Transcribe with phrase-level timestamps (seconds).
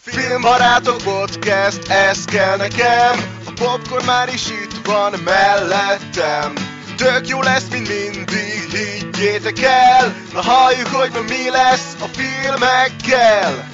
[0.00, 3.14] Filmbarátok podcast, ez kell nekem
[3.46, 6.52] A popcorn már is itt van mellettem
[6.96, 13.68] Tök jó lesz, mint mindig, higgyétek el Na halljuk, hogy ma mi lesz a filmekkel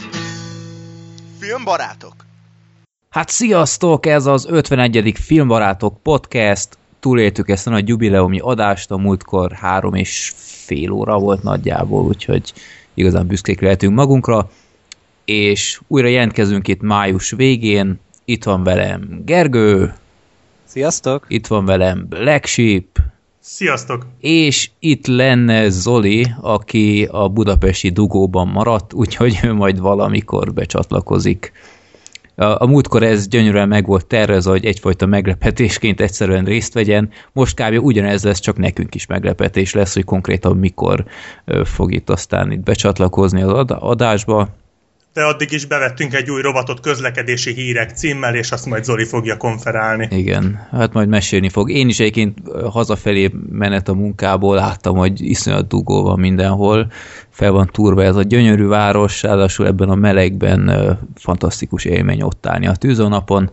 [1.41, 2.15] Filmbarátok
[3.11, 5.15] Hát sziasztok, ez az 51.
[5.19, 6.69] Filmbarátok podcast.
[7.01, 12.53] Túléltük ezt a nagy jubileumi adást, a múltkor három és fél óra volt nagyjából, úgyhogy
[12.95, 14.51] igazán büszkék lehetünk magunkra.
[15.25, 18.01] És újra jelentkezünk itt május végén.
[18.25, 19.95] Itt van velem Gergő,
[20.65, 21.25] Sziasztok!
[21.29, 22.99] itt van velem Black Sheep,
[23.41, 24.07] Sziasztok!
[24.21, 31.53] és itt lenne Zoli, aki a budapesti dugóban maradt, úgyhogy ő majd valamikor becsatlakozik.
[32.35, 37.11] A, a múltkor ez gyönyörűen meg volt tervezve, hogy egyfajta meglepetésként egyszerűen részt vegyen.
[37.33, 37.85] Most kb.
[37.85, 41.05] ugyanez lesz, csak nekünk is meglepetés lesz, hogy konkrétan mikor
[41.65, 44.49] fog itt aztán itt becsatlakozni az ad- adásba.
[45.15, 49.37] De addig is bevettünk egy új robotot közlekedési hírek címmel, és azt majd Zoli fogja
[49.37, 50.09] konferálni.
[50.11, 51.71] Igen, hát majd mesélni fog.
[51.71, 52.39] Én is egyébként
[52.71, 56.93] hazafelé menet a munkából láttam, hogy iszonyat dugó van mindenhol,
[57.31, 62.67] fel van turva ez a gyönyörű város, ráadásul ebben a melegben fantasztikus élmény ott állni
[62.67, 63.51] a tűzónapon,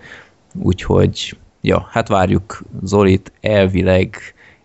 [0.62, 4.16] úgyhogy ja, hát várjuk Zolit elvileg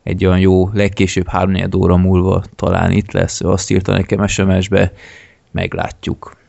[0.03, 4.93] egy olyan jó, legkésőbb 3 óra múlva talán itt lesz, ő azt írta nekem SMS-be,
[5.51, 6.43] meglátjuk.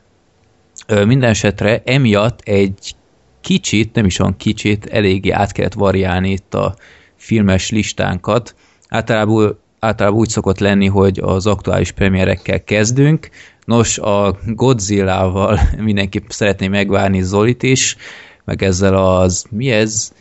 [0.88, 2.96] Minden esetre emiatt egy
[3.42, 6.76] kicsit, nem is olyan kicsit, eléggé át kellett variálni itt a
[7.16, 8.56] filmes listánkat.
[8.90, 13.30] Általában, általában úgy szokott lenni, hogy az aktuális premierekkel kezdünk.
[13.66, 17.98] Nos, a Godzilla-val mindenképp szeretném megvárni Zolit is,
[18.44, 20.12] meg ezzel az, mi ez?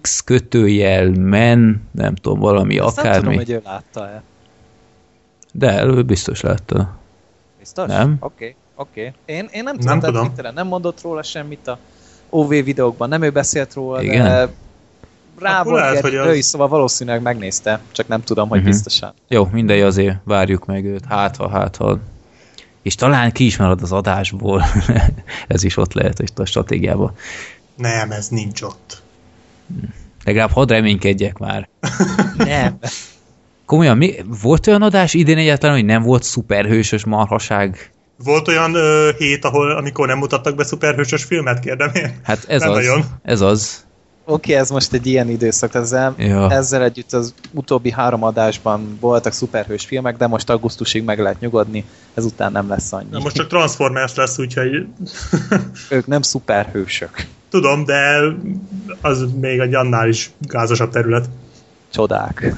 [0.00, 3.18] X kötőjel men, nem tudom, valami nem akármi.
[3.20, 4.22] tudom, hogy ő látta-e.
[5.52, 6.98] De ő biztos látta.
[7.58, 7.86] Biztos?
[7.86, 8.16] Nem.
[8.20, 9.12] Oké, oké.
[9.24, 10.24] Én, én nem tudom, Nem tehát tudom.
[10.26, 11.78] Twitteren nem mondott róla semmit a
[12.30, 14.24] OV videókban, nem ő beszélt róla, Igen?
[14.24, 14.48] de
[15.40, 18.68] rá volt lehet, hogy ő az- is, szóval valószínűleg megnézte, csak nem tudom, hogy Mhm.
[18.68, 19.12] biztosan.
[19.28, 21.98] Jó, mindegy, azért várjuk meg őt, hát ha, hát ha.
[22.82, 24.64] És talán ki is marad az adásból.
[25.48, 27.12] Ez is ott lehet, hogy a stratégiában.
[27.76, 29.02] Nem, ez nincs ott.
[30.24, 31.68] Legalább hadd reménykedjek már.
[32.36, 32.78] Nem.
[33.64, 37.90] Komolyan, mi, volt olyan adás idén egyáltalán, hogy nem volt szuperhősös marhaság?
[38.24, 42.20] Volt olyan ö, hét, ahol, amikor nem mutattak be szuperhősös filmet, kérdem én?
[42.22, 42.76] Hát ez Nem az.
[42.76, 43.04] nagyon.
[43.22, 43.84] Ez az.
[44.28, 46.50] Oké, ez most egy ilyen időszak, ezzel, Ja.
[46.50, 51.84] ezzel együtt az utóbbi három adásban voltak szuperhős filmek, de most augusztusig meg lehet nyugodni,
[52.14, 53.08] ezután nem lesz annyi.
[53.10, 54.70] Na, most csak Transformers lesz, úgyhogy
[55.90, 57.10] Ők nem szuperhősök.
[57.50, 58.18] tudom, de
[59.00, 61.28] az még egy annál is gázosabb terület.
[61.92, 62.54] Csodák.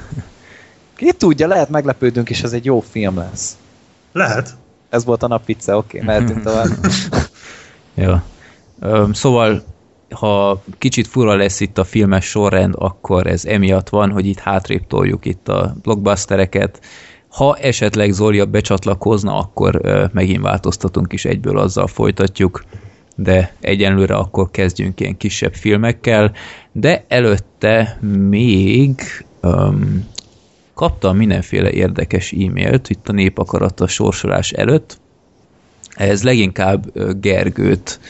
[0.96, 3.56] Ki tudja, lehet meglepődünk, és ez egy jó film lesz.
[4.12, 4.50] Lehet.
[4.88, 6.68] Ez volt a nap vicce, oké, mehetünk tovább.
[7.94, 8.22] Ja.
[8.80, 9.62] Öm, szóval,
[10.10, 14.86] ha kicsit fura lesz itt a filmes sorrend, akkor ez emiatt van, hogy itt hátrébb
[14.86, 16.80] toljuk itt a blockbustereket.
[17.28, 22.64] Ha esetleg Zolia becsatlakozna, akkor ö, megint változtatunk is egyből, azzal folytatjuk,
[23.16, 26.32] de egyenlőre akkor kezdjünk ilyen kisebb filmekkel,
[26.72, 29.00] de előtte még
[29.40, 30.06] öm,
[30.78, 34.98] kaptam mindenféle érdekes e-mailt itt a népakarata sorsolás előtt,
[35.94, 38.00] ez leginkább Gergőt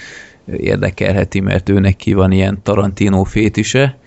[0.56, 3.98] érdekelheti, mert ő neki van ilyen Tarantino fétise.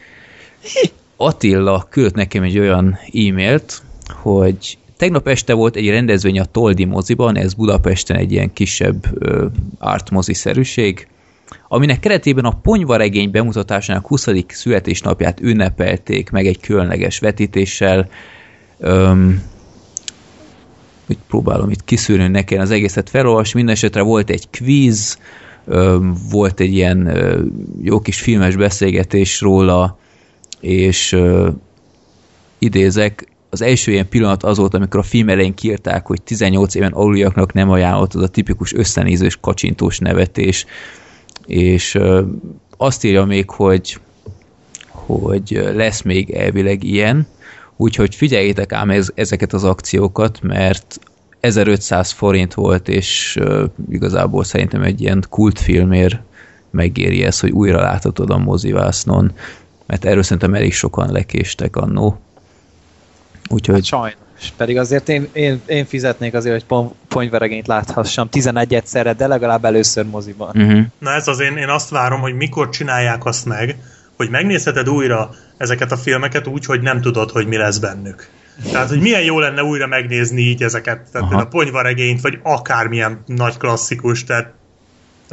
[1.16, 3.82] Attila küldött nekem egy olyan e-mailt,
[4.14, 9.46] hogy tegnap este volt egy rendezvény a Toldi moziban, ez Budapesten egy ilyen kisebb ö,
[9.78, 11.08] art moziszerűség,
[11.68, 14.28] aminek keretében a ponyvaregény bemutatásának 20.
[14.48, 18.10] születésnapját ünnepelték meg egy különleges vetítéssel.
[18.84, 19.42] Öm,
[21.06, 23.52] hogy próbálom itt kiszűrni, hogy ne az egészet felolvasni.
[23.56, 25.18] Minden esetre volt egy quiz,
[25.66, 25.98] ö,
[26.32, 27.44] volt egy ilyen ö,
[27.82, 29.98] jó kis filmes beszélgetés róla,
[30.60, 31.50] és ö,
[32.60, 36.92] idézek, az első ilyen pillanat az volt, amikor a film elején kiírták, hogy 18 éven
[36.92, 40.66] aluliaknak nem ajánlott az a tipikus összenézős kacsintós nevetés,
[41.46, 42.22] és ö,
[42.78, 44.00] azt írja még, hogy
[44.88, 47.28] hogy lesz még elvileg ilyen,
[47.82, 51.00] úgyhogy figyeljétek ám ez, ezeket az akciókat, mert
[51.40, 56.20] 1500 forint volt, és uh, igazából szerintem egy ilyen kultfilmért
[56.70, 59.32] megéri ez, hogy újra láthatod a mozivásznon,
[59.86, 62.20] mert erről szerintem elég sokan lekéstek annó.
[63.50, 64.16] Úgyhogy Hát sajnos.
[64.58, 69.66] Pedig azért én, én, én fizetnék azért, hogy pon, ponyveregényt láthassam 11 egyszerre, de legalább
[69.66, 70.50] először moziban.
[70.56, 70.82] uh-huh.
[70.98, 73.78] Na ez az én, én azt várom, hogy mikor csinálják azt meg,
[74.22, 78.28] hogy megnézheted újra ezeket a filmeket úgy, hogy nem tudod, hogy mi lesz bennük.
[78.72, 81.42] Tehát, hogy milyen jó lenne újra megnézni így ezeket, tehát Aha.
[81.42, 84.54] a ponyvaregényt, vagy akármilyen nagy klasszikus, tehát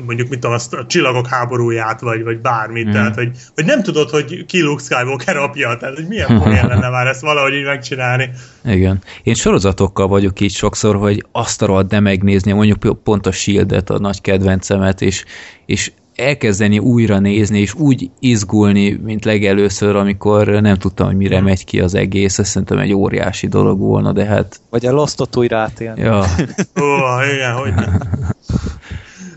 [0.07, 2.91] mondjuk mit tudom, azt a csillagok háborúját, vagy, vagy bármit, mm.
[2.91, 6.89] tehát, hogy, hogy nem tudod, hogy ki Luke Skywalker apja, tehát, hogy milyen poén lenne
[6.89, 8.31] már ezt valahogy így megcsinálni.
[8.65, 9.03] Igen.
[9.23, 13.99] Én sorozatokkal vagyok így sokszor, hogy azt a de megnézni, mondjuk pont a Shield-et, a
[13.99, 15.25] nagy kedvencemet, és,
[15.67, 21.65] és elkezdeni újra nézni, és úgy izgulni, mint legelőször, amikor nem tudtam, hogy mire megy
[21.65, 24.61] ki az egész, ez szerintem egy óriási dolog volna, de hát...
[24.71, 26.01] Vagy a Lostot újra átélni.
[26.01, 26.25] Ja.
[26.81, 27.73] Ó, igen, hogy.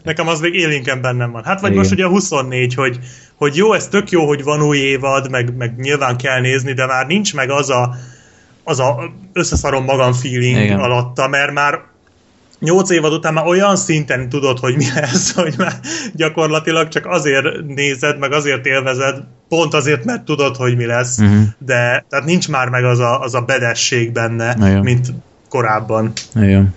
[0.03, 1.43] Nekem az még élénken bennem van.
[1.43, 1.81] Hát vagy igen.
[1.81, 2.99] most ugye a 24, hogy,
[3.35, 6.85] hogy jó, ez tök jó, hogy van új évad, meg, meg nyilván kell nézni, de
[6.85, 7.95] már nincs meg az a,
[8.63, 10.79] az a összeszarom magam feeling igen.
[10.79, 11.79] alatta, mert már
[12.61, 15.73] nyolc évad után már olyan szinten tudod, hogy mi lesz, hogy már
[16.13, 21.43] gyakorlatilag csak azért nézed, meg azért élvezed, pont azért, mert tudod, hogy mi lesz, uh-huh.
[21.57, 25.13] de tehát nincs már meg az a, az a bedesség benne, mint
[25.49, 26.11] korábban.
[26.35, 26.73] Igen.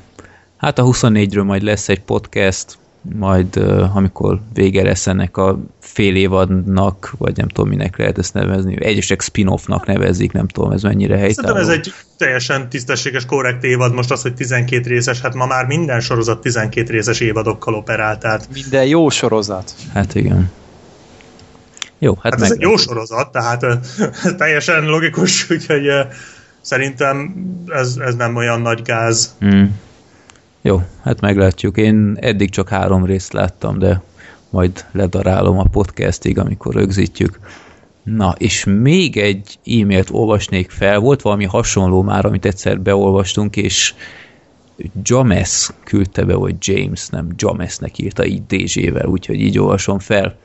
[0.56, 2.78] Hát a 24-ről majd lesz egy podcast,
[3.12, 3.56] majd
[3.94, 9.20] amikor vége lesz ennek a fél évadnak, vagy nem tudom, minek lehet ezt nevezni, egyesek
[9.20, 11.48] spin-offnak nevezik, nem tudom, ez mennyire helytálló.
[11.48, 15.66] Szerintem ez egy teljesen tisztességes, korrekt évad, most az, hogy 12 részes, hát ma már
[15.66, 18.48] minden sorozat 12 részes évadokkal operál, tehát...
[18.52, 19.74] Minden jó sorozat.
[19.92, 20.50] Hát igen.
[21.98, 22.50] Jó, hát, hát meg...
[22.50, 23.66] ez egy jó sorozat, tehát
[24.36, 25.88] teljesen logikus, úgyhogy
[26.60, 27.34] szerintem
[27.66, 29.36] ez, ez nem olyan nagy gáz.
[29.44, 29.64] Mm.
[30.66, 31.76] Jó, hát meglátjuk.
[31.76, 34.02] Én eddig csak három részt láttam, de
[34.50, 37.38] majd ledarálom a podcastig, amikor rögzítjük.
[38.02, 43.94] Na, és még egy e-mailt olvasnék fel, volt valami hasonló már, amit egyszer beolvastunk, és
[45.02, 50.36] James küldte be, vagy James, nem Jamesnek írta így DZ-vel, úgyhogy így olvasom fel.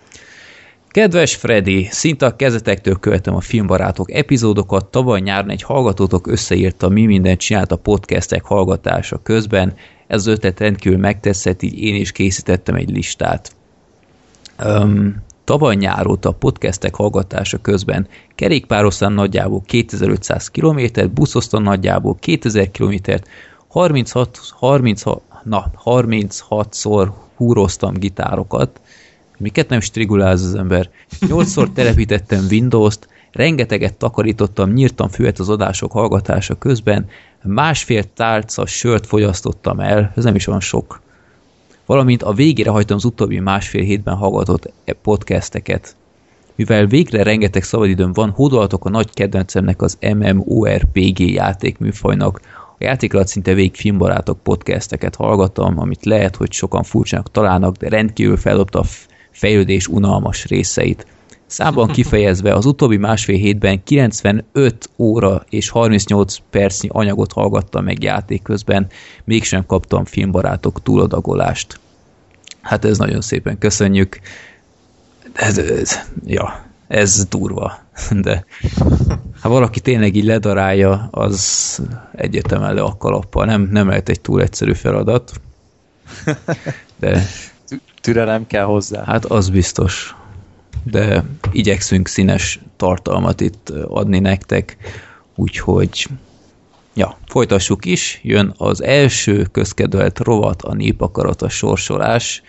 [0.90, 7.06] Kedves Freddy, szinte a kezetektől követem a filmbarátok epizódokat, tavaly nyáron egy hallgatótok összeírta, mi
[7.06, 9.74] mindent csinált a podcastek hallgatása közben,
[10.10, 13.52] ez az ötlet rendkívül megtetszett, így én is készítettem egy listát.
[14.64, 20.80] Um, tavaly nyár óta a podcastek hallgatása közben kerékpároztam nagyjából 2500 km,
[21.14, 22.96] buszoztam nagyjából 2000 km,
[23.68, 28.82] 36, 36, na, 36-szor húroztam gitárokat,
[29.38, 30.90] miket nem striguláz az ember,
[31.20, 37.08] 8-szor telepítettem Windows-t, rengeteget takarítottam, nyírtam füvet az adások hallgatása közben,
[37.44, 41.02] másfél tálca sört fogyasztottam el, ez nem is olyan sok.
[41.86, 45.96] Valamint a végére hagytam az utóbbi másfél hétben hallgatott e podcasteket.
[46.56, 52.42] Mivel végre rengeteg szabadidőm van, hódolhatok a nagy kedvencemnek az MMORPG játékműfajnak.
[52.54, 57.90] A játék alatt szinte végig filmbarátok podcasteket hallgattam, amit lehet, hogy sokan furcsának találnak, de
[57.90, 58.86] rendkívül feldobta a
[59.32, 61.06] fejlődés unalmas részeit.
[61.50, 68.42] Számban kifejezve az utóbbi másfél hétben 95 óra és 38 percnyi anyagot hallgattam meg játék
[68.42, 68.88] közben,
[69.24, 71.80] mégsem kaptam filmbarátok túladagolást.
[72.62, 74.20] Hát ez nagyon szépen köszönjük.
[75.34, 77.80] Ez, ez, ja, ez durva.
[78.22, 78.46] De
[79.42, 81.82] ha valaki tényleg így ledarálja, az
[82.16, 83.46] egyetemen le a kalappal.
[83.46, 85.32] Nem, nem lehet egy túl egyszerű feladat.
[87.00, 87.26] De
[88.02, 89.04] türelem kell hozzá.
[89.04, 90.16] Hát az biztos
[90.84, 94.78] de igyekszünk színes tartalmat itt adni nektek,
[95.36, 96.08] úgyhogy
[96.94, 102.42] ja, folytassuk is, jön az első közkedvelt rovat, a népakarata sorsolás.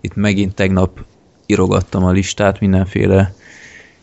[0.00, 1.04] Itt megint tegnap
[1.46, 3.34] írogattam a listát mindenféle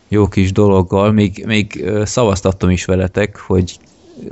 [0.08, 3.78] jó kis dologgal, még, még szavaztattam is veletek, hogy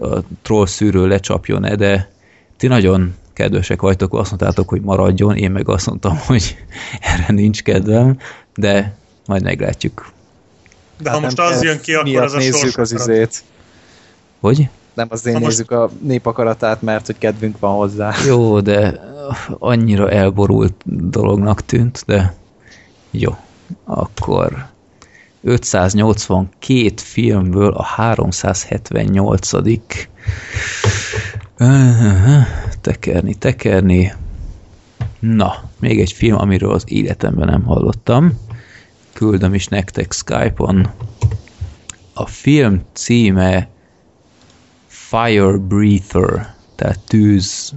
[0.00, 2.11] a troll szűrő lecsapjon-e, de
[2.56, 6.56] ti nagyon kedvesek vagytok, azt mondtátok, hogy maradjon, én meg azt mondtam, hogy
[7.00, 8.18] erre nincs kedvem,
[8.54, 8.96] de
[9.28, 10.12] majd meglátjuk.
[10.99, 13.44] De hát ha most az jön ki, akkor az a nézzük az izét.
[14.40, 14.68] Hogy?
[14.94, 15.82] Nem azért ha nézzük most...
[15.82, 18.14] a népakaratát, mert hogy kedvünk van hozzá.
[18.26, 19.00] Jó, de
[19.58, 20.75] annyira elborult
[21.11, 22.35] dolognak tűnt, de
[23.11, 23.37] jó.
[23.85, 24.66] Akkor
[25.42, 29.50] 582 filmből a 378
[32.80, 34.12] tekerni, tekerni.
[35.18, 38.47] Na, még egy film, amiről az életemben nem hallottam
[39.18, 40.90] küldöm is nektek Skype-on.
[42.14, 43.68] A film címe
[44.87, 47.72] Fire Breather, tehát tűz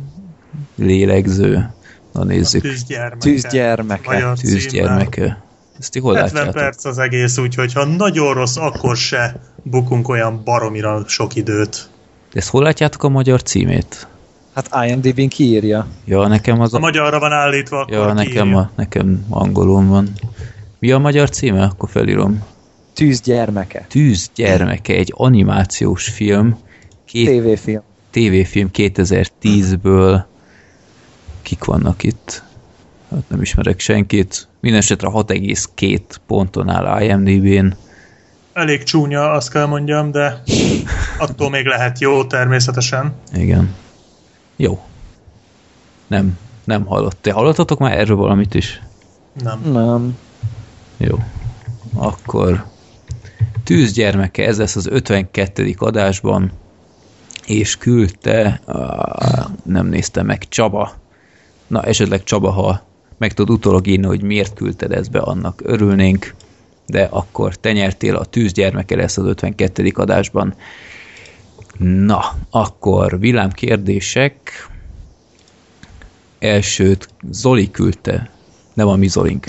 [0.76, 1.74] lélegző.
[2.14, 2.62] Na nézzük.
[2.62, 3.18] Tűzgyermeke.
[3.20, 4.34] Tűzgyermeke.
[4.42, 5.44] Tűzgyermeke.
[5.80, 6.62] Ezt hol 70 látjátok?
[6.62, 11.90] perc az egész, úgyhogy ha nagyon rossz, akkor se bukunk olyan baromira sok időt.
[12.34, 14.08] De ezt hol látjátok a magyar címét?
[14.54, 15.88] Hát IMDb-n kiírja.
[16.06, 16.78] Ja, nekem az a...
[16.78, 20.10] a magyarra van állítva, akkor Ja, nekem, a, nekem angolon van.
[20.82, 21.64] Mi a magyar címe?
[21.64, 22.44] Akkor felírom.
[22.94, 23.86] Tűz gyermeke.
[23.90, 26.60] Tűz gyermeke, egy animációs film.
[27.06, 27.42] Két...
[27.42, 27.82] TV-film.
[28.10, 30.24] TV-film 2010-ből.
[31.42, 32.44] Kik vannak itt?
[33.12, 34.48] hát nem ismerek senkit.
[34.60, 37.74] Mindenesetre 6,2 ponton áll IMDb-n.
[38.54, 40.42] Elég csúnya, azt kell mondjam, de
[41.18, 43.14] attól még lehet jó természetesen.
[43.34, 43.76] Igen.
[44.56, 44.82] Jó.
[46.08, 47.18] Nem, nem hallott.
[47.22, 48.82] Te hallottatok már erről valamit is?
[49.44, 49.62] Nem.
[49.72, 50.18] Nem.
[51.02, 51.18] Jó.
[51.94, 52.66] Akkor
[53.64, 55.76] tűzgyermeke, ez lesz az 52.
[55.78, 56.52] adásban,
[57.46, 60.94] és küldte, á, nem nézte meg, Csaba.
[61.68, 62.82] Na, esetleg Csaba, ha
[63.18, 66.34] meg tudod utólag írni, hogy miért küldted ezt be, annak örülnénk,
[66.86, 69.92] de akkor te nyertél, a tűzgyermeke lesz az 52.
[69.96, 70.54] adásban.
[71.78, 74.70] Na, akkor villámkérdések.
[76.40, 78.30] Elsőt Zoli küldte,
[78.74, 79.48] nem a mi Zolink.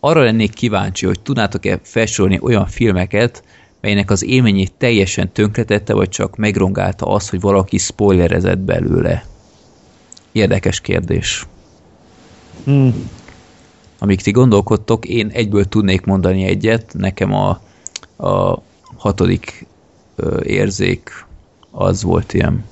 [0.00, 3.42] Arra lennék kíváncsi, hogy tudnátok-e felsorolni olyan filmeket,
[3.80, 9.24] melynek az élményét teljesen tönkretette, vagy csak megrongálta az, hogy valaki spoilerezett belőle.
[10.32, 11.46] Érdekes kérdés.
[12.64, 13.10] Hmm.
[13.98, 17.60] Amíg ti gondolkodtok, én egyből tudnék mondani egyet, nekem a,
[18.26, 18.62] a
[18.96, 19.66] hatodik
[20.16, 21.26] ö, érzék
[21.70, 22.64] az volt ilyen.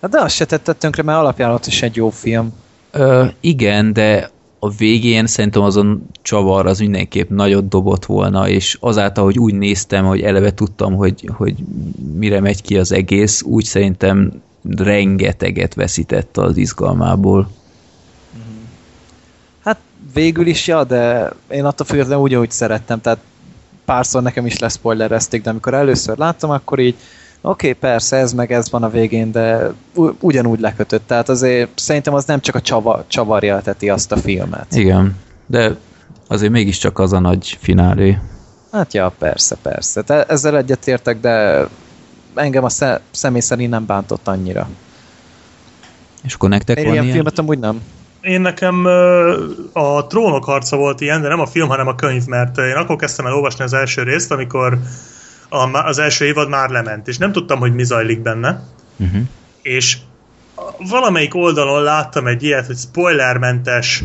[0.00, 2.52] Hát de azt se tetted tönkre, mert alapján ott is egy jó film.
[2.90, 9.24] Ö, igen, de a végén szerintem azon csavar az mindenképp nagyot dobott volna, és azáltal,
[9.24, 11.54] hogy úgy néztem, hogy eleve tudtam, hogy, hogy
[12.14, 14.32] mire megy ki az egész, úgy szerintem
[14.76, 17.48] rengeteget veszített az izgalmából.
[19.64, 19.78] Hát
[20.14, 23.18] végül is, ja, de én attól függetlenül úgy, ahogy szerettem, tehát
[23.84, 26.94] párszor nekem is leszpoilerezték, de amikor először láttam, akkor így
[27.46, 29.72] oké, okay, persze, ez meg ez van a végén, de
[30.20, 31.06] ugyanúgy lekötött.
[31.06, 34.66] Tehát azért szerintem az nem csak a csava, csavarjelteti azt a filmet.
[34.74, 35.76] Igen, de
[36.28, 38.18] azért mégiscsak az a nagy finálé.
[38.72, 40.02] Hát ja, persze, persze.
[40.02, 41.66] Te ezzel egyetértek, de
[42.34, 44.68] engem a sze- személy szerint nem bántott annyira.
[46.22, 47.14] És akkor nektek Én van ilyen ilyen?
[47.14, 47.82] filmet amúgy nem.
[48.20, 48.84] Én nekem
[49.72, 52.96] a Trónok harca volt ilyen, de nem a film, hanem a könyv, mert én akkor
[52.96, 54.78] kezdtem el olvasni az első részt, amikor
[55.56, 58.62] a, az első évad már lement, és nem tudtam, hogy mi zajlik benne,
[58.98, 59.22] Uh-huh.
[59.62, 59.96] és
[60.78, 64.02] valamelyik oldalon láttam egy ilyet, hogy spoilermentes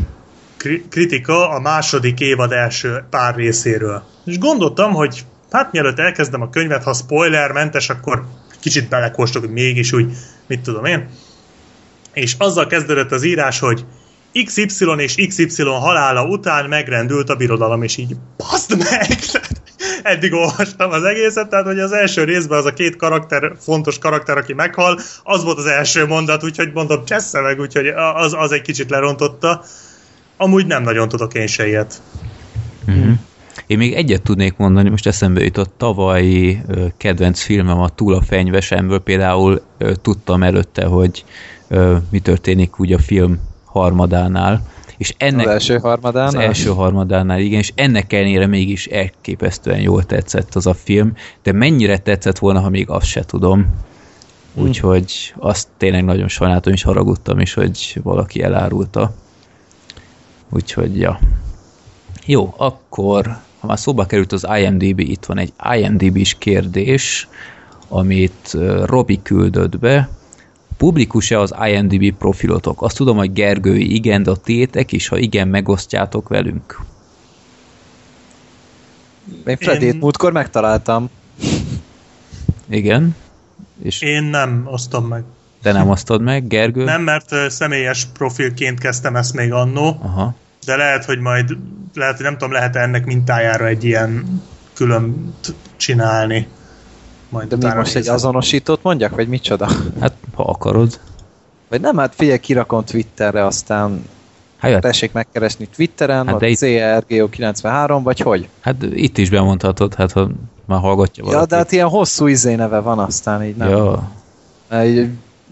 [0.56, 4.02] kri- kritika a második évad első pár részéről.
[4.24, 8.24] És gondoltam, hogy hát mielőtt elkezdem a könyvet, ha spoilermentes, akkor
[8.60, 10.12] kicsit belekóstok, hogy mégis úgy,
[10.46, 11.08] mit tudom én.
[12.12, 13.84] És azzal kezdődött az írás, hogy
[14.44, 19.18] XY és XY halála után megrendült a birodalom, és így baszd meg!
[20.02, 24.36] Eddig olvastam az egészet, tehát hogy az első részben az a két karakter, fontos karakter,
[24.36, 28.62] aki meghal, az volt az első mondat, úgyhogy mondom, csessze meg, úgyhogy az, az egy
[28.62, 29.62] kicsit lerontotta.
[30.36, 32.02] Amúgy nem nagyon tudok én se ilyet.
[32.88, 33.12] Uh-huh.
[33.66, 38.22] Én még egyet tudnék mondani, most eszembe jutott tavalyi ö, kedvenc filmem a Túl a
[38.22, 41.24] fenyvesemből, például ö, tudtam előtte, hogy
[41.68, 44.62] ö, mi történik úgy a film harmadánál,
[45.02, 46.26] és ennek Az első harmadán.
[46.26, 51.52] az első harmadánál, igen, és ennek ellenére mégis elképesztően jól tetszett az a film, de
[51.52, 53.66] mennyire tetszett volna, ha még azt se tudom.
[54.54, 59.14] Úgyhogy azt tényleg nagyon sajnáltam, és haragudtam is, hogy valaki elárulta.
[60.50, 61.18] Úgyhogy, ja.
[62.26, 67.28] Jó, akkor, ha már szóba került az IMDB, itt van egy IMDB-s kérdés,
[67.88, 70.08] amit Robi küldött be.
[70.82, 72.82] Publikus-e az IMDB profilotok?
[72.82, 76.80] Azt tudom, hogy Gergői igen, de a tétek is, ha igen, megosztjátok velünk.
[79.46, 81.10] Én Fredét Én- múltkor megtaláltam.
[82.68, 83.16] Igen?
[83.82, 85.24] És Én nem osztom meg.
[85.62, 86.84] te nem osztod meg, Gergő?
[86.84, 90.34] Nem, mert személyes profilként kezdtem ezt még annó, Aha.
[90.64, 91.56] de lehet, hogy majd,
[91.94, 94.42] lehet, hogy nem tudom, lehet lehet-e ennek mintájára egy ilyen
[94.74, 95.34] külön
[95.76, 96.48] csinálni.
[97.32, 98.14] Majd De mi most egy nézem.
[98.14, 99.68] azonosítót mondjak, vagy micsoda?
[100.00, 101.00] Hát, ha akarod.
[101.68, 104.04] Vagy nem, hát figyelj, kirakom Twitterre, aztán
[104.58, 108.48] Hát, ja, tessék megkeresni Twitteren, Hát hát ott itt- CRGO93, vagy hogy?
[108.60, 110.28] hát itt is bemondhatod, hát ha
[110.66, 111.48] már hallgatja Ja, valaki.
[111.48, 113.68] de hát ilyen hosszú izé neve van aztán így nem.
[113.68, 114.08] Ja,
[114.70, 115.04] Ja.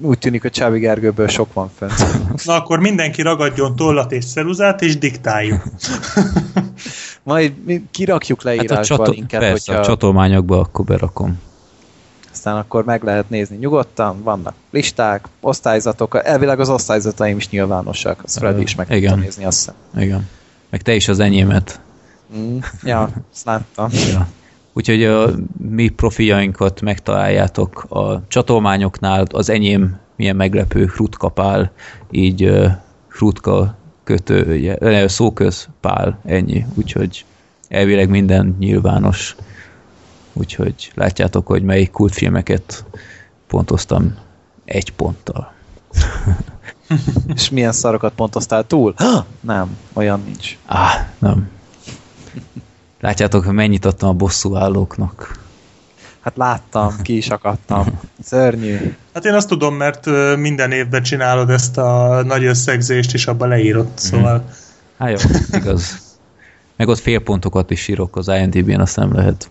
[0.02, 1.92] Úgy tűnik, hogy Csábi Gergőből sok van fönt.
[2.44, 5.62] Na akkor mindenki ragadjon tollat és ceruzát, és diktáljuk.
[7.22, 11.38] Majd mi kirakjuk hát a, leírásba csato- a linket, persze, hogyha a csatolmányokba akkor berakom.
[12.40, 18.38] Aztán akkor meg lehet nézni nyugodtan, vannak listák, osztályzatok, elvileg az osztályzataim is nyilvánosak, azt
[18.38, 20.04] Freddy is meg tudta nézni, azt hiszem.
[20.04, 20.28] Igen.
[20.70, 21.80] Meg te is az enyémet.
[22.36, 23.88] Mm, ja, azt láttam.
[24.12, 24.28] Ja.
[24.72, 25.30] Úgyhogy a
[25.70, 31.72] mi profiljainkat megtaláljátok a csatolmányoknál, az enyém milyen meglepő hrutkapál,
[32.10, 32.66] így uh,
[33.08, 36.66] hrutka kötője, szóköz pál, ennyi.
[36.74, 37.24] Úgyhogy
[37.68, 39.36] elvileg minden nyilvános.
[40.32, 42.84] Úgyhogy látjátok, hogy melyik kultfilmeket
[43.46, 44.14] pontoztam
[44.64, 45.52] egy ponttal.
[47.34, 48.94] És milyen szarokat pontoztál túl?
[49.40, 50.58] Nem, olyan nincs.
[50.66, 51.50] Á, nem.
[53.00, 55.38] Látjátok, hogy mennyit adtam a bosszúállóknak.
[56.20, 58.00] Hát láttam, ki is akadtam.
[58.22, 58.96] Szörnyű.
[59.14, 60.06] Hát én azt tudom, mert
[60.36, 64.44] minden évben csinálod ezt a nagy összegzést, és abban leírod, szóval...
[64.98, 66.08] Hát jó, igaz.
[66.76, 69.50] Meg ott félpontokat is írok az IMDb-n, azt nem lehet.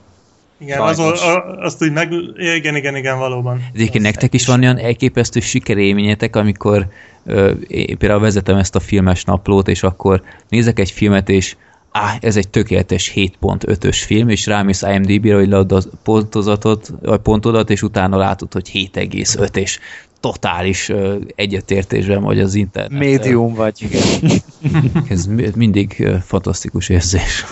[0.59, 1.21] Igen, az, Sajnos.
[1.21, 2.11] a, azt úgy meg...
[2.55, 3.61] Igen, igen, igen, valóban.
[3.73, 6.87] Egyébként nektek is van olyan elképesztő sikerélményetek, amikor
[7.25, 11.55] ö, én például vezetem ezt a filmes naplót, és akkor nézek egy filmet, és
[11.91, 17.69] á, ez egy tökéletes 7.5-ös film, és rámész IMDb-re, hogy lead a pontozatot, vagy pontodat,
[17.69, 19.79] és utána látod, hogy 7,5, és
[20.19, 20.91] totális
[21.35, 22.99] egyetértésben vagy az internet.
[22.99, 23.81] Médium vagy.
[23.81, 24.31] Igen.
[25.09, 27.45] Ez mi- mindig ö, fantasztikus érzés.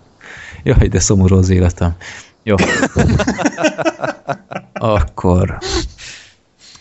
[0.64, 1.96] Jaj, de szomorú az életem.
[2.48, 2.56] Jó.
[4.72, 5.58] Akkor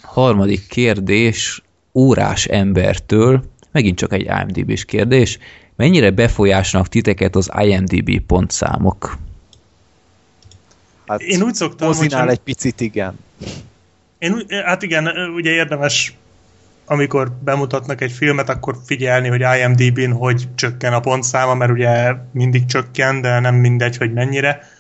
[0.02, 1.62] harmadik kérdés
[1.94, 5.38] órás embertől, megint csak egy IMDb-s kérdés.
[5.76, 9.18] Mennyire befolyásnak titeket az IMDb pontszámok?
[11.08, 13.20] Hát Én úgy szoktam, mozinál hogyha- egy picit, igen.
[14.18, 16.14] Én, hát igen, ugye érdemes,
[16.86, 22.66] amikor bemutatnak egy filmet, akkor figyelni, hogy IMDb-n hogy csökken a pontszáma, mert ugye mindig
[22.66, 24.76] csökken, de nem mindegy, hogy mennyire.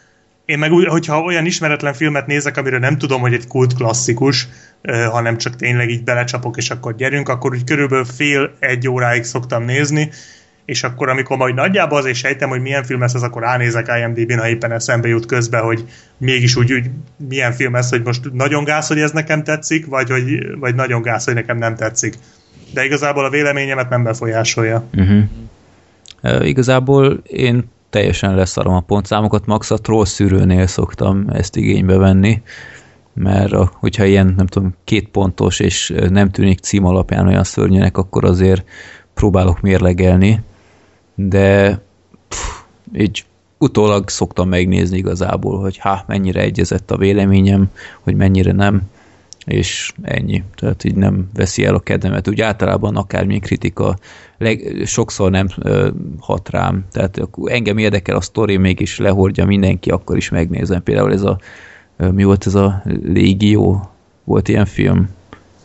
[0.47, 4.47] Én meg úgy, hogyha olyan ismeretlen filmet nézek, amiről nem tudom, hogy egy kult klasszikus,
[5.11, 10.09] hanem csak tényleg így belecsapok, és akkor gyerünk, akkor úgy körülbelül fél-egy óráig szoktam nézni,
[10.65, 14.37] és akkor amikor majd nagyjából azért sejtem, hogy milyen film ez, az akkor ránézek IMDb-n,
[14.37, 15.85] ha éppen eszembe jut közbe, hogy
[16.17, 16.89] mégis úgy, úgy
[17.29, 21.01] milyen film ez, hogy most nagyon gáz, hogy ez nekem tetszik, vagy, hogy, vagy nagyon
[21.01, 22.15] gáz, hogy nekem nem tetszik.
[22.73, 24.87] De igazából a véleményemet nem befolyásolja.
[24.93, 25.23] Uh-huh.
[26.23, 32.41] Uh, igazából én teljesen leszarom a pontszámokat, max a troll szűrőnél szoktam ezt igénybe venni,
[33.13, 37.97] mert a, hogyha ilyen, nem tudom, két pontos és nem tűnik cím alapján olyan szörnyűnek,
[37.97, 38.63] akkor azért
[39.13, 40.41] próbálok mérlegelni,
[41.15, 41.81] de
[42.27, 42.39] pff,
[42.93, 43.25] így
[43.57, 47.71] utólag szoktam megnézni igazából, hogy há, mennyire egyezett a véleményem,
[48.01, 48.81] hogy mennyire nem,
[49.47, 50.43] és ennyi.
[50.55, 52.27] Tehát így nem veszi el a kedvemet.
[52.27, 53.97] Úgy általában akármilyen kritika
[54.37, 56.85] leg, sokszor nem ö, hat rám.
[56.91, 60.83] Tehát engem érdekel a sztori, mégis lehordja mindenki, akkor is megnézem.
[60.83, 61.39] Például ez a,
[61.97, 63.89] ö, mi volt ez a Légió?
[64.23, 65.09] Volt ilyen film?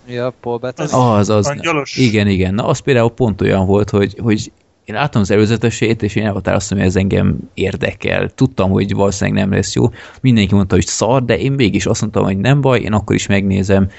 [0.09, 0.87] Ja, Paul Bettany.
[0.87, 1.97] Az- Ah, az, az, Angyalos.
[1.97, 2.55] igen, igen.
[2.55, 4.53] Na, az például pont olyan volt, hogy, hogy
[4.85, 8.29] én láttam az előzetesét, és én elhatároztam, hogy ez engem érdekel.
[8.29, 9.91] Tudtam, hogy valószínűleg nem lesz jó.
[10.21, 13.27] Mindenki mondta, hogy szar, de én mégis azt mondtam, hogy nem baj, én akkor is
[13.27, 13.91] megnézem.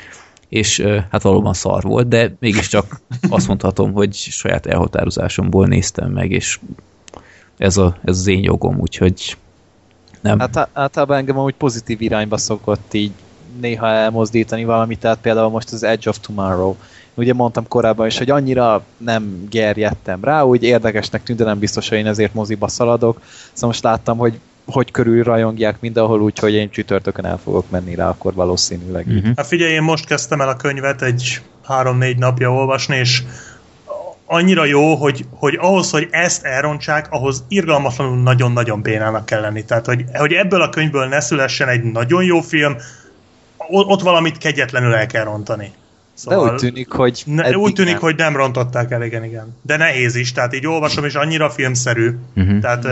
[0.49, 6.59] És hát valóban szar volt, de mégiscsak azt mondhatom, hogy saját elhatározásomból néztem meg, és
[7.57, 9.37] ez, a, ez az én jogom, úgyhogy
[10.21, 10.39] nem.
[10.39, 13.11] Hát általában engem amúgy pozitív irányba szokott így
[13.59, 16.75] néha elmozdítani valamit, tehát például most az Edge of Tomorrow.
[17.13, 21.89] Ugye mondtam korábban is, hogy annyira nem gerjedtem rá, úgy érdekesnek tűnt, de nem biztos,
[21.89, 23.21] hogy én ezért moziba szaladok.
[23.53, 28.09] Szóval most láttam, hogy hogy körül rajongják mindenhol, úgyhogy én csütörtökön el fogok menni rá,
[28.09, 29.07] akkor valószínűleg.
[29.07, 29.35] Uh-huh.
[29.35, 33.23] Hát figyelj, én most kezdtem el a könyvet egy három-négy napja olvasni, és
[34.25, 39.65] annyira jó, hogy, hogy ahhoz, hogy ezt elrontsák, ahhoz irgalmatlanul nagyon-nagyon bénának kell lenni.
[39.65, 42.75] Tehát, hogy, hogy ebből a könyvből ne szülessen egy nagyon jó film,
[43.67, 45.71] ott valamit kegyetlenül el kell rontani.
[46.27, 48.01] De úgy tűnik, hogy ne, úgy tűnik, nem.
[48.01, 49.55] hogy nem rontották el, igen, igen.
[49.61, 52.11] De nehéz is, tehát így olvasom, és annyira filmszerű.
[52.35, 52.59] Uh-huh.
[52.59, 52.87] Tehát,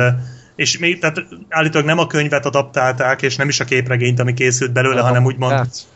[0.55, 4.71] és még, tehát állítólag nem a könyvet adaptálták, és nem is a képregényt, ami készült
[4.71, 5.87] belőle, hanem úgymond Hát,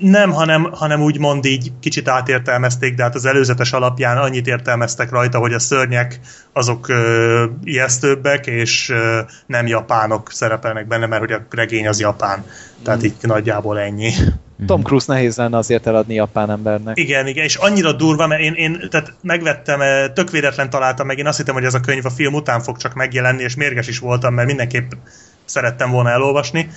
[0.00, 5.38] nem, hanem, hanem úgymond így kicsit átértelmezték, de hát az előzetes alapján annyit értelmeztek rajta,
[5.38, 6.20] hogy a szörnyek
[6.52, 12.44] azok ö, ijesztőbbek, és ö, nem japánok szerepelnek benne, mert hogy a regény az japán.
[12.82, 14.12] Tehát így nagyjából ennyi.
[14.66, 16.98] Tom Cruise nehéz lenne azért eladni japán embernek.
[16.98, 21.18] Igen, igen, és annyira durva, mert én, én tehát megvettem, eh, tök véletlen találtam meg,
[21.18, 23.88] én azt hittem, hogy ez a könyv a film után fog csak megjelenni, és mérges
[23.88, 24.90] is voltam, mert mindenképp
[25.44, 26.70] szerettem volna elolvasni,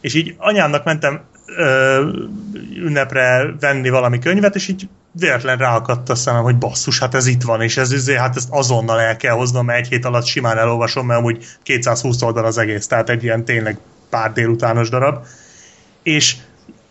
[0.00, 2.08] és így anyámnak mentem ö,
[2.76, 7.42] ünnepre venni valami könyvet, és így véletlen ráakadt a szemem, hogy basszus, hát ez itt
[7.42, 10.58] van, és ez üzé, hát ezt azonnal el kell hoznom, mert egy hét alatt simán
[10.58, 13.78] elolvasom, mert amúgy 220 oldal az egész, tehát egy ilyen tényleg
[14.10, 15.24] pár délutános darab.
[16.02, 16.36] És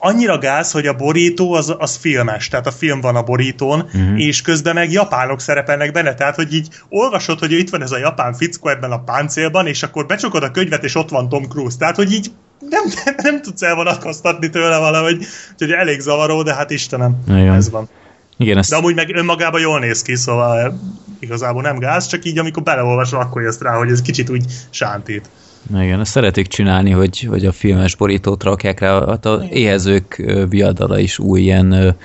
[0.05, 4.19] annyira gáz, hogy a borító az, az filmes, tehát a film van a borítón, uh-huh.
[4.19, 7.97] és közben meg japánok szerepelnek benne, tehát hogy így olvasod, hogy itt van ez a
[7.97, 11.77] japán fickó ebben a páncélban, és akkor becsukod a könyvet, és ott van Tom Cruise,
[11.77, 12.31] tehát hogy így
[12.69, 12.83] nem,
[13.23, 17.53] nem tudsz elvonatkoztatni tőle valahogy, úgyhogy elég zavaró, de hát Istenem, Igen.
[17.53, 17.89] ez van.
[18.37, 20.79] Igen, ezt De amúgy meg önmagában jól néz ki, szóval
[21.19, 25.29] igazából nem gáz, csak így amikor beleolvasol, akkor jössz rá, hogy ez kicsit úgy sántít.
[25.69, 30.15] Igen, ezt szeretik csinálni, hogy, hogy a filmes borítót rakják rá, hát a éhezők
[30.49, 31.95] viadala is új ilyen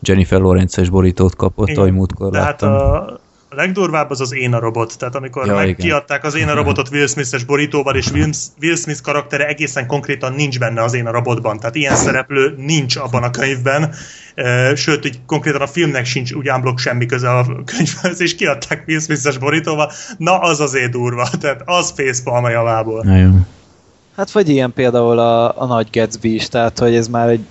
[0.00, 3.20] Jennifer Lawrence-es borítót kapott, Igen, ahogy múltkor de hát a,
[3.52, 6.54] a legdurvább az az Én a robot, tehát amikor ja, meg kiadták az Én a
[6.54, 11.06] robotot Will Smith-es borítóval, és Will, Will Smith karaktere egészen konkrétan nincs benne az Én
[11.06, 13.94] a robotban, tehát ilyen szereplő nincs abban a könyvben,
[14.74, 19.00] sőt, így konkrétan a filmnek sincs úgy unblock semmi köze a könyvhez, és kiadták Will
[19.00, 23.04] Smith-es borítóval, na az azért durva, tehát az facepalm a javából.
[24.16, 27.44] Hát vagy ilyen például a, a Nagy Gatsby is, tehát hogy ez már egy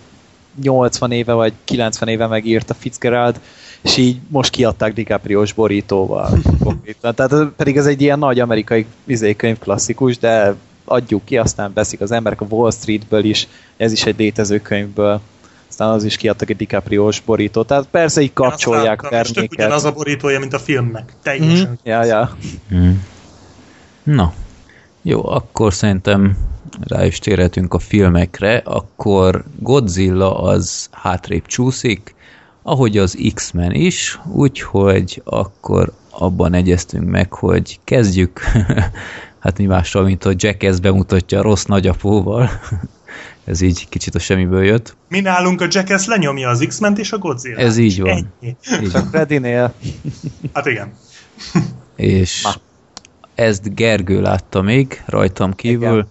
[0.61, 3.39] 80 éve vagy 90 éve megírt a Fitzgerald,
[3.81, 6.39] és így most kiadták DiCaprio-s borítóval.
[7.01, 12.11] Tehát pedig ez egy ilyen nagy amerikai izékönyv klasszikus, de adjuk ki, aztán veszik az
[12.11, 15.21] emberek a Wall Streetből is, ez is egy létező könyvből
[15.69, 17.67] aztán az is kiadtak egy DiCaprio-s borítót.
[17.67, 19.71] Tehát persze így kapcsolják terméket.
[19.71, 21.13] az a borítója, mint a filmnek.
[21.23, 21.69] Teljesen.
[21.69, 21.73] Mm.
[21.83, 22.37] Ja, ja.
[22.75, 22.91] Mm.
[24.03, 24.33] Na,
[25.01, 26.37] jó, akkor szerintem
[26.87, 32.15] rá is térhetünk a filmekre, akkor Godzilla az hátrébb csúszik,
[32.61, 38.39] ahogy az X-Men is, úgyhogy akkor abban egyeztünk meg, hogy kezdjük,
[39.43, 42.49] hát mi mással, mint a Jackass bemutatja a rossz nagyapóval.
[43.45, 44.95] Ez így kicsit a semmiből jött.
[45.09, 47.59] Mi nálunk a Jackass lenyomja az X-ment és a Godzilla.
[47.59, 48.09] Ez így van.
[48.09, 48.55] Ennyi.
[48.81, 49.73] Így Csak Freddynél.
[50.53, 50.93] Hát igen.
[51.95, 52.53] és Ma.
[53.41, 55.91] Ezt Gergő látta még rajtam kívül.
[55.91, 56.07] Igen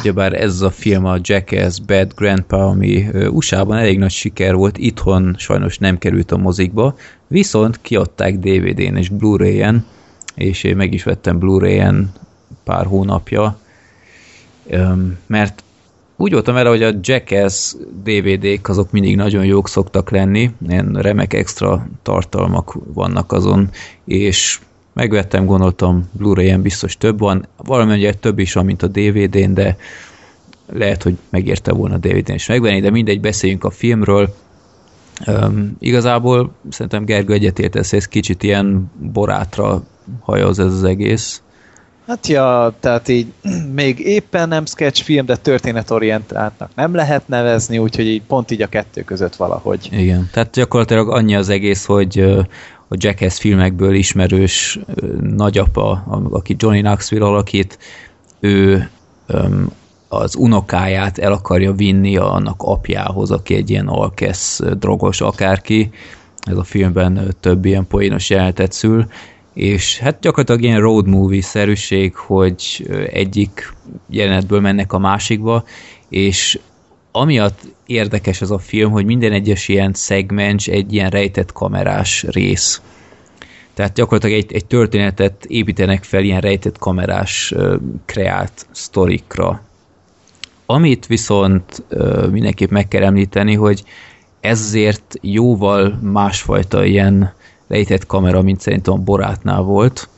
[0.00, 5.34] Ugyebár ez a film a Jackass Bad Grandpa, ami USA-ban elég nagy siker volt, itthon
[5.38, 6.96] sajnos nem került a mozikba,
[7.26, 9.86] viszont kiadták DVD-n és Blu-ray-en,
[10.34, 12.12] és én meg is vettem Blu-ray-en
[12.64, 13.58] pár hónapja,
[15.26, 15.62] mert
[16.16, 21.32] úgy voltam vele, hogy a Jackass DVD-k azok mindig nagyon jók szoktak lenni, ilyen remek
[21.32, 23.70] extra tartalmak vannak azon,
[24.04, 24.60] és
[25.00, 29.76] megvettem, gondoltam, Blu-ray-en biztos több van, valamennyi több is van, mint a DVD-n, de
[30.72, 34.34] lehet, hogy megérte volna a DVD-n is megvenni, de mindegy, beszéljünk a filmről.
[35.26, 39.82] Um, igazából szerintem Gergő egyetértesz, ez kicsit ilyen borátra
[40.20, 41.42] hajoz ez az egész.
[42.06, 43.32] Hát ja, tehát így
[43.80, 49.02] még éppen nem sketchfilm, de történetorientáltnak nem lehet nevezni, úgyhogy így pont így a kettő
[49.02, 49.88] között valahogy.
[49.92, 52.46] Igen, tehát gyakorlatilag annyi az egész, hogy
[52.92, 54.78] a Jackass filmekből ismerős
[55.20, 55.90] nagyapa,
[56.30, 57.78] aki Johnny Knoxville alakít,
[58.40, 58.90] ő
[60.08, 65.90] az unokáját el akarja vinni annak apjához, aki egy ilyen alkesz drogos akárki.
[66.40, 69.06] Ez a filmben több ilyen poénos jelenetet szül,
[69.54, 73.74] és hát gyakorlatilag ilyen road movie-szerűség, hogy egyik
[74.08, 75.64] jelenetből mennek a másikba,
[76.08, 76.58] és
[77.12, 82.82] amiatt érdekes ez a film, hogy minden egyes ilyen szegmens egy ilyen rejtett kamerás rész.
[83.74, 87.54] Tehát gyakorlatilag egy, egy történetet építenek fel ilyen rejtett kamerás
[88.04, 89.62] kreált sztorikra.
[90.66, 91.82] Amit viszont
[92.30, 93.84] mindenképp meg kell említeni, hogy
[94.40, 97.32] ezért jóval másfajta ilyen
[97.68, 100.08] rejtett kamera, mint szerintem a Borátnál volt.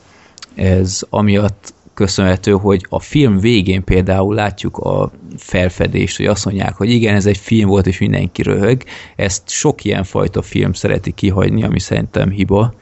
[0.55, 6.89] Ez amiatt köszönhető, hogy a film végén például látjuk a felfedést, hogy azt mondják, hogy
[6.89, 8.83] igen, ez egy film volt, és mindenki röhög.
[9.15, 12.73] Ezt sok ilyen fajta film szereti kihagyni, ami szerintem hiba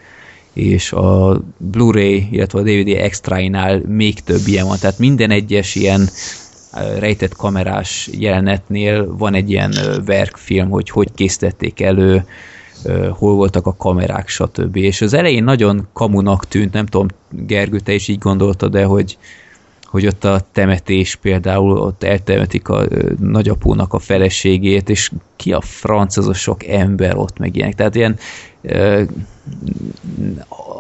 [0.54, 6.10] és a Blu-ray, illetve a DVD extrainál még több ilyen van, tehát minden egyes ilyen
[7.00, 9.74] rejtett kamerás jelenetnél van egy ilyen
[10.06, 12.26] verkfilm, hogy hogy készítették elő,
[13.10, 14.76] hol voltak a kamerák, stb.
[14.76, 19.18] És az elején nagyon kamunak tűnt, nem tudom, Gergő, te is így gondoltad, de hogy,
[19.84, 22.88] hogy ott a temetés például, ott eltemetik a
[23.20, 27.76] nagyapónak a feleségét, és ki a franc az a sok ember ott meg ilyenek.
[27.76, 28.18] Tehát ilyen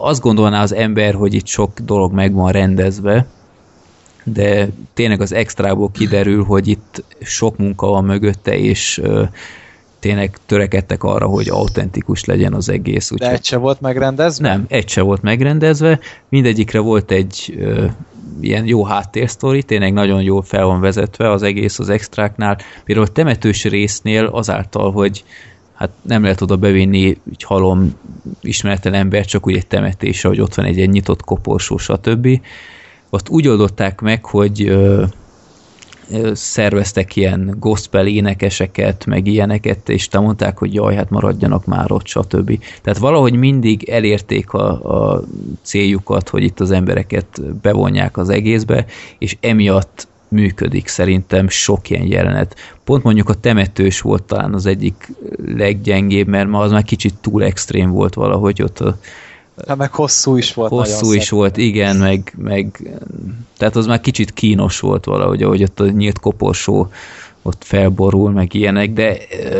[0.01, 3.25] azt gondolná az ember, hogy itt sok dolog meg van rendezve,
[4.23, 9.01] de tényleg az extrából kiderül, hogy itt sok munka van mögötte, és
[10.01, 13.11] tényleg törekedtek arra, hogy autentikus legyen az egész.
[13.11, 14.47] Úgy, De egy se volt megrendezve?
[14.47, 15.99] Nem, egy se volt megrendezve.
[16.29, 17.85] Mindegyikre volt egy ö,
[18.41, 22.57] ilyen jó háttérsztori, tényleg nagyon jól fel van vezetve az egész az extráknál.
[22.83, 25.23] Például a temetős résznél azáltal, hogy
[25.73, 27.99] hát nem lehet oda bevinni egy halom
[28.41, 32.27] ismeretlen ember, csak úgy egy temetésre, hogy ott van egy, egy nyitott koporsó, stb.
[33.09, 35.03] Ott úgy oldották meg, hogy ö,
[36.33, 42.05] szerveztek ilyen gospel énekeseket, meg ilyeneket, és te mondták, hogy jaj, hát maradjanak már ott,
[42.05, 42.59] stb.
[42.81, 44.69] Tehát valahogy mindig elérték a,
[45.13, 45.23] a
[45.61, 48.85] céljukat, hogy itt az embereket bevonják az egészbe,
[49.17, 52.55] és emiatt működik szerintem sok ilyen jelenet.
[52.83, 55.11] Pont mondjuk a temetős volt talán az egyik
[55.45, 58.97] leggyengébb, mert ma az már kicsit túl extrém volt valahogy ott a,
[59.67, 60.71] Hát meg hosszú is volt.
[60.71, 62.89] Hosszú is volt, igen, meg, meg
[63.57, 66.89] tehát az már kicsit kínos volt valahogy, ahogy ott a nyílt koporsó
[67.41, 69.17] ott felborul, meg ilyenek, de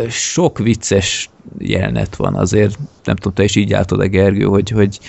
[0.09, 2.35] sok vicces jelenet van.
[2.35, 4.99] Azért nem tudom, te is így álltad a Gergő, hogy, hogy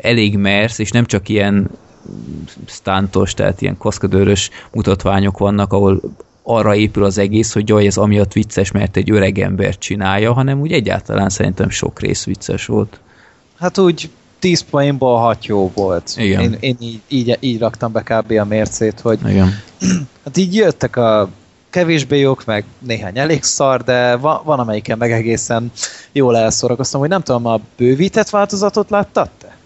[0.00, 1.70] elég mersz, és nem csak ilyen
[2.66, 6.00] stántos, tehát ilyen kaszkadőrös mutatványok vannak, ahol
[6.42, 10.60] arra épül az egész, hogy jaj, ez amiatt vicces, mert egy öreg ember csinálja, hanem
[10.60, 13.00] úgy egyáltalán szerintem sok rész vicces volt.
[13.58, 16.12] Hát úgy 10 poénból 6 jó volt.
[16.16, 16.40] Igen.
[16.40, 18.32] Én, én így, így, így raktam be kb.
[18.32, 19.48] a mércét, hogy Igen.
[20.24, 21.28] hát így jöttek a
[21.70, 25.72] kevésbé jók, meg néhány elég szar, de van, van amelyiken meg egészen
[26.12, 29.56] jól elszórakoztam, hogy nem tudom, a bővített változatot láttad te?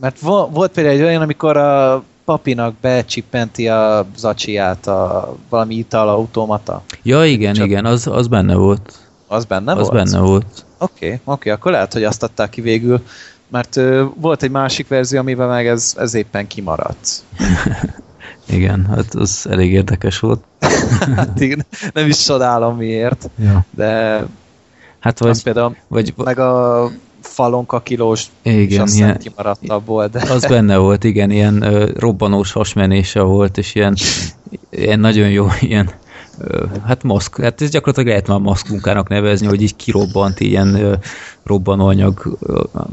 [0.00, 6.82] Mert vo- volt például egy olyan, amikor a papinak becsippenti a zacsiját a valami italautomata.
[7.02, 8.98] Ja, igen, Csak- igen, az, az benne volt.
[9.26, 9.92] Az benne az volt?
[9.92, 10.64] benne volt.
[10.78, 13.02] Oké, okay, okay, akkor lehet, hogy azt adták ki végül,
[13.48, 17.08] mert ö, volt egy másik verzió, amiben meg ez, ez éppen kimaradt.
[18.48, 20.44] Igen, hát az elég érdekes volt.
[21.16, 23.64] hát igen, nem is csodálom miért, Ja.
[23.70, 24.22] de
[25.06, 30.06] Hát az vagy, például vagy meg a falonka kilós igen, és azt ilyen, kimaradt abból,
[30.06, 33.96] de az benne volt, igen, ilyen ö, robbanós hasmenése volt, és ilyen,
[34.70, 35.90] ilyen nagyon jó, ilyen
[36.84, 40.98] hát maszk, hát ez gyakorlatilag lehet már maszkmunkának nevezni, hogy így kirobbant ilyen
[41.44, 42.38] robbanóanyag,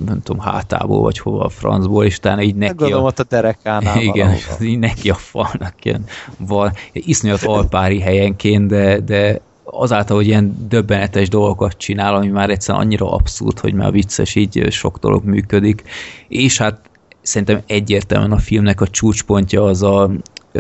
[0.06, 3.24] nem tudom, hátából, vagy hova a francból, és utána így neki gondolom a, ott a
[3.30, 4.64] derekánál igen, valahova.
[4.64, 6.06] így neki a falnak ilyen
[6.38, 12.84] val, iszonyat alpári helyenként, de, de azáltal, hogy ilyen döbbenetes dolgokat csinál, ami már egyszerűen
[12.84, 15.84] annyira abszurd, hogy már vicces, így sok dolog működik.
[16.28, 16.82] És hát
[17.22, 20.12] szerintem egyértelműen a filmnek a csúcspontja az a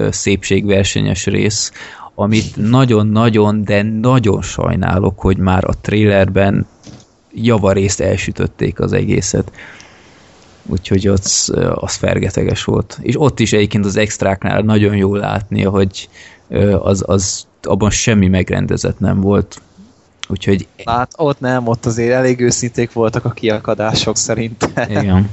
[0.09, 1.71] szépségversenyes rész,
[2.15, 6.67] amit nagyon-nagyon, de nagyon sajnálok, hogy már a trailerben
[7.33, 9.51] javarészt elsütötték az egészet.
[10.65, 12.97] Úgyhogy az, az fergeteges volt.
[13.01, 16.09] És ott is egyébként az extráknál nagyon jól látni, hogy
[16.81, 19.61] az, az abban semmi megrendezett nem volt.
[20.27, 24.71] Úgyhogy Hát ott nem, ott azért elég őszinték voltak a kiakadások szerintem.
[24.89, 25.29] igen.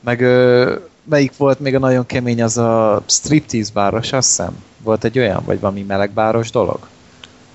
[0.00, 4.56] Meg ö, melyik volt még a nagyon kemény, az a striptease báros, azt hiszem.
[4.82, 6.78] Volt egy olyan, vagy valami melegbáros dolog?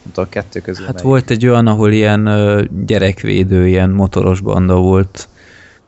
[0.04, 1.08] Nem tudom, kettő közül Hát melyik.
[1.08, 5.28] volt egy olyan, ahol ilyen ö, gyerekvédő, ilyen motoros banda volt.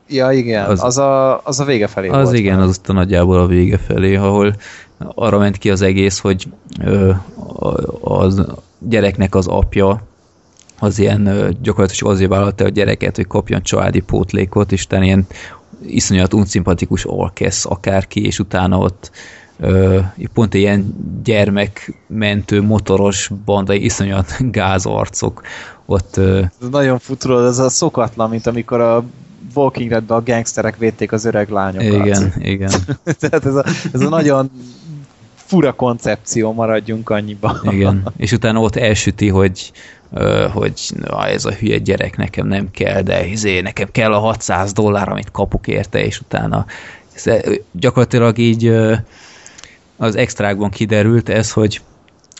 [0.08, 2.36] Ja, igen, az- az, a, az a vége felé Az volt.
[2.38, 2.66] igen, már.
[2.66, 4.54] az ott nagyjából a vége felé, ahol
[4.98, 6.46] arra ment ki az egész, hogy
[6.84, 7.10] ö,
[7.58, 8.46] a- az
[8.78, 10.02] gyereknek az apja
[10.78, 15.26] az ilyen gyakorlatilag azért vállalta a gyereket, hogy kapjon családi pótlékot, és ilyen
[15.86, 19.10] iszonyat unszimpatikus orkesz akárki, és utána ott
[19.60, 19.98] ö,
[20.32, 25.42] pont ilyen gyermekmentő motoros banda, iszonyat gázarcok
[25.86, 29.04] ott ö, Ez nagyon futról, ez a szokatlan, mint amikor a
[29.54, 32.06] Walking Deadben a gangsterek védték az öreg lányokat.
[32.06, 32.70] igen, igen.
[33.20, 34.50] Tehát ez a, ez a nagyon
[35.52, 37.60] fura koncepció, maradjunk annyiba.
[37.70, 39.72] Igen, és utána ott elsüti, hogy,
[40.52, 44.72] hogy na, ez a hülye gyerek nekem nem kell, de izé, nekem kell a 600
[44.72, 46.66] dollár, amit kapok érte, és utána
[47.70, 48.74] gyakorlatilag így
[49.96, 51.80] az extrákban kiderült ez, hogy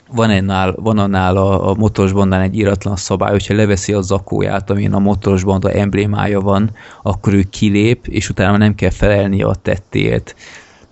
[0.09, 4.70] van ennál, van annál a, a motoros bandán egy íratlan szabály, hogyha leveszi a zakóját,
[4.70, 6.70] amin a motoros banda emblémája van,
[7.03, 10.35] akkor ő kilép, és utána nem kell felelni a tettéért.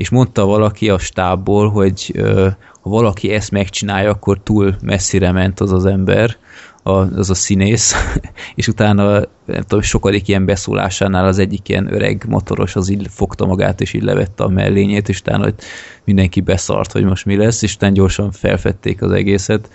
[0.00, 2.48] És mondta valaki a stábból, hogy ö,
[2.82, 6.36] ha valaki ezt megcsinálja, akkor túl messzire ment az az ember,
[6.82, 7.94] a, az a színész,
[8.54, 9.12] és utána
[9.44, 13.92] nem tudom, sokadik ilyen beszólásánál az egyik ilyen öreg motoros az így fogta magát, és
[13.92, 15.62] így levette a mellényét, és utána ott
[16.04, 19.70] mindenki beszart, hogy most mi lesz, és utána gyorsan felfedték az egészet.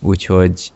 [0.00, 0.72] Úgyhogy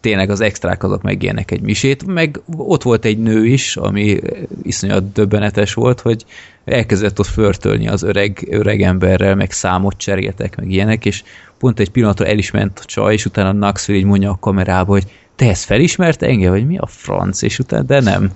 [0.00, 4.20] tényleg az extrák azok megélnek egy misét, meg ott volt egy nő is, ami
[4.62, 6.24] iszonyat döbbenetes volt, hogy
[6.64, 11.22] elkezdett ott förtölni az öreg, öreg emberrel, meg számot cseréltek, meg ilyenek, és
[11.58, 14.92] pont egy pillanatra el is ment a csaj, és utána Knoxville így mondja a kamerába,
[14.92, 15.06] hogy
[15.36, 18.32] te ezt felismerte engem, vagy mi a franc, és utána, de nem.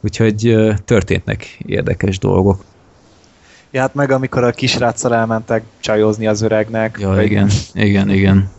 [0.00, 2.64] Úgyhogy történtnek érdekes dolgok.
[3.70, 6.96] Ja, hát meg amikor a kisráccal elmentek csajozni az öregnek.
[7.00, 8.50] Ja, vagy- igen, igen, igen.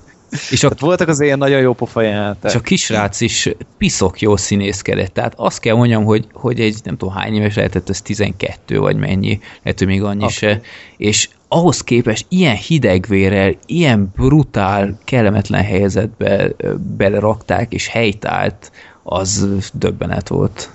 [0.49, 2.51] És Tehát voltak az ilyen nagyon jó pofa jelenetek.
[2.51, 5.13] És a kisrác is piszok jó színészkedett.
[5.13, 8.95] Tehát azt kell mondjam, hogy, hogy egy nem tudom hány éves lehetett, ez 12 vagy
[8.95, 10.31] mennyi, lehet, hogy még annyi Akkor.
[10.31, 10.61] se.
[10.97, 16.49] És ahhoz képest ilyen hidegvérrel, ilyen brutál, kellemetlen helyzetbe
[16.97, 18.71] belerakták, és helytált,
[19.03, 20.69] az döbbenet volt.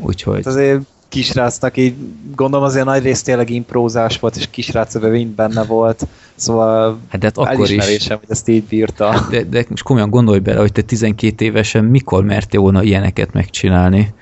[0.00, 0.36] Úgyhogy...
[0.36, 0.80] Hát azért
[1.16, 1.94] kisrácnak így,
[2.34, 7.26] gondolom azért nagy rész tényleg imprózás volt, és kisrác mind benne volt, szóval Hát de
[7.26, 9.26] hát akkor is, hogy ezt így bírta.
[9.30, 14.14] de, de most komolyan gondolj bele, hogy te 12 évesen mikor mertél volna ilyeneket megcsinálni?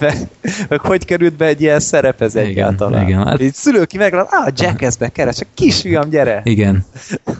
[0.00, 0.28] meg,
[0.68, 3.08] meg hogy került be egy ilyen szerep ez Igen, egyáltalán?
[3.08, 6.40] igen, hát- Így szülő ki meglát, á, Jackassbe keres, csak kisfiam, gyere!
[6.44, 6.84] Igen.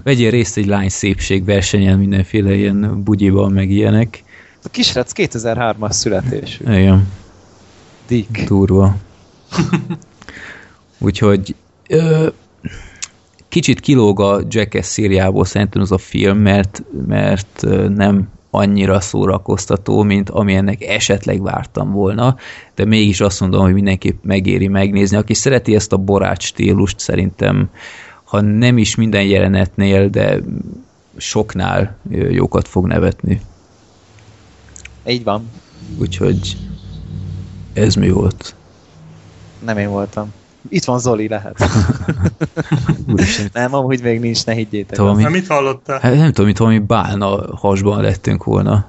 [0.03, 4.23] Vegyél részt egy lány szépség versenyen mindenféle ilyen bugyiban, meg ilyenek.
[4.63, 6.65] A kisrác 2003-as születésű.
[6.73, 7.09] Igen.
[8.11, 8.45] Dick.
[8.49, 8.97] Durva.
[10.99, 11.55] Úgyhogy
[11.89, 12.29] ö,
[13.49, 20.31] kicsit kilóg a Jackass szériából szerintem az a film, mert, mert nem annyira szórakoztató, mint
[20.31, 22.37] amilyennek esetleg vártam volna,
[22.75, 25.17] de mégis azt mondom, hogy mindenképp megéri megnézni.
[25.17, 27.71] Aki szereti ezt a borát stílust, szerintem
[28.25, 30.39] ha nem is minden jelenetnél, de
[31.17, 31.97] soknál
[32.31, 33.41] jókat fog nevetni.
[35.07, 35.51] Így van.
[35.99, 36.57] Úgyhogy
[37.81, 38.55] ez mi volt?
[39.65, 40.33] Nem én voltam.
[40.69, 41.59] Itt van Zoli, lehet.
[43.53, 44.99] Nem, amúgy még nincs, ne higgyétek.
[44.99, 45.99] Valami- Na, mit hallottál?
[46.01, 48.85] Hát nem tudom, mint valami bálna hasban lettünk volna.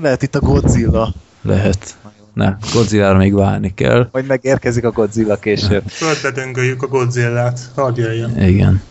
[0.00, 1.12] Lehet itt a Godzilla.
[1.42, 1.96] Lehet.
[2.34, 4.08] Ne, Godzilla-ra még várni kell.
[4.12, 5.82] Majd megérkezik a Godzilla később.
[6.00, 7.60] Földbe döngöljük a Godzillát.
[7.74, 8.38] Hadd jöjjön.
[8.42, 8.82] Igen.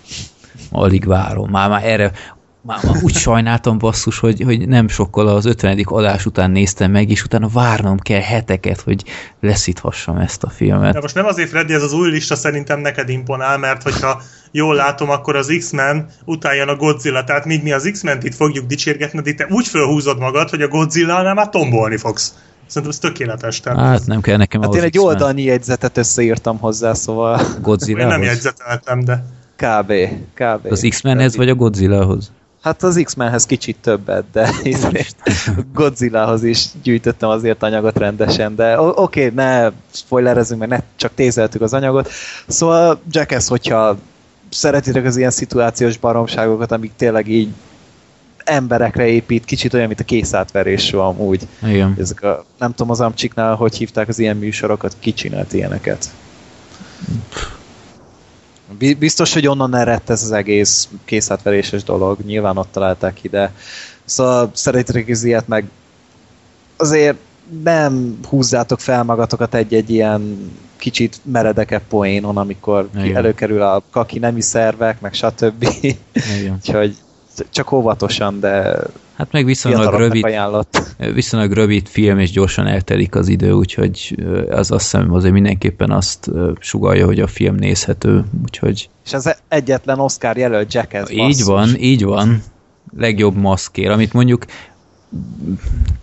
[0.72, 1.50] Alig várom.
[1.50, 2.12] Már, már erre
[2.62, 5.80] már, már úgy sajnáltam basszus, hogy, hogy nem sokkal az 50.
[5.84, 9.04] adás után néztem meg, és utána várnom kell heteket, hogy
[9.42, 11.02] leszíthassam ezt a De filmet.
[11.02, 15.10] most nem azért, Freddy, ez az új lista szerintem neked imponál, mert hogyha jól látom,
[15.10, 19.34] akkor az X-Men utálja a Godzilla, tehát míg mi az X-Men-t itt fogjuk dicsérgetni, de
[19.34, 22.34] te úgy fölhúzod magad, hogy a Godzilla-nál már tombolni fogsz.
[22.68, 23.60] Szerintem ez tökéletes.
[23.60, 25.06] Tehát Hát nem kell nekem Hát én egy X-Men.
[25.06, 27.42] oldalnyi jegyzetet összeírtam hozzá, szóval
[27.88, 29.24] én nem jegyzeteltem, de
[29.56, 29.94] kb.
[30.34, 30.72] kb.
[30.72, 32.32] Az X-Menhez vagy a Godzilla-hoz?
[32.68, 34.52] Hát az X-Menhez kicsit többet, de
[35.74, 41.62] Godzillahoz is gyűjtöttem azért anyagot rendesen, de oké, okay, ne spoilerezünk, mert ne csak tézeltük
[41.62, 42.10] az anyagot.
[42.48, 43.98] Szóval Jackass, hogyha
[44.50, 47.50] szeretitek az ilyen szituációs baromságokat, amik tényleg így
[48.38, 51.48] emberekre épít, kicsit olyan, mint a készátverés amúgy.
[51.64, 51.96] Igen.
[52.00, 56.10] Ezek a, nem tudom az Amcsiknál, hogy hívták az ilyen műsorokat, ki csinált ilyeneket.
[58.78, 63.54] Bi- Biztos, hogy onnan eredt ez az egész készátveréses dolog, nyilván ott találták ki, de
[64.06, 65.66] szóval szeretitek az ilyet, meg
[66.78, 67.18] azért
[67.64, 74.42] nem húzzátok fel magatokat egy-egy ilyen kicsit meredekebb poénon, amikor ki előkerül a kaki nemi
[74.42, 75.68] szervek, meg stb.
[76.14, 76.54] Igen.
[76.56, 76.96] Úgyhogy
[77.50, 78.80] csak óvatosan, de
[79.18, 80.96] Hát meg viszonylag rövid, ajánlott.
[81.14, 84.16] viszonylag rövid film, és gyorsan eltelik az idő, úgyhogy
[84.50, 90.00] az azt hiszem azért mindenképpen azt sugalja, hogy a film nézhető, úgyhogy És ez egyetlen
[90.00, 91.46] Oscar jelölt Jackass így basszus.
[91.46, 92.44] van, így van,
[92.98, 94.46] legjobb maszkér, amit mondjuk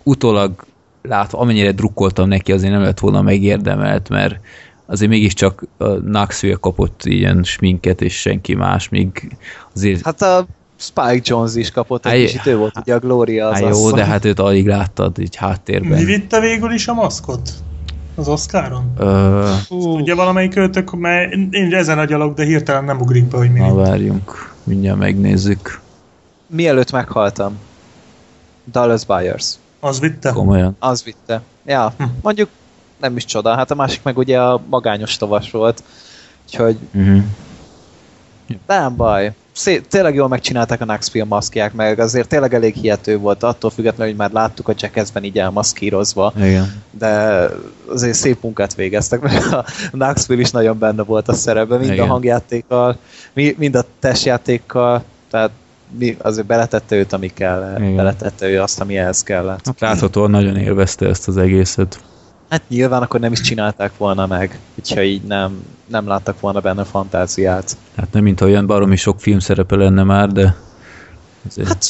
[0.03, 0.65] utólag
[1.01, 4.39] látva, amennyire drukkoltam neki, azért nem lett volna megérdemelt, mert
[4.85, 9.37] azért mégiscsak a Knoxville kapott ilyen sminket, és senki más, míg
[9.73, 10.45] azért Hát a
[10.77, 13.93] Spike Jones is kapott egy kicsit, ő volt ugye a Gloria az jó, asszony.
[13.93, 15.97] de hát őt alig láttad így háttérben.
[15.97, 17.49] mi vitte végül is a maszkot?
[18.15, 18.93] Az Oscaron?
[18.97, 23.59] Ö, Ugye valamelyik őtök, mert én ezen agyalok, de hirtelen nem ugrik be, hogy mi
[23.59, 25.79] na várjunk, mindjárt megnézzük.
[26.47, 27.57] Mielőtt meghaltam.
[28.71, 29.53] Dallas Buyers.
[29.79, 30.31] Az vitte?
[30.31, 30.75] Komolyan.
[30.79, 31.41] Az vitte.
[31.65, 32.03] Ja, Hm.
[32.21, 32.49] mondjuk
[33.01, 33.55] nem is csoda.
[33.55, 35.83] Hát a másik meg ugye a magányos tovas volt.
[36.45, 37.21] Úgyhogy Uh-huh.
[38.67, 39.33] nem baj.
[39.55, 44.07] Szé- tényleg jól megcsinálták a Knoxville maszkják, meg azért tényleg elég hihető volt, attól függetlenül,
[44.13, 46.81] hogy már láttuk a Jackassben így elmaszkírozva, Igen.
[46.91, 47.09] de
[47.87, 52.05] azért szép munkát végeztek, mert a Knoxville is nagyon benne volt a szerepben, mind Igen.
[52.05, 52.97] a hangjátékkal,
[53.33, 55.51] mi- mind a testjátékkal, tehát
[55.97, 57.95] mi, azért beletette őt, ami kell, Igen.
[57.95, 59.65] beletette ő azt, ami ehhez kellett.
[59.65, 61.99] Hát láthatóan nagyon élvezte ezt az egészet.
[62.55, 66.83] Hát nyilván akkor nem is csinálták volna meg, hogyha így nem, nem láttak volna benne
[66.83, 67.77] fantáziát.
[67.95, 70.55] Hát nem mint olyan baromi sok film szerepe lenne már, de
[71.47, 71.67] azért...
[71.67, 71.85] Hát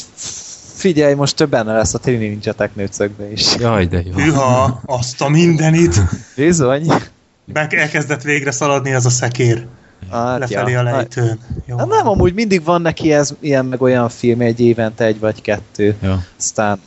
[0.74, 3.56] figyelj, most több benne lesz a Trini Ninja Technőcökbe is.
[3.56, 4.12] Jaj, de jó.
[4.12, 6.00] Hűha, azt a mindenit!
[6.36, 6.92] Bizony.
[7.52, 9.66] Meg elkezdett végre szaladni az a szekér
[10.10, 10.78] Hát, lefelé ja.
[10.78, 11.38] a lejtőn.
[11.66, 11.76] Jó.
[11.76, 15.42] Hát nem, amúgy mindig van neki ez, ilyen meg olyan film, egy évente egy vagy
[15.42, 15.96] kettő.
[16.02, 16.24] Ja.
[16.38, 16.80] Aztán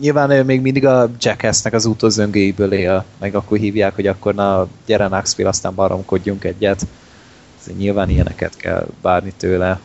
[0.00, 4.68] nyilván ő még mindig a Jackassnek az utózöngéiből él, meg akkor hívják, hogy akkor na,
[4.86, 6.86] gyere Knoxville, aztán baromkodjunk egyet.
[7.60, 9.80] Ezért nyilván ilyeneket kell várni tőle.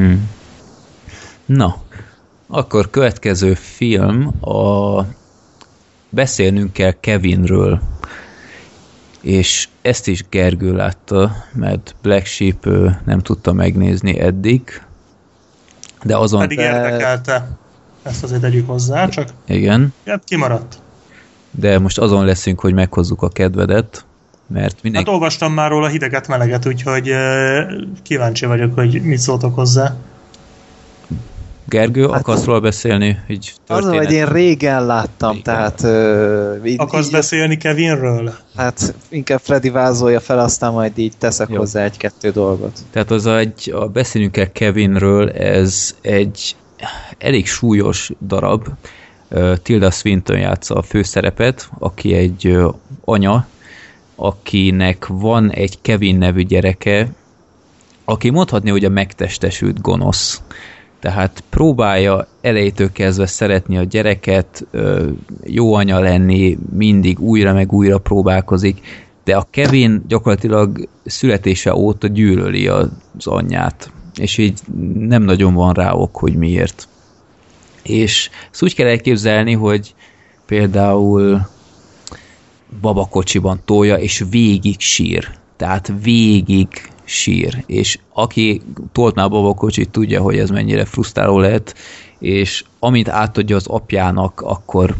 [0.00, 0.14] Mm.
[1.46, 1.82] Na,
[2.46, 5.04] akkor következő film a
[6.08, 7.80] Beszélnünk kell Kevinről.
[9.20, 12.64] És ezt is Gergő látta, mert Black Sheep
[13.04, 14.82] nem tudta megnézni eddig.
[16.02, 17.58] De azon, Pedig de- érdekelte.
[18.02, 20.78] Ezt azért tegyük hozzá, csak igen, hát kimaradt.
[21.50, 24.04] de most azon leszünk, hogy meghozzuk a kedvedet,
[24.46, 25.10] mert Hát mindenki...
[25.10, 27.12] olvastam már róla hideget, meleget, úgyhogy
[28.02, 29.96] kíváncsi vagyok, hogy mit szóltok hozzá.
[31.68, 33.18] Gergő, hát, akarsz róla beszélni?
[33.28, 35.42] Így az, hogy én régen láttam, régen.
[35.42, 35.80] tehát...
[35.82, 38.34] Uh, így, akarsz így, beszélni Kevinről?
[38.56, 41.56] Hát inkább Freddy vázolja fel, aztán majd így teszek Jó.
[41.56, 42.78] hozzá egy-kettő dolgot.
[42.90, 46.56] Tehát az egy, a beszélünk el Kevinről, ez egy
[47.18, 48.68] elég súlyos darab.
[49.62, 52.58] Tilda Swinton játsza a főszerepet, aki egy
[53.04, 53.46] anya,
[54.14, 57.08] akinek van egy Kevin nevű gyereke,
[58.04, 60.42] aki mondhatni, hogy a megtestesült gonosz.
[61.00, 64.66] Tehát próbálja elejétől kezdve szeretni a gyereket,
[65.44, 68.80] jó anya lenni, mindig újra meg újra próbálkozik,
[69.24, 72.88] de a Kevin gyakorlatilag születése óta gyűlöli az
[73.24, 74.60] anyját, és így
[74.98, 76.88] nem nagyon van rá ok, hogy miért.
[77.82, 79.94] És ezt úgy kell elképzelni, hogy
[80.46, 81.48] például
[82.80, 85.28] babakocsiban tolja, és végig sír.
[85.56, 86.68] Tehát végig
[87.04, 87.64] sír.
[87.66, 88.60] És aki
[88.92, 91.74] tolt már babakocsit, tudja, hogy ez mennyire frusztráló lehet,
[92.18, 94.94] és amint átadja az apjának, akkor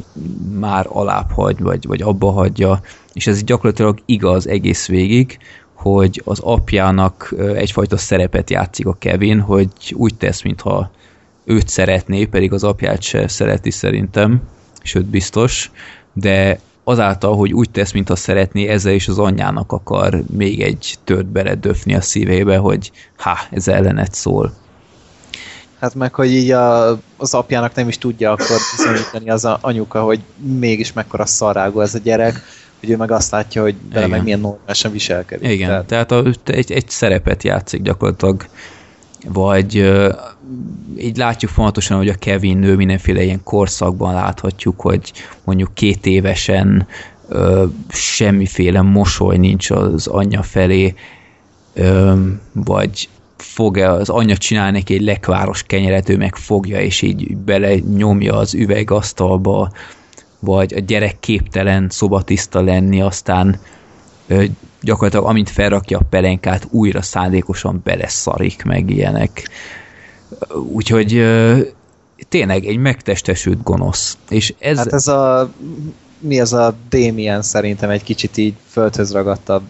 [0.59, 2.81] már alább hagy, vagy, vagy abba hagyja,
[3.13, 5.39] és ez gyakorlatilag igaz egész végig,
[5.81, 10.91] hogy az apjának egyfajta szerepet játszik a Kevin, hogy úgy tesz, mintha
[11.45, 14.43] őt szeretné, pedig az apját se szereti szerintem,
[14.83, 15.71] sőt biztos,
[16.13, 21.27] de azáltal, hogy úgy tesz, mintha szeretné, ezzel is az anyjának akar még egy tört
[21.27, 24.53] beledöfni a szívébe, hogy ha, ez ellenet szól.
[25.79, 30.03] Hát meg, hogy így a, az apjának nem is tudja akkor bizonyítani az a anyuka,
[30.03, 32.41] hogy mégis mekkora szarágó ez a gyerek,
[32.81, 35.51] hogy ő meg azt látja, hogy vele meg milyen normálisan viselkedik.
[35.51, 38.47] Igen, tehát, tehát a, egy, egy szerepet játszik gyakorlatilag,
[39.29, 40.15] vagy uh,
[40.99, 45.13] így látjuk fontosan, hogy a Kevin nő mindenféle ilyen korszakban láthatjuk, hogy
[45.45, 46.87] mondjuk két évesen
[47.29, 50.95] uh, semmiféle mosoly nincs az anyja felé,
[51.77, 52.19] uh,
[52.53, 57.75] vagy fog-e az anyja csinálni neki egy lekváros kenyeret, ő meg fogja, és így bele
[57.75, 59.71] nyomja az üvegasztalba,
[60.41, 63.61] vagy a gyerek képtelen szobatiszta lenni, aztán
[64.81, 69.49] gyakorlatilag amint felrakja a pelenkát, újra szándékosan beleszarik meg ilyenek.
[70.73, 71.27] Úgyhogy
[72.29, 74.19] tényleg egy megtestesült gonosz.
[74.29, 74.77] És ez...
[74.77, 75.51] Hát ez a
[76.23, 79.63] mi az a Damien szerintem egy kicsit így földhöz ragadtabb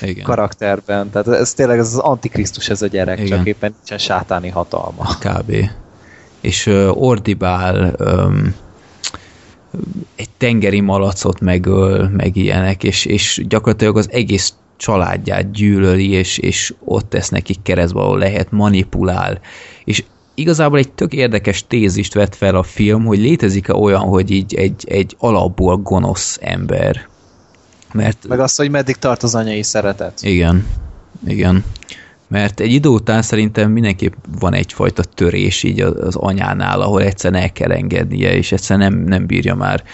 [0.00, 0.24] Igen.
[0.30, 1.10] karakterben.
[1.10, 3.36] Tehát ez tényleg ez az antikrisztus ez a gyerek, Igen.
[3.36, 5.04] csak éppen nincsen sátáni hatalma.
[5.18, 5.70] Kb.
[6.40, 8.54] És uh, ordibál um,
[10.16, 16.74] egy tengeri malacot megöl, meg ilyenek, és, és gyakorlatilag az egész családját gyűlöli, és, és
[16.84, 19.40] ott tesz nekik keresztbe, ahol lehet, manipulál.
[19.84, 20.04] És
[20.34, 24.84] igazából egy tök érdekes tézist vett fel a film, hogy létezik-e olyan, hogy így egy,
[24.88, 27.08] egy alapból gonosz ember.
[27.92, 28.28] Mert...
[28.28, 30.22] Meg azt, hogy meddig tart az anyai szeretet.
[30.22, 30.66] Igen,
[31.26, 31.64] igen.
[32.28, 37.52] Mert egy idő után szerintem mindenképp van egyfajta törés így az anyánál, ahol egyszerűen el
[37.52, 39.84] kell engednie, és egyszerűen nem, nem bírja már.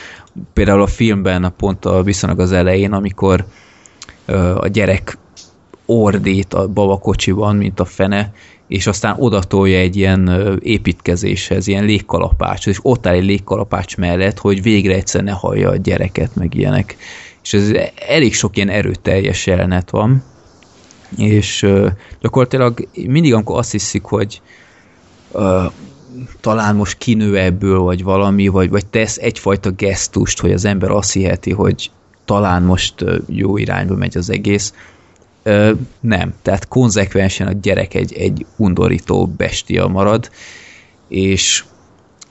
[0.53, 3.45] Például a filmben, a pont a viszonylag az elején, amikor
[4.57, 5.19] a gyerek
[5.87, 8.33] ordít a babakocsiban, mint a fene,
[8.69, 14.63] és aztán odatolja egy ilyen építkezéshez, ilyen légkalapács, és ott áll egy légkalapács mellett, hogy
[14.63, 16.97] végre egyszer ne hallja a gyereket, meg ilyenek.
[17.43, 17.71] És ez
[18.09, 20.23] elég sok ilyen erőteljes jelenet van,
[21.17, 21.67] és
[22.21, 24.41] gyakorlatilag mindig, amikor azt hiszik, hogy
[26.41, 31.13] talán most kinő ebből, vagy valami, vagy, vagy tesz egyfajta gesztust, hogy az ember azt
[31.13, 31.91] hiheti, hogy
[32.25, 34.75] talán most jó irányba megy az egész,
[35.45, 36.35] uh, nem.
[36.43, 40.31] Tehát konzekvensen a gyerek egy, egy undorító bestia marad,
[41.09, 41.65] és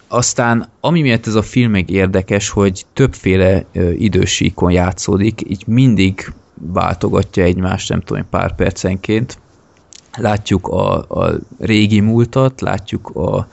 [0.07, 6.34] aztán, ami miatt ez a film meg érdekes, hogy többféle uh, idősíkon játszódik, így mindig
[6.53, 9.37] váltogatja egymást, nem tudom, pár percenként.
[10.17, 13.47] Látjuk a, a régi múltat, látjuk a,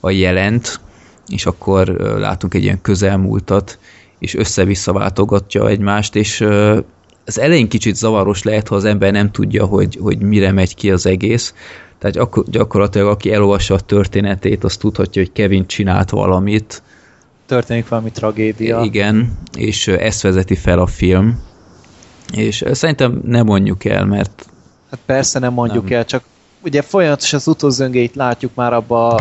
[0.00, 0.80] a jelent,
[1.26, 1.88] és akkor
[2.18, 3.78] látunk egy ilyen közelmúltat,
[4.18, 6.40] és össze-vissza váltogatja egymást, és
[7.26, 10.90] az elején kicsit zavaros lehet, ha az ember nem tudja, hogy, hogy mire megy ki
[10.90, 11.54] az egész.
[11.98, 16.82] Tehát gyakor- gyakorlatilag aki elolvassa a történetét, az tudhatja, hogy Kevin csinált valamit.
[17.46, 18.82] Történik valami tragédia.
[18.82, 21.38] Igen, és ezt vezeti fel a film
[22.32, 24.46] és szerintem nem mondjuk el, mert...
[24.90, 25.98] Hát persze nem mondjuk nem.
[25.98, 26.24] el, csak
[26.64, 29.14] ugye folyamatosan az utózöngéit látjuk már abba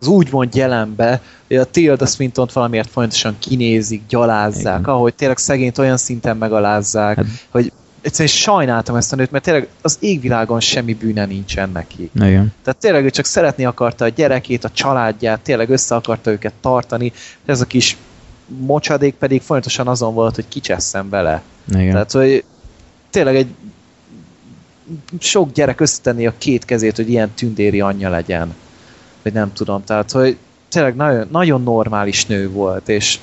[0.00, 4.94] az úgymond jelenbe, hogy a Tilda swinton valamiért folyamatosan kinézik, gyalázzák, Igen.
[4.94, 9.68] ahogy tényleg szegényt olyan szinten megalázzák, hát, hogy egyszerűen sajnáltam ezt a nőt, mert tényleg
[9.82, 12.10] az égvilágon semmi bűne nincsen neki.
[12.14, 12.52] Igen.
[12.64, 17.12] Tehát tényleg ő csak szeretni akarta a gyerekét, a családját, tényleg össze akarta őket tartani,
[17.46, 17.96] ez a kis
[18.58, 21.42] mocsadék pedig folyamatosan azon volt, hogy kicsesszen bele.
[21.68, 21.90] Igen.
[21.90, 22.44] Tehát, hogy
[23.10, 23.54] tényleg egy
[25.18, 28.54] sok gyerek összetenni a két kezét, hogy ilyen tündéri anyja legyen.
[29.22, 30.36] vagy nem tudom, tehát, hogy
[30.68, 33.18] tényleg nagyon, nagyon normális nő volt, és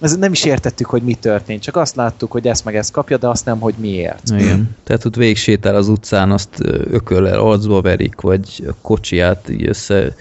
[0.00, 3.16] ez nem is értettük, hogy mi történt, csak azt láttuk, hogy ezt meg ezt kapja,
[3.16, 4.30] de azt nem, hogy miért.
[4.30, 4.76] Igen.
[4.84, 6.48] Tehát ott végig sétál az utcán, azt
[6.90, 10.14] ököllel arcba verik, vagy a kocsiját így össze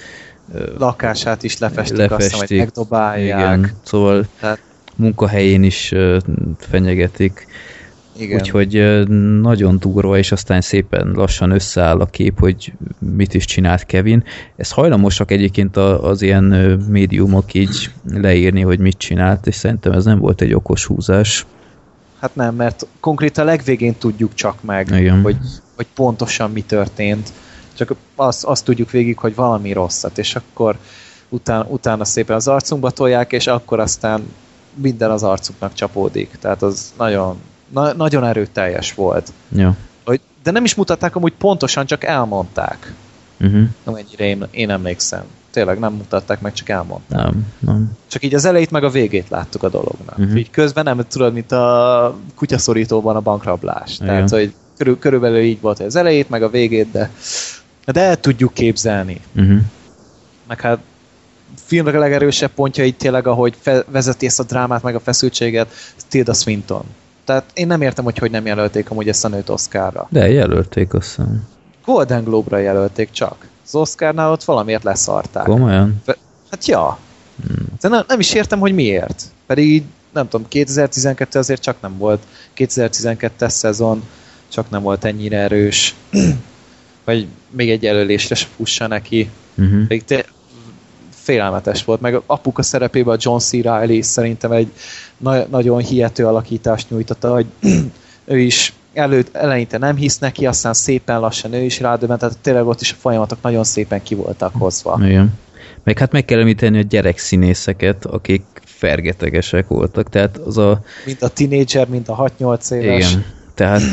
[0.77, 2.33] lakását is lefestik, lefestik.
[2.33, 3.57] azt hiszem, hogy megdobálják.
[3.57, 3.71] Igen.
[3.83, 4.59] Szóval Tehát...
[4.95, 5.93] munkahelyén is
[6.59, 7.47] fenyegetik.
[8.19, 8.39] Igen.
[8.39, 9.03] Úgyhogy
[9.41, 14.23] nagyon durva, és aztán szépen lassan összeáll a kép, hogy mit is csinált Kevin.
[14.55, 16.43] Ez hajlamosak egyébként az ilyen
[16.89, 21.45] médiumok így leírni, hogy mit csinált, és szerintem ez nem volt egy okos húzás.
[22.19, 25.21] Hát nem, mert konkrétan a legvégén tudjuk csak meg, Igen.
[25.21, 25.37] Hogy,
[25.75, 27.33] hogy pontosan mi történt.
[27.77, 30.77] Csak azt, azt tudjuk végig, hogy valami rosszat, és akkor
[31.29, 34.23] utána, utána szépen az arcunkba tolják, és akkor aztán
[34.73, 36.37] minden az arcuknak csapódik.
[36.41, 37.37] Tehát az nagyon
[37.69, 39.33] na, nagyon erőteljes volt.
[39.55, 39.75] Ja.
[40.05, 42.93] Hogy, de nem is mutatták amúgy pontosan, csak elmondták.
[43.39, 43.63] Uh-huh.
[43.83, 45.23] Amennyire én, én emlékszem.
[45.51, 47.23] Tényleg nem mutatták meg, csak elmondták.
[47.23, 47.91] Nem, nem.
[48.07, 50.17] Csak így az elejét meg a végét láttuk a dolognak.
[50.17, 50.37] Uh-huh.
[50.37, 53.95] Így közben nem tudod, mint a kutyaszorítóban a bankrablás.
[53.95, 54.07] Igen.
[54.07, 57.11] Tehát, hogy körül, körülbelül így volt, hogy az elejét meg a végét, de,
[57.91, 59.21] de el tudjuk képzelni.
[59.35, 59.59] Uh-huh.
[60.47, 60.79] Meg hát
[61.55, 65.67] filmre legerősebb pontja így tényleg, ahogy fe, vezeti ezt a drámát, meg a feszültséget,
[66.07, 66.83] Tilda Swinton.
[67.25, 70.07] Tehát én nem értem, hogy hogy nem jelölték amúgy ezt a nőt Oscarra.
[70.09, 71.47] De jelölték, azt hiszem.
[71.85, 73.47] Golden Globe-ra jelölték csak.
[73.65, 75.43] Az Oscarnál ott valamiért leszarták.
[75.43, 76.01] Komolyan?
[76.51, 76.97] Hát ja.
[77.47, 77.65] Hmm.
[77.81, 79.23] De nem, nem is értem, hogy miért.
[79.45, 79.83] Pedig így,
[80.13, 82.23] nem tudom, 2012 azért csak nem volt.
[82.57, 84.03] 2012-es szezon
[84.47, 85.95] csak nem volt ennyire erős.
[87.07, 89.29] Vagy még egy jelölésre se fussa neki.
[89.57, 89.87] Uh-huh.
[89.87, 90.25] Pedig te,
[91.09, 93.51] félelmetes volt, meg apuka szerepében a John C.
[93.51, 94.71] Reilly szerintem egy
[95.17, 97.45] na- nagyon hihető alakítást nyújtotta, hogy
[98.25, 102.67] ő is előtt, eleinte nem hisz neki, aztán szépen lassan ő is rádöbbent, tehát tényleg
[102.67, 104.99] ott is a folyamatok nagyon szépen ki voltak hozva.
[105.03, 105.33] Igen.
[105.83, 110.81] Meg hát meg kell említeni a gyerekszínészeket, akik fergetegesek voltak, tehát az a...
[111.05, 113.11] Mint a tinédzser, mint a 6-8 éves.
[113.11, 113.25] Igen,
[113.57, 113.83] tehát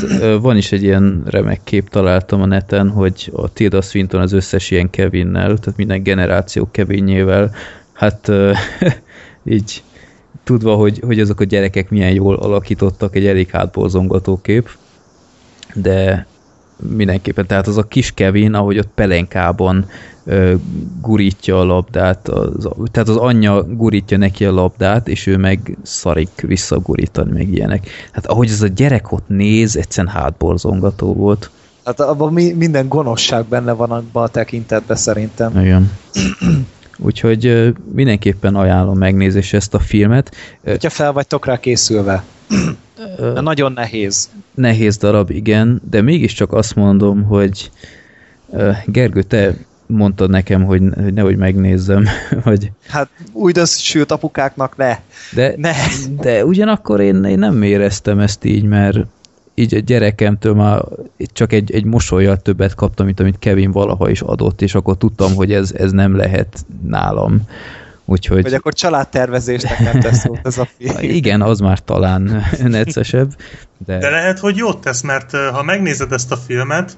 [0.41, 4.71] van is egy ilyen remek kép találtam a neten, hogy a Tilda Swinton az összes
[4.71, 7.51] ilyen Kevinnel, tehát minden generáció Kevinjével,
[7.93, 8.31] hát
[9.43, 9.83] így
[10.43, 14.69] tudva, hogy, hogy azok a gyerekek milyen jól alakítottak, egy elég hátborzongató kép,
[15.73, 16.25] de
[16.77, 19.85] mindenképpen, tehát az a kis Kevin, ahogy ott pelenkában
[20.25, 20.53] ö,
[21.01, 26.41] gurítja a labdát, az, tehát az anyja gurítja neki a labdát, és ő meg szarik
[26.41, 27.89] visszagurítani, meg ilyenek.
[28.11, 31.49] Hát ahogy ez a gyerek ott néz, egyszerűen hátborzongató volt.
[31.85, 35.59] Hát abban mi, minden gonoszság benne van abban a tekintetben szerintem.
[35.59, 35.91] Igen.
[36.97, 40.35] Úgyhogy mindenképpen ajánlom megnézés ezt a filmet.
[40.63, 42.23] Hogyha fel vagytok rá készülve.
[43.17, 44.29] De nagyon nehéz.
[44.53, 47.71] Nehéz darab, igen, de mégiscsak azt mondom, hogy
[48.85, 52.05] Gergő, te mondtad nekem, hogy, hogy nehogy megnézzem.
[52.43, 52.71] Hogy...
[52.87, 53.09] Hát
[53.65, 54.99] sült apukáknak ne.
[55.33, 55.73] De, ne.
[56.21, 58.97] de ugyanakkor én, én nem éreztem ezt így, mert
[59.55, 60.83] így a gyerekemtől már
[61.33, 65.35] csak egy, egy mosolyjal többet kaptam, mint amit Kevin valaha is adott, és akkor tudtam,
[65.35, 67.41] hogy ez, ez nem lehet nálam.
[68.05, 68.41] Úgyhogy...
[68.41, 70.97] Vagy akkor családtervezésnek nem tesz jót ez a film.
[70.99, 73.35] Igen, az már talán neccesebb.
[73.85, 73.97] De...
[73.97, 76.97] de lehet, hogy jót tesz, mert ha megnézed ezt a filmet,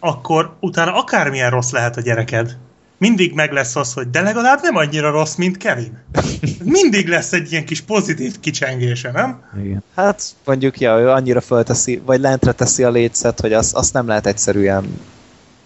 [0.00, 2.56] akkor utána akármilyen rossz lehet a gyereked.
[2.98, 5.98] Mindig meg lesz az, hogy de legalább nem annyira rossz, mint Kevin.
[6.64, 9.42] Mindig lesz egy ilyen kis pozitív kicsengése, nem?
[9.62, 9.82] Igen.
[9.94, 14.06] Hát mondjuk, ja, ő annyira fölteszi, vagy lentre teszi a létszet, hogy azt, azt nem
[14.06, 14.84] lehet egyszerűen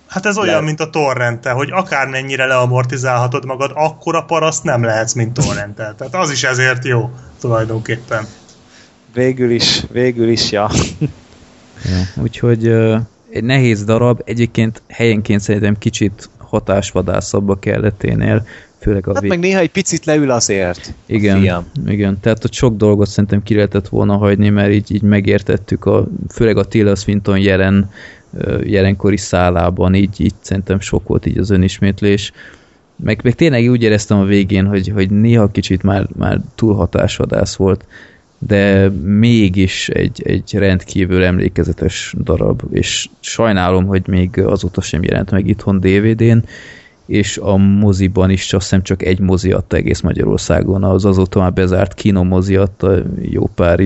[0.09, 0.61] Hát ez olyan, Le...
[0.61, 5.95] mint a torrente, hogy akármennyire leamortizálhatod magad, akkor a paraszt nem lehetsz, mint torrentel.
[5.95, 8.27] Tehát az is ezért jó, tulajdonképpen.
[9.15, 10.71] Végül is, végül is, ja.
[11.85, 13.01] ja úgyhogy uh,
[13.31, 18.47] egy nehéz darab, egyébként helyenként szerintem kicsit hatásvadászabb a kelleténél,
[18.81, 19.31] főleg a Hát vég...
[19.31, 20.95] meg néha egy picit leül azért.
[21.07, 25.85] Igen, igen, tehát ott sok dolgot szerintem ki lehetett volna hagyni, mert így, így megértettük,
[25.85, 27.91] a, főleg a Taylor Swinton jelen
[28.63, 32.33] jelenkori szálában, így, így szerintem sok volt így az önismétlés.
[32.97, 37.55] Meg, meg tényleg úgy éreztem a végén, hogy, hogy néha kicsit már, már túl hatásvadász
[37.55, 37.85] volt,
[38.39, 45.47] de mégis egy, egy rendkívül emlékezetes darab, és sajnálom, hogy még azóta sem jelent meg
[45.47, 46.39] itthon DVD-n,
[47.07, 51.53] és a moziban is azt hiszem csak egy mozi adta egész Magyarországon, az azóta már
[51.53, 53.79] bezárt kinomozi adta jó pár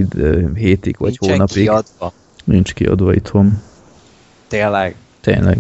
[0.55, 1.63] hétig vagy Nincsen hónapig.
[1.63, 2.13] Kiadva.
[2.45, 3.61] Nincs kiadva itthon.
[4.53, 4.95] Tényleg?
[5.21, 5.59] Tényleg.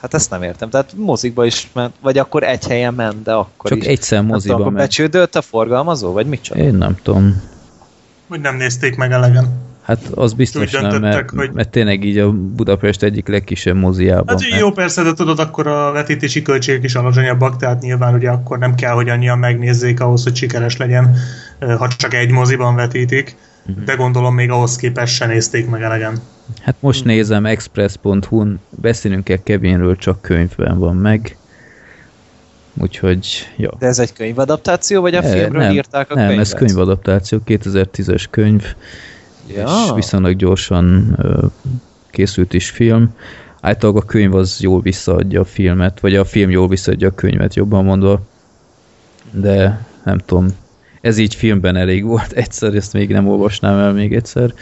[0.00, 0.70] Hát ezt nem értem.
[0.70, 3.84] Tehát mozikba is ment, vagy akkor egy helyen ment, de akkor Csak is.
[3.84, 4.76] egyszer moziba ment.
[4.76, 7.42] becsődölt a forgalmazó, vagy mit Én nem tudom.
[8.28, 9.68] Hogy nem nézték meg elegen.
[9.82, 11.50] Hát az biztos nem, mert, hogy...
[11.52, 14.28] mert tényleg így a Budapest egyik legkisebb moziában.
[14.28, 14.60] Hát mert...
[14.60, 18.74] jó, persze, de tudod, akkor a vetítési költségek is alacsonyabbak, tehát nyilván ugye akkor nem
[18.74, 21.16] kell, hogy annyian megnézzék ahhoz, hogy sikeres legyen,
[21.78, 23.84] ha csak egy moziban vetítik, uh-huh.
[23.84, 26.20] de gondolom még ahhoz képest se nézték meg elegen.
[26.60, 27.14] Hát most uh-huh.
[27.14, 31.36] nézem express.hu-n, beszélünk-e Kevinről, csak könyvben van meg.
[32.80, 33.68] Úgyhogy, jó.
[33.78, 36.46] De ez egy könyvadaptáció, vagy a e, filmről nem, írták a nem, könyvet?
[36.46, 38.74] ez könyvadaptáció, 2010-es könyv,
[39.54, 39.64] ja.
[39.84, 41.50] és viszonylag gyorsan uh,
[42.10, 43.14] készült is film.
[43.60, 47.54] Általában a könyv az jól visszaadja a filmet, vagy a film jól visszaadja a könyvet,
[47.54, 48.20] jobban mondva.
[49.30, 50.48] De nem tudom,
[51.00, 54.54] ez így filmben elég volt egyszer, ezt még nem olvasnám el még egyszer.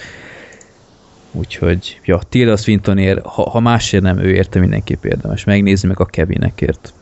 [1.32, 6.04] Úgyhogy, ja, Tilda Swintonért, ha, ha másért nem, ő érte mindenképp érdemes megnézni, meg a
[6.04, 6.92] Kevinekért.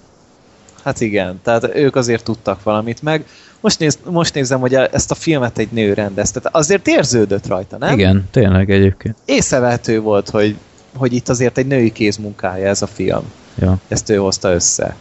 [0.83, 3.24] Hát igen, tehát ők azért tudtak valamit meg.
[3.61, 6.41] Most, néz, most nézem, hogy ezt a filmet egy nő rendezte.
[6.43, 7.93] Azért érződött rajta, nem?
[7.93, 9.16] Igen, tényleg egyébként.
[9.24, 10.57] Észrevehető volt, hogy,
[10.97, 13.33] hogy itt azért egy női kézmunkája ez a film.
[13.59, 13.77] Ja.
[13.89, 14.97] Ezt ő hozta össze.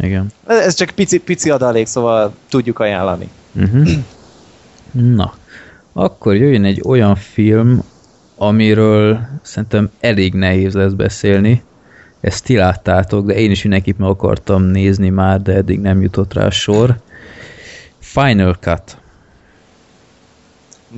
[0.00, 0.32] Igen.
[0.46, 3.28] Ez csak pici, pici adalék, szóval tudjuk ajánlani.
[3.54, 3.88] Uh-huh.
[4.92, 5.34] Na,
[5.96, 7.82] akkor jöjjön egy olyan film,
[8.36, 11.62] amiről szerintem elég nehéz lesz beszélni,
[12.20, 16.34] ezt ti láttátok, de én is mindenképp meg akartam nézni már, de eddig nem jutott
[16.34, 16.96] rá sor.
[17.98, 18.96] Final Cut.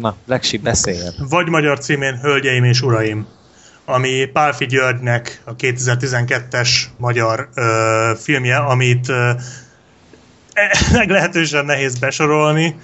[0.00, 1.12] Na, Legsi, beszéljen.
[1.28, 3.26] Vagy magyar címén Hölgyeim és Uraim,
[3.84, 9.30] ami Pálfi Györgynek a 2012-es magyar ö, filmje, amit ö,
[10.92, 12.76] meglehetősen nehéz besorolni,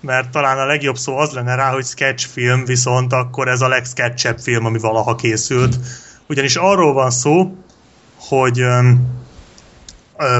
[0.00, 3.68] mert talán a legjobb szó az lenne rá, hogy sketch film, viszont akkor ez a
[3.68, 5.76] legsketchebb film, ami valaha készült.
[6.28, 7.54] Ugyanis arról van szó,
[8.18, 8.64] hogy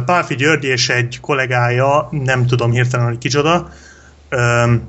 [0.05, 3.71] Pálfi György és egy kollégája, nem tudom hirtelen, hogy kicsoda,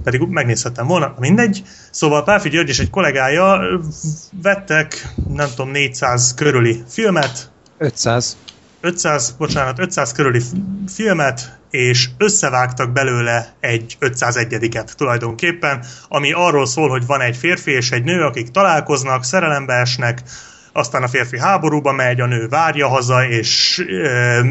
[0.03, 1.63] pedig megnézhettem volna, mindegy.
[1.91, 3.61] Szóval Pálfi György és egy kollégája
[4.41, 7.51] vettek, nem tudom, 400 körüli filmet.
[7.77, 8.37] 500.
[8.81, 10.41] 500, bocsánat, 500 körüli
[10.87, 17.91] filmet, és összevágtak belőle egy 501-et tulajdonképpen, ami arról szól, hogy van egy férfi és
[17.91, 20.21] egy nő, akik találkoznak, szerelembe esnek,
[20.73, 24.45] aztán a férfi háborúba megy, a nő várja haza, és e,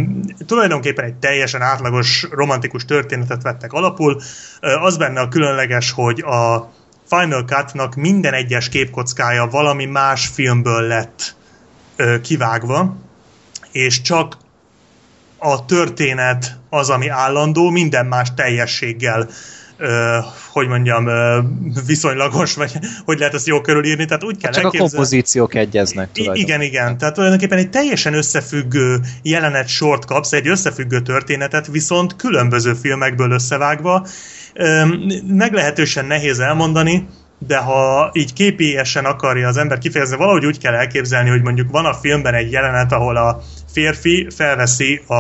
[0.47, 4.21] tulajdonképpen egy teljesen átlagos romantikus történetet vettek alapul.
[4.61, 6.73] E, az benne a különleges, hogy a
[7.09, 11.35] Final Cut-nak minden egyes képkockája valami más filmből lett
[11.97, 12.97] e, kivágva,
[13.73, 14.37] és csak
[15.39, 19.29] a történet az, ami állandó, minden más teljességgel
[20.53, 21.09] hogy mondjam,
[21.87, 22.73] viszonylagos, vagy
[23.05, 26.09] hogy lehet ezt jól körülírni, tehát úgy kell Csak a kompozíciók egyeznek.
[26.15, 32.75] Igen, igen, tehát tulajdonképpen egy teljesen összefüggő jelenet sort kapsz, egy összefüggő történetet, viszont különböző
[32.75, 34.07] filmekből összevágva,
[35.27, 37.09] meglehetősen nehéz elmondani,
[37.47, 41.85] de ha így képélyesen akarja az ember kifejezni, valahogy úgy kell elképzelni, hogy mondjuk van
[41.85, 43.41] a filmben egy jelenet, ahol a
[43.73, 45.15] férfi felveszi a,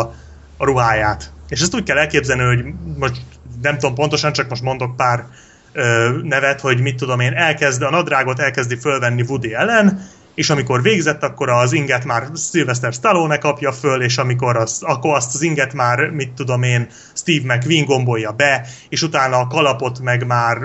[0.00, 0.12] a
[0.58, 1.32] ruháját.
[1.48, 2.64] És ezt úgy kell elképzelni, hogy
[2.98, 3.20] most
[3.62, 5.24] nem tudom pontosan, csak most mondok pár
[5.72, 10.02] ö, nevet, hogy mit tudom én, elkezd, a nadrágot elkezdi fölvenni Woody ellen,
[10.40, 15.14] és amikor végzett, akkor az inget már Sylvester Stallone kapja föl, és amikor az, akkor
[15.14, 20.00] azt az inget már, mit tudom én, Steve McQueen gombolja be, és utána a kalapot
[20.00, 20.58] meg már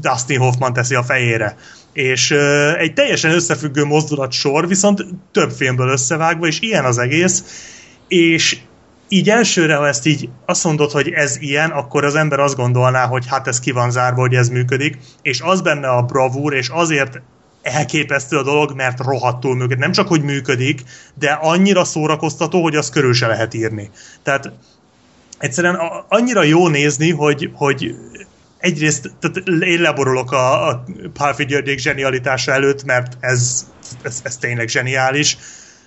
[0.00, 1.56] Dustin Hoffman teszi a fejére.
[1.92, 7.44] És ö, egy teljesen összefüggő mozdulat sor, viszont több filmből összevágva, és ilyen az egész,
[8.08, 8.58] és
[9.08, 13.06] így elsőre, ha ezt így azt mondod, hogy ez ilyen, akkor az ember azt gondolná,
[13.06, 16.68] hogy hát ez ki van zárva, hogy ez működik, és az benne a bravúr, és
[16.68, 17.20] azért
[17.62, 19.78] elképesztő a dolog, mert rohadtul működik.
[19.78, 20.82] Nem csak, hogy működik,
[21.14, 23.90] de annyira szórakoztató, hogy azt körül se lehet írni.
[24.22, 24.52] Tehát
[25.38, 27.94] egyszerűen annyira jó nézni, hogy, hogy
[28.58, 33.66] egyrészt tehát én leborulok a, a Pálfi Györgyék zsenialitása előtt, mert ez,
[34.02, 35.38] ez, ez tényleg zseniális.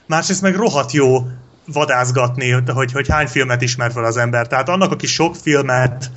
[0.05, 1.27] Másrészt meg rohadt jó
[1.65, 4.47] vadászgatni, hogy, hogy hány filmet ismer fel az ember.
[4.47, 6.11] Tehát annak, aki sok filmet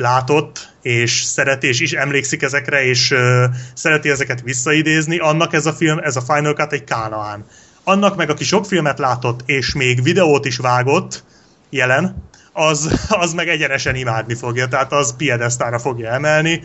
[0.00, 3.44] látott, és szereti, és is emlékszik ezekre, és uh,
[3.74, 7.46] szereti ezeket visszaidézni, annak ez a film, ez a Final Cut egy kánaán.
[7.84, 11.24] Annak meg, aki sok filmet látott, és még videót is vágott,
[11.70, 16.62] jelen, az, az meg egyenesen imádni fogja, tehát az piedesztára fogja emelni,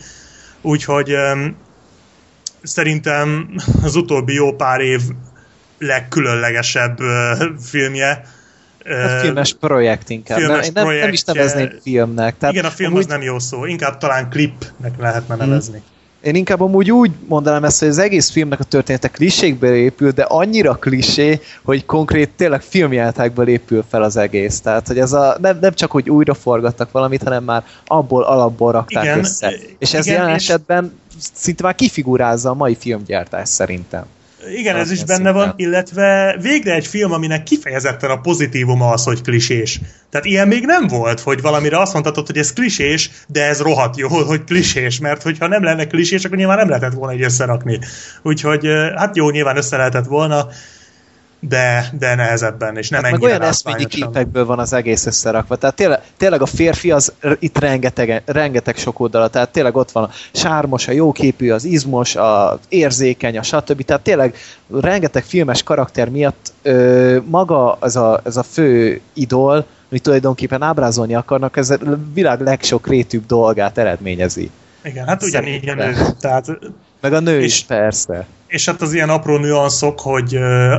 [0.60, 1.56] úgyhogy um,
[2.62, 3.50] szerintem
[3.82, 5.00] az utóbbi jó pár év
[5.78, 8.22] legkülönlegesebb uh, filmje.
[8.88, 10.38] Hát filmes projekt inkább.
[10.38, 12.38] Filmes nem, nem, nem is nevezném filmnek.
[12.38, 13.02] Tehát igen, a film amúgy...
[13.02, 15.44] az nem jó szó, inkább talán klipnek lehetne mhm.
[15.44, 15.82] nevezni.
[16.22, 20.22] Én inkább amúgy úgy mondanám ezt, hogy az egész filmnek a története klisékből épül, de
[20.22, 24.60] annyira klisé, hogy konkrét tényleg filmjátákból épül fel az egész.
[24.60, 28.72] Tehát, hogy ez a, nem, nem csak, hogy újra forgattak valamit, hanem már abból alapból
[28.72, 29.52] rakták Igen, össze.
[29.78, 30.98] És ez igen, jelen és- esetben
[31.34, 34.04] szinte már kifigurázza a mai filmgyártás szerintem.
[34.54, 39.22] Igen, ez is benne van, illetve végre egy film, aminek kifejezetten a pozitívuma az, hogy
[39.22, 39.80] klisés.
[40.10, 43.96] Tehát ilyen még nem volt, hogy valamire azt mondhatod, hogy ez klisés, de ez rohadt
[43.96, 47.78] jó, hogy klisés, mert hogyha nem lenne klisés, akkor nyilván nem lehetett volna egy összerakni.
[48.22, 48.66] Úgyhogy
[48.96, 50.48] hát jó, nyilván össze lehetett volna,
[51.48, 55.56] de, de nehezebben, és nem Hát ennyire olyan eszményi képekből van az egész összerakva.
[55.56, 60.04] Tehát tényleg, tényleg a férfi az itt rengeteg, rengeteg sok oldala, tehát tényleg ott van
[60.04, 63.82] a sármos, a jóképű, az izmos, a érzékeny, a stb.
[63.82, 64.34] Tehát tényleg
[64.80, 71.14] rengeteg filmes karakter miatt ö, maga az a, ez a fő idol, amit tulajdonképpen ábrázolni
[71.14, 71.78] akarnak, ez a
[72.14, 74.50] világ legsok rétűbb dolgát eredményezi.
[74.84, 75.94] Igen, hát ugyanígy a nő.
[76.20, 76.58] Tehát
[77.06, 78.26] Meg a nő És- is, persze.
[78.46, 80.34] És hát az ilyen apró nüanszok, hogy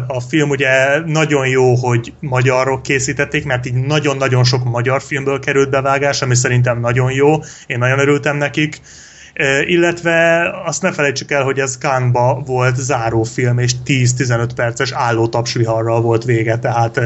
[0.08, 5.70] a film ugye nagyon jó, hogy magyarok készítették, mert így nagyon-nagyon sok magyar filmből került
[5.70, 8.82] bevágás, ami szerintem nagyon jó, én nagyon örültem nekik.
[9.66, 16.02] Illetve azt ne felejtsük el, hogy ez Cannes-ba volt zárófilm, és 10-15 perces álló tapsviharral
[16.02, 17.00] volt vége, tehát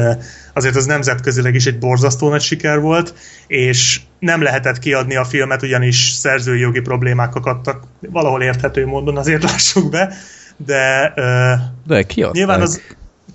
[0.52, 3.14] azért az nemzetközileg is egy borzasztó nagy siker volt,
[3.46, 9.42] és nem lehetett kiadni a filmet, ugyanis szerzői jogi problémák akadtak, valahol érthető módon, azért
[9.50, 10.14] lássuk be,
[10.56, 11.52] de ö,
[11.86, 12.34] De kiadták.
[12.36, 12.80] nyilván az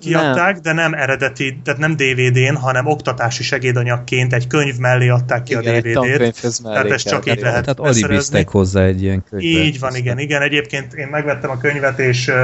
[0.00, 0.62] kiadták, nem.
[0.62, 5.74] de nem eredeti, tehát nem DVD-n, hanem oktatási segédanyagként egy könyv mellé adták ki Igen,
[5.74, 6.62] a DVD-t.
[6.62, 8.02] Tehát ez csak így lehet Tehát beszerezni.
[8.04, 9.64] alibiztek hozzá egy ilyen könyvet.
[9.66, 10.42] Így van, igen, igen.
[10.42, 12.34] Egyébként én megvettem a könyvet, és uh,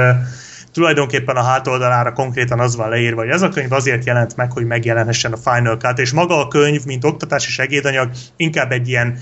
[0.75, 4.65] tulajdonképpen a hátoldalára konkrétan az van leírva, hogy ez a könyv azért jelent meg, hogy
[4.65, 9.19] megjelenhessen a Final Cut, és maga a könyv, mint oktatási segédanyag, inkább egy ilyen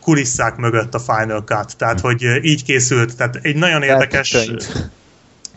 [0.00, 1.76] kulisszák mögött a Final Cut.
[1.76, 3.16] Tehát, hogy így készült.
[3.16, 4.36] Tehát egy nagyon érdekes...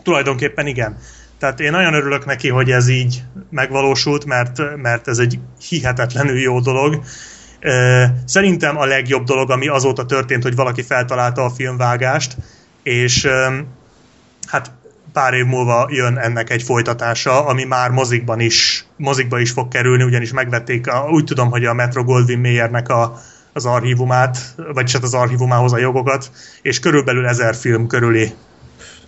[0.02, 0.98] Tulajdonképpen igen.
[1.38, 5.38] Tehát én nagyon örülök neki, hogy ez így megvalósult, mert, mert ez egy
[5.68, 7.02] hihetetlenül jó dolog.
[8.24, 12.36] Szerintem a legjobb dolog, ami azóta történt, hogy valaki feltalálta a filmvágást,
[12.82, 13.28] és
[14.46, 14.70] hát
[15.12, 20.02] pár év múlva jön ennek egy folytatása, ami már mozikban is, mozikba is fog kerülni,
[20.02, 23.20] ugyanis megvették, a, úgy tudom, hogy a Metro Goldwyn Mayernek a,
[23.52, 24.38] az archívumát,
[24.74, 26.30] vagy hát az archívumához a jogokat,
[26.62, 28.32] és körülbelül ezer film körüli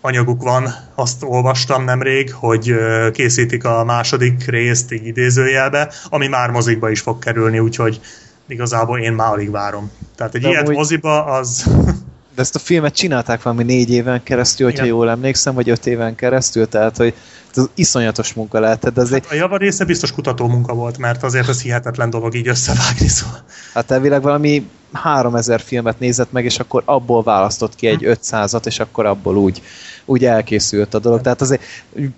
[0.00, 2.74] anyaguk van, azt olvastam nemrég, hogy
[3.12, 8.00] készítik a második részt így idézőjelbe, ami már mozikba is fog kerülni, úgyhogy
[8.48, 9.90] igazából én már alig várom.
[10.16, 11.70] Tehát egy De ilyet amúgy- moziba, az
[12.34, 14.96] De ezt a filmet csinálták valami négy éven keresztül, hogyha Igen.
[14.96, 17.14] jól emlékszem, vagy öt éven keresztül, tehát hogy
[17.54, 21.48] ez iszonyatos munka lehetett, de azért a java része biztos kutató munka volt, mert azért
[21.48, 23.44] ez hihetetlen dolog így összevágni, szóval.
[23.74, 28.80] hát elvileg valami 3000 filmet nézett meg, és akkor abból választott ki egy 500-at, és
[28.80, 29.62] akkor abból úgy,
[30.04, 31.20] úgy elkészült a dolog.
[31.20, 31.62] Tehát azért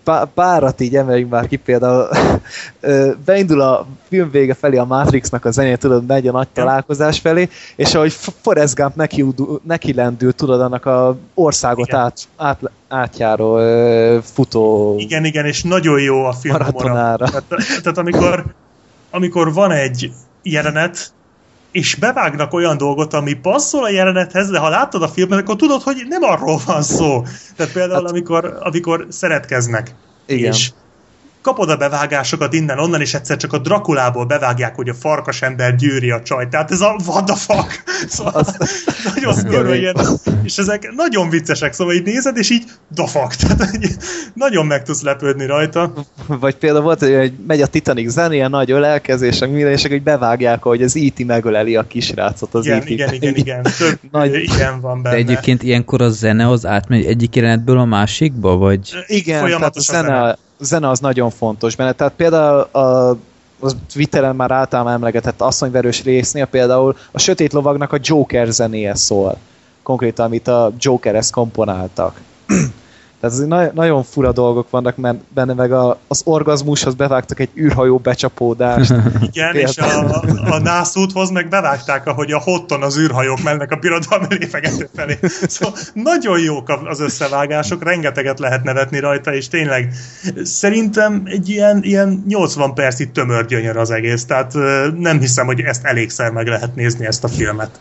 [0.04, 2.08] pá- párat így emeljünk már ki, például
[3.26, 7.48] beindul a film vége felé a Matrixnak a zenéje, tudod, megy a nagy találkozás felé,
[7.76, 9.24] és ahogy Forrest Gump neki,
[9.62, 12.00] neki lendül, tudod, annak a országot Igen.
[12.00, 13.60] át, át, átjáró
[14.22, 17.26] futó Igen, igen, és nagyon jó a film Maratonára.
[17.26, 17.44] Tehát,
[17.82, 18.44] tehát amikor,
[19.10, 20.10] amikor van egy
[20.42, 21.12] jelenet,
[21.74, 25.82] és bevágnak olyan dolgot, ami passzol a jelenethez, de ha láttad a filmet, akkor tudod,
[25.82, 27.22] hogy nem arról van szó.
[27.56, 29.94] Tehát például, hát, amikor, amikor szeretkeznek,
[30.26, 30.52] Igen.
[30.52, 30.70] és
[31.44, 36.10] kapod a bevágásokat innen-onnan, és egyszer csak a Drakulából bevágják, hogy a farkas ember gyűri
[36.10, 36.48] a csajt.
[36.48, 37.82] Tehát ez a what the fuck?
[38.08, 38.44] Szóval
[39.14, 39.96] nagyon körül ilyen,
[40.42, 42.64] és ezek nagyon viccesek, szóval így nézed, és így
[42.94, 43.34] the fuck.
[43.56, 43.96] Tehát így
[44.34, 45.92] nagyon meg tudsz lepődni rajta.
[46.26, 50.62] Vagy például volt, hogy megy a Titanic zenéje, nagy ölelkezés, meg minden, és így bevágják,
[50.62, 51.26] hogy az E.T.
[51.26, 52.90] megöleli a kisrácot az Igen, E.T.
[52.90, 53.62] igen, igen, igen.
[53.78, 55.16] Több Nagy- igen van De benne.
[55.16, 59.04] egyébként ilyenkor a zene az átmegy egyik jelenetből a másikba, vagy...
[59.06, 60.36] Igen, tehát a Folyamatos a zene, zene.
[60.58, 61.92] Zene az nagyon fontos benne.
[61.92, 63.16] Tehát például a, a
[63.92, 69.38] Twitteren már általában emlegetett asszonyverős résznél például a Sötét Lovagnak a Joker zenéje szól.
[69.82, 72.20] Konkrétan, amit a Joker-hez komponáltak.
[73.24, 77.48] Tehát ez na- nagyon fura dolgok vannak mert benne, meg a, az orgazmushoz bevágtak egy
[77.56, 78.94] űrhajó becsapódást.
[79.32, 84.26] Igen, és a, a nászúthoz meg bevágták, ahogy a hotton az űrhajók mennek a birodalmi
[84.28, 85.18] lépegető felé.
[85.46, 89.94] Szóval nagyon jók az összevágások, rengeteget lehet nevetni rajta, és tényleg
[90.42, 94.54] szerintem egy ilyen, ilyen 80 percig tömör gyönyör az egész, tehát
[94.98, 97.78] nem hiszem, hogy ezt elégszer meg lehet nézni ezt a filmet.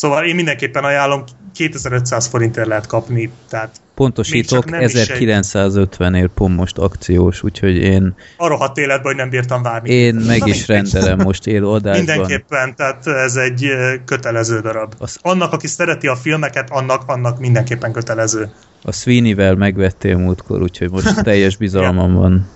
[0.00, 1.24] Szóval én mindenképpen ajánlom,
[1.54, 8.14] 2500 forintért lehet kapni, tehát pontosítok, 1950-ért pont most akciós, úgyhogy én...
[8.36, 9.90] A rohadt életben, hogy nem bírtam várni.
[9.90, 12.04] Én meg is rendelem most élő adásban.
[12.04, 13.68] Mindenképpen, tehát ez egy
[14.04, 14.94] kötelező darab.
[14.98, 15.18] Az...
[15.22, 18.50] Annak, aki szereti a filmeket, annak, annak mindenképpen kötelező.
[18.82, 22.48] A Sweeney-vel megvettél múltkor, úgyhogy most teljes bizalmam van.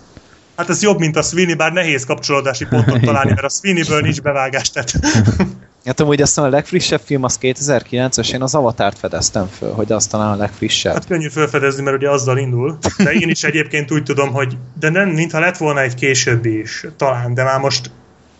[0.56, 4.20] Hát ez jobb, mint a Sweeney, bár nehéz kapcsolódási pontot találni, mert a Sweeney-ből nincs
[4.22, 4.92] bevágás, tehát...
[5.84, 10.06] Hát amúgy azt a legfrissebb film az 2009-es, én az Avatárt fedeztem föl, hogy az
[10.06, 10.92] talán a legfrissebb.
[10.92, 12.78] Hát könnyű felfedezni, mert ugye azzal indul.
[12.96, 16.86] De én is egyébként úgy tudom, hogy de nem, mintha lett volna egy későbbi is,
[16.96, 17.90] talán, de már most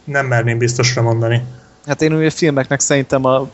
[0.05, 1.43] nem merném biztosra mondani.
[1.87, 3.49] Hát én ugye filmeknek szerintem a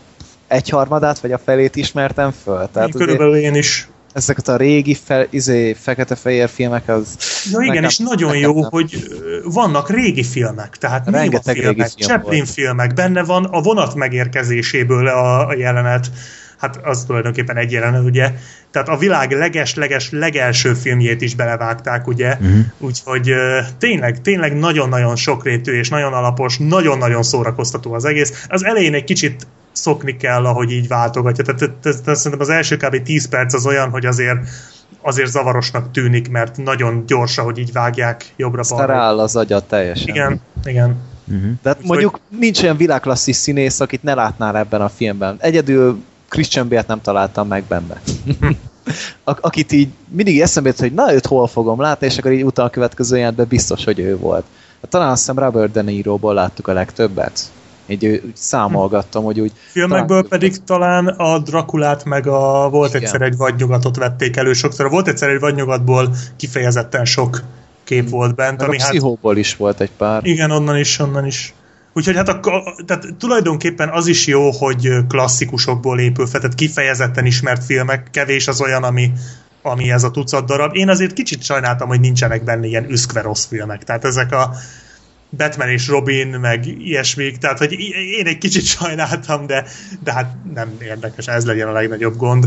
[0.47, 2.69] egyharmadát, vagy a felét ismertem föl.
[2.73, 7.17] Tehát én körülbelül én is ezeket a régi fe, izé, fekete-fehér filmek, az...
[7.53, 8.71] Ja igen, és nagyon jó, nem.
[8.71, 9.09] hogy
[9.45, 12.51] vannak régi filmek, tehát Rengeteg filmek, régi film Chaplin volt.
[12.51, 16.11] filmek, benne van a vonat megérkezéséből a, a jelenet,
[16.59, 18.33] hát az tulajdonképpen egy jelenet, ugye,
[18.71, 22.59] tehát a világ leges-leges legelső filmjét is belevágták, ugye, uh-huh.
[22.79, 23.33] úgyhogy
[23.79, 28.47] tényleg, tényleg nagyon-nagyon sokrétű és nagyon alapos, nagyon-nagyon szórakoztató az egész.
[28.49, 31.45] Az elején egy kicsit szokni kell, ahogy így váltogatja.
[31.45, 33.03] Tehát, tehát, tehát szerintem az első kb.
[33.03, 34.39] 10 perc az olyan, hogy azért
[35.03, 38.93] azért zavarosnak tűnik, mert nagyon gyors, hogy így vágják jobbra-balra.
[38.93, 40.09] Rááll az agya teljesen.
[40.09, 40.97] Igen, igen.
[41.29, 41.51] Uh-huh.
[41.63, 42.39] De hát mondjuk hogy...
[42.39, 45.37] nincs olyan világklasszis színész, akit ne látnál ebben a filmben.
[45.41, 48.01] Egyedül Christian Bale-t nem találtam meg benne.
[49.25, 52.69] akit így mindig eszembe jut, hogy na őt hol fogom látni, és akkor így utána
[52.69, 54.45] a következő jelentben biztos, hogy ő volt.
[54.81, 57.41] Hát talán azt hiszem Robert De Niro-ból láttuk a legtöbbet.
[57.91, 59.53] Így úgy számolgattam, hogy úgy...
[59.71, 60.29] Filmekből talán...
[60.29, 63.03] pedig talán a Drakulát meg a volt Igen.
[63.03, 64.91] egyszer egy vadnyugatot vették elő sokszor.
[64.91, 67.43] Volt egyszer egy vadnyugatból kifejezetten sok
[67.85, 68.59] kép volt bent.
[68.59, 69.37] Meg ami a hát...
[69.37, 70.21] is volt egy pár.
[70.25, 71.55] Igen, onnan is, onnan is.
[71.93, 72.41] Úgyhogy hát a,
[72.87, 78.61] tehát tulajdonképpen az is jó, hogy klasszikusokból épül fel, tehát kifejezetten ismert filmek, kevés az
[78.61, 79.13] olyan, ami,
[79.63, 80.77] ami ez a tucat darab.
[80.77, 83.85] Én azért kicsit sajnáltam, hogy nincsenek benne ilyen üszkve rossz filmek.
[83.85, 84.51] Tehát ezek a
[85.31, 87.73] Batman és Robin, meg ilyesmik, tehát hogy
[88.19, 89.67] én egy kicsit sajnáltam, de,
[90.03, 92.45] de hát nem érdekes, ez legyen a legnagyobb gond.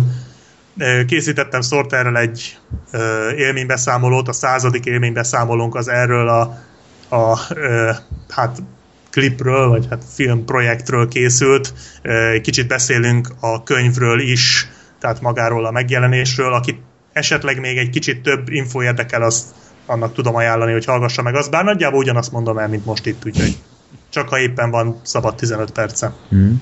[1.08, 2.58] Készítettem Sorterrel egy
[3.38, 6.60] élménybeszámolót, a századik élménybeszámolónk az erről a,
[7.16, 7.40] a
[8.30, 8.58] hát
[9.12, 11.74] klipről, vagy hát filmprojektről készült.
[12.42, 14.68] Kicsit beszélünk a könyvről is,
[15.00, 16.54] tehát magáról a megjelenésről.
[16.54, 16.80] Akit
[17.14, 19.46] esetleg még egy kicsit több info érdekel, azt
[19.86, 23.26] annak tudom ajánlani, hogy hallgassa meg azt, bár nagyjából ugyanazt mondom el, mint most itt,
[23.26, 23.58] úgyhogy
[24.10, 26.14] csak ha éppen van szabad 15 perce.
[26.36, 26.54] Mm.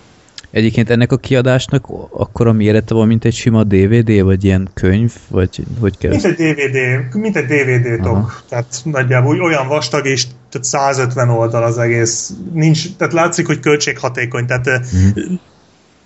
[0.51, 5.13] Egyébként ennek a kiadásnak akkor a mérete van, mint egy sima DVD, vagy ilyen könyv,
[5.27, 6.11] vagy hogy kell?
[6.11, 8.43] Mint egy DVD, mint egy DVD-tok.
[8.49, 12.33] Tehát nagyjából olyan vastag, és tehát 150 oldal az egész.
[12.53, 15.33] Nincs, tehát látszik, hogy költséghatékony, tehát mm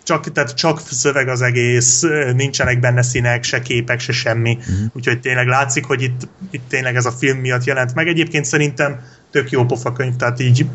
[0.06, 2.04] csak, tehát csak szöveg az egész,
[2.34, 4.58] nincsenek benne színek, se képek, se semmi.
[4.60, 4.76] Uh-huh.
[4.94, 8.08] Úgyhogy tényleg látszik, hogy itt, itt tényleg ez a film miatt jelent meg.
[8.08, 9.02] Egyébként szerintem
[9.32, 10.66] tök jó pofa könyv, tehát így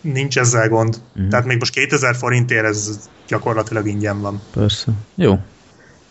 [0.00, 0.96] nincs ezzel gond.
[1.14, 1.30] Uh-huh.
[1.30, 4.40] Tehát még most 2000 forintért ez gyakorlatilag ingyen van.
[4.54, 4.92] Persze.
[5.14, 5.38] Jó.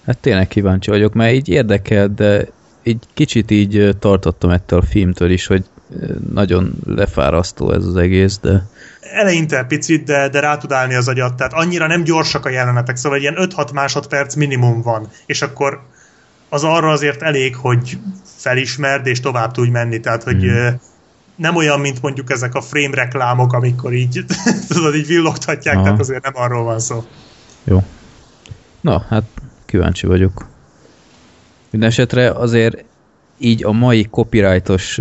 [0.06, 2.48] Hát tényleg kíváncsi vagyok, mert így érdekel, de
[2.84, 5.64] így kicsit így tartottam ettől a filmtől is, hogy
[6.34, 8.66] nagyon lefárasztó ez az egész, de
[9.14, 12.96] eleinte picit, de, de rá tud állni az agyat, tehát annyira nem gyorsak a jelenetek,
[12.96, 15.82] szóval ilyen 5-6 másodperc minimum van, és akkor
[16.50, 20.80] az arra azért elég, hogy felismerd, és tovább tudj menni, tehát hogy hmm.
[21.36, 24.26] nem olyan, mint mondjuk ezek a frame reklámok, amikor így,
[24.70, 25.84] tudod, így villogtatják, Aha.
[25.84, 27.04] tehát azért nem arról van szó.
[27.64, 27.84] Jó.
[28.82, 29.24] Na, hát
[29.66, 30.48] kíváncsi vagyok.
[31.70, 32.84] Mindenesetre azért
[33.40, 35.00] így a mai copyrightos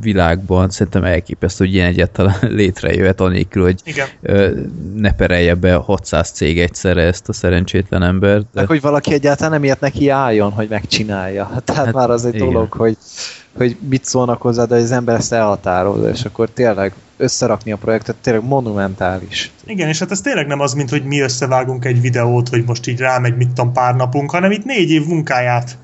[0.00, 4.06] világban szerintem elképesztő, hogy ilyen egyáltalán létrejöhet anélkül, hogy Igen.
[4.96, 8.40] ne perelje be 600 cég egyszerre ezt a szerencsétlen embert.
[8.40, 8.60] De...
[8.60, 11.50] Meg, hogy valaki egyáltalán nem ilyet neki álljon, hogy megcsinálja.
[11.64, 12.46] Tehát hát, már az egy igen.
[12.46, 12.96] dolog, hogy,
[13.56, 18.16] hogy mit szólnak hozzá, de az ember ezt elhatározza, és akkor tényleg összerakni a projektet
[18.16, 19.52] tényleg monumentális.
[19.66, 22.86] Igen, és hát ez tényleg nem az, mint hogy mi összevágunk egy videót, hogy most
[22.86, 25.78] így rámegy mit tudom pár napunk, hanem itt négy év munkáját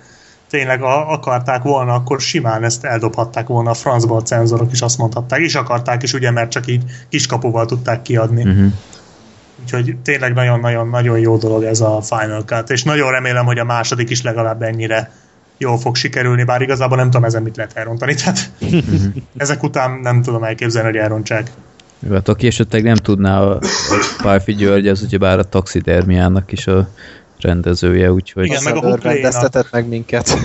[0.50, 4.98] tényleg a, akarták volna, akkor simán ezt eldobhatták volna a francba a cenzorok is azt
[4.98, 8.42] mondhatták, és akarták is, ugye, mert csak így kiskapuval tudták kiadni.
[8.42, 8.72] Uh-huh.
[9.62, 14.10] Úgyhogy tényleg nagyon-nagyon-nagyon jó dolog ez a Final Cut, és nagyon remélem, hogy a második
[14.10, 15.12] is legalább ennyire
[15.58, 18.82] jól fog sikerülni, bár igazából nem tudom ezen mit lehet elrontani, tehát uh-huh.
[19.36, 21.50] ezek után nem tudom elképzelni, hogy elrontsák.
[21.98, 23.60] Jó, hát aki esetleg nem tudná, a, a
[24.22, 26.88] Pálfi György az ugyebár a taxidermiának is a
[27.42, 28.44] rendezője, úgyhogy...
[28.44, 29.30] Igen, meg a Hookléna.
[29.70, 30.38] meg minket.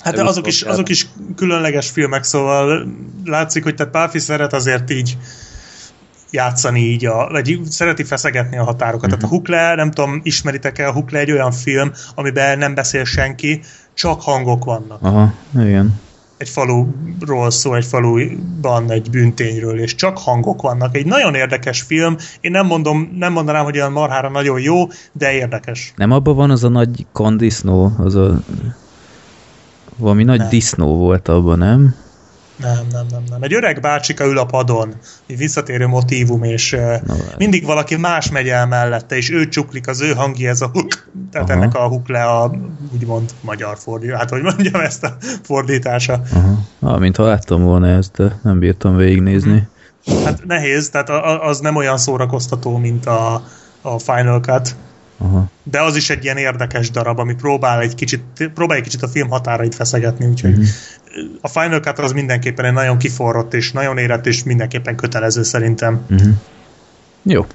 [0.00, 1.06] Hát de azok is, azok is
[1.36, 2.86] különleges filmek, szóval
[3.24, 5.16] látszik, hogy tehát Pálfi szeret azért így
[6.30, 9.12] játszani így, a, vagy szereti feszegetni a határokat.
[9.12, 9.18] Uh-huh.
[9.18, 13.60] Tehát a Hukle, nem tudom, ismeritek-e, a Hukle egy olyan film, amiben nem beszél senki,
[13.94, 15.02] csak hangok vannak.
[15.02, 16.00] Aha, igen.
[16.36, 20.96] Egy faluról szól, egy faluban egy büntényről, és csak hangok vannak.
[20.96, 22.16] Egy nagyon érdekes film.
[22.40, 25.92] Én nem mondom, nem mondanám, hogy olyan marhára nagyon jó, de érdekes.
[25.96, 28.40] Nem abban van az a nagy kondisznó, az a
[29.96, 30.48] valami nagy nem.
[30.48, 31.94] disznó volt abban, nem?
[32.56, 33.42] Nem, nem, nem, nem.
[33.42, 34.94] Egy öreg bácsika ül a padon,
[35.26, 36.70] egy visszatérő motívum, és
[37.06, 40.68] Na, mindig valaki más megy el mellette, és ő csuklik, az ő hangja, ez a
[40.72, 41.58] huk, tehát Aha.
[41.58, 42.54] ennek a huk le a
[42.92, 46.22] úgymond magyar fordítás, hát hogy mondjam ezt a fordítása.
[46.32, 46.58] Aha.
[46.80, 49.68] Ah, mintha láttam volna ezt, de nem bírtam végignézni.
[50.24, 51.08] Hát nehéz, tehát
[51.42, 53.42] az nem olyan szórakoztató, mint a,
[53.82, 54.76] a Final Cut.
[55.18, 55.50] Aha.
[55.62, 58.22] De az is egy ilyen érdekes darab, ami próbál egy kicsit,
[58.54, 60.66] próbál egy kicsit a film határait feszegetni, úgyhogy uh-huh.
[61.40, 66.04] a Final Cut az mindenképpen egy nagyon kiforrott és nagyon érett, és mindenképpen kötelező szerintem.
[66.10, 66.34] Uh-huh.
[67.22, 67.46] Jó.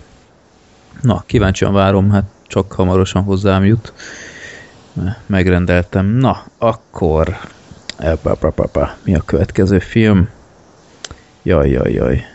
[1.01, 3.93] Na, kíváncsian várom, hát csak hamarosan hozzám jut.
[5.25, 6.05] Megrendeltem.
[6.05, 7.37] Na, akkor
[9.03, 10.29] mi a következő film?
[11.43, 12.25] Jaj, jaj, jaj.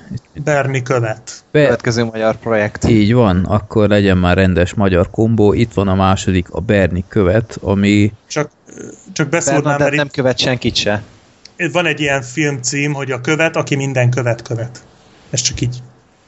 [0.44, 1.44] Berni követ.
[1.50, 1.62] Be...
[1.64, 2.88] Következő magyar projekt.
[2.88, 5.52] Így van, akkor legyen már rendes magyar kombó.
[5.52, 8.12] Itt van a második, a Berni követ, ami...
[8.26, 8.50] Csak,
[9.12, 11.02] csak beszólnám, mert nem követ senkit se.
[11.72, 14.84] Van egy ilyen filmcím, hogy a követ, aki minden követ követ.
[15.30, 15.82] Ez csak így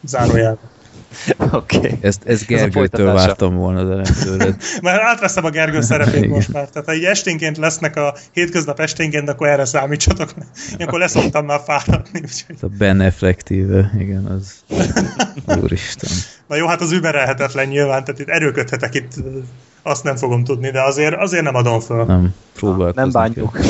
[0.05, 0.71] zárójelben.
[1.53, 1.77] Oké.
[1.77, 1.99] Okay.
[2.01, 4.57] Ezt, ezt Gergőtől vártam volna, de nem tőled.
[4.83, 6.69] Már átveszem a Gergő szerepét most már.
[6.69, 10.35] Tehát ha így esténként lesznek a hétköznap esténként, akkor erre számítsatok.
[10.79, 12.21] Én akkor leszoktam már fáradni.
[12.23, 12.57] Úgyhogy...
[12.61, 14.55] A Ben Afflective, igen, az...
[15.63, 16.11] Úristen.
[16.47, 19.13] Na jó, hát az überelhetetlen nyilván, tehát itt erőködhetek itt,
[19.83, 22.05] azt nem fogom tudni, de azért, azért nem adom föl.
[22.05, 22.95] Nem, próbálkozunk.
[22.95, 23.59] Nem bánjuk.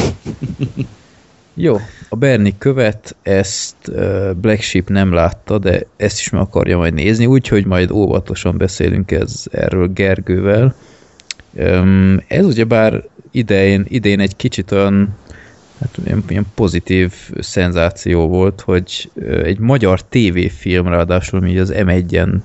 [1.61, 1.76] Jó,
[2.09, 3.76] a Berni követ, ezt
[4.36, 9.11] Black Sheep nem látta, de ezt is meg akarja majd nézni, úgyhogy majd óvatosan beszélünk
[9.11, 10.74] ez, erről Gergővel.
[12.26, 15.16] Ez ugyebár idején, idén egy kicsit olyan
[15.80, 19.11] hát ilyen, ilyen pozitív szenzáció volt, hogy
[19.42, 22.38] egy magyar tévéfilm ráadásul így az M1-en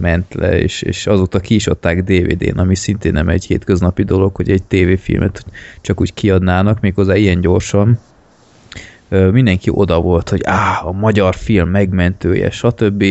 [0.00, 4.34] ment le, és, és azóta ki is adták DVD-n, ami szintén nem egy hétköznapi dolog,
[4.34, 5.44] hogy egy tévéfilmet
[5.80, 8.00] csak úgy kiadnának, méghozzá ilyen gyorsan.
[9.08, 13.04] Mindenki oda volt, hogy á, a magyar film megmentője, stb.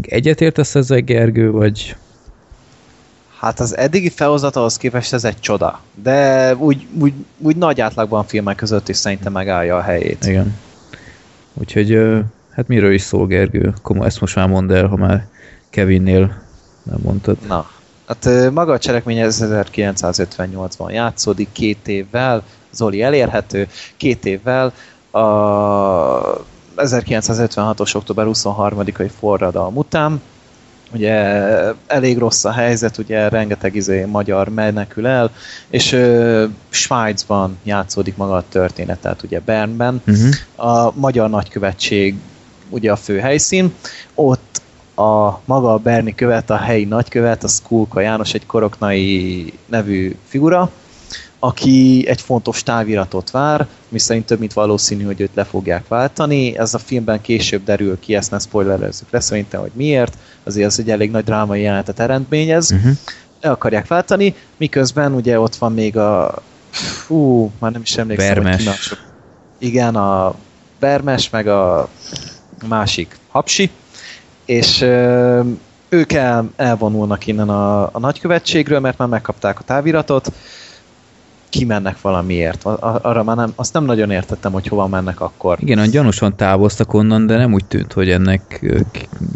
[0.00, 1.96] Egyetértesz ezzel, Gergő, vagy,
[3.44, 8.56] Hát az eddigi felhozatahoz képest ez egy csoda, de úgy, úgy, úgy nagy átlagban filmek
[8.56, 10.26] között is szerintem megállja a helyét.
[10.26, 10.56] Igen.
[11.54, 12.00] Úgyhogy
[12.54, 13.74] hát miről is szól Gergő?
[13.82, 15.26] Komo, ezt most már mondd el, ha már
[15.70, 16.42] Kevinnél
[16.82, 17.36] nem mondtad.
[17.48, 17.70] Na,
[18.06, 22.42] hát maga a cselekmény 1958-ban játszódik, két évvel,
[22.72, 24.72] Zoli elérhető, két évvel
[25.10, 25.20] a
[26.76, 30.20] 1956-os október 23-ai forradalom után,
[30.92, 31.14] ugye
[31.86, 35.30] elég rossz a helyzet, ugye rengeteg izé magyar menekül el,
[35.68, 40.02] és ö, Svájcban játszódik maga a történet, tehát ugye Bernben.
[40.06, 40.68] Uh-huh.
[40.70, 42.16] A magyar nagykövetség
[42.74, 43.74] ugye a fő helyszín,
[44.14, 44.62] ott
[44.96, 50.70] a maga a Berni követ, a helyi nagykövet, a Skulka János, egy koroknai nevű figura,
[51.38, 56.58] aki egy fontos táviratot vár, mi szerint több mint valószínű, hogy őt le fogják váltani.
[56.58, 60.18] Ez a filmben később derül ki, ezt nem spoilerezzük le szerintem, hogy miért.
[60.44, 62.72] Azért az egy elég nagy drámai jelenetet eredményez.
[62.72, 62.92] Uh-huh.
[63.40, 68.64] Le akarják váltani, miközben ugye ott van még a fú, már nem is emlékszem, Bermes.
[68.64, 68.98] hogy
[69.58, 70.34] ki Igen, a
[70.80, 71.88] Bermes, meg a
[72.68, 73.70] másik Hapsi,
[74.44, 74.80] és
[75.88, 80.32] ők el, elvonulnak innen a, a nagykövetségről, mert már megkapták a táviratot,
[81.48, 82.64] kimennek valamiért.
[82.64, 85.58] Arra már nem, azt nem nagyon értettem, hogy hova mennek akkor.
[85.60, 88.66] Igen, a gyanúsan távoztak onnan, de nem úgy tűnt, hogy ennek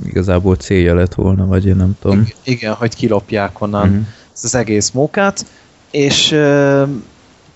[0.05, 2.27] igazából célja lett volna, vagy én nem tudom.
[2.43, 4.05] Igen, hogy kilopják onnan uh-huh.
[4.43, 5.47] az egész mókát,
[5.91, 6.37] és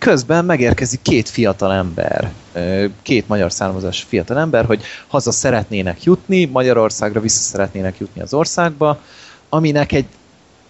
[0.02, 2.32] közben megérkezik két fiatal ember,
[3.02, 9.00] két magyar származás fiatal ember, hogy haza szeretnének jutni, Magyarországra vissza szeretnének jutni az országba,
[9.48, 10.06] aminek egy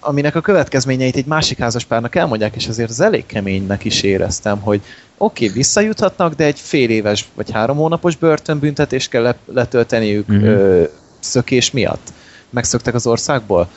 [0.00, 4.80] aminek a következményeit egy másik házaspárnak elmondják, és azért az elég keménynek is éreztem, hogy
[5.18, 10.44] oké, okay, visszajuthatnak, de egy fél éves vagy három hónapos börtönbüntetést kell letölteniük mm-hmm.
[10.44, 10.82] ö,
[11.20, 12.12] szökés miatt.
[12.50, 13.68] Megszöktek az országból.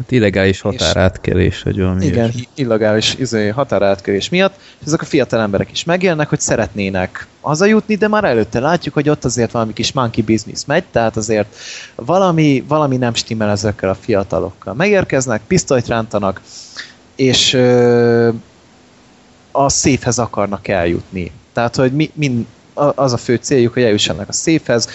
[0.00, 2.48] Hát illegális határátkelés, vagy valami Igen, is.
[2.54, 8.08] illegális izé, határátkelés miatt, és ezek a fiatal emberek is megélnek, hogy szeretnének hazajutni, de
[8.08, 11.56] már előtte látjuk, hogy ott azért valami kis monkey business megy, tehát azért
[11.94, 14.74] valami, valami nem stimmel ezekkel a fiatalokkal.
[14.74, 16.40] Megérkeznek, pisztolyt rántanak,
[17.16, 18.28] és ö,
[19.52, 21.30] a széfhez akarnak eljutni.
[21.52, 24.88] Tehát, hogy mi, min, az a fő céljuk, hogy eljussanak a széfhez,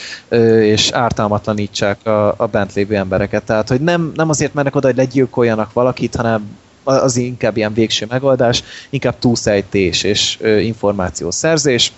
[0.62, 3.44] és ártalmatlanítsák a, a bent lévő embereket.
[3.44, 8.06] Tehát, hogy nem, nem azért mennek oda, hogy legyilkoljanak valakit, hanem az inkább ilyen végső
[8.10, 11.92] megoldás, inkább túlszejtés és információszerzés.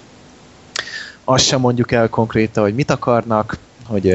[1.24, 4.14] Azt sem mondjuk el konkrétan, hogy mit akarnak, hogy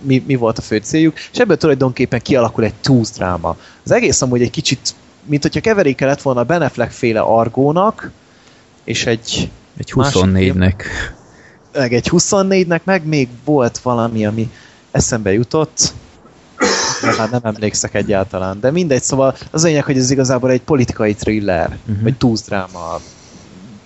[0.00, 3.56] mi, mi volt a fő céljuk, és ebből tulajdonképpen kialakul egy túlzdráma.
[3.84, 4.94] Az egész amúgy egy kicsit,
[5.24, 8.10] mint hogyha keveréke lett volna a Beneflek féle Argónak,
[8.84, 9.50] és egy...
[9.78, 10.74] Egy 24-nek.
[11.72, 14.50] Meg egy 24-nek, meg még volt valami, ami
[14.90, 15.92] eszembe jutott,
[17.02, 18.60] de már nem emlékszek egyáltalán.
[18.60, 22.02] De mindegy, szóval az lényeg, hogy ez igazából egy politikai thriller, uh-huh.
[22.02, 23.00] vagy túlzdráma,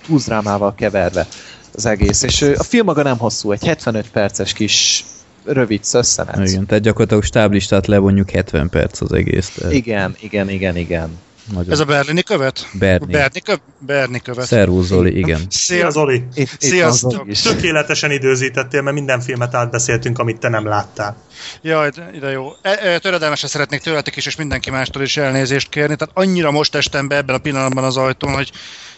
[0.07, 1.27] túlzdrámával keverve
[1.75, 2.23] az egész.
[2.23, 5.05] És a film maga nem hosszú, egy 75 perces kis
[5.45, 6.49] rövid szösszenet.
[6.49, 9.51] Igen, tehát gyakorlatilag stáblistát levonjuk 70 perc az egész.
[9.51, 9.73] Tehát...
[9.73, 11.19] Igen, igen, igen, igen.
[11.51, 11.73] Nagyon.
[11.73, 12.67] Ez a Berlini követ?
[12.73, 13.13] Berni.
[13.13, 13.55] Berni, kö...
[13.79, 14.47] Berni követ.
[14.47, 15.41] Szervusz Zoli, igen.
[15.49, 16.25] Szia Zoli!
[16.59, 17.27] Sziasztok!
[17.43, 21.17] Tökéletesen időzítettél, mert minden filmet átbeszéltünk, amit te nem láttál.
[21.63, 21.91] Jaj,
[22.21, 22.49] de jó.
[22.63, 25.97] E, e, töredelmesen szeretnék tőletek is, és mindenki mástól is elnézést kérni.
[25.97, 28.53] Tehát annyira most estem be ebben a pillanatban az ajtón, hogy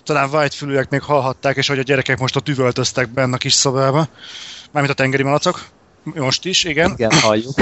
[0.04, 4.08] talán whitefülűek még hallhatták, és hogy a gyerekek most ott üvöltöztek benne a kis szobába.
[4.70, 5.64] Mármint a tengeri malacok.
[6.04, 6.92] Most is, igen.
[6.92, 7.54] Igen, halljuk.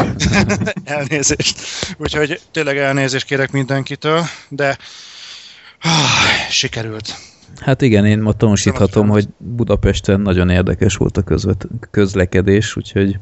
[0.85, 1.61] elnézést.
[1.97, 4.79] Úgyhogy tényleg elnézést kérek mindenkitől, de
[5.81, 7.15] ah, sikerült.
[7.61, 13.19] Hát igen, én ma tanúsíthatom, hogy Budapesten nagyon érdekes volt a közvet, közlekedés, úgyhogy...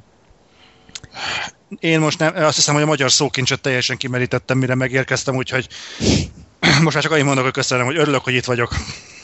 [1.78, 5.68] Én most nem, azt hiszem, hogy a magyar szókincset teljesen kimerítettem, mire megérkeztem, úgyhogy
[6.82, 8.74] most már csak annyit mondok, hogy köszönöm, hogy örülök, hogy itt vagyok.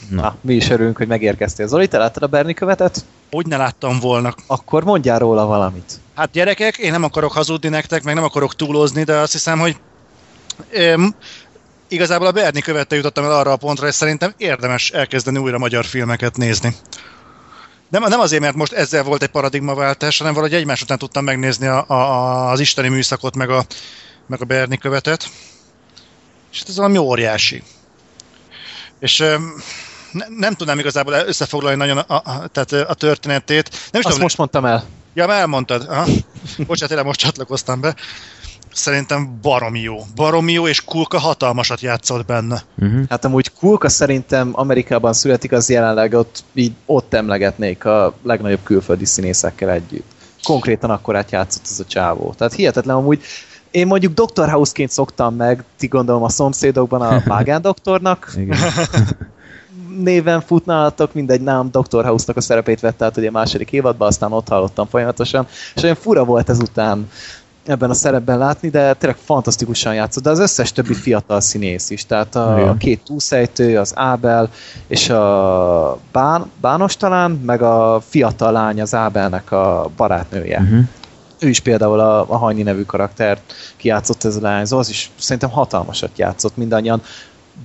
[0.09, 0.21] Na.
[0.21, 1.67] Na, mi is örülünk, hogy megérkeztél.
[1.67, 3.05] Zoli, te láttad a Berni követet?
[3.31, 4.33] Úgy ne láttam volna.
[4.47, 5.99] Akkor mondjál róla valamit.
[6.15, 9.77] Hát gyerekek, én nem akarok hazudni nektek, meg nem akarok túlozni, de azt hiszem, hogy
[10.71, 11.15] öm,
[11.87, 15.85] igazából a Berni követte jutottam el arra a pontra, és szerintem érdemes elkezdeni újra magyar
[15.85, 16.75] filmeket nézni.
[17.89, 21.67] Nem, nem azért, mert most ezzel volt egy paradigmaváltás, hanem valahogy egymás után tudtam megnézni
[21.67, 23.65] a, a, az isteni műszakot, meg a,
[24.27, 25.29] meg a Berni követet.
[26.51, 27.63] És ez valami óriási.
[28.99, 29.17] És
[30.11, 33.69] ne, nem tudnám igazából összefoglalni nagyon a, a, tehát a történetét.
[33.71, 34.83] Nem is Azt tudom, most mondtam el.
[35.13, 35.85] Ja, már elmondtad.
[35.89, 36.05] Aha.
[36.57, 37.95] Bocsánat, tényleg most csatlakoztam be.
[38.73, 39.97] Szerintem baromi jó.
[40.15, 42.63] Baromi jó, és Kulka hatalmasat játszott benne.
[42.77, 43.01] Uh-huh.
[43.09, 49.05] Hát amúgy Kulka szerintem Amerikában születik, az jelenleg ott, így, ott emlegetnék a legnagyobb külföldi
[49.05, 50.11] színészekkel együtt.
[50.43, 52.33] Konkrétan akkorát játszott ez a csávó.
[52.37, 53.23] Tehát hihetetlen amúgy
[53.71, 54.49] én mondjuk Dr.
[54.49, 58.33] House-ként szoktam meg, ti gondolom a szomszédokban a Mágán doktornak.
[60.03, 62.05] néven futnálatok, mindegy, nem Dr.
[62.05, 65.95] House-nak a szerepét vett át ugye a második évadban, aztán ott hallottam folyamatosan, és olyan
[65.95, 67.09] fura volt ezután
[67.65, 72.05] ebben a szerepben látni, de tényleg fantasztikusan játszott, de az összes többi fiatal színész is,
[72.05, 74.49] tehát a, a két túlszejtő, az Ábel
[74.87, 80.59] és a Bán, Bános talán, meg a fiatal lány az Ábelnek a barátnője.
[80.59, 80.85] Uh-huh
[81.39, 85.49] ő is például a, a Hajni nevű karaktert kiátszott ez a lányzó, az is szerintem
[85.49, 87.01] hatalmasat játszott mindannyian.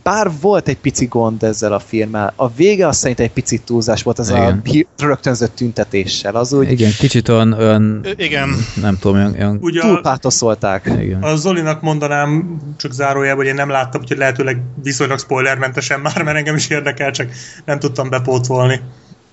[0.02, 4.02] Bár volt egy pici gond ezzel a filmmel, a vége azt szerintem egy picit túlzás
[4.02, 4.62] volt, ez Igen.
[4.64, 6.34] a rögtönzött tüntetéssel.
[6.34, 6.70] Az úgy...
[6.70, 8.48] Igen, kicsit olyan, olyan Igen.
[8.80, 10.92] nem tudom, olyan, olyan Ugye túlpátoszolták.
[11.00, 11.22] Igen.
[11.22, 16.36] A Zolinak mondanám, csak zárójában, hogy én nem láttam, úgyhogy lehetőleg viszonylag spoilermentesen már, mert
[16.36, 17.30] engem is érdekel, csak
[17.64, 18.80] nem tudtam bepótolni.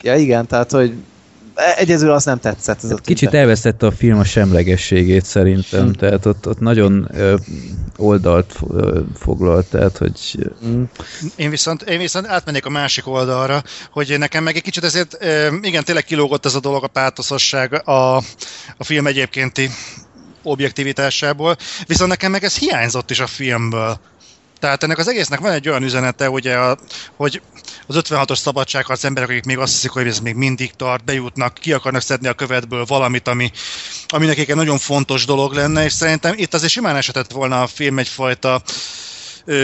[0.01, 0.93] Ja igen, tehát hogy
[1.77, 2.83] egyedül az nem tetszett.
[2.83, 5.93] Ez a Kicsit elvesztette a film a semlegességét szerintem, hmm.
[5.93, 7.35] tehát ott, ott nagyon ö,
[7.97, 10.49] oldalt ö, foglalt, tehát hogy...
[10.61, 10.89] Hmm.
[11.35, 15.47] Én viszont, én viszont átmennék a másik oldalra, hogy nekem meg egy kicsit ezért, ö,
[15.61, 18.15] igen, tényleg kilógott ez a dolog, a pátoszosság a,
[18.77, 19.69] a film egyébkénti
[20.43, 21.55] objektivitásából,
[21.87, 23.99] viszont nekem meg ez hiányzott is a filmből.
[24.59, 26.77] Tehát ennek az egésznek van egy olyan üzenete, ugye, a,
[27.15, 27.41] hogy
[27.87, 31.73] az 56-os szabadságharc emberek, akik még azt hiszik, hogy ez még mindig tart, bejutnak, ki
[31.73, 33.51] akarnak szedni a követből valamit, ami,
[34.07, 37.67] ami nekik egy nagyon fontos dolog lenne, és szerintem itt azért simán esetett volna a
[37.67, 38.61] film egyfajta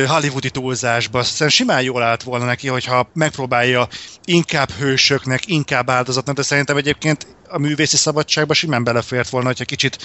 [0.08, 1.24] hollywoodi túlzásba.
[1.24, 3.88] Szerintem simán jól állt volna neki, hogyha megpróbálja
[4.26, 9.98] inkább hősöknek, inkább áldozatnak, de szerintem egyébként a művészi szabadságba simán belefért volna, hogyha kicsit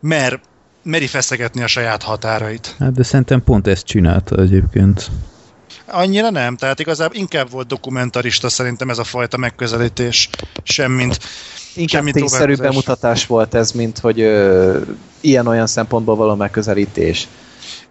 [0.00, 0.40] mer
[0.88, 2.74] meri feszegetni a saját határait.
[2.78, 5.10] Hát de szerintem pont ezt csinálta egyébként.
[5.86, 10.28] Annyira nem, tehát igazából inkább volt dokumentarista szerintem ez a fajta megközelítés,
[10.62, 11.18] semmint
[11.74, 14.80] Inkább tényszerű bemutatás volt ez, mint hogy ö,
[15.20, 17.28] ilyen-olyan szempontból való megközelítés.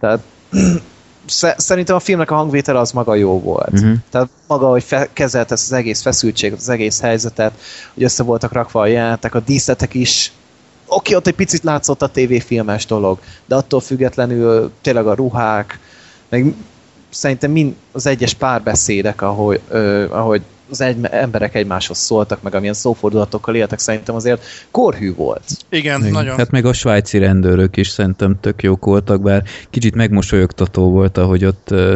[0.00, 0.20] Tehát
[1.56, 3.72] szerintem a filmnek a hangvétele az maga jó volt.
[3.72, 3.94] Uh-huh.
[4.10, 7.52] Tehát maga, hogy fe- kezelte ezt az egész feszültséget, az egész helyzetet,
[7.94, 10.32] hogy össze voltak rakva a jelentek, a díszletek is
[10.88, 15.78] oké, ott egy picit látszott a tévéfilmes dolog, de attól függetlenül tényleg a ruhák,
[16.28, 16.54] meg
[17.10, 22.74] szerintem mind az egyes párbeszédek, ahogy, ö, ahogy az egy, emberek egymáshoz szóltak, meg amilyen
[22.74, 25.42] szófordulatokkal éltek, szerintem azért korhű volt.
[25.68, 26.12] Igen, Igen.
[26.12, 26.36] nagyon.
[26.36, 31.44] Hát meg a svájci rendőrök is szerintem tök jók voltak, bár kicsit megmosolyogtató volt, ahogy
[31.44, 31.94] ott uh,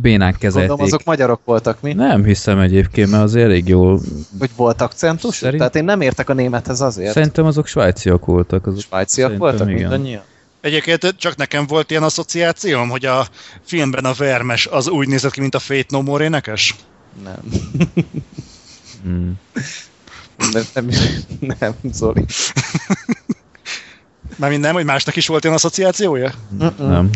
[0.00, 0.68] bénán kezelték.
[0.68, 1.92] Gondolom, azok magyarok voltak, mi?
[1.92, 4.00] Nem hiszem egyébként, mert az elég jól...
[4.38, 5.34] Hogy volt akcentus?
[5.34, 7.12] Szerint- Tehát én nem értek a némethez azért.
[7.12, 8.66] Szerintem azok svájciak voltak.
[8.66, 9.80] Azok Svájciak voltak igen.
[9.80, 10.22] mindannyian?
[10.60, 13.26] Egyébként csak nekem volt ilyen asszociációm, hogy a
[13.62, 16.74] filmben a Vermes az úgy nézett ki, mint a Fate No More énekes?
[17.22, 17.42] Nem.
[19.02, 19.38] Hmm.
[20.52, 20.88] Nem, nem,
[21.58, 22.24] nem Zoli.
[24.36, 26.32] Mármint nem, hogy másnak is volt ilyen asszociációja?
[26.78, 27.10] Nem.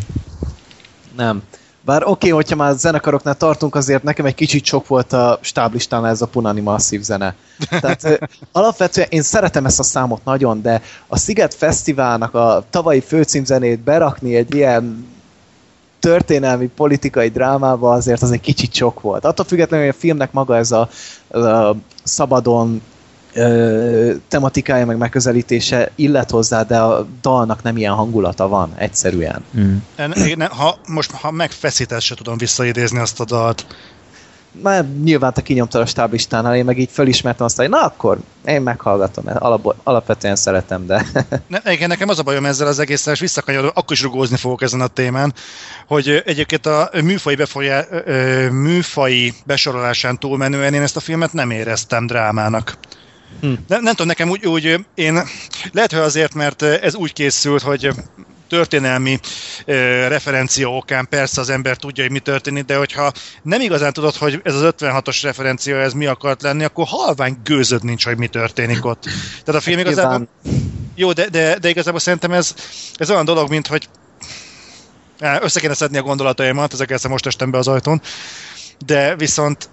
[1.16, 1.43] Nem.
[1.89, 6.07] Bár oké, okay, hogyha már zenekaroknál tartunk, azért nekem egy kicsit sok volt a stáblistán
[6.07, 7.35] ez a Punani masszív zene.
[7.69, 13.81] Tehát alapvetően én szeretem ezt a számot nagyon, de a Sziget Fesztiválnak a tavalyi főcímzenét
[13.81, 15.07] berakni egy ilyen
[16.01, 19.25] történelmi, politikai drámába azért az egy kicsit sok volt.
[19.25, 20.89] Attól függetlenül, hogy a filmnek maga ez a,
[21.39, 22.83] a szabadon
[23.33, 29.45] ö, tematikája meg megközelítése illet hozzá, de a dalnak nem ilyen hangulata van, egyszerűen.
[29.53, 29.85] Hmm.
[29.97, 33.66] En- én Ha, most, ha megfeszített, se tudom visszaidézni azt a dalt.
[34.62, 38.62] Már nyilván te kinyomtad a stáblistánál, én meg így fölismertem azt, hogy na akkor én
[38.62, 41.06] meghallgatom, alap, alapvetően szeretem, de
[41.47, 44.62] Ne, igen, nekem az a bajom ezzel az egésszel, és visszakanyarodom, akkor is rugózni fogok
[44.62, 45.35] ezen a témán,
[45.86, 47.85] hogy egyébként a műfai, befolyá,
[48.51, 52.78] műfai besorolásán túlmenően én ezt a filmet nem éreztem drámának.
[53.40, 53.52] Hm.
[53.68, 55.18] Nem, nem tudom, nekem úgy, úgy, én
[55.72, 57.90] lehet, hogy azért, mert ez úgy készült, hogy
[58.49, 59.19] történelmi
[59.65, 61.09] ö, referencia okán.
[61.09, 63.12] Persze az ember tudja, hogy mi történik, de hogyha
[63.43, 67.85] nem igazán tudod, hogy ez az 56-os referencia, ez mi akart lenni, akkor halvány gőzöd
[67.85, 69.03] nincs, hogy mi történik ott.
[69.45, 70.11] Tehát a film igazából...
[70.11, 70.29] nyilván.
[70.95, 72.55] Jó, de, de, de igazából szerintem ez,
[72.95, 73.89] ez olyan dolog, mint hogy
[75.41, 78.03] össze kéne szedni a gondolataimat, ezek ezt most estem be az ajtón,
[78.87, 79.69] de viszont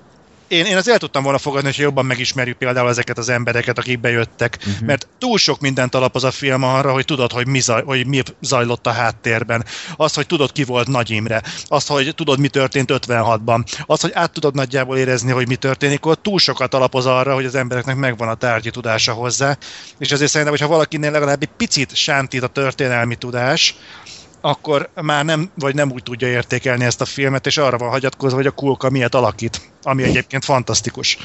[0.47, 3.99] én, én azt el tudtam volna fogadni, hogy jobban megismerjük például ezeket az embereket, akik
[3.99, 4.87] bejöttek, uh-huh.
[4.87, 8.21] mert túl sok mindent alapoz a film arra, hogy tudod, hogy mi, zaj, hogy mi
[8.41, 9.65] zajlott a háttérben.
[9.95, 11.43] Az, hogy tudod, ki volt Nagy Imre.
[11.67, 13.65] Azt, hogy tudod, mi történt 56-ban.
[13.85, 17.45] Az, hogy át tudod nagyjából érezni, hogy mi történik ott, túl sokat alapoz arra, hogy
[17.45, 19.57] az embereknek megvan a tárgyi tudása hozzá.
[19.97, 23.75] És ezért szerintem, hogyha valakinél legalább egy picit sántít a történelmi tudás,
[24.45, 28.37] akkor már nem, vagy nem úgy tudja értékelni ezt a filmet, és arra van hagyatkozva,
[28.37, 31.17] hogy a kulka miért alakít, ami egyébként fantasztikus.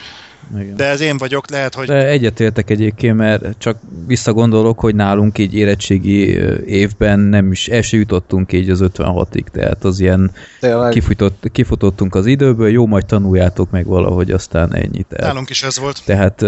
[0.59, 0.77] Igen.
[0.77, 1.87] De ez én vagyok, lehet, hogy...
[1.87, 7.97] De egyetértek egyébként, mert csak visszagondolok, hogy nálunk így érettségi évben nem is, el se
[7.97, 13.71] jutottunk így az 56-ig, tehát az ilyen tényleg kifutott, kifutottunk az időből, jó, majd tanuljátok
[13.71, 15.03] meg valahogy, aztán ennyi.
[15.09, 16.03] Tehát, Nálunk is ez volt.
[16.05, 16.43] tehát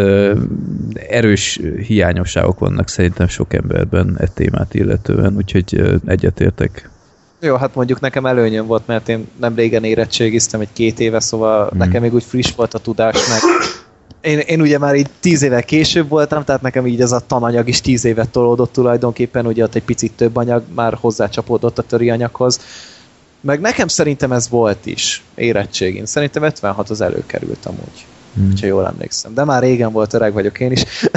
[1.09, 6.91] erős hiányosságok vannak szerintem sok emberben e témát illetően, úgyhogy egyetértek.
[7.45, 11.69] Jó, hát mondjuk nekem előnyöm volt, mert én nem régen érettségiztem, egy két éve, szóval
[11.69, 11.77] Hmm.
[11.77, 11.79] mm.
[11.79, 13.41] nekem még úgy friss volt a tudás, meg
[14.23, 17.69] én, én ugye már így tíz évvel később voltam, tehát nekem így ez a tananyag
[17.69, 22.11] is tíz évet tolódott tulajdonképpen, ugye ott egy picit több anyag már hozzácsapódott a töri
[22.11, 22.61] anyaghoz.
[23.41, 26.07] Meg nekem szerintem ez volt is érettségén.
[26.07, 28.53] Szerintem 56 az előkerült amúgy, Hmm.
[28.61, 29.35] ha jól emlékszem.
[29.35, 30.83] De már régen volt, öreg vagyok én is.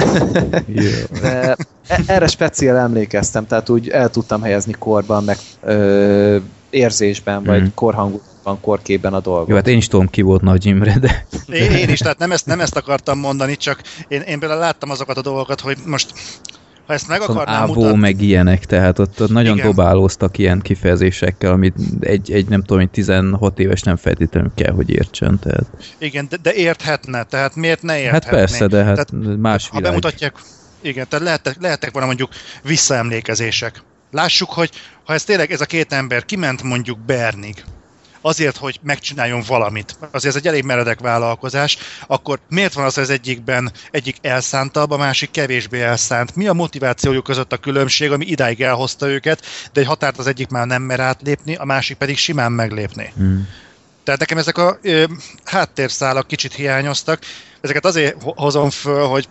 [1.22, 1.56] De
[1.88, 6.36] e- erre speciál emlékeztem, tehát úgy el tudtam helyezni korban, meg ö,
[6.70, 7.70] érzésben, vagy Mhm.
[7.74, 9.48] korhangulatban, korkében a dolgot.
[9.48, 12.32] Jó, hát én is tudom, ki volt Nagy Imre, de Én, én is, tehát nem
[12.32, 16.12] ezt, nem ezt akartam mondani, csak én, én például láttam azokat a dolgokat, hogy most
[16.86, 17.98] ha ezt meg Szóval akarnám Ávó, mutatni...
[17.98, 19.66] meg ilyenek, tehát ott, ott nagyon Igen.
[19.66, 24.90] dobálóztak ilyen kifejezésekkel, amit egy, egy nem tudom, hogy 16 éves nem feltétlenül kell, hogy
[24.90, 25.38] értsen.
[25.38, 25.66] Tehát.
[25.98, 28.28] Igen, de, de érthetne, tehát miért ne érthetné?
[28.28, 29.90] Hát persze, de hát Tehát, más ha világ.
[29.90, 30.34] bemutatják,
[30.80, 32.30] igen, tehát lehettek, lehettek volna mondjuk
[32.62, 33.82] visszaemlékezések.
[34.10, 34.70] Lássuk, hogy
[35.04, 37.64] ha ez tényleg ez a két ember kiment mondjuk Bernig,
[38.26, 43.02] azért, hogy megcsináljon valamit, azért ez egy elég meredek vállalkozás, akkor miért van az, hogy
[43.02, 46.36] az egyikben egyik elszántabb, a másik kevésbé elszánt?
[46.36, 49.42] Mi a motivációjuk között a különbség, ami idáig elhozta őket,
[49.72, 53.12] de egy határt az egyik már nem mer átlépni, a másik pedig simán meglépni?
[53.16, 53.48] Hmm.
[54.04, 55.04] Tehát nekem ezek a ö,
[55.44, 57.22] háttérszálak kicsit hiányoztak.
[57.60, 59.28] Ezeket azért ho- hozom föl, hogy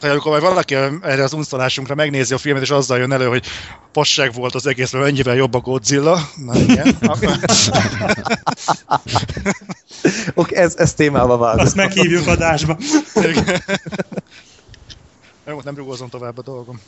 [0.00, 3.44] hogy amikor majd valaki erre az unszolásunkra megnézi a filmet, és azzal jön elő, hogy
[3.92, 6.20] passág volt az egész, mert ennyivel jobb a Godzilla.
[6.44, 6.96] Na igen.
[10.34, 11.60] Oké, ez, ez témába vágott.
[11.60, 12.78] Azt meghívjuk adásba.
[15.48, 16.80] Jó, nem rugózom tovább a dolgom.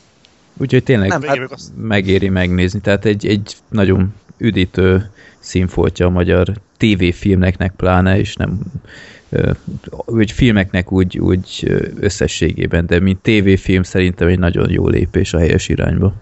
[0.57, 1.71] Úgyhogy tényleg Nem, Végévük azt.
[1.77, 2.79] megéri megnézni.
[2.79, 8.59] Tehát egy, egy nagyon üdítő színfoltja a magyar tévéfilmeknek pláne, és nem
[10.05, 15.69] úgy filmeknek úgy, úgy összességében, de mint tévéfilm szerintem egy nagyon jó lépés a helyes
[15.69, 16.13] irányba.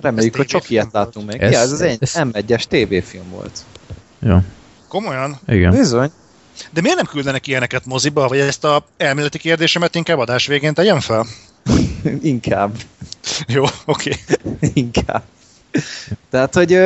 [0.00, 1.40] Reméljük, hogy tévéfilm ilyet látunk még.
[1.40, 3.58] Ez- ja, ez az egy ez- M1-es tévéfilm volt.
[4.22, 4.42] Ja,
[4.88, 5.38] Komolyan?
[5.46, 5.70] igen.
[5.70, 6.10] Bizony.
[6.70, 11.00] De miért nem küldenek ilyeneket moziba, vagy ezt a elméleti kérdésemet inkább adás végén tegyen
[11.00, 11.26] fel?
[12.22, 12.76] Inkább.
[13.48, 14.14] Jó, oké.
[14.44, 14.70] Okay.
[14.84, 15.22] Inkább.
[16.30, 16.78] Tehát, hogy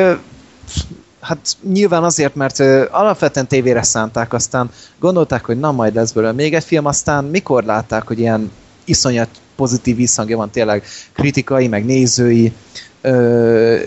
[1.19, 2.59] hát nyilván azért, mert
[2.91, 4.69] alapvetően tévére szánták, aztán
[4.99, 8.51] gondolták, hogy na majd lesz belőle még egy film, aztán mikor látták, hogy ilyen
[8.85, 10.83] iszonyat pozitív visszhangja van tényleg
[11.13, 12.53] kritikai, meg nézői
[13.01, 13.77] ö,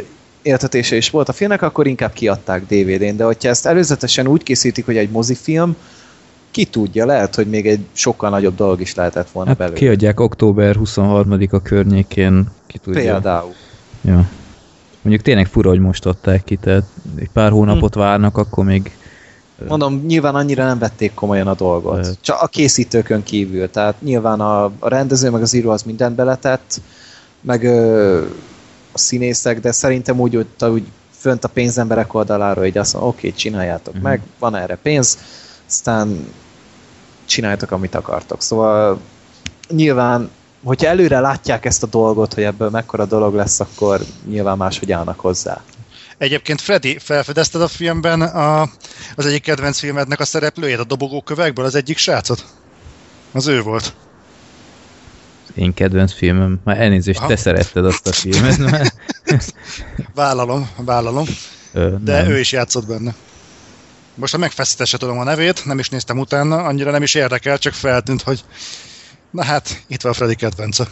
[0.42, 4.84] éltetése is volt a filmnek, akkor inkább kiadták DVD-n, de hogyha ezt előzetesen úgy készítik,
[4.84, 5.76] hogy egy mozifilm,
[6.50, 9.76] ki tudja, lehet, hogy még egy sokkal nagyobb dolog is lehetett volna hát belőle.
[9.76, 13.00] kiadják október 23-a környékén, ki tudja.
[13.00, 13.52] Például.
[14.00, 14.28] Ja.
[15.02, 16.84] Mondjuk tényleg fura, hogy most adták ki, tehát
[17.16, 18.00] egy pár hónapot hm.
[18.00, 18.96] várnak, akkor még...
[19.68, 21.96] Mondom, nyilván annyira nem vették komolyan a dolgot.
[21.96, 22.18] Lehet.
[22.20, 23.70] Csak a készítőkön kívül.
[23.70, 26.80] Tehát nyilván a, a rendező meg az író az mindent beletett,
[27.40, 28.22] meg ö,
[28.92, 33.26] a színészek, de szerintem úgy, hogy úgy fönt a pénzemberek oldaláról, hogy azt mondja, oké,
[33.26, 34.02] okay, csináljátok uh-huh.
[34.08, 35.18] meg, van erre pénz,
[35.68, 36.26] aztán
[37.24, 38.42] csináljátok, amit akartok.
[38.42, 39.00] Szóval
[39.68, 40.30] nyilván
[40.62, 45.20] hogyha előre látják ezt a dolgot, hogy ebből mekkora dolog lesz, akkor nyilván máshogy állnak
[45.20, 45.62] hozzá.
[46.18, 48.60] Egyébként Freddy, felfedezted a filmben a,
[49.14, 52.44] az egyik kedvenc filmednek a szereplőjét, a dobogókövekből, az egyik srácot?
[53.32, 53.94] Az ő volt.
[55.54, 56.60] Én kedvenc filmem.
[56.64, 57.28] Már elnézést, Aha.
[57.28, 58.58] te szeretted azt a filmet.
[58.70, 58.94] Mert...
[60.14, 61.26] vállalom, vállalom.
[61.72, 62.30] Ö, De nem.
[62.30, 63.14] ő is játszott benne.
[64.14, 67.72] Most a megfeszítésre tudom a nevét, nem is néztem utána, annyira nem is érdekel, csak
[67.72, 68.44] feltűnt, hogy
[69.32, 70.86] Na hát, itt van Freddy kedvence.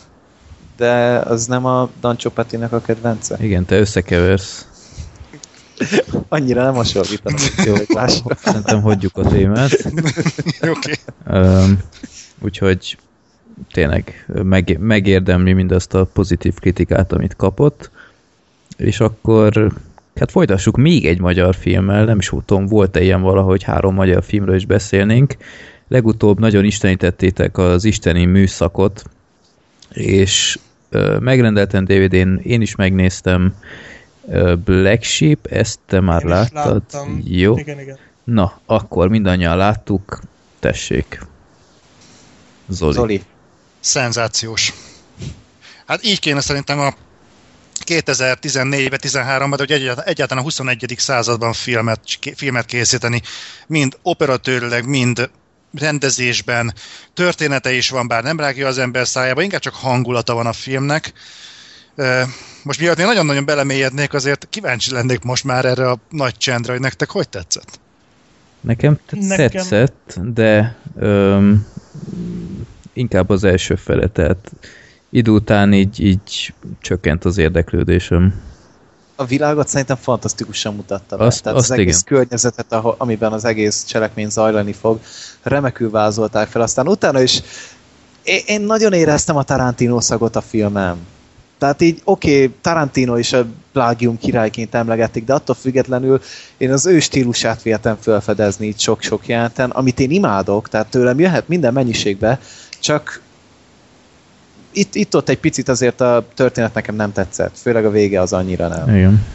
[0.76, 3.36] De az nem a Dancho Petinek a kedvence?
[3.40, 4.66] Igen, te összekeversz.
[6.28, 8.26] Annyira nem hasonlítanom, jó, hogy lássam.
[8.44, 9.72] Szerintem hagyjuk a témát.
[10.60, 10.68] Oké.
[10.68, 10.94] okay.
[11.26, 11.78] Um,
[12.42, 12.98] úgyhogy
[13.72, 17.90] tényleg meg, megérdemli mindazt a pozitív kritikát, amit kapott.
[18.76, 19.72] És akkor
[20.14, 24.54] hát folytassuk még egy magyar filmmel, nem is tudom, volt-e ilyen valahogy három magyar filmről
[24.54, 25.36] is beszélnénk
[25.90, 29.02] legutóbb nagyon istenítettétek az isteni műszakot,
[29.92, 30.58] és
[31.18, 33.54] megrendeltem DVD-n, én is megnéztem
[34.64, 36.82] Black Sheep, ezt te már én láttad.
[37.24, 37.58] Jó.
[37.58, 37.98] Igen, igen.
[38.24, 40.20] Na, akkor mindannyian láttuk,
[40.58, 41.20] tessék.
[42.68, 42.92] Zoli.
[42.92, 43.22] Zoli.
[43.80, 44.72] Szenzációs.
[45.86, 46.94] Hát így kéne szerintem a
[47.84, 49.72] 2014-ben, 13-ban, hogy
[50.04, 50.94] egyáltalán a 21.
[50.98, 52.00] században filmet,
[52.34, 53.22] filmet készíteni,
[53.66, 55.30] mind operatőrleg, mind
[55.78, 56.74] rendezésben,
[57.14, 61.12] története is van, bár nem rágja az ember szájába, inkább csak hangulata van a filmnek.
[62.62, 66.80] Most miatt én nagyon-nagyon belemélyednék, azért kíváncsi lennék most már erre a nagy csendre, hogy
[66.80, 67.80] nektek hogy tetszett?
[68.60, 69.48] Nekem, Nekem...
[69.48, 71.66] tetszett, de öm,
[72.92, 74.50] inkább az első fele, tehát
[75.10, 78.49] idő után így, így csökkent az érdeklődésem
[79.20, 81.24] a világot szerintem fantasztikusan mutatta be.
[81.24, 82.18] Azt, Tehát azt az egész igen.
[82.18, 85.00] környezetet, amiben az egész cselekmény zajlani fog,
[85.42, 86.62] remekül vázolták fel.
[86.62, 87.42] Aztán utána is
[88.46, 90.96] én nagyon éreztem a Tarantino szagot a filmem.
[91.58, 96.20] Tehát így, oké, okay, Tarantino is a plágium királyként emlegetik, de attól függetlenül
[96.56, 101.48] én az ő stílusát véltem felfedezni itt sok-sok jelenten, amit én imádok, tehát tőlem jöhet
[101.48, 102.40] minden mennyiségbe,
[102.80, 103.20] csak
[104.72, 108.32] itt, itt ott egy picit azért a történet nekem nem tetszett, főleg a vége az
[108.32, 108.96] annyira nem.
[108.96, 109.26] Igen.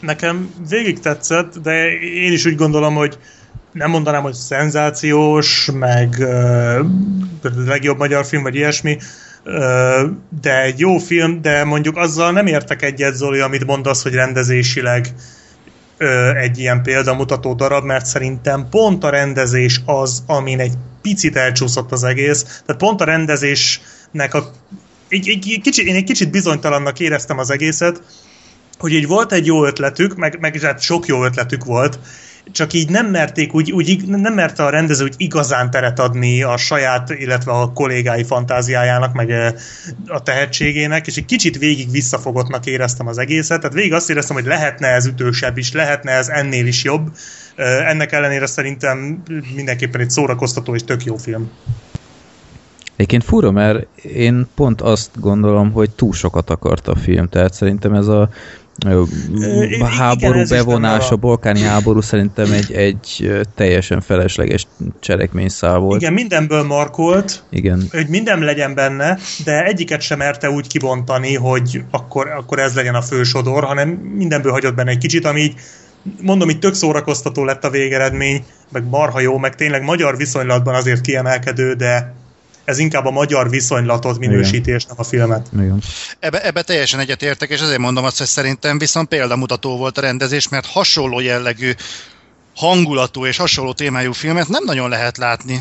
[0.00, 3.18] Nekem végig tetszett, de én is úgy gondolom, hogy
[3.72, 6.86] nem mondanám, hogy szenzációs, meg uh,
[7.66, 8.98] legjobb magyar film, vagy ilyesmi,
[9.44, 10.10] uh,
[10.42, 15.06] de egy jó film, de mondjuk azzal nem értek egyet, Zoli, amit mondasz, hogy rendezésileg
[16.00, 21.92] uh, egy ilyen példamutató darab, mert szerintem pont a rendezés az, amin egy picit elcsúszott
[21.92, 23.80] az egész, tehát pont a rendezés
[24.16, 24.50] nek a
[25.08, 28.02] egy, egy, kicsit, én egy kicsit bizonytalannak éreztem az egészet,
[28.78, 31.98] hogy így volt egy jó ötletük, meg, meg hát sok jó ötletük volt,
[32.52, 36.56] csak így nem merték, úgy, úgy nem merte a rendező úgy igazán teret adni a
[36.56, 39.52] saját, illetve a kollégái fantáziájának, meg eh,
[40.06, 44.46] a tehetségének, és egy kicsit végig visszafogottnak éreztem az egészet, tehát végig azt éreztem, hogy
[44.46, 47.10] lehetne ez ütősebb is, lehetne ez ennél is jobb,
[47.56, 49.22] eh, ennek ellenére szerintem
[49.54, 51.50] mindenképpen egy szórakoztató és tök jó film.
[52.96, 57.94] Egyébként fura, mert én pont azt gondolom, hogy túl sokat akart a film, tehát szerintem
[57.94, 58.28] ez a
[59.78, 64.66] a háború igen, bevonás, a balkáni háború szerintem egy, egy teljesen felesleges
[65.00, 66.00] cselekményszál volt.
[66.00, 67.88] Igen, mindenből markolt, igen.
[67.90, 72.94] hogy minden legyen benne, de egyiket sem merte úgy kibontani, hogy akkor, akkor ez legyen
[72.94, 75.54] a fősodor, hanem mindenből hagyott benne egy kicsit, ami így
[76.20, 81.00] mondom, itt tök szórakoztató lett a végeredmény, meg marha jó, meg tényleg magyar viszonylatban azért
[81.00, 82.14] kiemelkedő, de
[82.66, 85.46] ez inkább a magyar viszonylatot minősíti, és nem a filmet.
[85.52, 85.82] Igen.
[86.18, 90.48] Ebbe, ebbe teljesen egyetértek, és azért mondom azt, hogy szerintem viszont példamutató volt a rendezés,
[90.48, 91.72] mert hasonló jellegű
[92.56, 95.60] hangulatú és hasonló témájú filmet nem nagyon lehet látni.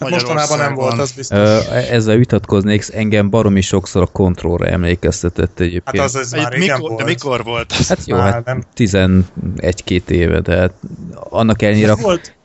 [0.00, 1.38] Hát mostanában nem volt, az biztos.
[1.38, 5.96] Ö, ezzel vitatkoznék, engem baromi sokszor a kontrollra emlékeztetett egyébként.
[5.96, 6.98] Hát az, az már régen mikor, volt.
[6.98, 7.72] De mikor volt?
[7.72, 8.62] Hát jó, Már hát nem.
[8.76, 10.72] 11-2 éve, de hát
[11.14, 11.94] annak ellenére...
[11.94, 12.36] Volt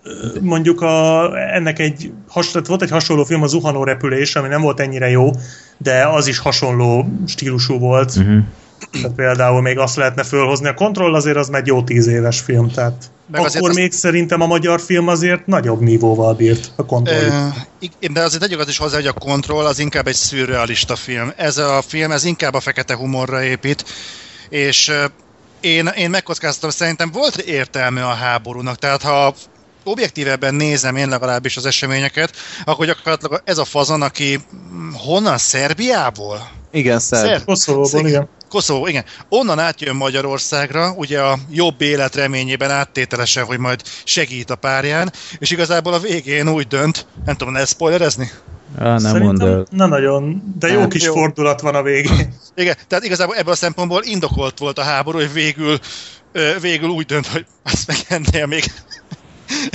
[0.42, 4.62] mondjuk a, ennek egy, has, tehát volt egy hasonló film, a Zuhanó repülés, ami nem
[4.62, 5.32] volt ennyire jó,
[5.78, 8.16] de az is hasonló stílusú volt.
[8.16, 8.44] Uh-huh.
[8.92, 10.68] Tehát például még azt lehetne fölhozni.
[10.68, 12.94] A kontroll azért az meg jó tíz éves film, tehát
[13.28, 17.20] Meg akkor azért azt- még szerintem a magyar film azért nagyobb nívóval bírt a kontroll.
[17.20, 17.48] Ö,
[17.80, 21.32] ig- de azért tegyük az is hozzá, hogy a Control az inkább egy szürrealista film.
[21.36, 23.86] Ez a film, ez inkább a fekete humorra épít,
[24.50, 24.92] és
[25.60, 29.34] én, én megkockáztatom, szerintem volt értelme a háborúnak, tehát ha
[29.84, 35.38] objektívebben nézem én legalábbis az eseményeket, akkor gyakorlatilag ez a fazon, aki mm, honnan?
[35.38, 36.50] Szerbiából?
[36.72, 37.28] Igen, szerb.
[37.28, 37.46] Szerb.
[37.46, 38.30] Koszovóból, igen.
[38.50, 39.06] Koszovó, igen.
[39.30, 45.52] Onnan átjön Magyarországra, ugye a jobb élet reményében áttételesen, hogy majd segít a párján, és
[45.52, 48.32] igazából a végén úgy dönt, nem tudom, ne spoilerezni?
[48.80, 49.66] Á, nem Szerintem el.
[49.70, 51.14] na nagyon, de jó Nem, kis jó.
[51.14, 52.34] fordulat van a végén.
[52.56, 55.80] Igen, tehát igazából ebből a szempontból indokolt volt a háború, hogy végül,
[56.62, 58.64] végül úgy dönt, hogy azt meg ennél még,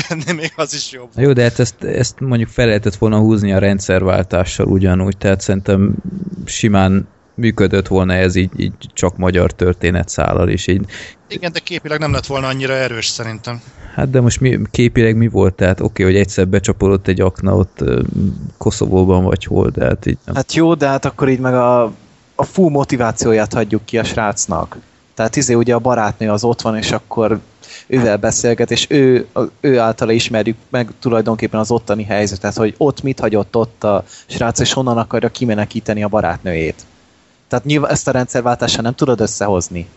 [0.08, 1.08] ennél még az is jobb.
[1.16, 5.94] Jó, de hát ezt, ezt mondjuk fel lehetett volna húzni a rendszerváltással ugyanúgy, tehát szerintem
[6.44, 10.66] simán működött volna ez így, így csak magyar történetszállal is.
[10.66, 10.84] Így.
[11.28, 13.62] Igen, de képileg nem lett volna annyira erős szerintem.
[13.94, 15.54] Hát de most mi, képileg mi volt?
[15.54, 17.84] Tehát oké, hogy egyszer becsapódott egy akna ott
[18.58, 20.34] Koszovóban vagy hol, de hát így nem.
[20.34, 21.82] Hát jó, de hát akkor így meg a,
[22.34, 24.76] a full motivációját hagyjuk ki a srácnak.
[25.14, 27.40] Tehát izé ugye a barátnő az ott van, és akkor
[27.86, 29.26] ővel beszélget, és ő,
[29.60, 34.58] ő általa ismerjük meg tulajdonképpen az ottani helyzetet, hogy ott mit hagyott ott a srác,
[34.58, 36.86] és honnan akarja kimenekíteni a barátnőjét.
[37.48, 39.88] Tehát nyilván ezt a rendszerváltással nem tudod összehozni.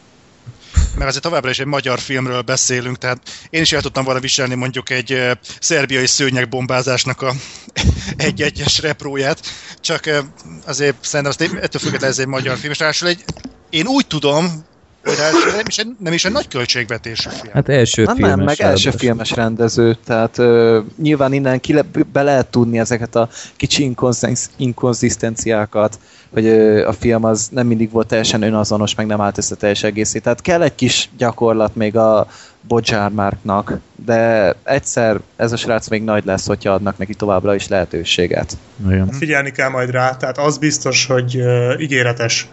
[0.95, 4.56] Mert azért továbbra is egy magyar filmről beszélünk, tehát én is el tudtam volna viselni
[4.56, 7.34] mondjuk egy szerbiai szőnyegbombázásnak a
[8.18, 9.40] egy-egyes repróját,
[9.80, 10.24] csak
[10.66, 13.24] azért szerintem azt ettől függetlenül ez egy magyar film, és ráadásul egy,
[13.70, 14.66] én úgy tudom,
[15.03, 17.53] hogy nem is egy, nem is egy nagy költségvetésű film.
[17.53, 18.36] Hát első Nem, filmes.
[18.36, 18.91] nem, meg első ráadásul.
[18.99, 21.82] filmes rendező, tehát ö, nyilván innen ki le,
[22.14, 25.99] be lehet tudni ezeket a kicsi inkonzisz- inkonzisztenciákat,
[26.34, 29.84] hogy ö, a film az nem mindig volt teljesen önazonos, meg nem állt össze teljes
[29.84, 30.23] egészét.
[30.23, 32.28] Tehát kell egy kis gyakorlat még a
[32.68, 38.57] Bodzsármárknak, de egyszer ez a srác még nagy lesz, hogyha adnak neki továbbra is lehetőséget.
[38.76, 39.11] Nagyon.
[39.11, 42.48] Figyelni kell majd rá, tehát az biztos, hogy uh, ígéretes.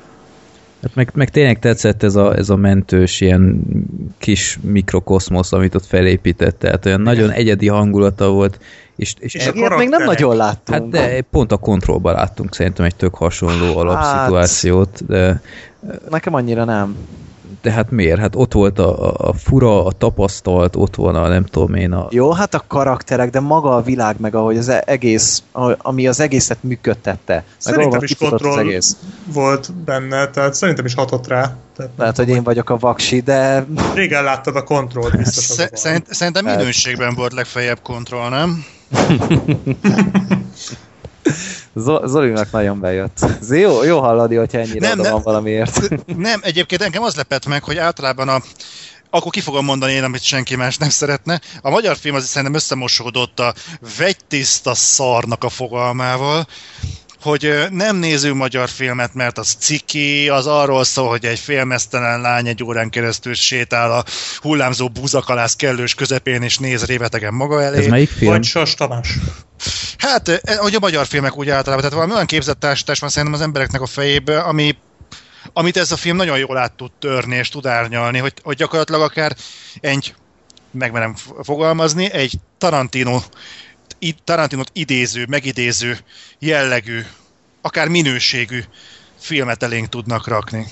[0.82, 3.62] Hát meg, meg tényleg tetszett ez a, ez a mentős ilyen
[4.18, 8.60] kis mikrokoszmosz, amit ott felépített, tehát olyan nagyon egyedi hangulata volt,
[8.96, 10.78] és, és, És Ilyet még nem nagyon láttunk.
[10.78, 15.40] hát de pont a kontrollban láttunk szerintem egy tök hasonló alapszituációt, de,
[16.10, 16.96] Nekem annyira nem.
[17.62, 18.18] De hát miért?
[18.20, 22.06] Hát ott volt a, a, fura, a tapasztalt, ott van a nem tudom én a...
[22.10, 25.42] Jó, hát a karakterek, de maga a világ, meg ahogy az egész,
[25.78, 27.34] ami az egészet működtette.
[27.34, 28.96] Meg Szerintem is kifutott az kontroll egész.
[29.24, 31.56] volt benne, tehát szerintem is hatott rá.
[31.76, 36.44] Tehát Lehet, hogy én vagyok a vaksi, de Régen láttad a kontrollt, biztos szerint, szerintem
[36.46, 36.56] Hát.
[36.56, 38.64] minőségben volt legfeljebb kontroll, nem?
[41.78, 43.18] Zo- Zolinak nagyon bejött.
[43.40, 45.12] Ez jó, jó hallani, hogyha ennyire Nem, oda nem.
[45.12, 45.88] van valamiért.
[46.16, 48.42] Nem, egyébként engem az lepett meg, hogy általában a
[49.10, 51.40] akkor ki fogom mondani én, amit senki más nem szeretne.
[51.62, 53.54] A magyar film az szerintem összemosódott a
[53.98, 56.46] vegytiszta szarnak a fogalmával,
[57.22, 62.46] hogy nem nézünk magyar filmet, mert az ciki, az arról szól, hogy egy félmeztelen lány
[62.46, 64.04] egy órán keresztül sétál a
[64.40, 67.78] hullámzó búzakalász kellős közepén, és néz révetegen maga elé.
[67.78, 68.30] Ez melyik film?
[68.30, 69.18] Vagy Sas Tamás.
[69.98, 73.38] Hát, eh, hogy a magyar filmek úgy általában, tehát valami olyan képzett társadalás van szerintem
[73.40, 74.76] az embereknek a fejébe, ami,
[75.52, 79.00] amit ez a film nagyon jól át tud törni és tud árnyalni, hogy, hogy gyakorlatilag
[79.00, 79.36] akár
[79.80, 80.14] egy,
[80.70, 83.20] megmerem fogalmazni, egy Tarantino,
[84.24, 85.98] Tarantinot idéző, megidéző
[86.38, 87.00] jellegű,
[87.60, 88.62] akár minőségű
[89.18, 90.66] filmet elénk tudnak rakni.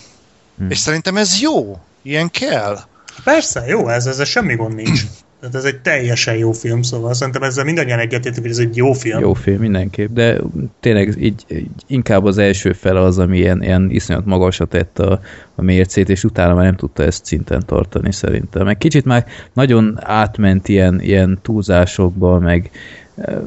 [0.56, 0.70] Hmm.
[0.70, 1.80] És szerintem ez jó.
[2.02, 2.78] Ilyen kell.
[3.24, 5.00] Persze, jó, ez, ezzel semmi gond nincs.
[5.40, 8.92] Tehát ez egy teljesen jó film, szóval szerintem ezzel mindannyian egyetértünk, hogy ez egy jó
[8.92, 9.20] film.
[9.20, 10.40] Jó film mindenképp, de
[10.80, 15.20] tényleg így, így inkább az első fele az, ami ilyen, ilyen iszonyat magasra tett a,
[15.54, 18.64] a mércét, és utána már nem tudta ezt szinten tartani szerintem.
[18.64, 22.70] Meg kicsit már nagyon átment ilyen, ilyen túlzásokba, meg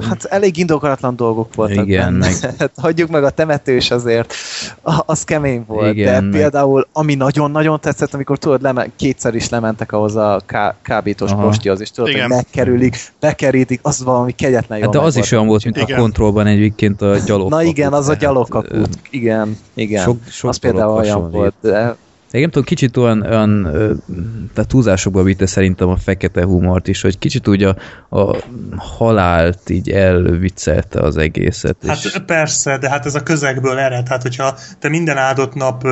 [0.01, 2.17] Hát elég indokolatlan dolgok voltak Igen, benne.
[2.41, 4.33] meg- Hát hagyjuk meg a temetős azért,
[4.81, 5.93] a- az kemény volt.
[5.93, 10.41] Igen, de meg- például, ami nagyon-nagyon tetszett, amikor tudod, leme- kétszer is lementek ahhoz a
[10.45, 11.41] ká- kábítós Aha.
[11.41, 12.21] postihoz, és tudod, Igen.
[12.21, 15.81] hogy megkerülik, bekerítik, az valami kegyetlen hát jól de az is olyan volt, mint a
[15.81, 15.99] Igen.
[15.99, 17.49] kontrollban egyébként a gyalog.
[17.49, 18.89] Na igen, az a gyalogkaput.
[19.09, 20.03] Igen, igen.
[20.03, 21.31] Sok, sok az például olyan hasonlít.
[21.35, 21.95] volt, de
[22.31, 23.63] De nem tudom, kicsit olyan, olyan
[24.53, 27.75] tehát túlzásokba vitte szerintem a fekete humort is, hogy kicsit úgy a,
[28.09, 28.37] a
[28.77, 31.75] halált így elviccelte az egészet.
[31.87, 32.17] Hát és...
[32.25, 34.07] persze, de hát ez a közegből ered.
[34.07, 35.83] Hát hogyha te minden áldott nap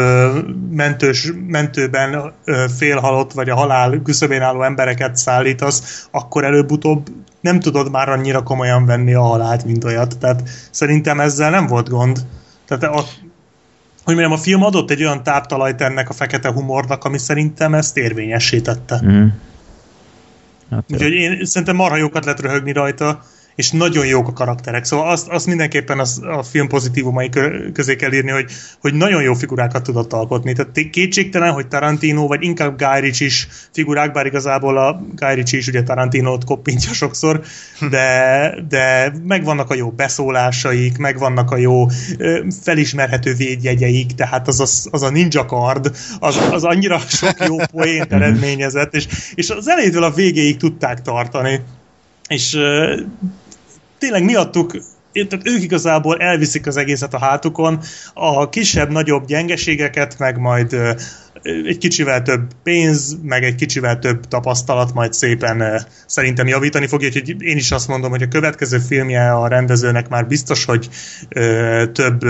[0.70, 2.34] mentős, mentőben
[2.78, 7.08] félhalott, vagy a halál küszöbén álló embereket szállítasz, akkor előbb-utóbb
[7.42, 10.18] nem tudod már annyira komolyan venni a halált, mint olyat.
[10.18, 12.20] Tehát szerintem ezzel nem volt gond.
[12.68, 13.04] Tehát a,
[14.08, 17.98] hogy mondjam, a film adott egy olyan táptalajt ennek a fekete humornak, ami szerintem ezt
[17.98, 19.02] érvényesítette.
[19.06, 19.28] Mm.
[20.70, 23.24] Hát, Úgyhogy én szerintem marha jókat lehet röhögni rajta,
[23.58, 24.86] és nagyon jók a karakterek.
[24.86, 27.30] Szóval azt, azt mindenképpen az, a film pozitívumai
[27.74, 28.52] közé kell írni, hogy,
[28.82, 30.54] hogy nagyon jó figurákat tudott alkotni.
[30.54, 35.60] Tehát kétségtelen, hogy Tarantino, vagy inkább Guy Ritchie is figurák, bár igazából a Guy Ritchie
[35.60, 37.42] is ugye Tarantinót koppintja sokszor,
[37.90, 41.86] de, de megvannak a jó beszólásaik, megvannak a jó
[42.62, 48.14] felismerhető védjegyeik, tehát az, az, az a ninja card, az, az annyira sok jó poént
[48.14, 51.62] eredményezett, és, és az elejétől a végéig tudták tartani.
[52.28, 52.58] És
[53.98, 54.72] tényleg miattuk
[55.26, 57.80] tehát ők igazából elviszik az egészet a hátukon,
[58.14, 60.76] a kisebb-nagyobb gyengeségeket, meg majd
[61.44, 67.36] egy kicsivel több pénz, meg egy kicsivel több tapasztalat majd szépen szerintem javítani fogja, úgyhogy
[67.42, 70.90] én is azt mondom, hogy a következő filmje a rendezőnek már biztos, hogy
[71.92, 72.22] több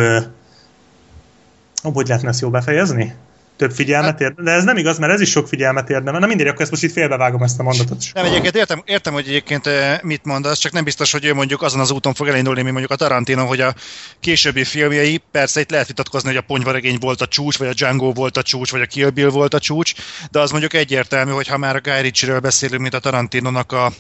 [1.94, 3.14] hogy lehetne ezt jó befejezni?
[3.58, 6.20] Több figyelmet érdemel, de ez nem igaz, mert ez is sok figyelmet érdemel.
[6.20, 8.04] Na mindegy, akkor ezt most itt félbevágom ezt a mondatot.
[8.14, 11.62] Nem, egyébként értem, értem, hogy egyébként eh, mit mondasz, csak nem biztos, hogy ő mondjuk
[11.62, 13.74] azon az úton fog elindulni, mint mondjuk a Tarantino, hogy a
[14.20, 18.12] későbbi filmjei, persze itt lehet vitatkozni, hogy a Ponyvaregény volt a csúcs, vagy a Django
[18.14, 19.94] volt a csúcs, vagy a Kill Bill volt a csúcs,
[20.32, 23.92] de az mondjuk egyértelmű, hogy ha már a Guy Ritchie-ről beszélünk, mint a Tarantinónak a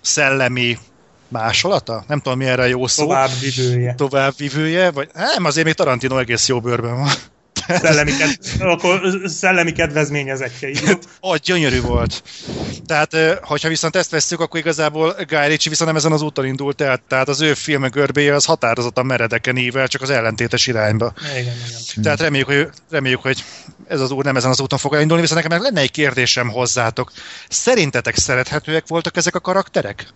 [0.00, 0.78] szellemi
[1.28, 2.04] másolata?
[2.08, 3.02] Nem tudom, mi erre jó szó.
[3.02, 3.94] Továbbvivője.
[3.94, 7.10] Továbbvivője, vagy nem, azért még Tarantino egész jó bőrben van.
[7.68, 10.70] Szellemi, ked- akkor szellemi kedvezményezettje.
[11.22, 12.22] Ó, gyönyörű volt.
[12.86, 16.80] Tehát, hogyha viszont ezt veszük, akkor igazából Guy Ritchie viszont nem ezen az úton indult
[16.80, 21.12] el, tehát az ő filme görbéje az határozottan meredeken ível, csak az ellentétes irányba.
[21.30, 22.02] Igen, igen.
[22.02, 23.44] Tehát reméljük, hogy, reméljük, hogy
[23.88, 27.12] ez az úr nem ezen az úton fog elindulni, viszont nekem lenne egy kérdésem hozzátok.
[27.48, 30.06] Szerintetek szerethetőek voltak ezek a karakterek?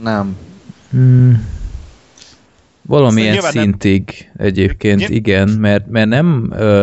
[0.00, 0.36] Nem.
[0.90, 1.62] Hmm.
[2.86, 4.46] Valamilyen szintig nem...
[4.46, 5.12] egyébként, Nyilv...
[5.12, 6.82] igen, mert, mert nem, ö,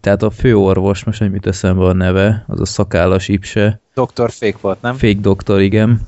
[0.00, 3.80] tehát a főorvos, most nem mit eszembe a neve, az a szakállas ipse.
[3.94, 4.94] Doktor Fake volt, nem?
[4.94, 6.00] Fake doktor, igen.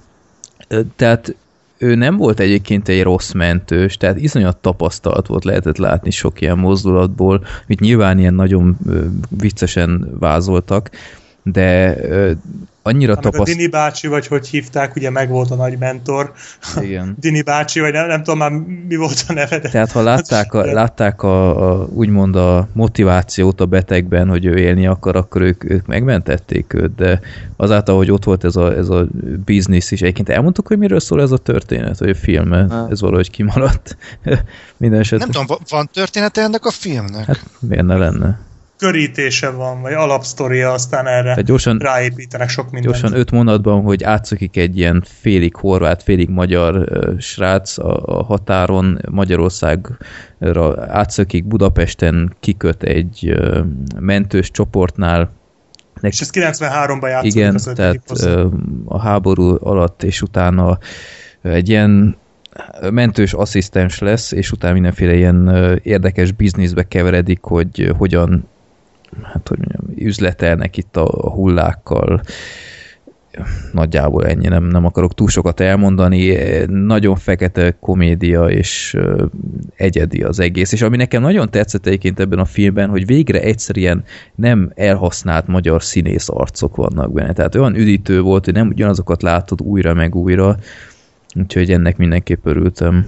[0.96, 1.34] Tehát
[1.78, 6.58] ő nem volt egyébként egy rossz mentős, tehát iszonyat tapasztalt volt, lehetett látni sok ilyen
[6.58, 8.78] mozdulatból, mit nyilván ilyen nagyon
[9.28, 10.90] viccesen vázoltak,
[11.42, 11.96] de
[12.82, 13.48] annyira tapasztalt.
[13.48, 16.32] A Dini bácsi, vagy hogy hívták, ugye meg volt a nagy mentor.
[16.80, 17.14] Igen.
[17.20, 18.50] Dini bácsi, vagy nem, nem tudom már
[18.88, 19.58] mi volt a neve.
[19.58, 19.68] De...
[19.68, 24.86] Tehát ha látták, a, látták a, a, úgymond a motivációt a betegben, hogy ő élni
[24.86, 27.20] akar, akkor ők, ők megmentették őt, de
[27.56, 29.06] azáltal, hogy ott volt ez a, ez a
[29.44, 30.02] biznisz is.
[30.02, 32.52] Egyébként elmondtuk, hogy miről szól ez a történet, vagy a film,
[32.90, 33.96] ez valahogy kimaradt.
[34.76, 35.28] Minden esetben.
[35.32, 37.24] Nem tudom, van története ennek a filmnek?
[37.24, 38.50] Hát miért ne lenne?
[38.82, 42.84] Körítése van, vagy alapsztoria, aztán erre Tehát gyorsan, ráépítenek sok mindent.
[42.84, 48.22] Gyorsan öt mondatban, hogy átszökik egy ilyen félig horvát, félig magyar uh, srác a, a
[48.24, 49.96] határon, Magyarországra
[50.88, 53.58] átszökik, Budapesten kiköt egy uh,
[54.00, 55.30] mentős csoportnál,
[56.00, 57.24] és ez 93-ban játszott.
[57.24, 58.52] Igen, az tehát uh,
[58.84, 60.78] a háború alatt, és utána
[61.42, 62.16] egy ilyen
[62.90, 68.50] mentős asszisztens lesz, és utána mindenféle ilyen érdekes bizniszbe keveredik, hogy hogyan
[69.22, 72.22] hát hogy mondjam, üzletelnek itt a hullákkal,
[73.72, 76.36] nagyjából ennyi, nem, nem akarok túl sokat elmondani,
[76.66, 78.96] nagyon fekete komédia és
[79.76, 84.04] egyedi az egész, és ami nekem nagyon tetszett egyébként ebben a filmben, hogy végre egyszerűen
[84.34, 89.62] nem elhasznált magyar színész arcok vannak benne, tehát olyan üdítő volt, hogy nem ugyanazokat látod
[89.62, 90.56] újra meg újra,
[91.34, 93.06] úgyhogy ennek mindenképp örültem.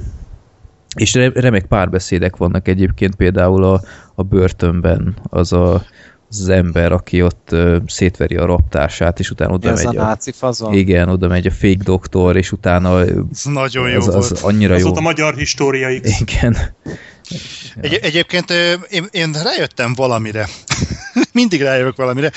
[0.94, 3.80] És remek párbeszédek vannak egyébként például a,
[4.14, 5.84] a börtönben, az a,
[6.30, 9.96] az ember, aki ott uh, szétveri a raptársát, és utána oda Ez megy.
[9.96, 10.72] a náci fazon?
[10.72, 14.42] Igen, oda megy a fake doktor, és utána Ez nagyon jó az, az volt.
[14.54, 14.86] annyira az jó.
[14.86, 16.06] volt a magyar históriaik.
[16.20, 16.56] Igen.
[17.80, 18.50] Egy, egyébként
[18.90, 20.48] én, én rájöttem valamire.
[21.32, 22.30] Mindig rájövök valamire.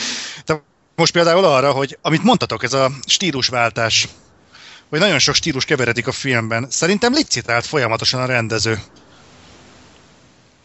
[0.46, 0.64] De
[0.96, 4.08] most például arra, hogy amit mondtatok, ez a stílusváltás
[4.90, 6.68] hogy nagyon sok stílus keveredik a filmben.
[6.70, 8.80] Szerintem licitált folyamatosan a rendező.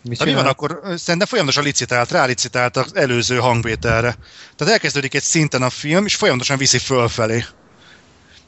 [0.03, 0.81] Mi, mi van akkor?
[0.97, 4.17] Szerintem folyamatosan licitált, rálicitált az előző hangvételre.
[4.57, 7.39] Tehát elkezdődik egy szinten a film, és folyamatosan viszi fölfelé.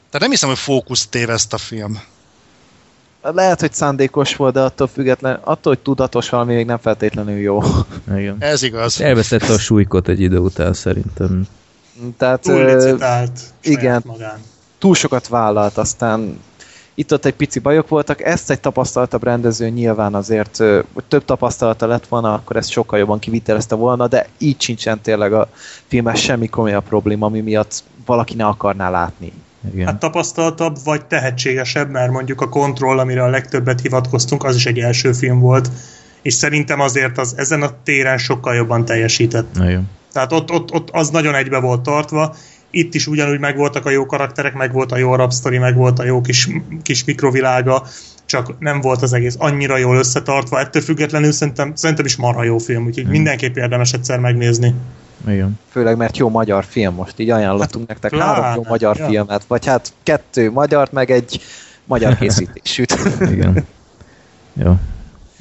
[0.09, 2.01] Tehát nem hiszem, hogy fókusz téveszt a film.
[3.21, 7.61] lehet, hogy szándékos volt, de attól független, attól, hogy tudatos valami még nem feltétlenül jó.
[8.17, 8.35] Igen.
[8.39, 9.01] Ez igaz.
[9.01, 11.47] Elveszette a súlykot egy idő után szerintem.
[12.17, 13.79] Tehát Túl licitált igen.
[13.79, 14.01] igen.
[14.05, 14.39] magán.
[14.77, 16.39] Túl sokat vállalt, aztán
[16.95, 20.57] itt-ott egy pici bajok voltak, ezt egy tapasztaltabb rendező nyilván azért
[20.93, 25.33] hogy több tapasztalata lett volna, akkor ezt sokkal jobban kivitelezte volna, de így sincsen tényleg
[25.33, 25.49] a
[25.87, 29.31] filmes semmi komolyabb probléma, ami miatt valaki ne akarná látni.
[29.73, 29.85] Igen.
[29.85, 34.79] Hát tapasztaltabb vagy tehetségesebb, mert mondjuk a Control, amire a legtöbbet hivatkoztunk, az is egy
[34.79, 35.69] első film volt,
[36.21, 39.55] és szerintem azért az ezen a téren sokkal jobban teljesített.
[39.55, 39.89] Igen.
[40.11, 42.35] Tehát ott, ott, ott az nagyon egybe volt tartva,
[42.75, 46.03] itt is ugyanúgy megvoltak a jó karakterek, meg volt a jó rapsztori, meg volt a
[46.03, 46.49] jó kis,
[46.81, 47.87] kis mikrovilága,
[48.25, 52.57] csak nem volt az egész annyira jól összetartva, ettől függetlenül szerintem, szerintem is marha jó
[52.57, 54.73] film, úgyhogy mindenképp érdemes egyszer megnézni.
[55.27, 55.59] Igen.
[55.69, 59.05] Főleg, mert jó magyar film most, így ajánlottunk nektek pláne, három jó magyar ja.
[59.05, 61.41] filmet, vagy hát kettő magyart, meg egy
[61.85, 62.97] magyar készítésűt.
[63.19, 63.65] Igen.
[64.53, 64.75] Jó.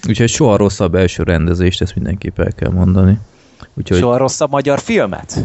[0.09, 3.19] Úgyhogy soha rosszabb első rendezést, ezt mindenképp el kell mondani.
[3.75, 5.45] Úgyhogy Soha rosszabb magyar filmet?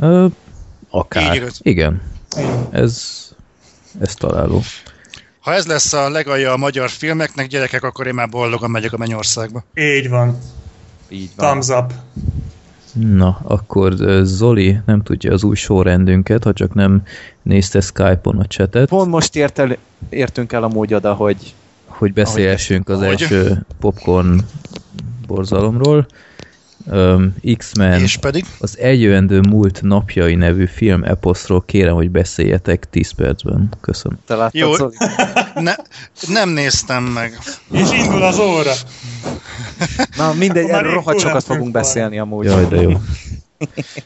[0.00, 0.26] ö,
[0.90, 1.30] akár.
[1.34, 1.58] Így igaz.
[1.62, 2.02] Igen.
[2.70, 3.12] Ez,
[4.00, 4.62] ez találó.
[5.40, 8.96] Ha ez lesz a legalja a magyar filmeknek, gyerekek, akkor én már boldogan megyek a
[8.96, 9.64] Mennyországba.
[9.74, 10.38] Így van.
[11.08, 11.46] Így van.
[11.46, 11.92] Thumbs up.
[12.92, 17.02] Na, akkor Zoli nem tudja az új sorrendünket, ha csak nem
[17.42, 19.76] nézte Skype-on a chatet, Pont most ért el,
[20.08, 21.54] értünk el amúgy oda, hogy
[21.86, 24.40] hogy beszélhessünk az Ahogy- első popcorn
[25.26, 26.06] borzalomról.
[26.90, 28.44] Um, X-Men És pedig?
[28.58, 33.68] az eljövendő múlt napjai nevű film eposzról kérem, hogy beszéljetek 10 percben.
[33.80, 34.18] Köszönöm.
[34.26, 34.72] te láttad, Jó.
[35.54, 35.74] Ne,
[36.28, 37.38] nem néztem meg.
[37.72, 38.72] És indul az óra.
[40.16, 41.78] Na mindegy, erről rohadt sokat fogunk volna.
[41.78, 42.44] beszélni amúgy.
[42.44, 43.00] Jaj, de jó.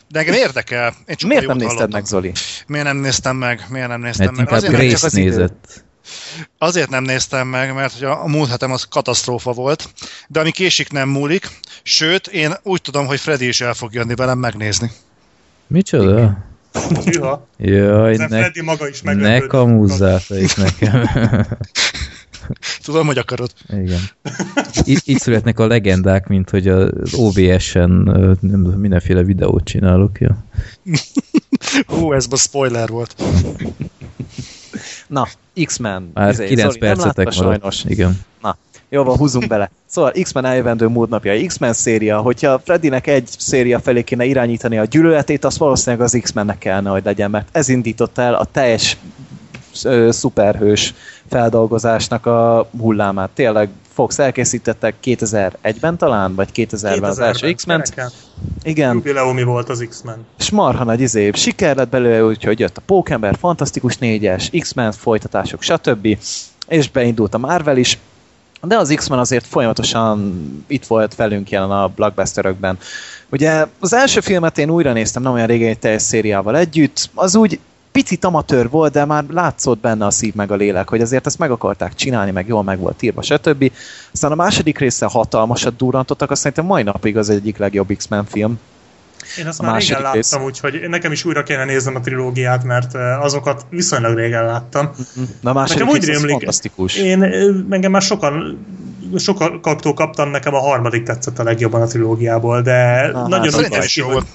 [0.09, 0.95] De engem érdekel.
[1.07, 1.99] Én csak Miért nem nézted hallottam.
[1.99, 2.33] meg, Zoli?
[2.67, 3.67] Miért nem néztem meg?
[3.71, 4.53] Miért nem néztem Mert meg?
[4.53, 5.51] Azért nem, csak Grace az idő.
[6.59, 9.93] Azért nem néztem meg, mert hogy a, a múlt hetem az katasztrófa volt,
[10.29, 11.49] de ami késik nem múlik,
[11.83, 14.91] sőt, én úgy tudom, hogy Freddy is el fog jönni velem megnézni.
[15.66, 16.45] Micsoda?
[17.05, 17.47] Hűha.
[17.59, 19.49] Jaj, ne, Freddy maga is ne meglepődött.
[19.49, 21.09] kamuzzátok nekem.
[22.85, 23.51] Tudom, hogy akarod.
[23.69, 24.01] Igen.
[24.85, 27.91] Itt, itt születnek a legendák, mint hogy az OBS-en
[28.77, 30.20] mindenféle videót csinálok.
[30.20, 30.45] Ja.
[31.87, 33.15] Hú, ez most spoiler volt.
[35.13, 35.27] Na,
[35.65, 36.11] X-Men.
[36.15, 37.37] Már Izé, 9 Zoli, percetek maradt.
[37.37, 37.85] sajnos.
[37.85, 38.21] Igen.
[38.89, 39.71] Jó van, húzzunk bele.
[39.87, 45.45] Szóval X-Men eljövendő múltnapja, X-Men széria, hogyha Freddynek egy széria felé kéne irányítani a gyűlöletét,
[45.45, 48.97] az valószínűleg az X-Mennek kellene, hogy legyen, mert ez indította el a teljes
[49.85, 50.95] ö, szuperhős
[51.29, 53.31] feldolgozásnak a hullámát.
[53.31, 57.55] Tényleg Fox elkészítettek 2001-ben talán, vagy 2000-ben az első 2000-ben.
[57.55, 57.94] X-Men-t.
[57.94, 58.12] Gyerekek,
[58.62, 60.27] Igen, Jubileumi volt az X-Men.
[60.39, 65.62] és marha nagy izé, siker lett belőle, úgyhogy jött a Pókember, Fantasztikus 4-es, X-Men folytatások,
[65.62, 66.19] stb.
[66.69, 67.98] És beindult a Marvel is,
[68.62, 70.35] de az X-Men azért folyamatosan
[70.66, 72.78] itt volt velünk jelen a blockbusterökben.
[73.31, 77.36] Ugye az első filmet én újra néztem, nem olyan régen egy teljes szériával együtt, az
[77.36, 77.59] úgy
[77.93, 81.39] picit amatőr volt, de már látszott benne a szív meg a lélek, hogy azért ezt
[81.39, 83.73] meg akarták csinálni, meg jól meg volt írva, stb.
[84.12, 88.59] Aztán a második része hatalmasat durrantottak, azt szerintem mai napig az egyik legjobb X-Men film.
[89.39, 90.32] Én azt A már régen rész.
[90.32, 94.90] láttam, úgyhogy nekem is újra kéne néznem a trilógiát, mert eh, azokat viszonylag régen láttam.
[95.40, 96.97] Na a második Nekem úgy rémlik, fantasztikus.
[96.97, 98.66] Én, ö, engem már sokan
[99.16, 103.85] sokaktól kaptam, nekem a harmadik tetszett a legjobban a trilógiából, de Na, nagyon hát, úgy
[103.85, 104.27] is jó volt.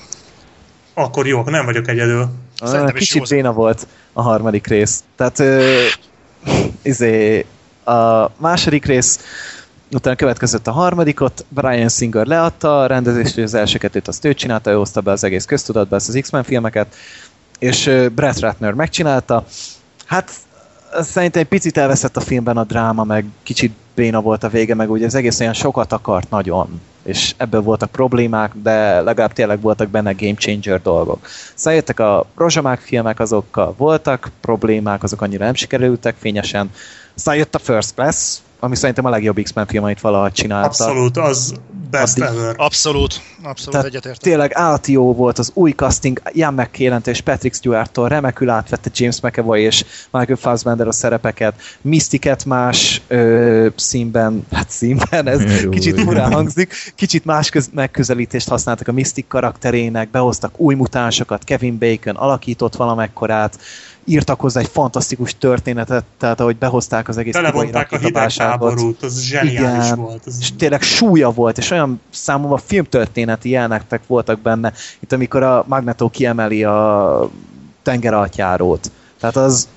[0.94, 2.30] akkor jó, akkor nem vagyok egyedül.
[2.64, 5.04] Szerintem is Kicsit béna volt a harmadik rész.
[5.16, 5.84] Tehát ö,
[6.82, 7.46] izé,
[7.84, 9.20] a második rész
[9.92, 14.34] utána következett a harmadikot, Brian Singer leadta a rendezést, hogy az első kettőt azt ő
[14.34, 16.96] csinálta, ő hozta be az egész köztudatba ezt az X-Men filmeket,
[17.60, 19.46] és Brett Ratner megcsinálta.
[20.06, 20.32] Hát
[20.92, 24.92] szerintem egy picit elveszett a filmben a dráma, meg kicsit béna volt a vége, meg
[24.92, 29.90] ugye az egész olyan sokat akart nagyon, és ebből voltak problémák, de legalább tényleg voltak
[29.90, 31.28] benne game changer dolgok.
[31.56, 36.72] Szóval a rozsamák filmek, azokkal voltak problémák, azok annyira nem sikerültek fényesen.
[37.16, 40.68] Aztán jött a First Class, ami szerintem a legjobb X-Men film, amit valaha csinálta.
[40.68, 41.54] Abszolút, az
[41.90, 42.56] best Addig- ever.
[42.58, 44.22] Abszolút, abszolút Tehát egyetértek.
[44.22, 49.22] Tényleg állati jó volt az új casting, Ian McKellen és Patrick Stewart-tól remekül átvette James
[49.22, 56.02] McAvoy és Michael Fassbender a szerepeket, Mystiket más ö, színben, hát színben, ez Jó, kicsit
[56.02, 62.16] furán hangzik, kicsit más köz, megközelítést használtak a Mystic karakterének, behoztak új mutánsokat, Kevin Bacon
[62.16, 63.60] alakított valamekkorát,
[64.10, 69.86] írtak hozzá egy fantasztikus történetet, tehát ahogy behozták az egész Belevonták a hidegháborút, az zseniális
[69.86, 70.00] Igen.
[70.00, 70.26] volt.
[70.26, 75.66] Az És tényleg súlya volt, és olyan számomra filmtörténeti jelentek voltak benne, itt amikor a
[75.68, 77.30] Magneto kiemeli a
[77.84, 78.92] tengeraltjárót.
[79.20, 79.68] Tehát az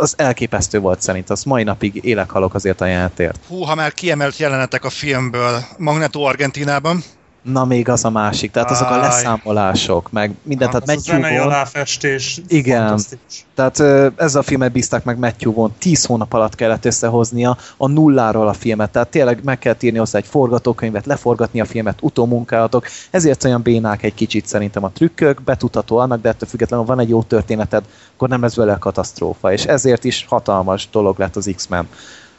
[0.00, 3.40] az elképesztő volt szerint, az mai napig élek halok azért a jelentért.
[3.48, 7.02] Hú, ha már kiemelt jelenetek a filmből, Magneto Argentinában,
[7.42, 11.10] Na még az a másik, tehát azok a leszámolások, meg mindent, Hát, tehát az a
[11.10, 12.40] zenei Matthew aláfestés.
[12.48, 12.86] Igen.
[12.86, 13.46] fantasztikus.
[13.54, 13.80] tehát
[14.16, 18.52] ezzel a filmet bízták meg Matthew Vaughn, 10 hónap alatt kellett összehoznia a nulláról a
[18.52, 23.62] filmet, tehát tényleg meg kell írni hozzá egy forgatókönyvet, leforgatni a filmet, utómunkálatok, ezért olyan
[23.62, 27.22] bénák egy kicsit szerintem a trükkök, betudható annak, de ettől függetlenül ha van egy jó
[27.22, 27.84] történeted,
[28.14, 31.88] akkor nem lesz vele a katasztrófa, és ezért is hatalmas dolog lett az X-Men.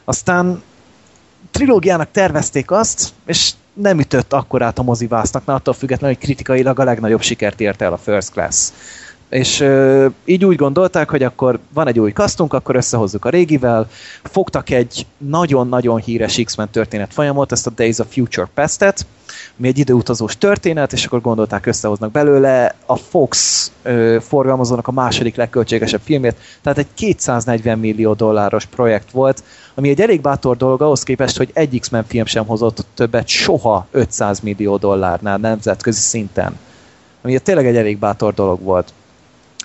[0.04, 0.62] Aztán
[1.50, 6.84] trilógiának tervezték azt, és nem ütött akkorát a mozivásznak, mert attól függetlenül, hogy kritikailag a
[6.84, 8.72] legnagyobb sikert érte el a First Class.
[9.30, 13.88] És ö, így úgy gondolták, hogy akkor van egy új kasztunk, akkor összehozzuk a régivel,
[14.22, 19.06] fogtak egy nagyon-nagyon híres X-Men történet folyamot, ezt a Days of Future Past-et,
[19.58, 25.36] ami egy időutazós történet, és akkor gondolták összehoznak belőle a Fox ö, forgalmazónak a második
[25.36, 29.42] legköltségesebb filmét, tehát egy 240 millió dolláros projekt volt,
[29.74, 33.86] ami egy elég bátor dolog ahhoz képest, hogy egy X-Men film sem hozott többet soha
[33.90, 36.58] 500 millió dollárnál nemzetközi szinten.
[37.22, 38.92] Ami tényleg egy elég bátor dolog volt.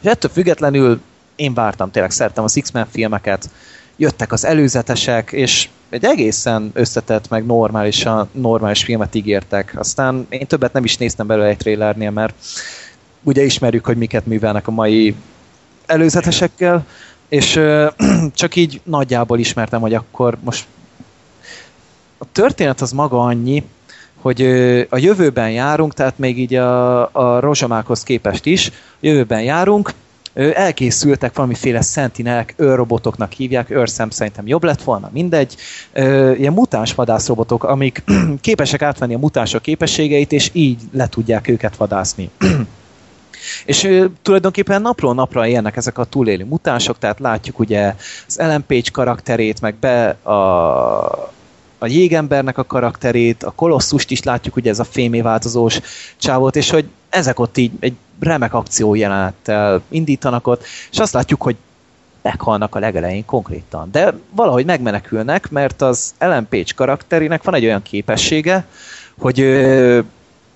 [0.06, 1.02] És ettől függetlenül
[1.36, 3.50] én vártam, tényleg szerettem az X-Men filmeket,
[3.96, 9.74] jöttek az előzetesek, és egy egészen összetett, meg normálisan, normális filmet ígértek.
[9.78, 12.36] Aztán én többet nem is néztem belőle egy trailernél, mert
[13.24, 15.16] ugye ismerjük, hogy miket művelnek a mai
[15.86, 16.86] előzetesekkel,
[17.30, 17.60] és
[18.34, 20.66] csak így nagyjából ismertem, hogy akkor most
[22.18, 23.64] a történet az maga annyi,
[24.26, 24.42] hogy
[24.90, 29.92] a jövőben járunk, tehát még így a, a rozsomákhoz képest is, jövőben járunk,
[30.34, 35.56] elkészültek valamiféle sentinelek, őrrobotoknak hívják, őrszem szerintem jobb lett volna, mindegy,
[36.38, 38.04] ilyen mutáns vadászrobotok, amik
[38.42, 42.30] képesek átvenni a mutánsok képességeit, és így le tudják őket vadászni.
[43.66, 47.96] És tulajdonképpen napról napra élnek ezek a túlélő mutánsok, tehát látjuk ugye
[48.28, 51.35] az Ellen Page karakterét, meg be a,
[51.78, 55.80] a jégembernek a karakterét, a kolosszust is látjuk, ugye ez a fémé változós
[56.18, 61.42] csávót, és hogy ezek ott így egy remek akció jelenettel indítanak ott, és azt látjuk,
[61.42, 61.56] hogy
[62.22, 63.90] meghalnak a legelején konkrétan.
[63.92, 68.66] De valahogy megmenekülnek, mert az Ellen Page karakterének van egy olyan képessége,
[69.18, 70.00] hogy ö,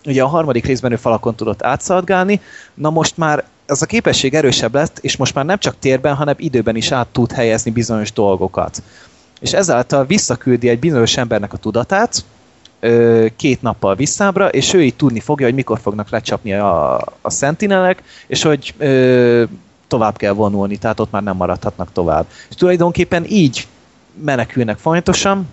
[0.05, 2.41] ugye a harmadik részben ő falakon tudott átszaladgálni,
[2.73, 6.35] na most már ez a képesség erősebb lett, és most már nem csak térben, hanem
[6.37, 8.81] időben is át tud helyezni bizonyos dolgokat.
[9.39, 12.23] És ezáltal visszaküldi egy bizonyos embernek a tudatát,
[13.35, 18.03] két nappal visszábra, és ő így tudni fogja, hogy mikor fognak lecsapni a, a sentinelek,
[18.27, 19.43] és hogy ö,
[19.87, 22.25] tovább kell vonulni, tehát ott már nem maradhatnak tovább.
[22.49, 23.67] És tulajdonképpen így
[24.23, 25.47] menekülnek folyamatosan,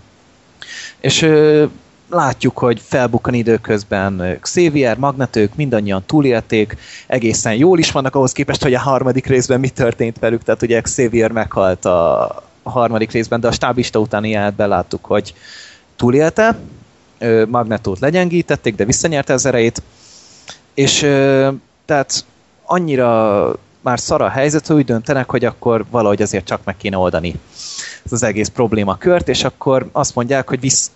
[1.00, 1.64] és ö,
[2.10, 6.76] látjuk, hogy felbukkan időközben Xavier, Magnetők, mindannyian túlélték,
[7.06, 10.80] egészen jól is vannak ahhoz képest, hogy a harmadik részben mi történt velük, tehát ugye
[10.80, 12.28] Xavier meghalt a,
[12.66, 15.34] a harmadik részben, de a stábista utáni jelenetben láttuk, hogy
[15.96, 16.58] túlélte,
[17.48, 19.82] Magnetót legyengítették, de visszanyerte az erejét,
[20.74, 20.98] és
[21.84, 22.24] tehát
[22.64, 26.96] annyira már szar a helyzet, hogy úgy döntenek, hogy akkor valahogy azért csak meg kéne
[26.96, 27.34] oldani
[28.06, 30.90] ez az egész problémakört, és akkor azt mondják, hogy visz,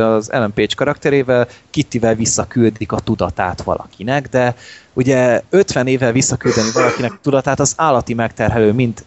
[0.00, 4.54] az Ellen Page karakterével Kittivel visszaküldik a tudatát valakinek, de
[4.92, 9.04] ugye 50 évvel visszaküldeni valakinek a tudatát az állati megterhelő, mind,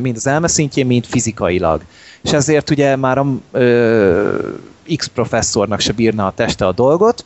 [0.00, 1.82] mind az elme szintjén, mind fizikailag.
[2.22, 4.38] És ezért ugye már a ö,
[4.96, 7.24] X professzornak se bírna a teste a dolgot,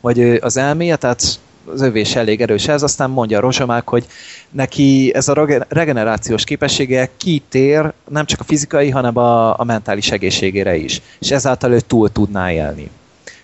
[0.00, 1.38] vagy az elméje, tehát
[1.72, 4.06] az övés elég erős ez, aztán mondja a rozsomák, hogy
[4.50, 10.10] neki ez a rege- regenerációs képessége kitér nem csak a fizikai, hanem a, a mentális
[10.10, 11.02] egészségére is.
[11.20, 12.90] És ezáltal ő túl tudná élni.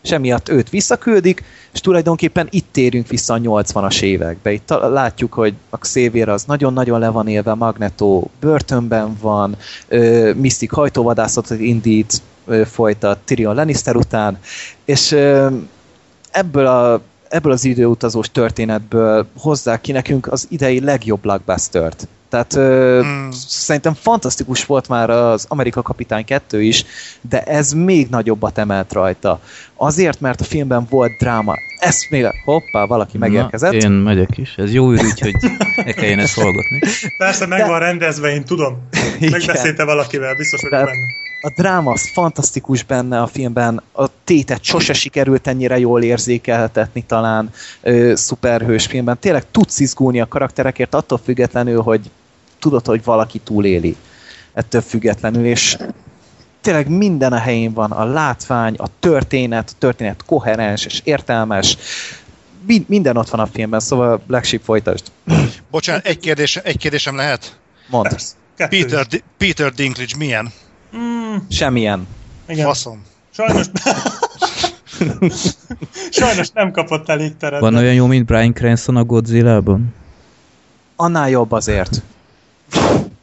[0.03, 4.53] És emiatt őt visszaküldik, és tulajdonképpen itt térünk vissza a 80-as évekbe.
[4.53, 9.57] Itt látjuk, hogy a Xavier az nagyon-nagyon le van élve, Magneto börtönben van,
[9.89, 14.39] ö, Mystic hajtóvadászatot indít, ö, folytat Tyrion Lannister után,
[14.85, 15.49] és ö,
[16.31, 22.09] ebből a ebből az időutazós történetből hozzák ki nekünk az idei legjobb blockbustert.
[22.28, 23.28] Tehát ö, Hmm.
[23.48, 26.85] szerintem fantasztikus volt már az Amerika Kapitány 2 is,
[27.20, 29.40] de ez még nagyobbat emelt rajta.
[29.77, 31.55] Azért, mert a filmben volt dráma.
[31.78, 32.32] Eszméle...
[32.44, 33.70] Hoppá, valaki megérkezett.
[33.73, 34.55] Na, én megyek is.
[34.57, 35.35] Ez jó ürügy, hogy
[35.77, 36.78] ne kelljen ezt hallgatni.
[37.19, 38.78] Persze, meg De- van rendezve, én tudom.
[39.20, 40.98] Megbeszélte valakivel, biztos vagyok benne.
[41.41, 47.51] A dráma az fantasztikus benne a filmben, a tétet sose sikerült ennyire jól érzékeltetni talán
[47.81, 49.19] ö, szuperhős filmben.
[49.19, 52.11] Tényleg tudsz izgulni a karakterekért attól függetlenül, hogy
[52.59, 53.97] tudod, hogy valaki túléli
[54.53, 55.77] ettől függetlenül, és
[56.61, 61.77] tényleg minden a helyén van, a látvány, a történet, a történet koherens és értelmes,
[62.67, 65.05] Mi- minden ott van a filmben, szóval Black Sheep folytasd.
[65.71, 67.59] Bocsánat, egy, kérdés, egy kérdésem lehet?
[67.89, 68.17] Mondd.
[68.57, 69.07] Peter,
[69.39, 70.53] Peter Dinklage milyen?
[70.97, 72.07] Mm, Semmilyen.
[72.49, 72.67] igen.
[72.67, 73.03] Faszom.
[73.31, 73.67] Sajnos...
[76.11, 77.61] Sajnos nem kapott elég teret.
[77.61, 79.95] Van olyan jó, mint Brian Cranston a Godzilla-ban?
[80.97, 82.03] Annál jobb azért.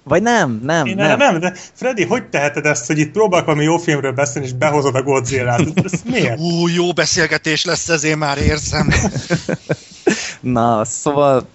[0.03, 1.17] Vagy nem, nem, Én nem.
[1.17, 1.39] nem.
[1.39, 5.03] de Freddy, hogy teheted ezt, hogy itt próbálok valami jó filmről beszélni, és behozod a
[5.03, 5.59] Godzilla-t?
[5.59, 6.39] Ez, ez miért?
[6.39, 8.89] Ú, jó beszélgetés lesz, ez én már érzem.
[10.39, 11.47] Na, szóval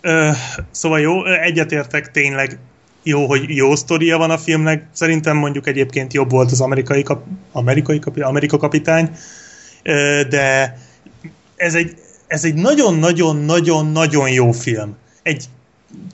[0.00, 0.30] Ö,
[0.70, 2.58] szóval jó, egyetértek tényleg
[3.08, 4.86] jó, hogy jó sztoria van a filmnek.
[4.92, 9.10] Szerintem mondjuk egyébként jobb volt az amerikai, kap, amerikai kapi, Amerika kapitány,
[10.28, 10.78] de
[11.56, 11.96] ez egy,
[12.26, 14.96] ez egy nagyon-nagyon-nagyon-nagyon jó film.
[15.22, 15.44] Egy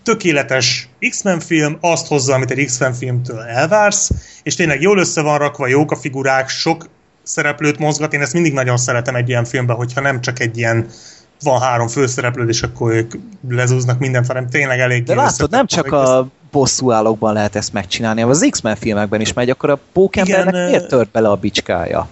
[0.02, 4.10] tökéletes X-Men film, azt hozza, amit egy X-Men filmtől elvársz,
[4.42, 6.88] és tényleg jól össze van rakva, jók a figurák, sok
[7.22, 10.86] szereplőt mozgat, én ezt mindig nagyon szeretem egy ilyen filmben, hogyha nem csak egy ilyen
[11.42, 13.14] van három főszereplőd, és akkor ők
[13.48, 18.76] lezúznak mindenfele, tényleg elég De látod, nem csak a bosszúállókban lehet ezt megcsinálni, az X-Men
[18.76, 22.08] filmekben is megy, akkor a pókembernek Igen, miért tört bele a bicskája?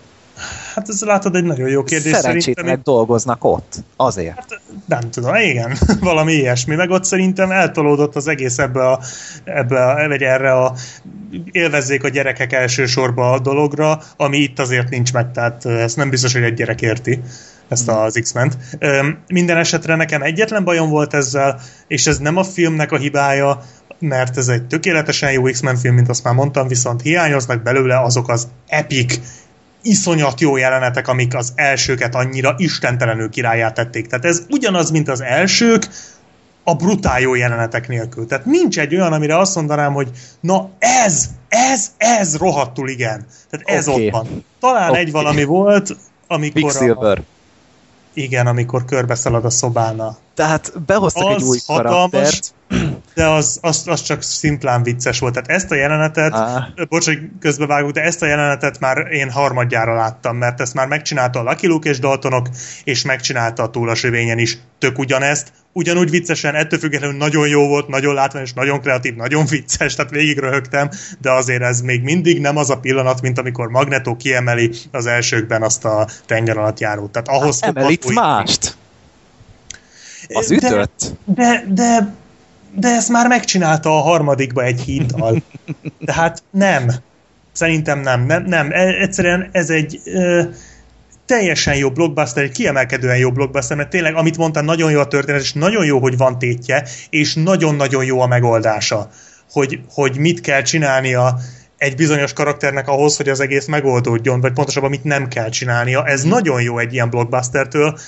[0.74, 2.16] Hát ez látod egy nagyon jó kérdés.
[2.16, 3.74] Szerencsétlenek dolgoznak ott.
[3.96, 4.34] Azért.
[4.34, 6.74] Hát, nem tudom, igen, valami ilyesmi.
[6.74, 9.00] Meg ott szerintem eltolódott az egész ebbe a,
[9.44, 10.74] ebbe a, vagy erre a
[11.50, 16.32] élvezzék a gyerekek elsősorban a dologra, ami itt azért nincs meg, tehát ezt nem biztos,
[16.32, 17.20] hogy egy gyerek érti
[17.68, 18.56] ezt az X-ment.
[19.28, 23.62] Minden esetre nekem egyetlen bajom volt ezzel, és ez nem a filmnek a hibája,
[24.00, 28.28] mert ez egy tökéletesen jó X-Men film, mint azt már mondtam, viszont hiányoznak belőle azok
[28.28, 29.20] az epic,
[29.82, 34.06] iszonyat jó jelenetek, amik az elsőket annyira istentelenül királyát tették.
[34.06, 35.88] Tehát ez ugyanaz, mint az elsők,
[36.64, 38.26] a brutál jó jelenetek nélkül.
[38.26, 40.10] Tehát nincs egy olyan, amire azt mondanám, hogy
[40.40, 43.26] na ez, ez, ez rohadtul igen.
[43.50, 44.06] Tehát ez Oké.
[44.06, 44.44] ott van.
[44.60, 44.98] Talán Oké.
[44.98, 45.96] egy valami volt,
[46.26, 47.22] amikor a, Quicksilver.
[48.12, 50.16] Igen, amikor körbeszalad a szobána.
[50.34, 52.54] Tehát behoztak egy Az új hatalmas, karaktert.
[53.14, 55.32] de az, az, az csak szimplán vicces volt.
[55.32, 56.68] Tehát ezt a jelenetet, Á.
[56.88, 61.38] bocs, hogy közbevágok, de ezt a jelenetet már én harmadjára láttam, mert ezt már megcsinálta
[61.38, 62.48] a Lucky Luke és Daltonok,
[62.84, 64.58] és megcsinálta a Túl a sövényen is.
[64.78, 69.94] Tök ugyanezt, ugyanúgy viccesen, ettől függetlenül nagyon jó volt, nagyon látványos, nagyon kreatív, nagyon vicces,
[69.94, 70.88] tehát végig röhögtem,
[71.20, 75.62] de azért ez még mindig nem az a pillanat, mint amikor Magneto kiemeli az elsőkben
[75.62, 77.12] azt a tenger alatt járót.
[77.12, 78.76] Tehát ahhoz Emel itt új- mást.
[80.28, 81.12] Az De- ütött.
[81.24, 82.14] de, de,
[82.74, 85.42] de ezt már megcsinálta a harmadikba egy hittal.
[86.04, 86.90] Tehát nem.
[87.52, 88.26] Szerintem nem.
[88.26, 88.70] Nem, nem.
[88.72, 90.42] E- egyszerűen ez egy ö,
[91.30, 95.40] teljesen jó blockbuster, egy kiemelkedően jó blockbuster, mert tényleg, amit mondtam, nagyon jó a történet,
[95.40, 99.10] és nagyon jó, hogy van tétje, és nagyon-nagyon jó a megoldása,
[99.50, 101.38] hogy, hogy mit kell csinálnia
[101.76, 106.04] egy bizonyos karakternek ahhoz, hogy az egész megoldódjon, vagy pontosabban mit nem kell csinálnia.
[106.06, 107.98] Ez nagyon jó egy ilyen blockbustertől,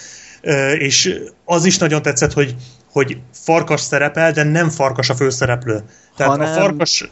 [0.79, 2.55] és az is nagyon tetszett, hogy,
[2.93, 5.83] hogy farkas szerepel, de nem farkas a főszereplő.
[6.17, 7.11] Tehát Hanem a farkas...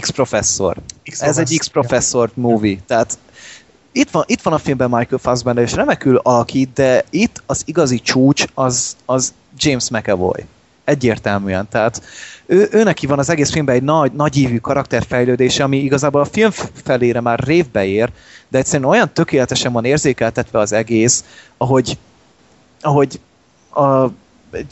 [0.00, 0.76] X-professzor.
[1.10, 2.78] X Ez egy X-professzor movie.
[2.86, 3.18] Tehát
[3.96, 7.98] itt van, itt van a filmben Michael Fassbender, és remekül alakít, de itt az igazi
[7.98, 10.44] csúcs az, az James McAvoy.
[10.84, 11.68] Egyértelműen.
[11.68, 12.02] Tehát
[12.46, 16.24] ő, ő neki van az egész filmben egy nagy, nagy ívű karakterfejlődése, ami igazából a
[16.24, 16.50] film
[16.84, 18.10] felére már révbe ér,
[18.48, 21.24] de egyszerűen olyan tökéletesen van érzékeltetve az egész,
[21.56, 21.98] ahogy,
[22.80, 23.20] ahogy
[23.70, 24.04] a,
[24.50, 24.66] egy,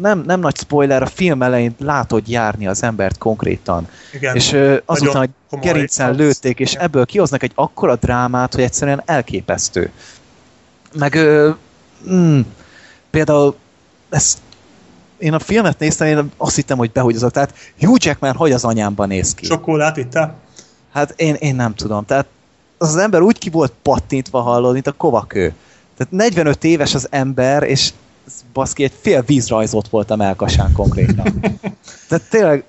[0.00, 3.88] nem, nem nagy spoiler, a film elején látod járni az embert konkrétan.
[4.12, 4.34] Igen.
[4.34, 6.82] És ö, azután, hogy gerincen lőtték, és Igen.
[6.82, 9.90] ebből kihoznak egy akkora drámát, hogy egyszerűen elképesztő.
[10.98, 11.50] Meg ö,
[12.10, 12.40] mm,
[13.10, 13.56] például
[14.08, 14.38] ezt
[15.18, 17.30] én a filmet néztem, én azt hittem, hogy behugyozok.
[17.30, 19.44] Tehát Hugh Jackman hogy az anyámban néz ki?
[19.44, 20.34] Sokkólát ittál?
[20.92, 22.04] Hát én, én nem tudom.
[22.04, 22.26] Tehát
[22.78, 25.54] az, az ember úgy ki volt pattintva hallod, mint a kovakő.
[25.96, 27.92] Tehát 45 éves az ember, és
[28.52, 31.40] baszki, egy fél vízrajzot volt a melkasán konkrétan.
[32.08, 32.64] Tehát tényleg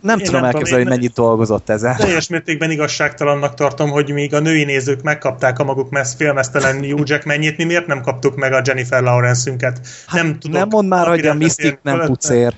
[0.00, 1.96] nem Én tudom nem elképzelni, hogy mennyit dolgozott ezen.
[1.96, 7.08] Teljes mértékben igazságtalannak tartom, hogy míg a női nézők megkapták a maguk messz, félmeztelen Hugh
[7.08, 9.80] Jackmanjét, mi miért nem kaptuk meg a Jennifer Lawrence-ünket?
[10.06, 10.56] Hát nem tudok.
[10.56, 12.54] nem mondd már, hogy a Mystic nem pucér.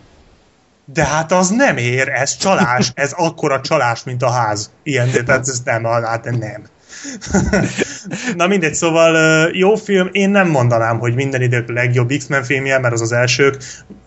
[0.84, 4.70] De hát az nem ér, ez csalás, ez akkora csalás, mint a ház.
[4.82, 6.62] Ilyen, de tehát ez nem, hát nem.
[8.36, 12.94] Na mindegy, szóval jó film, én nem mondanám, hogy minden idők legjobb X-Men filmje, mert
[12.94, 13.56] az az elsők,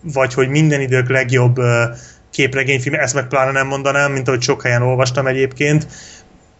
[0.00, 1.60] vagy hogy minden idők legjobb
[2.30, 5.86] képregényfilm, ezt meg pláne nem mondanám, mint ahogy sok helyen olvastam egyébként.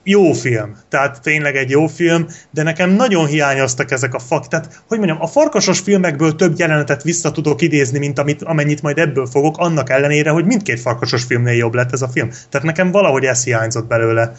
[0.06, 4.82] Jó film, tehát tényleg egy jó film, de nekem nagyon hiányoztak ezek a fak, tehát
[4.88, 9.26] hogy mondjam, a farkasos filmekből több jelenetet vissza tudok idézni, mint amit, amennyit majd ebből
[9.26, 12.30] fogok, annak ellenére, hogy mindkét farkasos filmnél jobb lett ez a film.
[12.48, 14.32] Tehát nekem valahogy ez hiányzott belőle.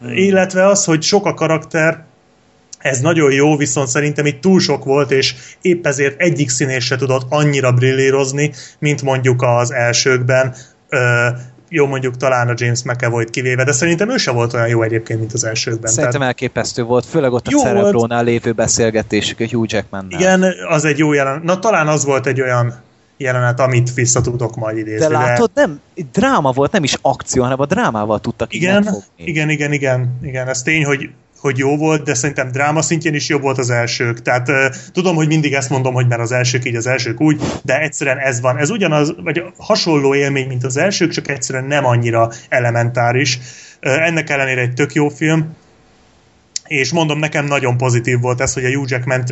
[0.00, 2.04] Illetve az, hogy sok a karakter,
[2.78, 6.96] ez nagyon jó, viszont szerintem itt túl sok volt, és épp ezért egyik színés se
[6.96, 10.54] tudott annyira brillírozni, mint mondjuk az elsőkben.
[10.88, 11.28] Ö,
[11.68, 15.18] jó mondjuk talán a James McAvoy-t kivéve, de szerintem ő se volt olyan jó egyébként,
[15.18, 15.90] mint az elsőkben.
[15.90, 20.18] Szerintem Tehát, elképesztő volt, főleg ott a Jó Cerebrónál lévő beszélgetésük a Hugh Jackmannel.
[20.20, 21.42] igen, az egy jó jelenet.
[21.42, 22.74] Na talán az volt egy olyan
[23.16, 25.06] jelenet, amit vissza tudok majd idézni.
[25.06, 25.80] De látod, nem,
[26.12, 29.04] dráma volt, nem is akció, hanem a drámával tudtak Igen, megfogni.
[29.16, 31.10] igen, igen, igen, igen, ez tény, hogy
[31.40, 34.22] hogy jó volt, de szerintem dráma szintjén is jobb volt az elsők.
[34.22, 37.40] Tehát uh, tudom, hogy mindig ezt mondom, hogy mert az elsők így, az elsők úgy,
[37.62, 38.58] de egyszerűen ez van.
[38.58, 43.38] Ez ugyanaz, vagy hasonló élmény, mint az elsők, csak egyszerűen nem annyira elementáris.
[43.80, 45.54] Ennek ellenére egy tök jó film,
[46.66, 49.24] és mondom, nekem nagyon pozitív volt ez, hogy a Hugh Jackman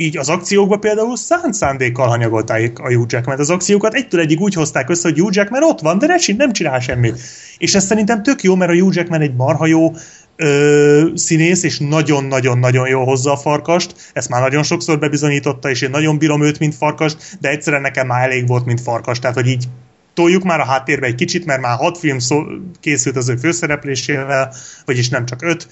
[0.00, 3.38] így az akciókba például szánt szándékkal hanyagolták a Hugh Jackman.
[3.38, 6.52] Az akciókat egytől egyig úgy hozták össze, hogy Hugh Jackman ott van, de ne, nem
[6.52, 7.20] csinál semmit.
[7.58, 9.92] És ez szerintem tök jó, mert a Hugh Jackman egy marha jó
[10.36, 14.10] ö, színész, és nagyon-nagyon-nagyon jól hozza a farkast.
[14.12, 18.06] Ezt már nagyon sokszor bebizonyította, és én nagyon bírom őt, mint farkast, de egyszerűen nekem
[18.06, 19.18] már elég volt, mint farkas.
[19.18, 19.64] Tehát, hogy így
[20.14, 22.42] toljuk már a háttérbe egy kicsit, mert már hat film szó,
[22.80, 24.54] készült az ő főszereplésével,
[24.84, 25.68] vagyis nem csak öt,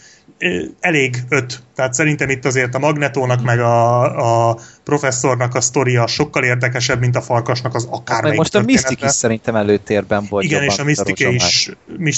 [0.80, 1.62] elég öt.
[1.74, 7.16] Tehát szerintem itt azért a Magnetónak meg a, a professzornak a sztoria sokkal érdekesebb, mint
[7.16, 8.60] a farkasnak az Meg akármelyik most a.
[8.60, 10.44] Mystic is szerintem előtérben volt.
[10.44, 11.34] Igen, és a Rozsomák.
[11.34, 11.70] is,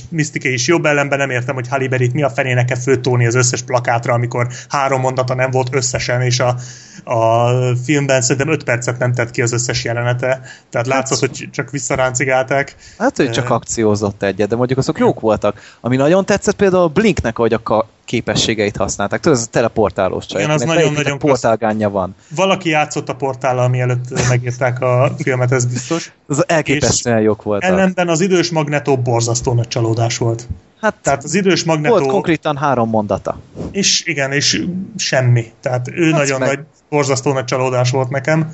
[0.09, 3.35] Mistike is jobb ellenben nem értem, hogy Halle Berryt mi a fenének kell föltolni az
[3.35, 6.57] összes plakátra, amikor három mondata nem volt összesen, és a,
[7.05, 7.49] a
[7.85, 10.41] filmben szerintem öt percet nem tett ki az összes jelenete,
[10.71, 12.77] tehát látszott, hogy csak visszaráncigálták.
[12.99, 15.77] Hát ő csak akciózott egyet, de mondjuk azok jók voltak.
[15.81, 19.21] Ami nagyon tetszett például a Blinknek, ahogy a képességeit használták.
[19.21, 20.43] Tudod, ez a teleportálós csaj.
[20.43, 22.15] Igen, az nagyon-nagyon portálgánja van.
[22.35, 26.13] Valaki játszott a portállal, mielőtt megírták a filmet, ez biztos.
[26.27, 27.71] Az elképesztően jók voltak.
[27.71, 30.47] Ellenben az idős magnetó borzasztó nagy csalódás volt.
[30.81, 31.95] Hát Tehát az idős magnetó...
[31.95, 33.39] volt konkrétan három mondata.
[33.71, 34.65] És igen, és
[34.97, 35.53] semmi.
[35.61, 38.53] Tehát ő Hát nagyon meg- nagy, borzasztó nagy csalódás volt nekem,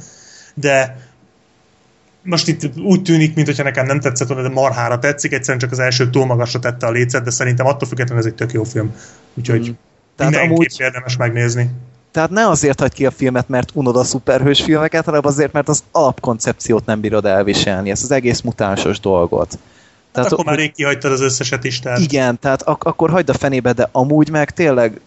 [0.54, 0.96] de
[2.24, 5.78] most itt úgy tűnik, mintha nekem nem tetszett volna, de marhára tetszik, egyszerűen csak az
[5.78, 8.94] első túl magasra tette a lécet, de szerintem attól függetlenül ez egy tök jó film.
[9.34, 9.72] Úgyhogy Mm.
[10.16, 11.70] Tehát amúgy- érdemes megnézni.
[12.10, 15.68] Tehát ne azért hagy ki a filmet, mert unod a szuperhős filmeket, hanem azért, mert
[15.68, 19.48] az alapkoncepciót nem bírod elviselni, ezt az egész mutánsos dolgot.
[19.48, 19.58] Tehát
[20.12, 23.34] Tehát akkor már rég kihagytad az összeset is, tehát Igen, tehát ak- akkor hagyd a
[23.34, 25.00] fenébe, de amúgy meg tényleg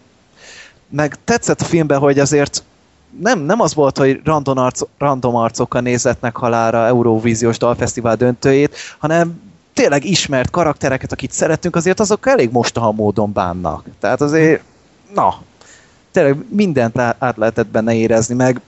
[0.90, 2.62] meg tetszett a filmben, hogy azért
[3.20, 9.40] nem, nem az volt, hogy random, arc, random arcokkal nézetnek halára Eurovíziós Dalfesztivál döntőjét, hanem
[9.74, 13.84] tényleg ismert karaktereket, akit szeretünk, azért azok elég mostoha módon bánnak.
[14.00, 14.62] Tehát azért,
[15.14, 15.34] na,
[16.12, 18.60] tényleg mindent át lehetett benne érezni, meg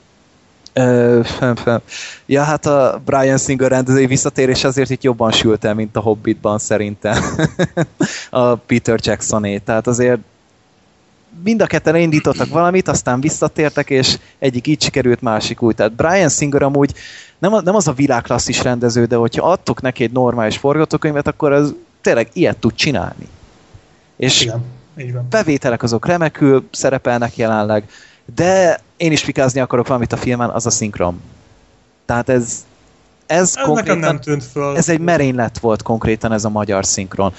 [2.27, 6.59] ja, hát a Brian Singer rendezői visszatérés azért itt jobban sült el, mint a Hobbitban
[6.59, 7.23] szerintem.
[8.31, 9.59] a Peter Jacksoné.
[9.59, 10.21] Tehát azért
[11.44, 15.74] mind a ketten indítottak valamit, aztán visszatértek, és egyik így sikerült, másik úgy.
[15.74, 16.94] Tehát Brian Singer amúgy
[17.39, 21.74] nem, nem az a világklasszis rendező, de hogyha adtok neki egy normális forgatókönyvet, akkor az
[22.01, 23.28] tényleg ilyet tud csinálni.
[24.16, 24.65] És igen,
[24.98, 25.27] így van.
[25.31, 27.89] bevételek azok remekül szerepelnek jelenleg,
[28.35, 31.20] de én is fikázni akarok valamit a filmen, az a szinkron.
[32.07, 32.65] Tehát ez,
[33.27, 34.77] ez, Ez nekem konkrétan, nem tűnt föl.
[34.77, 37.32] ez egy merénylet volt konkrétan ez a magyar szinkron.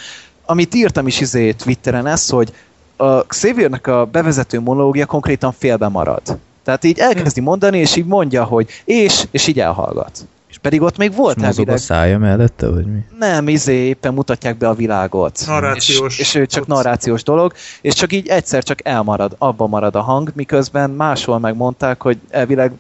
[0.46, 2.54] Amit írtam is izé Twitteren, ez, hogy
[3.02, 6.22] a Xaviernek a bevezető monológia konkrétan félbe marad.
[6.64, 10.28] Tehát így elkezdi mondani, és így mondja, hogy és, és így elhallgat.
[10.50, 13.00] És pedig ott még volt És mozog a elvileg szája mellette, vagy mi?
[13.20, 15.44] nem, izé, éppen mutatják be a világot.
[15.48, 16.14] Narrációs.
[16.14, 20.02] És, és ő csak narrációs dolog, és csak így egyszer csak elmarad, abba marad a
[20.02, 22.72] hang, miközben máshol megmondták, hogy elvileg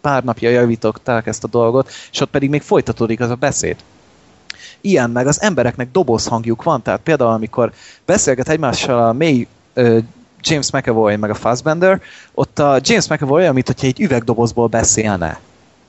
[0.00, 3.76] pár napja javították ezt a dolgot, és ott pedig még folytatódik az a beszéd.
[4.80, 7.72] Ilyen, meg az embereknek dobozhangjuk van, tehát például amikor
[8.06, 9.46] beszélget egymással a ö,
[10.40, 12.00] James McAvoy meg a Fassbender,
[12.34, 15.40] ott a James McAvoy olyan, mint hogyha egy üvegdobozból beszélne.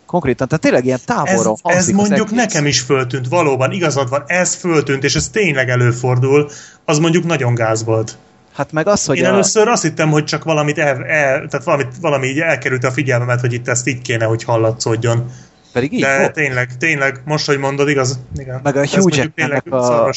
[0.05, 2.37] Konkrétan, tehát tényleg ilyen ez, távolról ez az mondjuk egész.
[2.37, 6.49] nekem is föltűnt, valóban igazad van, ez föltűnt, és ez tényleg előfordul,
[6.85, 8.17] az mondjuk nagyon gáz volt.
[8.53, 9.27] Hát meg az, hogy Én a...
[9.27, 13.39] először azt hittem, hogy csak valamit el, el, tehát valamit, valami így elkerült a figyelmemet,
[13.39, 15.31] hogy itt ezt így kéne, hogy hallatszódjon.
[15.73, 16.33] Pedig így De volt.
[16.33, 18.19] tényleg, tényleg, most, hogy mondod, igaz?
[18.35, 18.59] Igen.
[18.63, 20.11] Meg a Ez Hugh Jackmannek a-.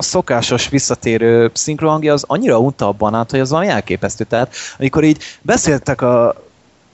[0.00, 4.24] a szokásos visszatérő szinkrohangja az annyira unta abban át, hogy az olyan elképesztő.
[4.24, 6.34] Tehát amikor így beszéltek a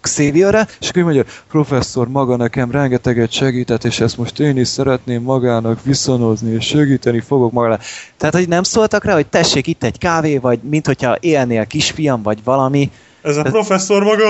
[0.01, 5.23] Xavierre, és akkor mondja, professzor maga nekem rengeteget segített, és ezt most én is szeretném
[5.23, 7.83] magának viszonozni, és segíteni fogok magának.
[8.17, 12.23] Tehát, hogy nem szóltak rá, hogy tessék itt egy kávé, vagy mint hogyha élnél kisfiam,
[12.23, 12.91] vagy valami.
[13.23, 14.29] Ez a professzor maga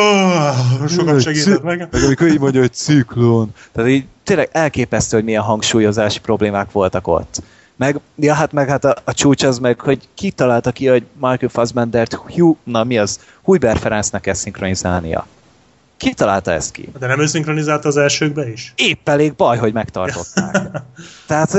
[0.89, 1.89] sokat segített meg.
[1.91, 3.53] Meg amikor így mondja, hogy ciklon.
[3.73, 7.43] Tehát így tényleg elképesztő, hogy milyen hangsúlyozási problémák voltak ott.
[7.77, 11.07] Meg, ja, hát meg hát a, a csúcs az meg, hogy ki találta ki, hogy
[11.13, 15.27] Michael Fassbendert, Hugh, na mi az, Hújber Ferencnek kell szinkronizálnia.
[15.97, 16.89] Ki találta ezt ki?
[16.99, 18.73] De nem ő szinkronizálta az elsőkbe is?
[18.77, 20.83] Épp elég baj, hogy megtartották.
[21.27, 21.57] tehát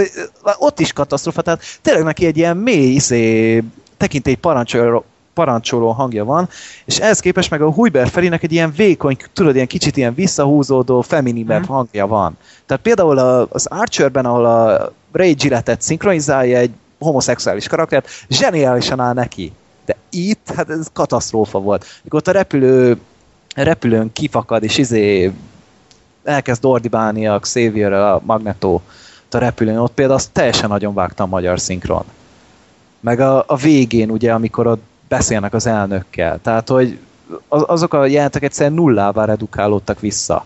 [0.57, 3.63] ott is katasztrofa, tehát tényleg neki egy ilyen mély izé,
[3.97, 6.49] tekintély parancsoló, parancsoló hangja van,
[6.85, 11.01] és ehhez képest meg a Hujber Ferinek egy ilyen vékony, tudod, ilyen kicsit ilyen visszahúzódó,
[11.01, 11.75] feminimebb hmm.
[11.75, 12.37] hangja van.
[12.65, 19.13] Tehát például a, az Archerben, ahol a Ray Gillette-et szinkronizálja egy homoszexuális karaktert, zseniálisan áll
[19.13, 19.51] neki.
[19.85, 21.85] De itt, hát ez katasztrófa volt.
[22.03, 22.97] Mikor ott a repülő,
[23.55, 25.31] repülőn kifakad, és izé
[26.23, 28.81] elkezd ordibálni a xavier a Magneto
[29.29, 32.03] a repülőn, ott például azt teljesen nagyon vágtam magyar szinkron.
[32.99, 36.39] Meg a, a végén, ugye, amikor ott beszélnek az elnökkel.
[36.41, 36.99] Tehát, hogy
[37.47, 40.45] az, azok a jelentek egyszerűen nullává redukálódtak vissza.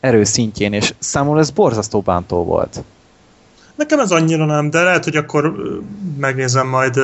[0.00, 2.82] Erő szintjén, és számomra ez borzasztó bántó volt.
[3.74, 5.54] Nekem ez annyira nem, de lehet, hogy akkor
[6.18, 6.98] megnézem majd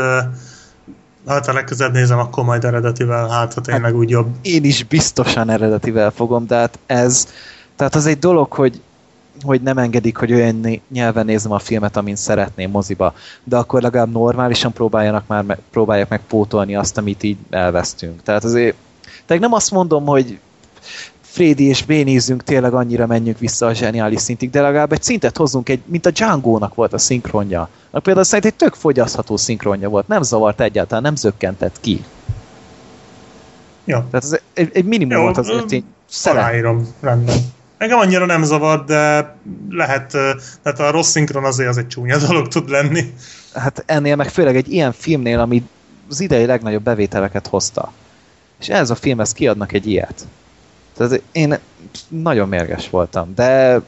[1.26, 4.26] Hát ha legközelebb nézem, akkor majd eredetivel, hát ha tényleg hát, úgy jobb.
[4.42, 7.28] Én is biztosan eredetivel fogom, de hát ez,
[7.76, 8.80] tehát az egy dolog, hogy
[9.42, 13.14] hogy nem engedik, hogy olyan nyelven nézem a filmet, amint szeretném moziba,
[13.44, 18.22] de akkor legalább normálisan próbáljanak már, próbálják meg pótolni azt, amit így elvesztünk.
[18.22, 18.76] Tehát azért,
[19.26, 20.38] tehát nem azt mondom, hogy
[21.38, 25.68] Freddy és bénézzünk, tényleg annyira menjünk vissza a zseniális szintig, de legalább egy szintet hozzunk,
[25.68, 27.68] egy, mint a Django-nak volt a szinkronja.
[27.90, 32.04] Na, például szerint egy tök fogyasztható szinkronja volt, nem zavart egyáltalán, nem zökkentett ki.
[33.84, 34.06] Ja.
[34.10, 36.88] Tehát ez egy, egy minimum Jó, volt azért, én szeretem.
[37.00, 37.36] rendben.
[37.76, 39.34] Engem annyira nem zavar, de
[39.70, 40.10] lehet,
[40.62, 43.14] tehát a rossz szinkron azért az egy csúnya dolog tud lenni.
[43.54, 45.68] Hát ennél meg főleg egy ilyen filmnél, ami
[46.10, 47.92] az idei legnagyobb bevételeket hozta.
[48.60, 50.26] És ez a film, ezt kiadnak egy ilyet.
[50.98, 51.58] Tehát én
[52.08, 53.80] nagyon mérges voltam, de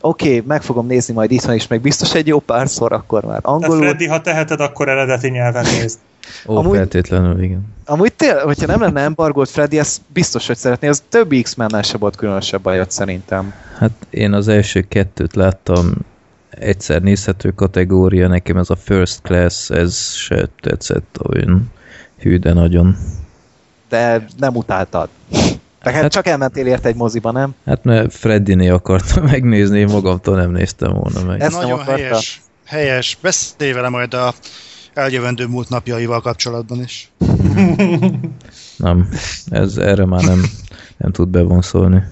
[0.00, 3.40] oké, okay, meg fogom nézni majd itthon is, meg biztos egy jó párszor, akkor már
[3.42, 3.78] angolul...
[3.78, 5.98] De Freddy, ha teheted, akkor eredeti nyelven nézd.
[6.46, 7.74] Ó, amúgy, feltétlenül, igen.
[7.84, 10.88] Amúgy tényleg, hogyha nem lenne embargolt Freddy, ez biztos, hogy szeretné.
[10.88, 13.54] Az több x men se volt különösebb bajot szerintem.
[13.78, 15.92] Hát én az első kettőt láttam
[16.50, 21.72] egyszer nézhető kategória, nekem ez a First Class, ez se tetszett olyan
[22.18, 22.96] hű, de nagyon.
[23.88, 25.08] De nem utáltad.
[25.88, 27.54] Tehát hát, csak elmentél érte egy moziba, nem?
[27.66, 31.40] Hát mert Freddy-né akartam megnézni, én magamtól nem néztem volna meg.
[31.40, 33.18] Ez nagyon helyes, helyes.
[33.20, 34.34] Beszélj vele majd a
[34.94, 37.10] eljövendő múlt napjaival kapcsolatban is.
[38.76, 39.08] nem,
[39.50, 40.44] ez erre már nem,
[40.96, 42.02] nem tud bevonszolni.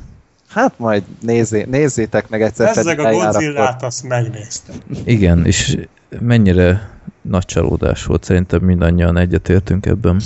[0.48, 2.77] Hát majd nézzé, nézzétek meg egyszer.
[2.77, 4.77] Ezek a Godzilla-t azt megnéztem.
[5.05, 5.77] Igen, és
[6.20, 6.90] mennyire
[7.23, 10.20] nagy csalódás volt, szerintem mindannyian egyetértünk ebben.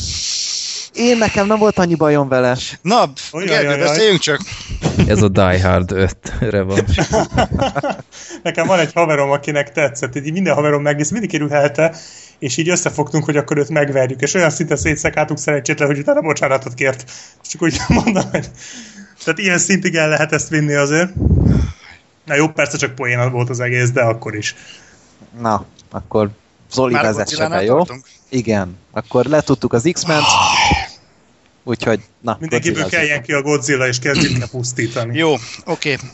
[0.94, 2.56] Én nekem nem volt annyi bajom vele.
[2.82, 4.40] Na, Gergő, beszéljünk csak.
[5.06, 6.84] Ez a Die Hard 5-re van.
[8.42, 11.94] nekem van egy haverom, akinek tetszett, így minden haverom megnéz, mindig kerülhelte,
[12.38, 16.74] és így összefogtunk, hogy akkor őt megverjük, és olyan szinte szétszekáltuk szerencsétlen, hogy utána bocsánatot
[16.74, 17.10] kért.
[17.50, 18.50] Csak úgy mondom, hogy
[19.24, 21.14] tehát ilyen szintig el lehet ezt vinni azért.
[22.24, 24.54] Na jó, persze csak poén volt az egész, de akkor is.
[25.40, 26.30] Na, akkor
[26.72, 27.76] Zoli vezesse be, jó?
[27.76, 28.04] Tartunk?
[28.28, 30.24] Igen, akkor letudtuk az X-Men-t,
[31.64, 32.36] úgyhogy na.
[32.40, 35.18] Mindenkiből kelljen ki a Godzilla, és kezdjük el pusztítani.
[35.18, 35.92] Jó, oké.
[35.92, 36.08] Okay.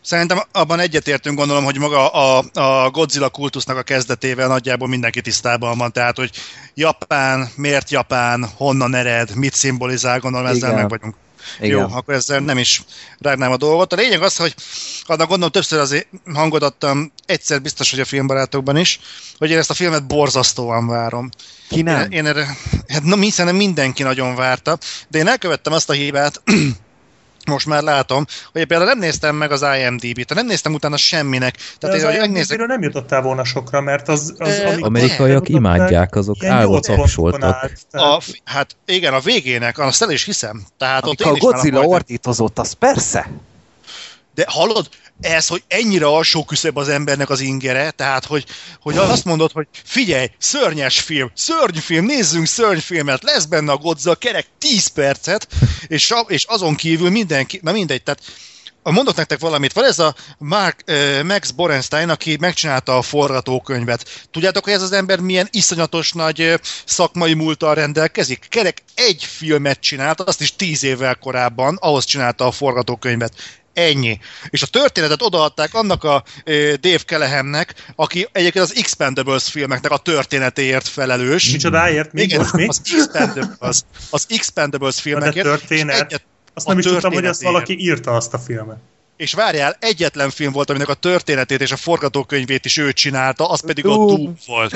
[0.00, 5.78] Szerintem abban egyetértünk, gondolom, hogy maga a, a Godzilla kultusznak a kezdetével nagyjából mindenki tisztában
[5.78, 6.30] van, tehát, hogy
[6.74, 10.80] Japán, miért Japán, honnan ered, mit szimbolizál, gondolom ezzel Igen.
[10.80, 11.14] meg vagyunk.
[11.60, 11.78] Igen.
[11.78, 12.82] Jó, akkor ezzel nem is
[13.18, 13.92] rágnám a dolgot.
[13.92, 14.54] A lényeg az, hogy
[15.02, 19.00] annak gondolom többször azért hangot adtam, egyszer biztos, hogy a filmbarátokban is,
[19.38, 21.28] hogy én ezt a filmet borzasztóan várom.
[21.68, 22.00] Ki nem?
[22.00, 22.56] Én, én erre,
[22.88, 26.42] hát na, hiszen mindenki nagyon várta, de én elkövettem azt a hibát,
[27.48, 31.56] most már látom, hogy például nem néztem meg az IMDb-t, nem néztem utána semminek.
[31.78, 32.66] Tehát én, hogy megnézek...
[32.66, 34.34] nem jutottál volna sokra, mert az...
[34.38, 37.72] az e, amerikaiak imádják, azok állva tapsoltak.
[37.90, 40.62] A, hát igen, a végének, azt el is hiszem.
[40.78, 43.30] Tehát Amikor ott a Godzilla ordítozott, az persze.
[44.34, 44.88] De hallod,
[45.20, 48.44] ez, hogy ennyire alsó küszöb az embernek az ingere, tehát, hogy,
[48.80, 54.46] hogy azt mondod, hogy figyelj, szörnyes film, szörnyfilm, nézzünk szörnyfilmet, lesz benne a Godzilla kerek
[54.58, 55.48] 10 percet,
[55.86, 58.22] és, és azon kívül mindenki, na mindegy, tehát
[58.82, 64.26] mondok nektek valamit, van ez a Mark, uh, Max Borenstein, aki megcsinálta a forgatókönyvet.
[64.30, 66.54] Tudjátok, hogy ez az ember milyen iszonyatos nagy uh,
[66.84, 68.46] szakmai múltal rendelkezik?
[68.48, 73.32] Kerek egy filmet csinált, azt is tíz évvel korábban, ahhoz csinálta a forgatókönyvet.
[73.78, 74.18] Ennyi.
[74.48, 76.22] És a történetet odaadták annak a
[76.80, 81.50] Dave Kellehennek, aki egyébként az Expendables filmeknek a történetéért felelős.
[81.50, 82.12] Micsodáért?
[82.12, 82.22] Mi?
[82.22, 82.66] Igen, mi?
[82.66, 83.80] Az Expendables,
[84.10, 85.46] az Expendables filmekért.
[85.46, 86.00] A történet.
[86.00, 86.22] Egyet,
[86.54, 88.78] azt nem is tudtam, hogy azt valaki írta azt a filmet.
[89.18, 93.60] És várjál, egyetlen film volt, aminek a történetét és a forgatókönyvét is ő csinálta, az
[93.60, 94.34] pedig a Doom.
[94.46, 94.74] Volt.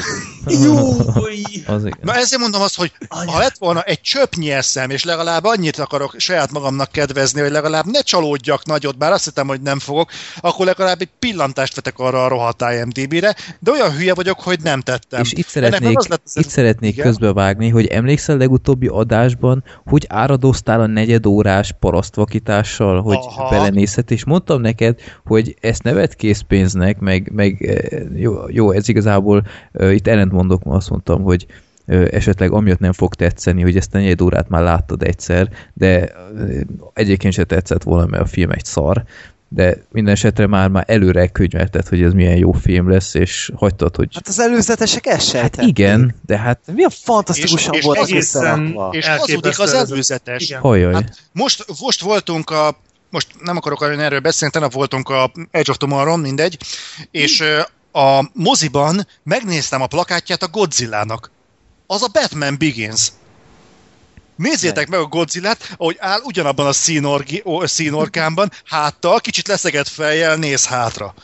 [1.67, 1.99] Az igen.
[2.01, 6.15] Na ezért mondom azt, hogy ha lett volna egy csöpnyi eszem, és legalább annyit akarok
[6.19, 10.11] saját magamnak kedvezni, hogy legalább ne csalódjak nagyot, bár azt hittem, hogy nem fogok,
[10.41, 14.81] akkor legalább egy pillantást vetek arra a rohadt IMDB-re, de olyan hülye vagyok, hogy nem
[14.81, 15.21] tettem.
[15.21, 17.07] És itt szeretnék, az lett az- itt szeretnék Igen?
[17.07, 23.49] közbevágni, hogy emlékszel legutóbbi adásban, hogy áradoztál a negyedórás parasztvakítással, hogy Aha.
[23.49, 28.89] belenézhet, és mondtam neked, hogy ezt ne vedd készpénznek, meg, meg eh, jó, jó, ez
[28.89, 31.47] igazából uh, itt ellentmondok, azt mondtam, hogy
[31.87, 36.13] ö, esetleg amiatt nem fog tetszeni, hogy ezt a negyed órát már láttad egyszer, de
[36.95, 39.05] egyébként se tetszett volna, mert a film egy szar,
[39.49, 43.97] de minden esetre már, már előre könyvelted, hogy ez milyen jó film lesz, és hagytad,
[43.97, 48.11] hogy Hát az előzetesek ezt hát igen, de hát Milyen fantasztikusan És- és volt az
[48.11, 48.77] egészen-.
[48.91, 50.43] És hazudik az előzetes.
[50.43, 50.61] Igen.
[50.61, 50.93] hajaj.
[50.93, 52.77] Hát most, most voltunk a
[53.13, 56.59] most nem akarok erről beszélni, tegnap voltunk a Edge of Tomorrow, mindegy,
[57.11, 57.61] és ö,
[57.93, 61.31] a moziban megnéztem a plakátját a Godzilla-nak.
[61.87, 63.09] Az a Batman Begins.
[64.37, 70.67] Nézzétek meg a Godzilla-t, ahogy áll ugyanabban a színorgi- színorkámban, háttal, kicsit leszegett fejjel, néz
[70.67, 71.15] hátra.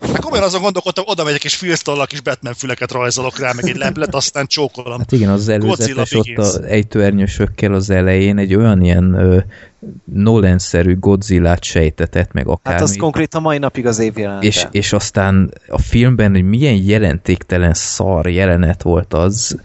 [0.00, 3.76] Hát komolyan azon gondolkodtam, oda megyek és filztollak is Batman füleket rajzolok rá, meg egy
[3.76, 4.98] leplet, aztán csókolom.
[4.98, 6.46] Hát igen, az Godzilla előzetes ott Begins.
[6.48, 9.38] az ejtőernyősökkel az elején egy olyan ilyen ö,
[10.04, 12.78] Nolan-szerű Godzilla-t sejtetett meg akármi.
[12.80, 14.46] Hát az konkrétan mai napig az év jelenete.
[14.46, 19.58] és, és aztán a filmben, hogy milyen jelentéktelen szar jelenet volt az.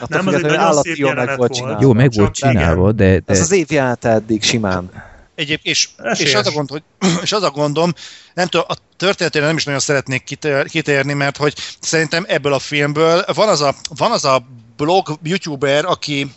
[0.00, 1.52] Attól Nem, az egy nagyon szép jól meg volt volt.
[1.52, 1.78] csinálva.
[1.80, 4.90] Jó, meg volt csinálva, de, de Ez az év jelenete eddig simán.
[5.34, 6.32] Egyéb, és, Esélyes.
[6.32, 6.82] és, az a gond, hogy,
[7.22, 7.94] és az a gondom,
[8.34, 12.58] nem tudom, a történetére nem is nagyon szeretnék kitér, kitérni, mert hogy szerintem ebből a
[12.58, 14.46] filmből van az a, van az a
[14.76, 16.30] blog, youtuber, aki,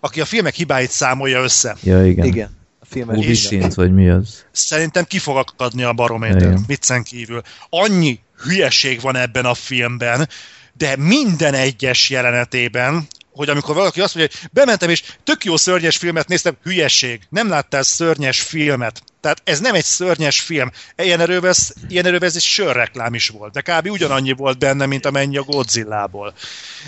[0.00, 1.76] aki a filmek hibáit számolja össze.
[1.82, 2.26] ja, igen.
[2.26, 2.58] Igen.
[2.90, 4.44] Filmes vagy mi az?
[4.52, 7.42] Szerintem ki fog akadni a barométer, viccen kívül.
[7.68, 10.28] Annyi hülyeség van ebben a filmben,
[10.72, 15.96] de minden egyes jelenetében, hogy amikor valaki azt mondja, hogy bementem és tök jó szörnyes
[15.96, 19.02] filmet néztem, hülyeség, nem láttál szörnyes filmet.
[19.20, 20.70] Tehát ez nem egy szörnyes film.
[20.96, 21.52] Ilyen erővel,
[21.88, 23.90] ilyen erővel ez egy sörreklám is volt, de kb.
[23.90, 26.34] ugyanannyi volt benne, mint amennyi a Godzilla-ból.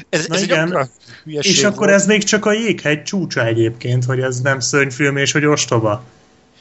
[0.08, 0.90] Ez, Na ez igen.
[1.24, 2.00] És akkor volt.
[2.00, 6.04] ez még csak a jéghegy csúcsa egyébként, hogy ez nem szörnyfilm és hogy ostoba.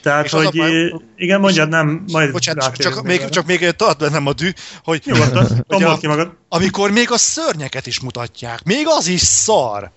[0.01, 3.69] Tehát, És az a hogy baj- igen, mondjad, nem, majd Bocsánat, csak, még csak még
[3.71, 4.49] tart bennem a dű,
[4.83, 6.31] hogy, Nyugodtan, hogy a- ki magad.
[6.49, 8.63] amikor még a szörnyeket is mutatják.
[8.63, 9.91] Még az is szar.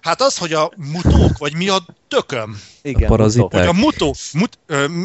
[0.00, 3.50] Hát az, hogy a mutók, vagy mi a tököm, Igen, Paraziták.
[3.60, 4.58] hogy a mutó, mut,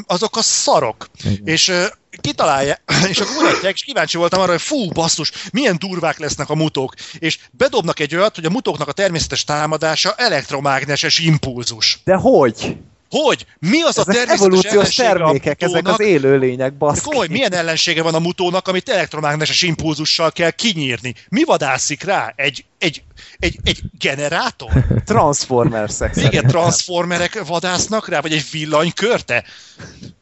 [0.07, 1.07] azok a szarok.
[1.23, 1.41] Igen.
[1.45, 1.85] És ö,
[2.21, 2.75] kitalálja,
[3.09, 6.93] és akkor mutatják, és kíváncsi voltam arra, hogy fú, basszus, milyen durvák lesznek a mutók.
[7.19, 11.99] És bedobnak egy olyat, hogy a mutóknak a természetes támadása elektromágneses impulzus.
[12.03, 12.77] De hogy?
[13.21, 13.45] Hogy?
[13.59, 15.99] Mi az a Ezek természetes evolúciós ellensége a termékek, ezek mutónak?
[15.99, 17.09] az élőlények, De baszki.
[17.09, 21.13] komoly, milyen ellensége van a mutónak, amit elektromágneses impulzussal kell kinyírni?
[21.29, 22.33] Mi vadászik rá?
[22.35, 23.03] Egy, egy,
[23.43, 24.71] egy, egy generátor?
[25.05, 26.49] Transformers-ek Igen, szerintem.
[26.49, 29.43] transformerek vadásznak rá, vagy egy villanykörte?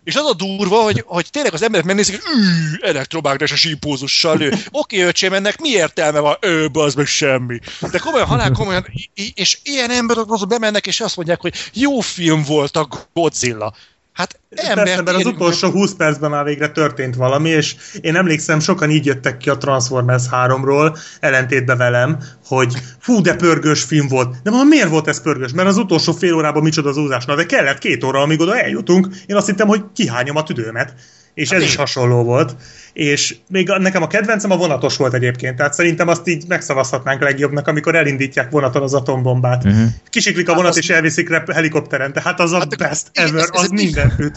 [0.03, 4.53] És az a durva, hogy, hogy tényleg az emberek megnézik, hogy ű, elektromágneses impulzussal lő.
[4.71, 6.37] Oké, öcsém, ennek mi értelme van?
[6.41, 7.59] Ő, az meg semmi.
[7.91, 8.87] De komolyan, halál komolyan,
[9.33, 13.73] és ilyen emberek azok bemennek, és azt mondják, hogy jó film volt a Godzilla.
[14.21, 18.59] Hát Persze, ember mert az utolsó 20 percben már végre történt valami, és én emlékszem,
[18.59, 24.35] sokan így jöttek ki a Transformers 3-ról, ellentétben velem, hogy fú, de pörgős film volt.
[24.43, 25.51] De mondom, miért volt ez pörgős?
[25.51, 27.25] Mert az utolsó fél órában micsoda zúzás.
[27.25, 29.07] Na, de kellett két óra, amíg oda eljutunk.
[29.25, 30.93] Én azt hittem, hogy kihányom a tüdőmet.
[31.33, 32.55] És Hát ez is hasonló volt.
[32.93, 37.21] És még a, nekem a kedvencem a vonatos volt egyébként, tehát szerintem azt így megszavazhatnánk
[37.21, 39.63] legjobbnak, amikor elindítják vonaton az atombombát.
[39.65, 39.85] Uh-huh.
[40.09, 43.27] Kisiklik a Hát vonat az- és elviszik rep- helikopteren, tehát az a Hát best igen,
[43.27, 44.35] ever, ez- ez az egy- mindent üt.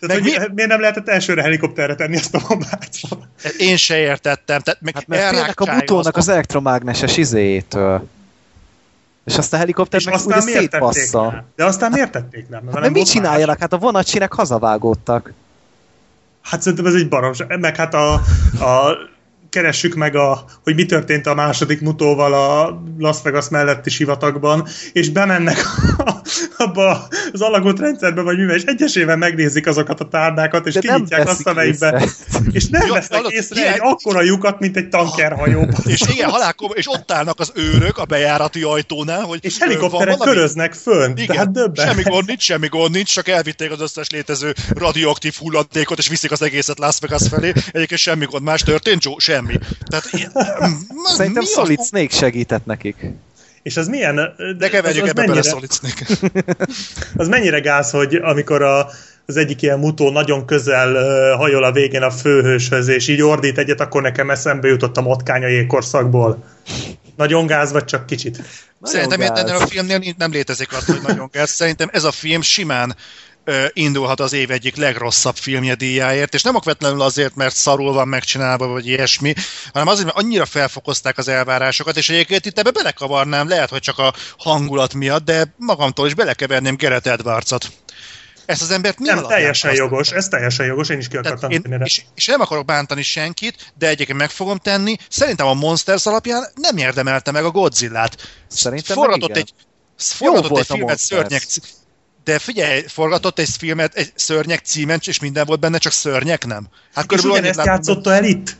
[0.00, 2.88] Tehát, hogy mi- miért nem lehetett elsőre helikopterre tenni ezt a bombát?
[3.58, 4.60] Én se értettem.
[4.60, 8.08] Tehát meg Hát mert félnek a butónak azt az elektromágneses izétől.
[9.24, 11.44] És azt a helikopter meg aztán ugye miért tették szétbassza.
[11.56, 12.60] De aztán miért tették le?
[12.60, 13.58] Mert Hát mert mit csináljanak?
[13.58, 15.32] Hát a vonatcsinek hazavágódtak.
[16.50, 17.58] Hát szerintem ez egy baromság.
[17.58, 18.12] Meg hát a,
[18.64, 18.98] a
[19.56, 25.08] keressük meg, a, hogy mi történt a második mutóval a Las Vegas melletti sivatagban, és
[25.08, 25.56] bemennek
[26.56, 31.28] abba az alagút rendszerbe, vagy mivel, és egyesével megnézik azokat a tárnákat, és De kinyitják
[31.28, 32.02] azt, észre.
[32.52, 35.68] és nem Ja, vesznek hallod, észre ilyen- egy akkora lyukat, mint egy tankerhajó.
[35.84, 40.16] És igen, halál komoly, és ott állnak az őrök a bejárati ajtónál, hogy És helikopterek
[40.18, 41.86] köröznek fönt, Igen, tehát döbben.
[41.86, 46.30] semmi gond nincs, semmi gond nincs, csak elvitték az összes létező radioaktív hulladékot, és viszik
[46.32, 47.52] az egészet Las Vegas felé.
[47.72, 49.14] Egyébként semmi gond, más történt, Joe?
[49.18, 49.45] Semmi.
[49.88, 52.96] Tehát, ilyen- m- Szerintem mi Solid az- Snake segített nekik.
[53.62, 54.14] És az milyen...
[54.58, 56.06] De keverjük az, az ebbe bele mennyire, Solid Snake.
[57.22, 58.88] az mennyire gáz, hogy amikor a,
[59.26, 63.58] az egyik ilyen mutó nagyon közel uh, hajol a végén a főhőshöz, és így ordít
[63.58, 66.44] egyet, akkor nekem eszembe jutott a motkánya jégkorszakból.
[67.16, 68.42] Nagyon gáz, vagy csak kicsit?
[68.82, 71.50] Szerintem ennél a filmnél nem létezik az, hogy nagyon gáz.
[71.50, 72.96] Szerintem ez a film simán
[73.72, 78.66] indulhat az év egyik legrosszabb filmje díjáért, és nem okvetlenül azért, mert szarul van megcsinálva,
[78.66, 79.34] vagy ilyesmi,
[79.72, 83.98] hanem azért, mert annyira felfokozták az elvárásokat, és egyébként itt ebbe belekavarnám, lehet, hogy csak
[83.98, 87.72] a hangulat miatt, de magamtól is belekeverném Gerett Edwardsot.
[88.46, 91.80] Ezt az embert mi Nem, teljesen jogos, ez teljesen jogos, én is ki akartam én,
[91.84, 94.96] és, és nem akarok bántani senkit, de egyébként meg fogom tenni.
[95.08, 98.28] Szerintem a Monsters alapján nem érdemelte meg a Godzilla-t.
[98.48, 99.52] Szerintem forgatott egy,
[99.96, 101.46] forgatott egy filmet szörnyek,
[102.26, 106.68] de figyelj, forgatott egy filmet, egy szörnyek címen, és minden volt benne, csak szörnyek nem.
[106.94, 108.56] Hát és ugyanezt játszotta el itt?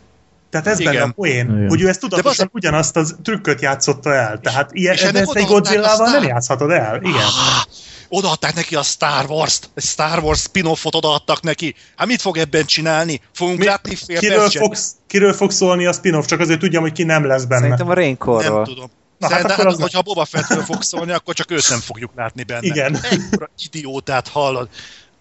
[0.50, 0.92] Tehát ez Igen.
[0.92, 1.68] benne a poén, Igen.
[1.68, 2.50] hogy ő ezt tudatosan az...
[2.52, 4.40] ugyanazt az trükköt játszotta el.
[4.40, 7.00] Tehát ilyen, és ezt egy Godzilla-val nem játszhatod el.
[7.02, 7.14] Igen.
[7.14, 7.64] Ah,
[8.08, 11.74] odaadták neki a Star Wars-t, egy Star Wars spin-offot odaadtak neki.
[11.96, 13.20] Hát mit fog ebben csinálni?
[13.34, 16.26] Fogunk Mi, látni fél kiről, fogsz, kiről fog szólni a spin-off?
[16.26, 17.60] Csak azért tudjam, hogy ki nem lesz benne.
[17.60, 18.56] Szerintem a Raincore-ról.
[18.56, 18.90] Nem tudom.
[19.18, 22.42] Na, hát akkor az hogyha Boba Fettről fog szólni, akkor csak őt nem fogjuk látni
[22.42, 22.66] benne.
[22.66, 22.96] Igen.
[23.10, 24.68] Ekkora idiótát hallod.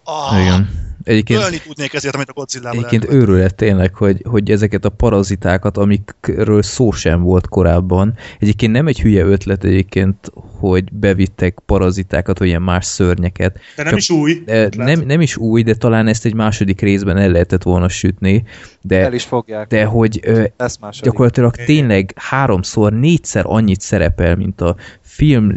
[0.04, 0.84] Ah, Igen.
[1.06, 5.76] Egyébként, Ölni tudnék ezért, amit a godzilla Egyébként őrület tényleg, hogy, hogy ezeket a parazitákat,
[5.76, 12.48] amikről szó sem volt korábban, egyébként nem egy hülye ötlet egyébként, hogy bevittek parazitákat, vagy
[12.48, 13.58] ilyen más szörnyeket.
[13.76, 14.42] De nem Csak, is új.
[14.44, 18.44] De, nem, nem is új, de talán ezt egy második részben el lehetett volna sütni.
[18.86, 19.66] De, el is fogják.
[19.66, 20.44] De hogy ö,
[21.00, 25.52] gyakorlatilag tényleg háromszor, négyszer annyit szerepel, mint a film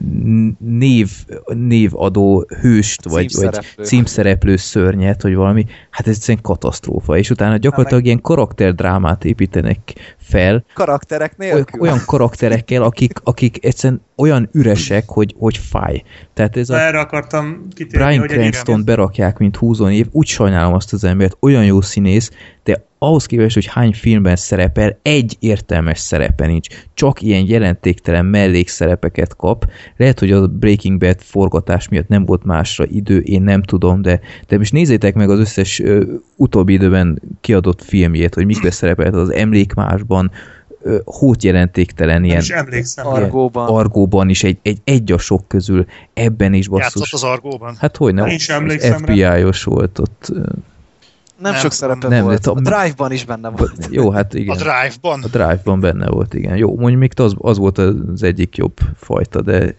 [0.60, 1.10] név,
[1.46, 3.70] névadó hőst, vagy, címszereplő.
[3.76, 9.80] vagy címszereplő szörnyet, vagy valami, hát ez egyszerűen katasztrófa, és utána gyakorlatilag ilyen karakterdrámát építenek
[10.18, 10.64] fel.
[10.74, 11.82] Karakterek nélkül.
[11.82, 16.04] Olyan karakterekkel, akik, akik egyszerűen olyan üresek, hogy, hogy fáj.
[16.34, 20.94] Tehát ez a Erre akartam kitérni, Brian Cranston berakják, mint húzón év, úgy sajnálom azt
[20.94, 22.32] az embert, olyan jó színész,
[22.70, 26.68] de ahhoz képest, hogy hány filmben szerepel, egy értelmes szerepe nincs.
[26.94, 29.70] Csak ilyen jelentéktelen mellékszerepeket kap.
[29.98, 34.20] Lehet, hogy a Breaking Bad forgatás miatt nem volt másra idő, én nem tudom, de,
[34.48, 39.34] de most nézzétek meg az összes ö, utóbbi időben kiadott filmjét, hogy mikbe szerepelt az
[39.34, 40.32] emlékmásban,
[41.06, 42.44] hót jelentéktelen ilyen,
[42.96, 43.68] argóban.
[43.68, 46.94] argóban is egy, egy, egy a sok közül ebben is basszus.
[46.96, 47.76] Játszott az argóban?
[47.80, 48.38] Hát hogy nem,
[48.80, 50.32] FBI-os volt ott
[51.42, 52.48] nem, nem sok szerepe nem, volt.
[52.48, 53.88] A, a Drive-ban is benne volt.
[53.90, 54.56] Jó, hát igen.
[54.56, 55.24] A Drive-ban?
[55.24, 56.56] A Drive-ban benne volt, igen.
[56.56, 59.76] Jó, mondjuk még az, az volt az egyik jobb fajta, de...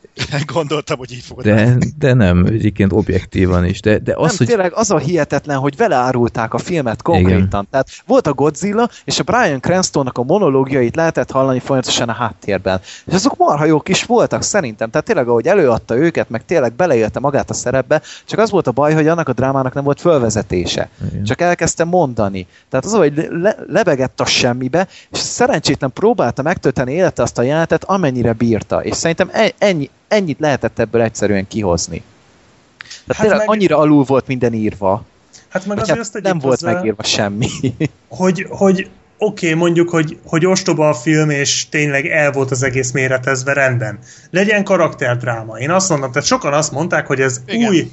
[0.53, 3.81] Gondoltam, hogy így fogod de, de nem, egyébként objektívan is.
[3.81, 4.47] De, de az, nem, hogy...
[4.47, 7.39] tényleg az a hihetetlen, hogy vele árulták a filmet konkrétan.
[7.39, 7.67] Igen.
[7.71, 12.81] Tehát volt a Godzilla, és a Brian Cranstonnak a monológiait lehetett hallani folyamatosan a háttérben.
[13.07, 14.91] És azok marha jók is voltak szerintem.
[14.91, 18.73] Tehát tényleg, ahogy előadta őket, meg tényleg beleélte magát a szerepbe, csak az volt a
[18.73, 20.89] baj, hogy annak a drámának nem volt fölvezetése.
[21.11, 21.25] Igen.
[21.25, 22.47] Csak elkezdte mondani.
[22.69, 27.85] Tehát az, hogy le, lebegett a semmibe, és szerencsétlen próbálta megtölteni élete azt a jelenetet,
[27.85, 28.85] amennyire bírta.
[28.85, 32.03] És szerintem e, ennyi, ennyit lehetett ebből egyszerűen kihozni.
[33.07, 33.49] Tehát hát meg...
[33.49, 35.05] annyira alul volt minden írva.
[35.49, 37.49] Hát meg azért hát azt nem volt hozzá, megírva semmi.
[38.09, 42.63] Hogy, hogy oké, okay, mondjuk, hogy, hogy ostoba a film, és tényleg el volt az
[42.63, 43.99] egész méretezve, rendben.
[44.31, 45.59] Legyen karakterdráma.
[45.59, 47.69] Én azt mondom, tehát sokan azt mondták, hogy ez Igen.
[47.69, 47.91] új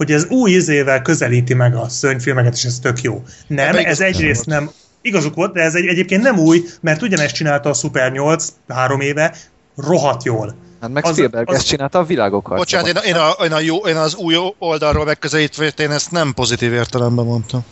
[0.00, 3.22] hogy ez új izével közelíti meg a szörnyfilmeket, és ez tök jó.
[3.46, 4.70] Nem, ez, ez egyrészt nem,
[5.00, 9.00] igazuk volt, de ez egy, egyébként nem új, mert ugyanezt csinálta a Super 8 három
[9.00, 9.36] éve,
[9.76, 10.54] rohadt jól.
[10.80, 11.56] Hát meg az, Spielberg az...
[11.56, 12.56] ezt csinálta a világokat.
[12.56, 16.32] Bocsánat, én, én, a, én, a jó, én az új oldalról megközelítve, én ezt nem
[16.34, 17.64] pozitív értelemben mondtam.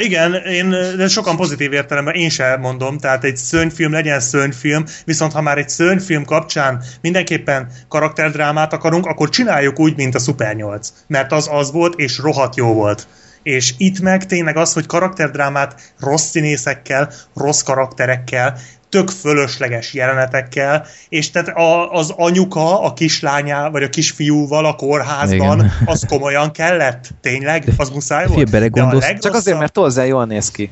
[0.00, 5.32] Igen, én, de sokan pozitív értelemben én sem mondom, tehát egy szörnyfilm legyen szörnyfilm, viszont
[5.32, 10.92] ha már egy szörnyfilm kapcsán mindenképpen karakterdrámát akarunk, akkor csináljuk úgy, mint a Super 8,
[11.06, 13.06] mert az az volt, és rohadt jó volt.
[13.44, 18.58] És itt meg tényleg az, hogy karakterdrámát rossz színészekkel, rossz karakterekkel,
[18.88, 25.58] tök fölösleges jelenetekkel, és tehát a, az anyuka a kislánya, vagy a kisfiúval a kórházban,
[25.58, 25.72] Igen.
[25.84, 27.10] az komolyan kellett?
[27.20, 27.72] Tényleg?
[27.76, 28.50] Az muszáj volt?
[28.50, 29.18] De a legrosszabb...
[29.18, 30.70] Csak azért, mert Olzen jól néz ki.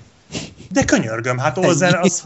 [0.71, 2.25] De könyörgöm, hát Olzen az,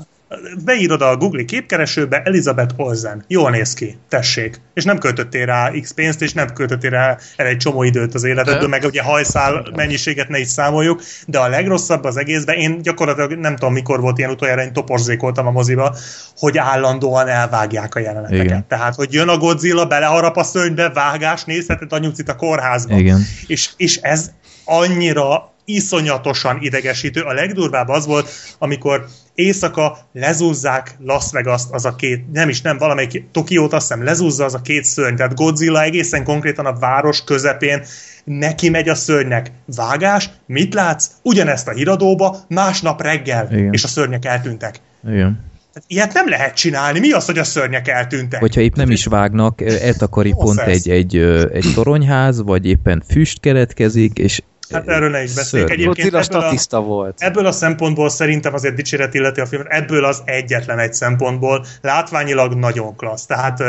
[0.65, 3.25] beírod a Google képkeresőbe Elizabeth Olsen.
[3.29, 4.61] Jól néz ki, tessék.
[4.75, 8.25] És nem költöttél rá X pénzt, és nem költöttél rá el egy csomó időt az
[8.25, 13.33] életedből, meg ugye hajszál mennyiséget ne is számoljuk, de a legrosszabb az egészben, én gyakorlatilag
[13.33, 15.97] nem tudom mikor volt ilyen utoljára, én toporzékoltam a moziba,
[16.37, 18.45] hogy állandóan elvágják a jeleneteket.
[18.45, 18.65] Igen.
[18.69, 22.99] Tehát, hogy jön a Godzilla, beleharap a szörnybe, vágás, nézheted a nyucit a kórházban.
[22.99, 23.21] Igen.
[23.47, 24.31] És, és ez
[24.65, 27.21] annyira iszonyatosan idegesítő.
[27.21, 28.29] A legdurvább az volt,
[28.59, 34.05] amikor éjszaka lezúzzák Las vegas az a két, nem is, nem, valamelyik Tokiót azt hiszem
[34.05, 37.83] lezúzza az a két szörny, tehát Godzilla egészen konkrétan a város közepén
[38.25, 39.51] neki megy a szörnynek.
[39.77, 41.11] Vágás, mit látsz?
[41.23, 43.73] Ugyanezt a híradóba, másnap reggel, Igen.
[43.73, 44.81] és a szörnyek eltűntek.
[45.09, 45.45] Igen.
[45.73, 46.99] Tehát ilyet nem lehet csinálni.
[46.99, 48.41] Mi az, hogy a szörnyek eltűntek?
[48.41, 51.17] Hogyha épp nem is vágnak, eltakari Jó pont egy, egy,
[51.53, 55.73] egy toronyház, vagy éppen füst keletkezik, és Hát erről ne is beszéljünk.
[55.73, 57.21] Egyébként Godzilla ebből a, statiszta volt.
[57.21, 62.55] ebből a szempontból szerintem azért dicséret illeti a filmet, ebből az egyetlen egy szempontból látványilag
[62.55, 63.27] nagyon klassz.
[63.27, 63.63] Tehát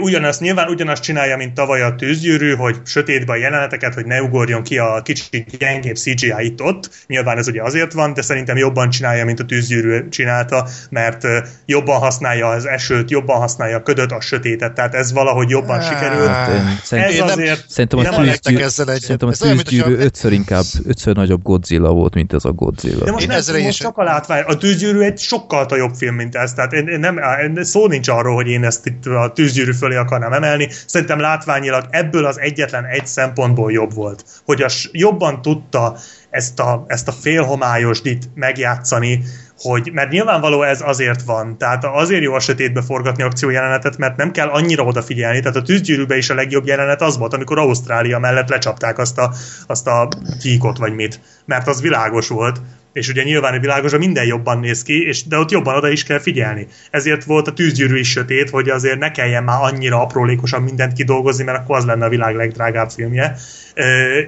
[0.00, 4.62] Ugyanazt, nyilván ugyanazt csinálja, mint tavaly a tűzgyűrű, hogy sötétbe a jeleneteket, hogy ne ugorjon
[4.62, 6.90] ki a kicsit gyengébb CGI itt ott.
[7.06, 11.24] Nyilván ez ugye azért van, de szerintem jobban csinálja, mint a tűzgyűrű csinálta, mert
[11.66, 16.26] jobban használja az esőt, jobban használja a ködöt, a sötétet, tehát ez valahogy jobban sikerült.
[16.28, 16.48] Hát,
[16.90, 22.32] Ez azért szerintem a tűzgyűrű, szerintem a tűzgyűrű ötször inkább, ötször nagyobb Godzilla volt, mint
[22.32, 23.04] ez a Godzilla.
[23.04, 24.42] De most, nem, most csak a látvány.
[24.46, 26.52] A tűzgyűrű egy sokkal jobb film, mint ez.
[26.52, 27.20] Tehát én, én nem,
[27.62, 30.68] szó nincs arról, hogy én ezt itt a tűzgyűrű fölé akarnám emelni.
[30.86, 34.24] Szerintem látványilag ebből az egyetlen egy szempontból jobb volt.
[34.44, 35.96] Hogy a, jobban tudta
[36.30, 39.22] ezt a, ezt a félhomályosdit megjátszani,
[39.58, 44.30] hogy, mert nyilvánvaló ez azért van, tehát azért jó a sötétbe forgatni akciójelenetet, mert nem
[44.30, 48.48] kell annyira odafigyelni, tehát a tűzgyűrűbe is a legjobb jelenet az volt, amikor Ausztrália mellett
[48.48, 49.32] lecsapták azt a,
[49.66, 50.08] azt a
[50.40, 52.60] tíkot, vagy mit, mert az világos volt,
[52.92, 56.04] és ugye nyilván a világos, minden jobban néz ki, és, de ott jobban oda is
[56.04, 56.66] kell figyelni.
[56.90, 61.44] Ezért volt a tűzgyűrű is sötét, hogy azért ne kelljen már annyira aprólékosan mindent kidolgozni,
[61.44, 63.36] mert akkor az lenne a világ legdrágább filmje.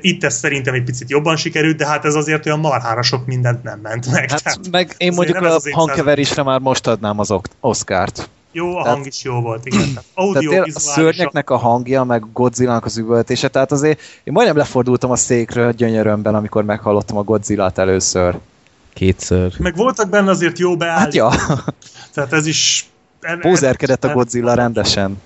[0.01, 3.63] Itt ez szerintem egy picit jobban sikerült, de hát ez azért olyan marhára sok mindent
[3.63, 4.31] nem ment meg.
[4.31, 8.29] Hát Tehát meg én mondjuk a hangkeverésre már most adnám az Oscárt.
[8.53, 9.79] Jó, a Tehát- hang is jó volt, igen.
[9.79, 14.33] Tehát Tehát audio, tényleg a szörnyeknek a hangja, meg Godzilla-nak az üvöltése, tehát azért én
[14.33, 18.39] majdnem lefordultam a székről gyönyörömben, amikor meghallottam a Godzilla-t először.
[18.95, 19.53] Kétszer.
[19.59, 21.31] meg voltak benne azért jó Hát ja,
[22.15, 22.89] Tehát ez is...
[23.41, 25.21] pózerkedett a Godzilla rendesen.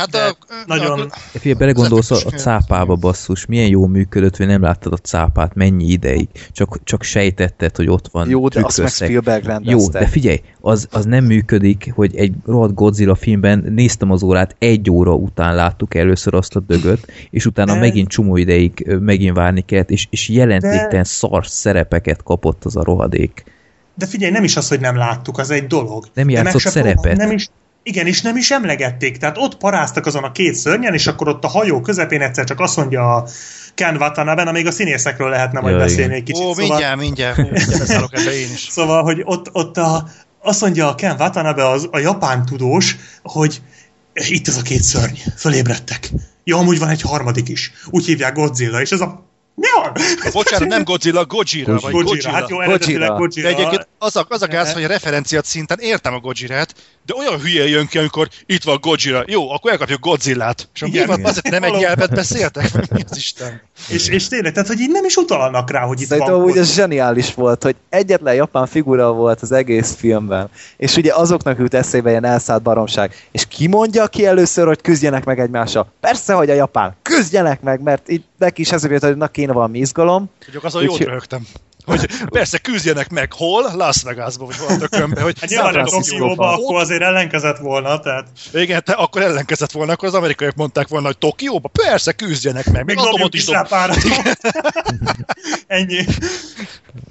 [0.00, 0.36] Hát De a,
[0.66, 4.96] nagyon- A, Figyelj, belegondolsz a, a cápába basszus, milyen jó működött, hogy nem láttad a
[4.96, 8.88] cápát, mennyi ideig, csak, csak sejtetted, hogy ott van Jó, de azt meg.
[8.88, 9.98] Spielberg Jó, rendezte.
[9.98, 14.90] de figyelj, az, az nem működik, hogy egy rohadt Godzilla filmben néztem az órát, egy
[14.90, 19.60] óra után láttuk először azt a dögöt, és utána De- megint csomó ideig megint várni
[19.60, 23.44] kellett, és, és jelentéktelen szar szerepeket kapott az a rohadék.
[23.94, 26.02] De figyelj, nem is az, hogy nem láttuk, az egy dolog.
[26.14, 26.94] Nem De meg játszott se szerepet.
[27.00, 27.48] próbál- Nem is,
[27.82, 29.16] igen, és nem is emlegették.
[29.16, 32.60] Tehát ott paráztak azon a két szörnyen, és akkor ott a hajó közepén egyszer csak
[32.60, 33.28] azt mondja a
[33.74, 36.16] Ken Watanabe, még a színészekről lehetne majd Ja, beszélni igen.
[36.16, 36.44] egy kicsit.
[36.44, 38.66] ó, mindjárt, mindjárt, mindjárt ebbe én is.
[38.70, 40.08] Szóval, hogy ott, ott a,
[40.42, 43.60] azt mondja a Ken Watanabe, az, a japán tudós, hogy
[44.12, 46.10] itt ez a két szörny, fölébredtek.
[46.44, 47.72] Ja, amúgy van egy harmadik is.
[47.86, 49.28] Úgy hívják Godzilla, és ez a...
[49.54, 49.92] Mi van?
[50.32, 52.08] Bocsánat, nem Godzilla, Gojira, vagy Gojira.
[52.08, 52.30] Gojira.
[52.30, 53.16] Hát jó, eredetileg Gojira.
[53.16, 53.48] Gojira.
[53.48, 56.74] De egyébként az a, az a gáz, hogy a referenciát szinten értem a Gojirát,
[57.10, 59.24] de olyan hülye jön ki, amikor itt van Gojira.
[59.26, 60.68] Jó, akkor elkapjuk Godzillát.
[60.74, 61.06] És Igen.
[61.06, 62.90] van, azért nem egy nyelvet beszéltek?
[62.92, 63.62] Mi az Isten?
[63.88, 66.46] És, és tényleg, tehát, hogy így nem is utalnak rá, hogy itt Szerintem van úgy
[66.46, 66.66] Godzilla.
[66.66, 70.50] ez zseniális volt, hogy egyetlen japán figura volt az egész filmben.
[70.76, 73.28] És ugye azoknak jut eszébe ilyen elszállt baromság.
[73.30, 75.92] És ki mondja ki először, hogy küzdjenek meg egymással?
[76.00, 76.96] Persze, hogy a japán.
[77.02, 80.30] Küzdjenek meg, mert itt neki is ezért, hogy na kéne valami izgalom.
[80.44, 81.46] Hogy azon jót röhögtem.
[81.90, 83.70] Hogy persze küzdjenek meg, hol?
[83.74, 85.84] Las Vegasban, vagy valami tökönbe, hogy Hát nyilván a.
[85.84, 90.88] Tokióba akkor azért ellenkezett volna, tehát Igen, te akkor ellenkezett volna, akkor az amerikaiak mondták
[90.88, 91.68] volna, hogy Tokióba?
[91.68, 93.68] Persze, küzdjenek meg, még atomot is dob.
[95.66, 96.04] Ennyi.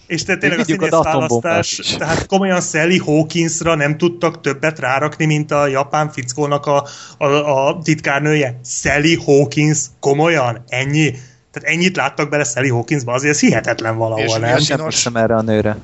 [0.08, 1.96] És te tényleg a vigyük színész az atombombát választás, is.
[1.96, 6.88] tehát komolyan Sally Hawkinsra nem tudtak többet rárakni, mint a japán fickónak a,
[7.18, 8.60] a, a titkárnője.
[8.64, 10.64] Sally Hawkins, komolyan?
[10.68, 11.14] Ennyi?
[11.52, 14.60] Tehát ennyit láttak bele Sally Hawkinsba, azért ez hihetetlen És valahol, mi nem?
[14.68, 14.96] Binos?
[14.96, 15.78] hiszem erre a nőre.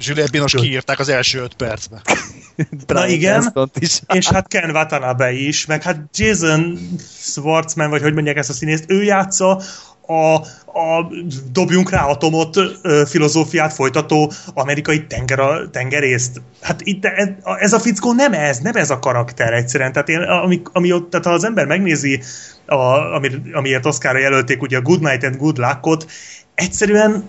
[0.00, 2.00] Juliette Binos kiírták az első öt percben.
[2.86, 3.52] Brian igen.
[3.78, 4.00] Is.
[4.18, 6.78] és hát Ken Watanabe is, meg hát Jason
[7.20, 9.62] Schwartzman, vagy hogy mondják ezt a színészt, ő játsza
[10.06, 10.34] a,
[10.78, 11.12] a
[11.52, 12.56] dobjunk rá atomot
[13.06, 16.42] filozófiát folytató amerikai tenger, tengerészt.
[16.60, 17.28] Hát itt ez,
[17.58, 19.92] ez a fickó nem ez, nem ez a karakter egyszerűen.
[19.92, 22.20] Tehát én, ami, ami ott, tehát ha az ember megnézi,
[22.66, 22.74] a,
[23.14, 26.06] ami, amiért Oscarra jelölték ugye a Good Night and Good Luck-ot,
[26.54, 27.24] egyszerűen,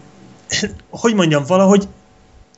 [0.89, 1.87] hogy mondjam, valahogy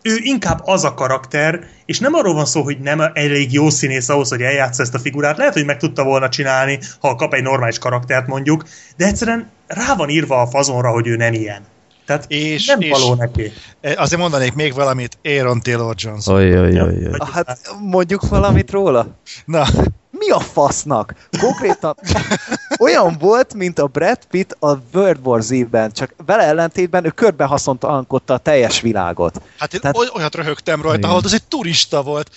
[0.01, 4.09] ő inkább az a karakter, és nem arról van szó, hogy nem elég jó színész
[4.09, 5.37] ahhoz, hogy eljátsza ezt a figurát.
[5.37, 8.63] Lehet, hogy meg tudta volna csinálni, ha kap egy normális karaktert mondjuk,
[8.97, 11.61] de egyszerűen rá van írva a fazonra, hogy ő nem ilyen.
[12.05, 13.51] Tehát És- nem és- való neki.
[13.81, 15.95] Eh, Azért mondanék még valamit, Aaron Taylor.
[16.25, 19.07] Vagy- Hát mondjuk valamit róla.
[19.45, 19.65] Na,
[20.11, 21.13] Mi a fasznak?
[21.39, 21.95] Konkrétan
[22.79, 28.33] olyan volt, mint a Brad Pitt a World War Z-ben, csak vele ellentétben ő körbehaszontalankodta
[28.33, 29.41] a teljes világot.
[29.59, 32.29] Hát én Tehát- olyat röhögtem rajta, ahol az egy turista volt.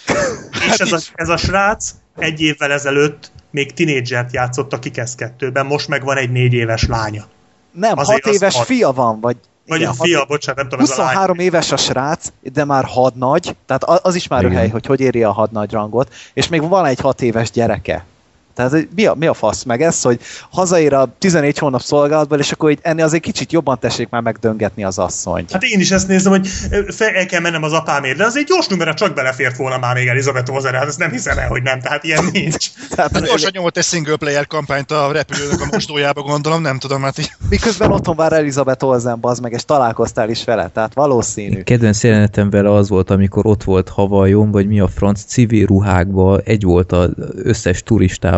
[0.69, 5.67] És ez a, ez a srác egy évvel ezelőtt még tinédzsert játszott a Kikesz 2-ben,
[5.67, 7.25] most meg van egy négy éves lánya.
[7.73, 8.67] Nem, Azért hat éves hat.
[8.67, 9.37] fia van, vagy...
[9.67, 10.95] Vagy igen, a hat- fia, bocsánat, nem tudom, ez a.
[11.03, 14.57] 23 éves a srác, de már hadnagy, tehát az is már Igen.
[14.57, 18.05] hely, hogy hogy éri a hadnagy rangot, és még van egy 6 éves gyereke.
[18.55, 20.21] Tehát hogy mi a, mi a fasz meg ez, hogy
[20.51, 24.85] hazaér a 14 hónap szolgálatból, és akkor így ennél azért kicsit jobban tessék már megdöngetni
[24.85, 25.53] az asszonyt.
[25.53, 26.49] Hát én is ezt nézem, hogy
[26.89, 29.95] fel el kell mennem az apámért, de az egy gyors numera csak belefért volna már
[29.95, 32.67] még Elizabeth Olsen, hát ezt nem hiszem el, hogy nem, tehát ilyen nincs.
[32.95, 37.03] Tehát, Hát gyorsan nyomott egy single player kampányt a repülőnek a mosdójába, gondolom, nem tudom,
[37.03, 37.33] hát így.
[37.49, 41.63] miközben otthon vár Elizabeth Olsen, az meg, és találkoztál is vele, tehát valószínű.
[41.63, 46.41] Kedvenc jelenetem vele az volt, amikor ott volt Havajon, vagy mi a franc civil ruhákban,
[46.45, 47.83] egy volt az összes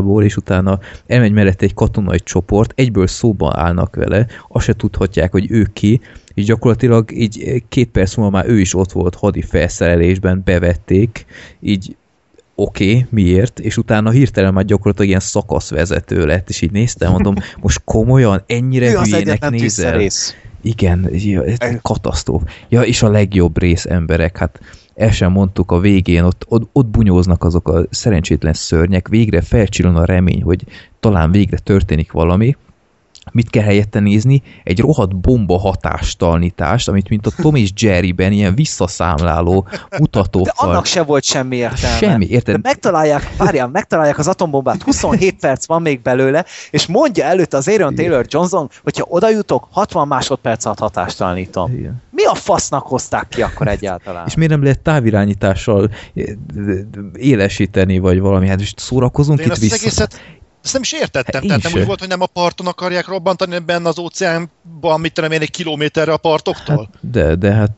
[0.04, 5.32] turistából, és utána elmegy mellett egy katonai csoport, egyből szóban állnak vele, azt se tudhatják,
[5.32, 6.00] hogy ő ki,
[6.34, 11.26] és gyakorlatilag így két perc múlva már ő is ott volt hadi felszerelésben, bevették,
[11.60, 11.96] így
[12.54, 13.60] oké, okay, miért?
[13.60, 18.90] És utána hirtelen már gyakorlatilag ilyen szakaszvezető lett, és így néztem, mondom, most komolyan, ennyire
[18.90, 19.50] Ő hülyének nézel?
[19.50, 20.36] tűzszerész.
[20.62, 21.10] Igen,
[21.82, 22.42] katasztróf.
[22.68, 24.60] Ja, és a legjobb rész emberek, hát
[24.94, 29.96] el sem mondtuk a végén, ott, ott, ott bunyóznak azok a szerencsétlen szörnyek, végre felcsillan
[29.96, 30.64] a remény, hogy
[31.00, 32.56] talán végre történik valami,
[33.34, 34.42] mit kell helyette nézni?
[34.64, 40.68] Egy rohadt bomba hatástalanítást, amit mint a Tom és Jerryben ilyen visszaszámláló De mutatókkal.
[40.68, 41.96] annak se volt semmi értelme.
[41.96, 42.54] Semmi, érted?
[42.54, 47.68] De megtalálják, várjál, megtalálják az atombombát, 27 perc van még belőle, és mondja előtt az
[47.68, 51.72] Aaron Taylor Johnson, hogyha oda jutok, 60 másodperc alatt hatástalanítom.
[51.72, 52.02] Igen.
[52.10, 54.24] Mi a fasznak hozták ki akkor egyáltalán?
[54.26, 56.24] És miért nem lehet távirányítással eh,
[57.14, 58.48] élesíteni, vagy valami?
[58.48, 59.74] Hát most szórakozunk De itt vissza.
[59.74, 60.20] egészet
[60.64, 61.34] ezt nem is értettem.
[61.34, 63.98] Hát én Tehát nem úgy volt, hogy nem a parton akarják robbantani, hanem benne az
[63.98, 66.88] óceánban, mit tudom én, egy kilométerre a partoktól?
[67.00, 67.70] De, de hát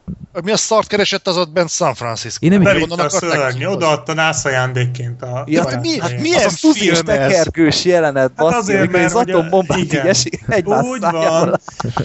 [0.43, 2.45] Mi a szart keresett az ott bent San Francisco?
[2.45, 3.67] Én nem Bevitte a kihozni?
[3.67, 5.45] odaadta NASA ajándékként a...
[5.47, 6.21] Ja, Hát mi- barátnőjének.
[6.21, 7.01] milyen az film ez?
[7.05, 11.61] tekergős jelenet, Hát basszi, azért, mert az atombombát így esik egymás Úgy van.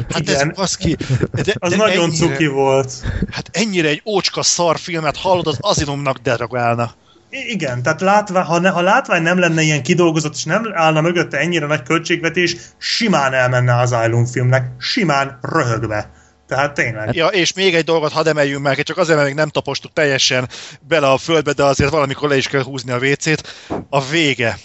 [0.09, 0.49] Hát Igen.
[0.49, 0.97] ez baszki.
[1.31, 2.93] De, Az de nagyon ennyire, cuki volt.
[3.31, 6.91] Hát ennyire egy ócska szar filmet hallod, az azilomnak derogálna.
[7.31, 11.37] Igen, tehát látva, ha, ne, ha látvány nem lenne ilyen kidolgozott, és nem állna mögötte
[11.37, 16.11] ennyire nagy költségvetés, simán elmenne az Asylum filmnek, simán röhögve.
[16.47, 17.15] Tehát tényleg.
[17.15, 20.49] Ja, és még egy dolgot hadd emeljünk meg, csak azért, mert még nem tapostuk teljesen
[20.87, 23.55] bele a földbe, de azért valamikor le is kell húzni a WC-t.
[23.89, 24.57] A vége.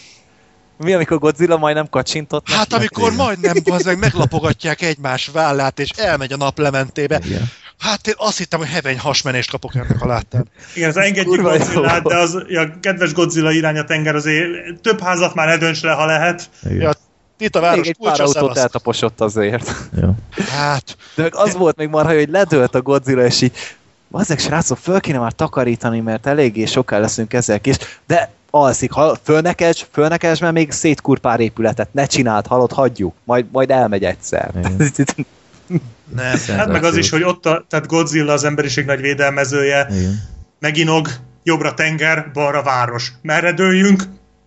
[0.78, 2.50] Mi, amikor Godzilla majdnem kacsintott?
[2.50, 7.20] Hát amikor majdnem az meg meglapogatják egymás vállát, és elmegy a naplementébe.
[7.24, 7.50] igen.
[7.78, 10.44] Hát én azt hittem, hogy heveny hasmenést kapok ennek, ha láttam.
[10.74, 15.34] Igen, ez engedjük Godzilla, de az, ja, kedves Godzilla irány a tenger azért több házat
[15.34, 16.50] már ne dönts le, ha lehet.
[16.64, 16.80] igen.
[16.80, 16.92] Ja,
[17.38, 19.70] itt a Még város egy pár autót eltaposott azért.
[20.00, 20.14] Jó.
[20.48, 23.52] Hát, De az volt még marha, hogy ledőlt a Godzilla, és így
[24.10, 27.76] Bazzeg, srácok, föl kéne már takarítani, mert eléggé soká leszünk ezzel kis,
[28.06, 33.46] de alszik, ha fölnekelj, fölnekelj, mert még szétkur pár épületet, ne csináld, halott, hagyjuk, majd,
[33.52, 34.50] majd elmegy egyszer.
[36.14, 36.56] nem.
[36.56, 40.22] Hát meg az is, hogy ott a, tehát Godzilla az emberiség nagy védelmezője, Igen.
[40.60, 41.08] meginog,
[41.42, 43.12] jobbra tenger, balra város.
[43.22, 44.02] Merre dőljünk?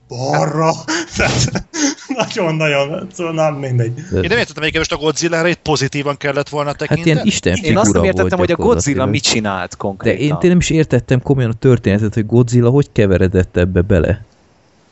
[0.07, 0.71] Balra.
[1.17, 1.63] Tehát
[2.07, 3.93] nagyon-nagyon, szóval nem mindegy.
[3.93, 7.11] De, Én nem értettem, hogy most a Godzilla-ra itt pozitívan kellett volna hát tekinteni.
[7.11, 10.19] ilyen isten Én azt nem értettem, hogy a Godzilla mit csinált De konkrétan.
[10.19, 14.23] én tényleg nem is értettem komolyan a történetet, hogy Godzilla hogy keveredett ebbe bele.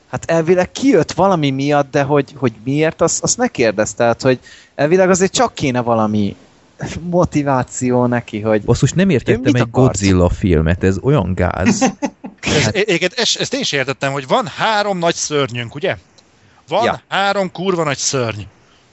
[0.10, 3.92] Hát elvileg kijött valami miatt, de hogy, hogy miért, azt, azt ne kérdezz.
[3.92, 4.40] Tehát, hogy
[4.76, 6.36] elvileg azért csak kéne valami
[7.00, 9.72] motiváció neki, hogy Basszus, nem értettem egy akart?
[9.72, 11.82] Godzilla filmet, ez olyan gáz.
[12.40, 15.98] Ez, egyébként ezt, ezt én is értettem, hogy van három nagy szörnyünk, ugye?
[16.68, 17.02] Van ja.
[17.08, 18.42] három kurva nagy szörny.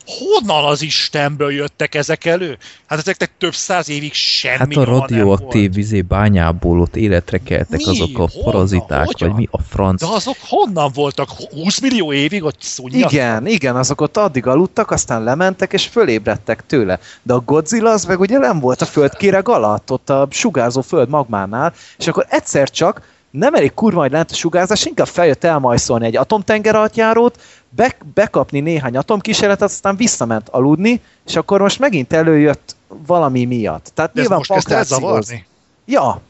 [0.07, 2.59] Honnan az Istenből jöttek ezek elő?
[2.87, 7.85] Hát ezeknek több száz évig semmi Hát a radioaktív vizé bányából ott életre keltek Mi?
[7.85, 8.45] azok a Honnan?
[8.53, 9.29] paraziták, Hogyan?
[9.29, 10.01] vagy mi a franc.
[10.01, 11.29] De azok honnan voltak?
[11.31, 13.13] 20 millió évig ott szunnyadtak?
[13.13, 16.99] igen, igen, azok ott addig aludtak, aztán lementek és fölébredtek tőle.
[17.23, 21.09] De a Godzilla az meg ugye nem volt a földkéreg alatt, ott a sugárzó föld
[21.09, 26.07] magmánál, és akkor egyszer csak nem elég kurva, hogy lent a sugárzás, inkább feljött elmajszolni
[26.07, 27.41] egy atomtengeralattjárót,
[27.77, 32.77] be, bekapni néhány atomkísérletet, aztán visszament aludni, és akkor most megint előjött
[33.07, 33.91] valami miatt.
[33.95, 35.47] Tehát De nyilván most kezdte zavarni?
[35.85, 36.21] Ja,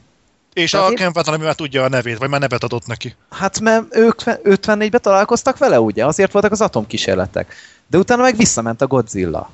[0.53, 3.15] És Tehát a én- Ken már tudja a nevét, vagy már nevet adott neki.
[3.31, 6.07] Hát mert ők 54-ben találkoztak vele, ugye?
[6.07, 7.55] Azért voltak az atomkísérletek.
[7.87, 9.51] De utána meg visszament a Godzilla.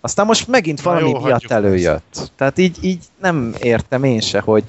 [0.00, 2.32] Aztán most megint Na valami jó, miatt előjött.
[2.36, 4.64] Tehát így, így nem értem én se, hogy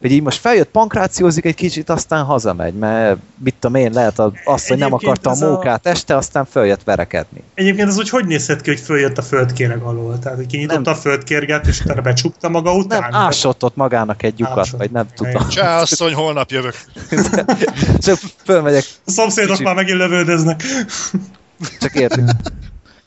[0.00, 4.66] hogy így most feljött, pankrációzik egy kicsit, aztán hazamegy, mert mit tudom én, lehet az,
[4.66, 7.42] hogy nem akarta a a- mókát este, aztán följött verekedni.
[7.54, 10.18] Egyébként az úgy hogy nézhet ki, hogy följött a földkéreg alól?
[10.18, 10.92] Tehát, hogy kinyitotta Nem.
[10.92, 13.00] a földkérget, és utána becsukta maga után?
[13.00, 14.78] Nem, ásott ott magának egy lyukat, Ásott.
[14.78, 15.48] vagy nem tudom.
[15.48, 16.74] Csá, asszony, holnap jövök.
[18.06, 19.64] Csak fölmegyek, A szomszédok Kicsit.
[19.64, 20.62] már megint lövöldöznek.
[21.80, 22.20] csak érti.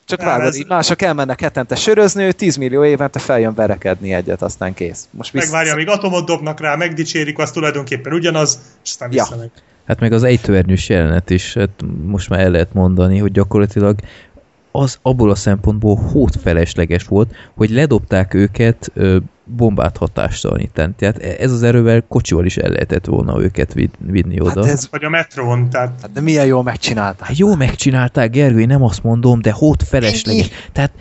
[0.10, 4.14] Csak Nem, vágod, ez- így mások elmennek hetente sörözni, ő 10 millió évente feljön verekedni
[4.14, 5.08] egyet, aztán kész.
[5.12, 5.46] Most vissza...
[5.46, 9.22] Megvárja, amíg atomot dobnak rá, megdicsérik, az tulajdonképpen ugyanaz, és aztán Ja.
[9.24, 9.52] visszamegy.
[9.86, 11.70] Hát meg az ejtőernyős jelenet is, hát
[12.04, 14.00] most már el lehet mondani, hogy gyakorlatilag
[14.72, 19.18] az abból a szempontból hót felesleges volt, hogy ledobták őket ö,
[19.56, 20.94] bombát hatástalanítani.
[20.98, 24.64] Tehát ez az erővel kocsival is el lehetett volna őket vid, vinni oda.
[24.64, 27.28] Hát ez, Vagy a metrón, tehát hát de milyen jól megcsinálták.
[27.28, 30.50] Hát jó megcsinálták, Gergő, én nem azt mondom, de hót felesleges.
[30.72, 30.92] Tehát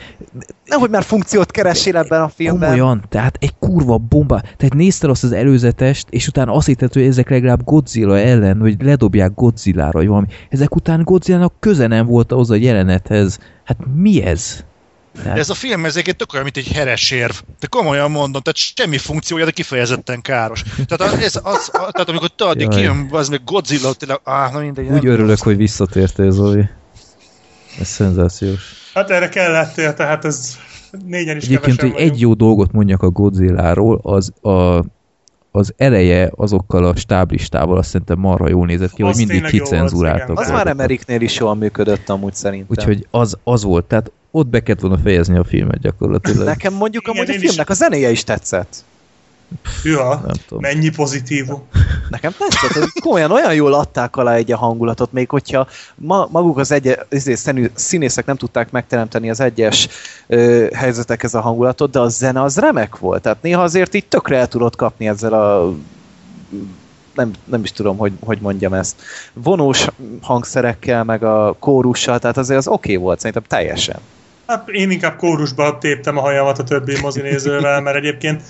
[0.69, 2.69] Nehogy már funkciót keressél ebben a filmben.
[2.69, 4.41] komolyan, tehát egy kurva bomba.
[4.41, 8.77] Tehát nézted azt az előzetest, és utána azt hitted, hogy ezek legalább Godzilla ellen, hogy
[8.83, 10.27] ledobják Godzilla-ra, vagy valami.
[10.49, 13.39] Ezek után Godzilla-nak köze nem volt ahhoz a jelenethez.
[13.65, 14.65] Hát mi ez?
[15.23, 17.35] De ez a film ez egyébként tök olyan, mint egy heres érv.
[17.61, 20.63] De komolyan mondom, tehát semmi funkciója, de kifejezetten káros.
[20.87, 24.59] Tehát, az, ez, az, tehát amikor te addig kijön, az meg Godzilla, tényleg, áh, na
[24.59, 24.89] mindegy.
[24.89, 26.69] Úgy örülök, hogy visszatértél, Zoli.
[27.81, 28.91] Ez szenzációs.
[28.95, 30.59] hát erre kellettél, tehát ez
[31.07, 34.85] négyen is Egyébként, hogy egy jó dolgot mondjak a Godzilla-ról, az a,
[35.51, 40.23] az eleje azokkal a stáblistával azt szerintem marha jól nézett ki, Az hogy mindig kicenzuráltak.
[40.23, 40.37] igen.
[40.37, 40.73] Az már dolgokat.
[40.73, 42.77] Emeriknél is jól működött amúgy szerintem.
[42.79, 46.47] Úgyhogy az, az volt, tehát ott be kellett volna fejezni a filmet gyakorlatilag.
[46.47, 48.85] Nekem mondjuk Igen, amúgy a filmnek a zenéje is tetszett.
[49.83, 50.21] Hűha,
[50.59, 51.63] mennyi pozitívum.
[52.11, 56.59] Nekem tetszett, hogy komolyan olyan jól adták alá egy a hangulatot, még hogyha ma, maguk
[56.59, 59.89] az egy, ezért szenű- színészek nem tudták megteremteni az egyes
[60.27, 63.23] ö, helyzetekhez a hangulatot, de a zene az remek volt.
[63.23, 65.75] Tehát néha azért így tökre el tudott kapni ezzel a
[67.15, 68.97] nem, nem is tudom, hogy, hogy mondjam ezt.
[69.33, 69.87] Vonós
[70.21, 73.99] hangszerekkel, meg a kórussal, tehát azért az oké okay volt, szerintem teljesen.
[74.49, 78.43] Hát én inkább kórusba téptem a hajamat a többi mozinézővel, mert egyébként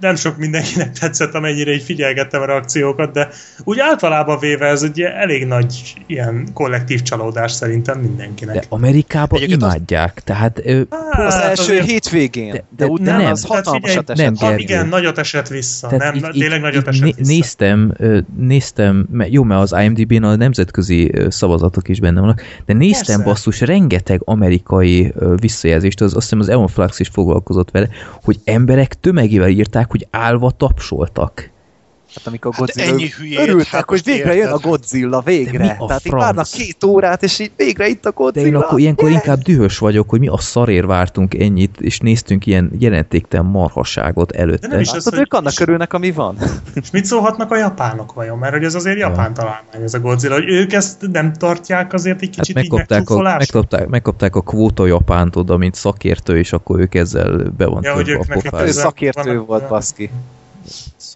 [0.00, 3.28] nem sok mindenkinek tetszett, amennyire így figyelgettem a reakciókat, de
[3.64, 8.54] úgy általában véve ez egy elég nagy ilyen kollektív csalódás szerintem mindenkinek.
[8.54, 12.86] De Amerikában Egyébként az- imádják, tehát ö, Hát, Az első azért- hétvégén, de, de- de,
[12.86, 13.30] utána nem.
[13.32, 14.16] az hatalmasat esett.
[14.38, 15.88] nem, Ha, igen, nagyot esett vissza.
[15.88, 17.30] Tehát nem, így- tényleg így- nagyot esett né- vissza.
[17.32, 17.92] Néztem,
[18.36, 23.22] néztem, mert jó, mert az IMDb-n a nemzetközi szavazatok is benne vannak, de néztem Persze.
[23.22, 27.88] basszus rengeteg amerikai visszajelzést, az, azt hiszem az Eon Flux is foglalkozott vele,
[28.24, 31.50] hogy emberek tömegével írták, hogy állva tapsoltak.
[32.16, 32.86] Hát amikor Hát Godzilla...
[32.92, 34.70] ennyi hülyét, örültek, hát hogy végre jön a érted.
[34.70, 35.76] Godzilla, De végre.
[35.78, 36.24] a Tehát így franc?
[36.24, 38.46] várnak két órát, és így végre itt a De Godzilla.
[38.46, 42.70] én akkor ilyenkor inkább dühös vagyok, hogy mi a szarér vártunk ennyit, és néztünk ilyen
[42.78, 44.80] jelentéktelen marhaságot De nem előtte.
[44.80, 46.36] is az, Látod, hogy- ők annak örülnek, ami van.
[46.82, 48.38] És mit szólhatnak a japánok vajon?
[48.38, 52.22] Mert hogy ez azért japán találmány, ez a Godzilla, hogy ők ezt nem tartják azért
[52.22, 53.38] egy Hát kicsit így megkapták a, megcsúfolásra?
[53.38, 57.94] megkapták, megkapták a kvóta Japánt oda, mint szakértő, és akkor ők ezzel be van Ja,
[57.94, 58.68] hogy ők a pofájuk.
[58.68, 60.10] ez- szakértő volt, baszki.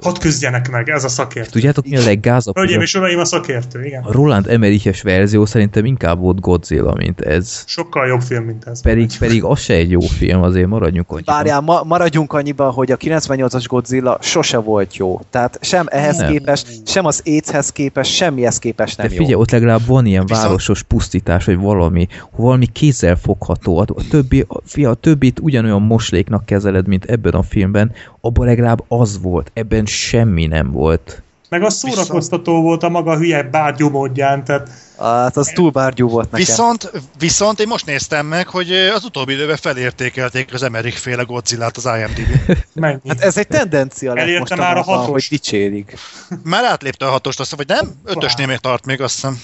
[0.02, 1.50] Hadd küzdjenek meg, ez a szakértő.
[1.50, 2.56] Tudjátok mi a leggázabb?
[2.56, 4.02] Hölgyeim és uraim, a szakértő, igen.
[4.02, 7.62] A Roland Emmeriches verzió szerintem inkább volt Godzilla, mint ez.
[7.66, 8.82] Sokkal jobb film, mint ez.
[8.82, 11.34] Pedig, pedig az se egy jó film, azért maradjunk annyiban.
[11.34, 15.20] Várjál, ma, maradjunk annyiba, hogy a 98-as Godzilla sose volt jó.
[15.30, 16.30] Tehát sem ehhez Nem.
[16.30, 19.40] képest, sem az AIDS-hez képest, semmihez képest nem De figyelj, jó.
[19.40, 22.06] ott legalább van ilyen Viszont- városos pusztítás, vagy valami,
[22.36, 23.78] valami kézzel fogható.
[23.78, 28.84] A többi, a, fia, a többit ugyanolyan mosléknak kezeled, mint ebben a filmben, abban legalább
[28.88, 31.22] az volt, ebben semmi nem volt.
[31.48, 34.68] Meg az szórakoztató volt a maga hülye bárgyú módján, tehát
[34.98, 36.46] Hát az túl bárgyú volt nekem.
[36.46, 41.76] Viszont, viszont én most néztem meg, hogy az utóbbi időben felértékelték az Emmerich féle Godzilla-t
[41.76, 42.56] az IMDb.
[42.72, 43.08] mennyi.
[43.08, 45.08] Hát ez egy tendencia lett Elérte már a hatos.
[45.10, 45.98] hogy dicsérik.
[46.44, 48.14] Már átlépte a hatost, azt hiszem, vagy nem?
[48.16, 49.40] Ötösnél még tart még, azt hiszem.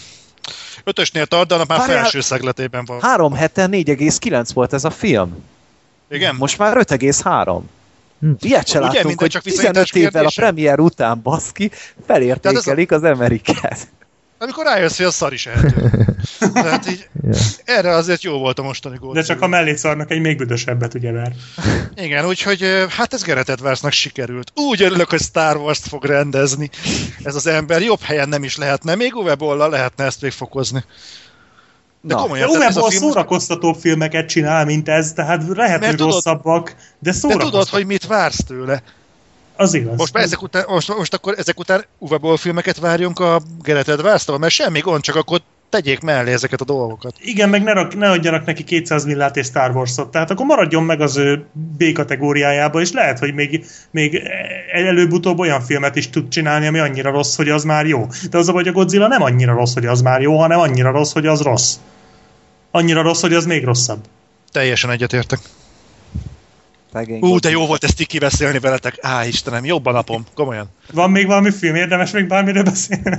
[0.85, 2.01] Ötösnél tart, de annak már Várjál.
[2.01, 3.01] felső szegletében van.
[3.01, 5.45] Három heten 4,9 volt ez a film.
[6.11, 6.35] Igen?
[6.39, 7.61] Most már 5,3.
[8.21, 8.31] Hm.
[8.41, 11.71] Ilyet se Ugye, látunk, minden hogy csak viszonyítás 15 évvel a premier után, baszki,
[12.07, 13.89] felértékelik az Amerikát.
[14.39, 15.91] Amikor rájössz, hogy a szar is ehető.
[16.53, 17.39] Tehát így, Ja.
[17.65, 19.25] erre azért jó volt a mostani De Godzilla.
[19.27, 21.33] csak a mellé szarnak egy még büdösebbet, ugye már.
[21.95, 24.53] Igen, úgyhogy hát ez Gareth Edwardsnak sikerült.
[24.55, 26.71] Úgy örülök, hogy Star Wars-t fog rendezni.
[27.23, 28.95] Ez az ember jobb helyen nem is lehetne.
[28.95, 30.85] Még Uwe Boll lehetne ezt még fokozni.
[32.07, 32.21] De Na.
[32.21, 33.03] komolyan, De ez a film...
[33.03, 37.51] szórakoztató filmeket csinál, mint ez, tehát lehet, Mert hogy tudod- rosszabbak, de De szórakoztató.
[37.51, 38.83] tudod, hogy mit vársz tőle.
[39.57, 39.97] Az igaz.
[39.97, 43.91] Most, már ezek után, most, most akkor ezek után Uwe Boll filmeket várjunk a Gareth
[43.91, 47.15] Edwards-tól, mert semmi gond, csak akkor tegyék mellé ezeket a dolgokat.
[47.19, 50.83] Igen, meg ne, rak, ne adjanak neki 200 millát és Star Wars-ot, tehát akkor maradjon
[50.83, 51.45] meg az ő
[51.79, 54.23] B kategóriájába, és lehet, hogy még, még
[54.73, 58.07] előbb-utóbb olyan filmet is tud csinálni, ami annyira rossz, hogy az már jó.
[58.31, 60.91] De az a vagy a Godzilla nem annyira rossz, hogy az már jó, hanem annyira
[60.91, 61.75] rossz, hogy az rossz.
[62.71, 64.05] Annyira rossz, hogy az még rosszabb.
[64.53, 65.39] Teljesen egyetértek.
[67.21, 68.99] Ú, de jó volt ezt így kibeszélni veletek.
[69.01, 70.67] Á, Istenem, jobb a napom, komolyan.
[70.93, 73.19] Van még valami film, érdemes még bármire beszélni?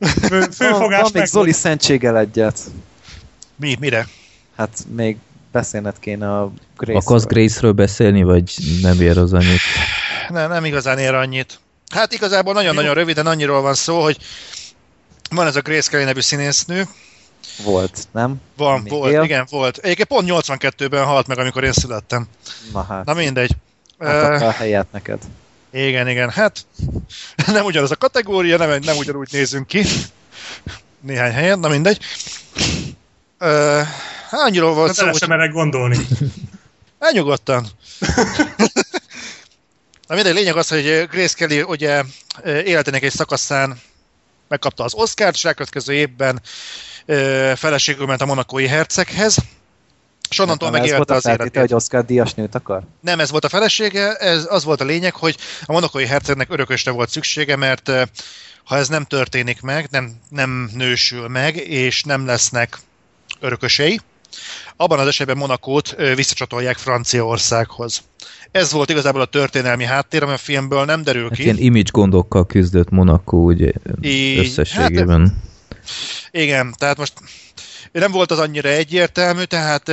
[0.00, 2.60] Fő, főfogás van, van még Zoli szentséggel egyet.
[3.56, 4.08] Mi, mire?
[4.56, 5.16] Hát még
[5.52, 7.00] beszélned kéne a Grace-ről.
[7.00, 9.60] Akarsz Grace-ről beszélni, vagy nem ér az annyit?
[10.28, 11.60] Nem, nem igazán ér annyit.
[11.90, 14.16] Hát igazából nagyon-nagyon röviden annyiról van szó, hogy
[15.30, 16.88] van ez a Grace Kelly nevű színésznő,
[17.62, 18.40] volt, nem?
[18.56, 19.22] Van, Még volt, él?
[19.22, 19.76] igen, volt.
[19.76, 22.28] Egyébként pont 82-ben halt meg, amikor én születtem.
[22.72, 23.04] Na hát.
[23.04, 23.50] Na mindegy.
[23.98, 25.18] Hát a helyet neked.
[25.70, 26.66] Igen, igen, hát
[27.46, 29.84] nem ugyanaz a kategória, nem, nem ugyanúgy nézünk ki.
[31.00, 31.98] Néhány helyen, na mindegy.
[33.40, 33.80] Uh,
[34.30, 35.28] annyiról volt szó, hogy...
[35.28, 36.06] merek gondolni.
[36.98, 37.66] Elnyugodtan.
[40.08, 42.02] na mindegy, lényeg az, hogy Grace Kelly ugye
[42.44, 43.80] életének egy szakaszán
[44.48, 46.40] megkapta az Oscar-t, és elkövetkező évben
[47.54, 49.38] feleségül ment a monakói herceghez,
[50.30, 51.60] és onnantól nem megélte az életét.
[51.60, 52.82] hogy Oscar díjas nőt akar?
[53.00, 56.90] Nem, ez volt a felesége, ez az volt a lényeg, hogy a monakói hercegnek örökösre
[56.90, 57.90] volt szüksége, mert
[58.64, 62.78] ha ez nem történik meg, nem, nem nősül meg, és nem lesznek
[63.40, 64.00] örökösei,
[64.76, 68.02] abban az esetben Monakót visszacsatolják Franciaországhoz.
[68.50, 71.46] Ez volt igazából a történelmi háttér, ami a filmből nem derül hát ki.
[71.46, 75.20] Hát ilyen image gondokkal küzdött Monaco ugye Így, összességében.
[75.20, 75.34] Hát,
[76.32, 77.12] igen, tehát most
[77.92, 79.88] nem volt az annyira egyértelmű, tehát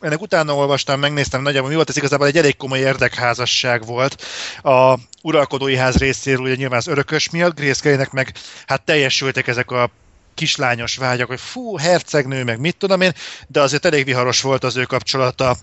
[0.00, 4.22] ennek utána olvastam, megnéztem nagyjából mi volt, ez igazából egy elég komoly érdekházasság volt.
[4.62, 8.32] A uralkodói ház részéről ugye nyilván az örökös miatt, Grace meg
[8.66, 9.90] hát teljesültek ezek a
[10.34, 13.12] kislányos vágyak, hogy fú, hercegnő, meg mit tudom én,
[13.46, 15.56] de azért elég viharos volt az ő kapcsolata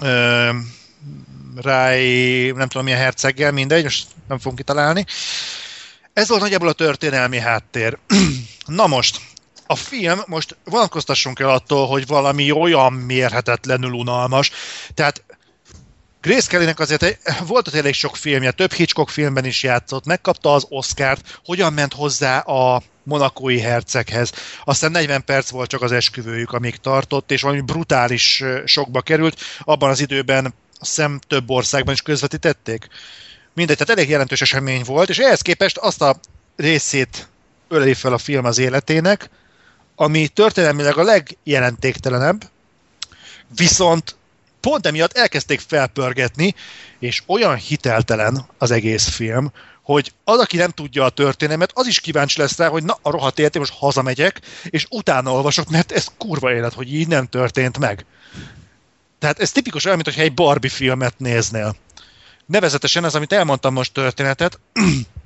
[0.00, 0.50] ö,
[1.56, 2.00] Ráj,
[2.54, 5.04] nem tudom milyen herceggel, mindegy, most nem fogunk kitalálni.
[6.18, 7.98] Ez volt nagyjából a történelmi háttér.
[8.66, 9.20] Na most,
[9.66, 14.50] a film, most vonatkoztassunk el attól, hogy valami olyan mérhetetlenül unalmas.
[14.94, 15.24] Tehát
[16.20, 20.66] Grace Kellynek azért egy, volt elég sok filmje, több Hitchcock filmben is játszott, megkapta az
[20.68, 24.32] Oscárt, hogyan ment hozzá a monakói herceghez.
[24.64, 29.40] Aztán 40 perc volt csak az esküvőjük, amíg tartott, és valami brutális sokba került.
[29.60, 32.88] Abban az időben szem több országban is közvetítették.
[33.58, 36.16] Mindegy, tehát elég jelentős esemény volt, és ehhez képest azt a
[36.56, 37.28] részét
[37.68, 39.30] öleli fel a film az életének,
[39.96, 42.50] ami történelmileg a legjelentéktelenebb,
[43.56, 44.16] viszont
[44.60, 46.54] pont emiatt elkezdték felpörgetni,
[46.98, 52.00] és olyan hiteltelen az egész film, hogy az, aki nem tudja a történelmet, az is
[52.00, 56.06] kíváncsi lesz rá, hogy na, a rohadt életé, most hazamegyek, és utána olvasok, mert ez
[56.18, 58.04] kurva élet, hogy így nem történt meg.
[59.18, 61.76] Tehát ez tipikus olyan, mintha egy Barbie filmet néznél.
[62.48, 64.60] Nevezetesen ez, amit elmondtam most történetet,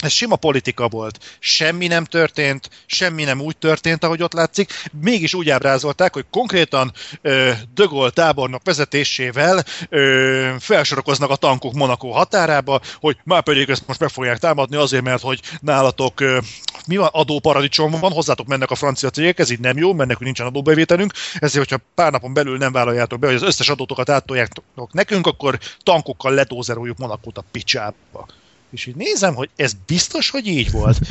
[0.00, 1.18] ez sima politika volt.
[1.38, 4.72] Semmi nem történt, semmi nem úgy történt, ahogy ott látszik.
[5.00, 12.80] Mégis úgy ábrázolták, hogy konkrétan ö, De tábornok vezetésével ö, felsorokoznak a tankok Monaco határába,
[13.00, 16.38] hogy már pedig ezt most meg fogják támadni azért, mert hogy nálatok ö,
[16.86, 20.24] mi van, adóparadicsom van, hozzátok mennek a francia cégek, ez így nem jó, mert nekünk
[20.24, 24.92] nincsen adóbevételünk, ezért, hogyha pár napon belül nem vállaljátok be, hogy az összes adótokat átoljátok
[24.92, 28.26] nekünk, akkor tankokkal letózeroljuk Monakót a picsába.
[28.70, 30.98] És így nézem, hogy ez biztos, hogy így volt.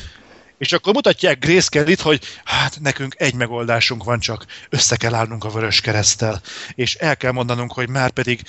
[0.58, 5.44] És akkor mutatják Grace kelly hogy hát nekünk egy megoldásunk van csak, össze kell állnunk
[5.44, 6.42] a vörös keresztel,
[6.76, 8.42] és el kell mondanunk, hogy már pedig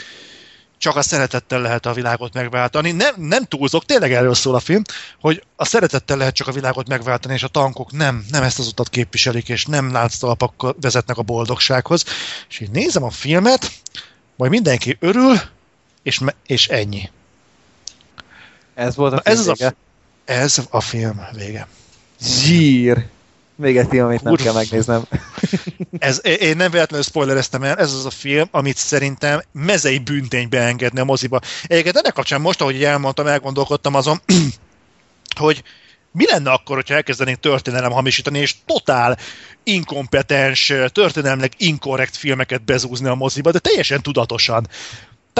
[0.80, 2.90] csak a szeretettel lehet a világot megváltani.
[2.90, 4.82] Nem, nem túlzok, tényleg erről szól a film,
[5.20, 8.66] hogy a szeretettel lehet csak a világot megváltani, és a tankok nem, nem ezt az
[8.66, 12.04] utat képviselik, és nem látszalpak vezetnek a boldogsághoz.
[12.48, 13.70] És így nézem a filmet,
[14.36, 15.40] majd mindenki örül,
[16.02, 17.10] és, és ennyi.
[18.80, 19.66] Ez volt a film ez vége?
[19.66, 19.74] A,
[20.24, 21.66] ez a film vége.
[22.22, 23.06] Zsír!
[23.56, 24.42] Még egy film, amit nem Uf.
[24.42, 25.02] kell megnéznem.
[25.98, 31.00] ez, én nem véletlenül spoilereztem el, ez az a film, amit szerintem mezei bünténybe engedne
[31.00, 31.40] a moziba.
[31.66, 34.20] Egyébként ennek kapcsán most, ahogy elmondtam, elgondolkodtam azon,
[35.40, 35.62] hogy
[36.12, 39.18] mi lenne akkor, hogyha elkezdenénk történelem hamisítani, és totál
[39.62, 44.68] inkompetens, történelmileg inkorrekt filmeket bezúzni a moziba, de teljesen tudatosan.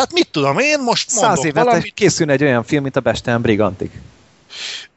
[0.01, 1.95] Tehát mit tudom, én most mondok Száz évet valamit...
[1.95, 3.93] készülne egy olyan film, mint a Bestem Brigantik.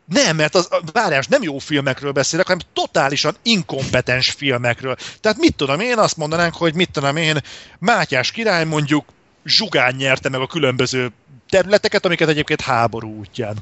[0.05, 4.95] Nem, mert az, várjás, nem jó filmekről beszélek, hanem totálisan inkompetens filmekről.
[5.21, 7.37] Tehát mit tudom én, azt mondanánk, hogy mit tudom én,
[7.79, 9.05] Mátyás király mondjuk
[9.45, 11.11] zsugán nyerte meg a különböző
[11.49, 13.55] területeket, amiket egyébként háború útján.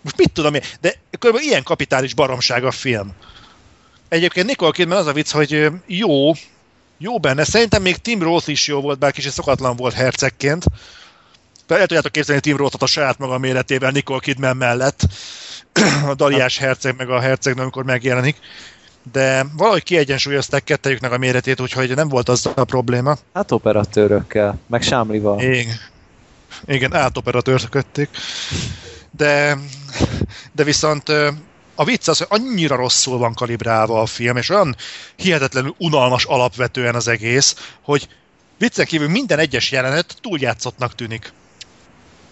[0.00, 1.38] Most mit tudom én, de kb.
[1.40, 3.12] ilyen kapitális baromság a film.
[4.08, 6.32] Egyébként Nicole Kidman az a vicc, hogy jó,
[7.02, 7.44] jó benne.
[7.44, 10.64] Szerintem még Tim Roth is jó volt, bár kicsit szokatlan volt hercegként.
[11.66, 15.00] De el tudjátok képzelni Tim Rothot a saját maga méretével Nicole Kidman mellett.
[16.10, 18.36] a Daliás herceg meg a hercegnő, amikor megjelenik.
[19.12, 23.16] De valahogy kiegyensúlyozták kettejüknek a méretét, úgyhogy nem volt az a probléma.
[23.34, 25.40] Hát operatőrökkel, meg Sámlival.
[25.40, 25.76] Igen,
[26.64, 28.08] igen átoperatőrt kötték.
[29.10, 29.58] De,
[30.52, 31.12] de viszont
[31.82, 34.76] a vicc az, hogy annyira rosszul van kalibrálva a film, és olyan
[35.16, 38.08] hihetetlenül unalmas alapvetően az egész, hogy
[38.58, 41.32] viccen kívül minden egyes jelenet túljátszottnak tűnik.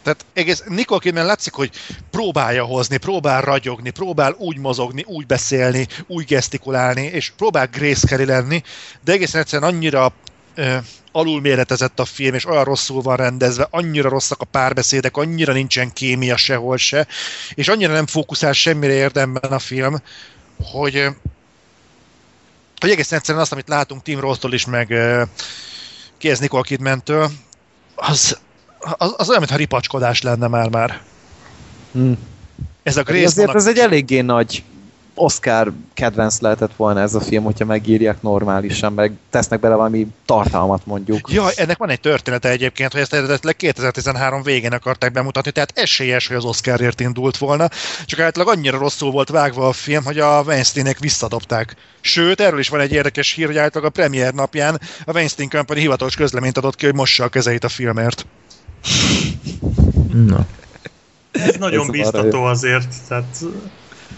[0.03, 1.71] Tehát egész Nicole Kidman látszik, hogy
[2.11, 8.63] próbálja hozni, próbál ragyogni, próbál úgy mozogni, úgy beszélni, úgy gesztikulálni, és próbál Grace lenni,
[9.05, 10.13] de egészen egyszerűen annyira
[10.55, 10.77] ö,
[11.13, 16.37] alulméretezett a film, és olyan rosszul van rendezve, annyira rosszak a párbeszédek, annyira nincsen kémia
[16.37, 17.07] sehol se,
[17.55, 19.97] és annyira nem fókuszál semmire érdemben a film,
[20.63, 21.07] hogy,
[22.81, 24.95] hogy egészen egyszerűen azt, amit látunk Tim Roth-tól is, meg
[26.19, 27.31] ki ez Nicole Kidman-től,
[27.95, 28.39] az,
[28.79, 31.01] az, az olyan, mintha ripacskodás lenne már-már.
[31.93, 32.13] Hm.
[32.83, 34.63] Ez a Grace Azért ez egy eléggé nagy
[35.21, 40.87] Oscar kedvenc lehetett volna ez a film, hogyha megírják normálisan, meg tesznek bele valami tartalmat
[40.87, 41.33] mondjuk.
[41.33, 46.27] Jaj, ennek van egy története egyébként, hogy ezt eredetileg 2013 végén akarták bemutatni, tehát esélyes,
[46.27, 47.69] hogy az Oscarért indult volna,
[48.05, 51.77] csak általában annyira rosszul volt vágva a film, hogy a Weinsteinek visszadobták.
[52.01, 55.79] Sőt, erről is van egy érdekes hír, hogy általában a premier napján a Weinstein Company
[55.79, 58.27] hivatalos közleményt adott ki, hogy mossa a kezeit a filmért.
[60.13, 60.47] Na.
[61.31, 63.45] Ez nagyon Ez biztató azért, tehát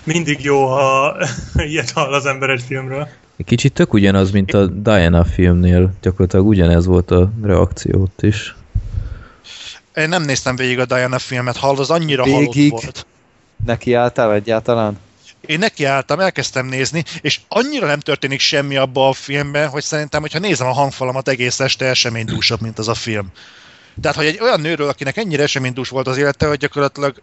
[0.04, 1.16] mindig jó, ha
[1.70, 3.08] ilyet hall az ember egy filmről.
[3.44, 5.92] Kicsit tök ugyanaz, mint a Diana filmnél.
[6.02, 8.54] Gyakorlatilag ugyanez volt a reakció ott is.
[9.94, 12.70] Én nem néztem végig a Diana filmet, hall, az annyira halott Végig?
[12.70, 13.06] volt.
[13.66, 14.98] Neki álltál egyáltalán?
[15.46, 20.38] Én nekiálltam, elkezdtem nézni, és annyira nem történik semmi abba a filmben, hogy szerintem, hogyha
[20.38, 23.32] nézem a hangfalamat egész este, eseménydúsabb, mint az a film.
[24.00, 27.22] Tehát, hogy egy olyan nőről, akinek ennyire eseménydús volt az élete, hogy gyakorlatilag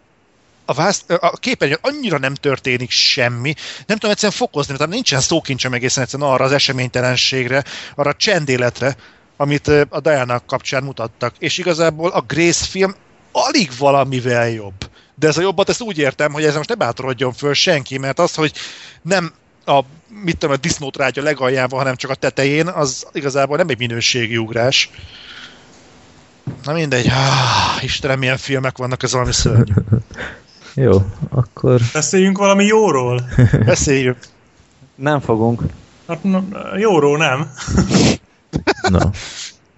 [0.64, 3.54] a, vász, a képernyőn annyira nem történik semmi,
[3.86, 7.64] nem tudom egyszerűen fokozni, mert nincsen szókincsem egészen egyszerűen arra az eseménytelenségre,
[7.94, 8.96] arra a csendéletre,
[9.36, 11.34] amit a Diana kapcsán mutattak.
[11.38, 12.94] És igazából a Grace film
[13.32, 14.90] alig valamivel jobb.
[15.14, 18.18] De ez a jobbat, ezt úgy értem, hogy ez most ne bátorodjon föl senki, mert
[18.18, 18.52] az, hogy
[19.02, 19.32] nem
[19.64, 23.78] a, mit tudom, a disznótrágya legalján van, hanem csak a tetején, az igazából nem egy
[23.78, 24.90] minőségi ugrás.
[26.62, 29.72] Na mindegy, ah, Istenem, milyen filmek vannak, ez valami szörnyű.
[30.74, 33.22] Jó, akkor Beszéljünk valami jóról.
[33.64, 34.18] Beszéljünk.
[34.94, 35.62] Nem fogunk.
[36.08, 36.44] Hát, na,
[36.76, 37.52] jóról nem.
[38.88, 39.10] Na,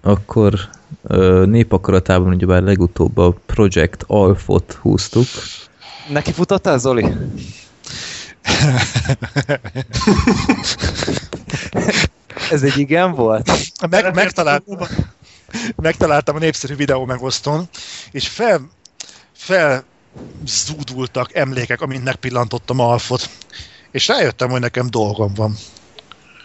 [0.01, 0.53] akkor
[1.45, 5.27] népakaratában ugyebár legutóbb a Project Alfot húztuk.
[6.09, 7.05] Neki futottál, Zoli?
[12.51, 13.51] Ez egy igen volt?
[13.89, 14.63] Meg, megtalált,
[15.75, 17.69] megtaláltam a népszerű videó megosztón,
[18.11, 18.69] és fel,
[19.31, 19.83] fel
[20.45, 23.29] zúdultak emlékek, amint megpillantottam Alfot.
[23.91, 25.55] És rájöttem, hogy nekem dolgom van.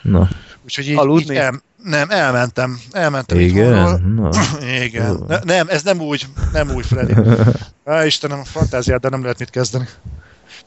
[0.02, 0.28] Na,
[0.64, 1.34] Úgyhogy így, Aludni?
[1.34, 2.80] így el, nem, elmentem.
[2.90, 4.02] Elmentem igen?
[4.02, 4.30] Na,
[4.84, 5.24] Igen.
[5.26, 7.14] Ne, nem, ez nem úgy, nem úgy, Freddy.
[7.84, 9.88] Á, Istenem, a fantáziát, de nem lehet mit kezdeni.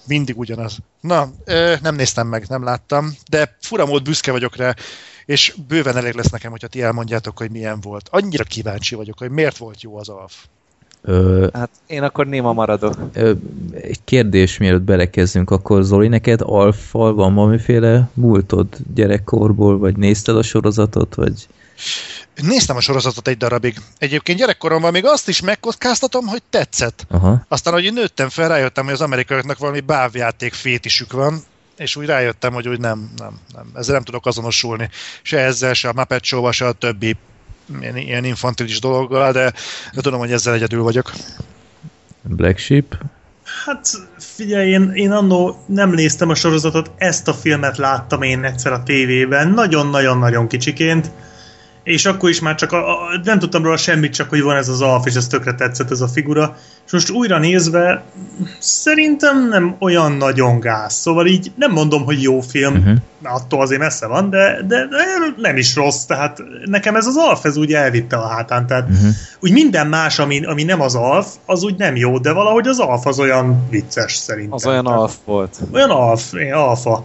[0.07, 0.77] Mindig ugyanaz.
[1.01, 4.73] Na, ö, nem néztem meg, nem láttam, de fura mód büszke vagyok rá,
[5.25, 8.09] és bőven elég lesz nekem, hogyha ti elmondjátok, hogy milyen volt.
[8.11, 10.33] Annyira kíváncsi vagyok, hogy miért volt jó az Alf.
[11.01, 12.93] Ö, Hát én akkor néma maradok.
[13.13, 13.31] ö,
[13.73, 20.43] egy kérdés, mielőtt belekezdünk, akkor Zoli, neked Alfal van valamiféle múltod gyerekkorból, vagy nézted a
[20.43, 21.47] sorozatot, vagy...
[22.35, 23.77] Néztem a sorozatot egy darabig.
[23.97, 27.05] Egyébként gyerekkoromban még azt is megkockáztatom, hogy tetszett.
[27.09, 31.39] Aha, Aztán, hogy én nőttem fel, rájöttem, hogy az amerikaiaknak valami bávjáték fétisük van,
[31.77, 33.65] és úgy rájöttem, hogy úgy nem, nem, nem.
[33.75, 34.89] Ezzel nem tudok azonosulni.
[35.21, 37.15] Se ezzel, se a Muppet show se a többi
[37.81, 39.53] ilyen, ilyen infantilis dologgal, de,
[39.93, 41.11] de tudom, hogy ezzel egyedül vagyok.
[42.21, 42.97] Black Sheep.
[43.65, 48.71] Hát figyelj, én, én annó nem néztem a sorozatot, ezt a filmet láttam én egyszer
[48.71, 51.11] a tévében, nagyon-nagyon-nagyon kicsiként,
[51.83, 54.69] és akkor is már csak a, a, nem tudtam róla semmit, csak hogy van ez
[54.69, 56.55] az alf, és ez tökre tetszett ez a figura.
[56.85, 58.03] És most újra nézve,
[58.59, 60.93] szerintem nem olyan nagyon gáz.
[60.93, 62.97] Szóval így nem mondom, hogy jó film, Uh-huh.
[63.23, 64.97] attól azért messze van, de, de, de
[65.37, 69.09] nem is rossz, tehát nekem ez az alf, ez úgy elvitte a hátán, tehát Uh-huh.
[69.39, 72.79] úgy minden más, ami, ami nem az alf, az úgy nem jó, de valahogy az
[72.79, 74.53] alf az olyan vicces szerintem.
[74.53, 75.57] Az olyan alf volt.
[75.73, 77.03] Olyan alf, én alfa,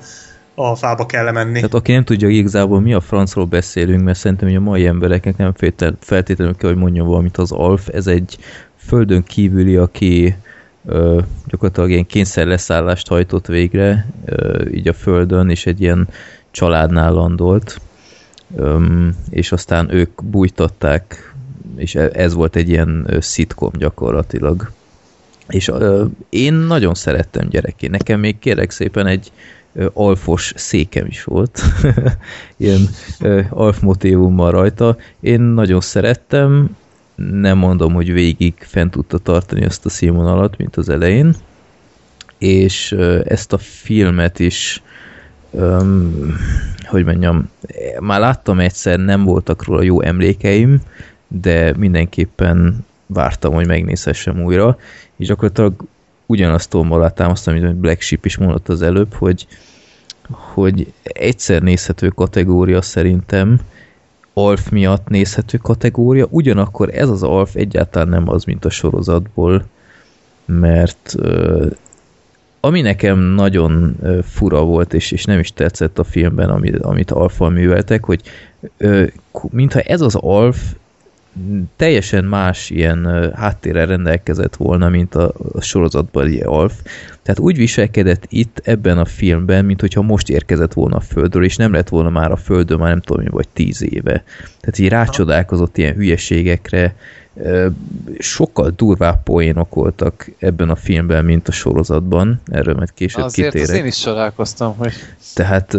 [0.56, 1.54] alfába kell menni.
[1.54, 5.36] Tehát aki nem tudja igazából mi a francról beszélünk, mert szerintem hogy a mai embereknek
[5.36, 5.52] nem
[6.00, 8.38] feltétlenül kell, hogy mondjon valamit az Alf, ez egy
[8.76, 10.36] földön kívüli, aki
[10.86, 16.08] ö, gyakorlatilag ilyen kényszer leszállást hajtott végre, ö, így a földön, és egy ilyen
[16.50, 17.80] családnál landolt,
[18.54, 21.34] Öm, és aztán ők bújtatták,
[21.76, 24.70] és e- ez volt egy ilyen szitkom gyakorlatilag.
[25.48, 27.92] És ö, én nagyon szerettem gyerekként.
[27.92, 31.62] Nekem még kérek szépen egy ö, alfos székem is volt.
[32.56, 32.88] ilyen
[33.50, 34.96] alf motivummal rajta.
[35.20, 36.76] Én nagyon szerettem,
[37.14, 41.34] nem mondom, hogy végig fent tudta tartani ezt a színvonalat, mint az elején.
[42.38, 42.92] És
[43.24, 44.82] ezt a filmet is
[45.52, 46.36] öm,
[46.84, 47.50] hogy mondjam,
[48.00, 50.80] már láttam egyszer, nem voltak róla jó emlékeim,
[51.28, 54.78] de mindenképpen vártam, hogy megnézhessem újra,
[55.16, 55.74] és gyakorlatilag
[56.26, 59.46] ugyanazt tombolát támasztam, mint Black Sheep is mondott az előbb, hogy,
[60.30, 63.60] hogy egyszer nézhető kategória szerintem,
[64.38, 69.64] Alf miatt nézhető kategória, ugyanakkor ez az Alf egyáltalán nem az, mint a sorozatból,
[70.44, 71.14] mert
[72.60, 77.48] ami nekem nagyon fura volt, és, és nem is tetszett a filmben, amit, amit Alfa
[77.48, 78.22] műveltek, hogy
[79.50, 80.74] mintha ez az Alf
[81.76, 86.74] teljesen más ilyen háttérrel rendelkezett volna, mint a, a sorozatban Alf.
[87.22, 91.56] Tehát úgy viselkedett itt ebben a filmben, mint hogyha most érkezett volna a Földről, és
[91.56, 94.24] nem lett volna már a Földön már nem tudom mi, vagy tíz éve.
[94.60, 96.94] Tehát így rácsodálkozott ilyen hülyeségekre,
[98.18, 102.40] sokkal durvább poénok voltak ebben a filmben, mint a sorozatban.
[102.46, 103.68] Erről majd később Azért kitérek.
[103.68, 104.92] Azért én is csodálkoztam, hogy...
[105.34, 105.76] Tehát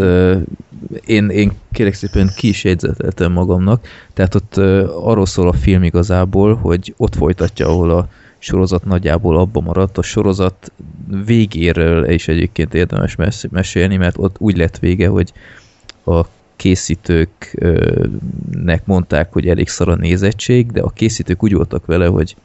[1.06, 3.88] én, én kérek szépen ki is jegyzeteltem magamnak.
[4.14, 4.58] Tehát ott
[5.04, 9.98] arról szól a film igazából, hogy ott folytatja, ahol a sorozat nagyjából abba maradt.
[9.98, 10.72] A sorozat
[11.26, 13.16] végéről is egyébként érdemes
[13.50, 15.34] mesélni, mert ott úgy lett vége, hogy
[16.06, 16.22] a
[16.58, 22.36] készítőknek mondták, hogy elég szar a nézettség, de a készítők úgy voltak vele, hogy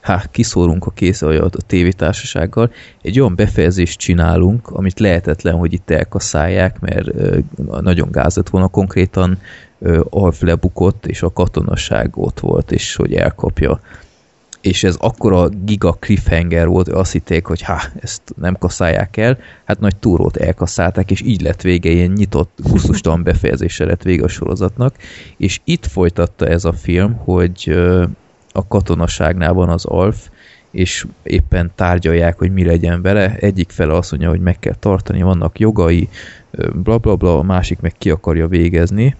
[0.00, 2.72] há, kiszórunk a kész a tévétársasággal,
[3.02, 7.10] egy olyan befejezést csinálunk, amit lehetetlen, hogy itt elkaszálják, mert
[7.80, 9.38] nagyon gázett volna, konkrétan
[10.10, 13.80] Alf lebukott, és a katonaság ott volt, és hogy elkapja
[14.66, 19.80] és ez akkora giga cliffhanger volt, azt hitték, hogy ha ezt nem kaszálják el, hát
[19.80, 24.94] nagy túrót elkaszálták, és így lett vége, ilyen nyitott, gusztustalan befejezése lett vége a sorozatnak,
[25.36, 27.76] és itt folytatta ez a film, hogy
[28.52, 30.28] a katonaságnál van az Alf,
[30.70, 33.36] és éppen tárgyalják, hogy mi legyen vele.
[33.40, 36.08] Egyik fele azt mondja, hogy meg kell tartani, vannak jogai,
[36.74, 39.16] bla bla bla, a másik meg ki akarja végezni,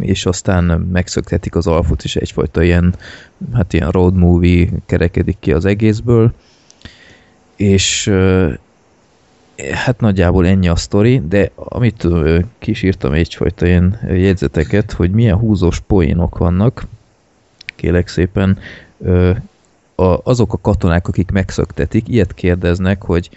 [0.00, 2.94] és aztán megszökhetik az alfot, és egyfajta ilyen,
[3.52, 6.32] hát ilyen road movie kerekedik ki az egészből,
[7.56, 8.12] és
[9.72, 12.06] hát nagyjából ennyi a sztori, de amit
[12.58, 16.86] kísírtam egyfajta ilyen jegyzeteket, hogy milyen húzós poénok vannak,
[17.76, 18.58] kélek szépen,
[20.22, 23.30] azok a katonák, akik megszöktetik, ilyet kérdeznek, hogy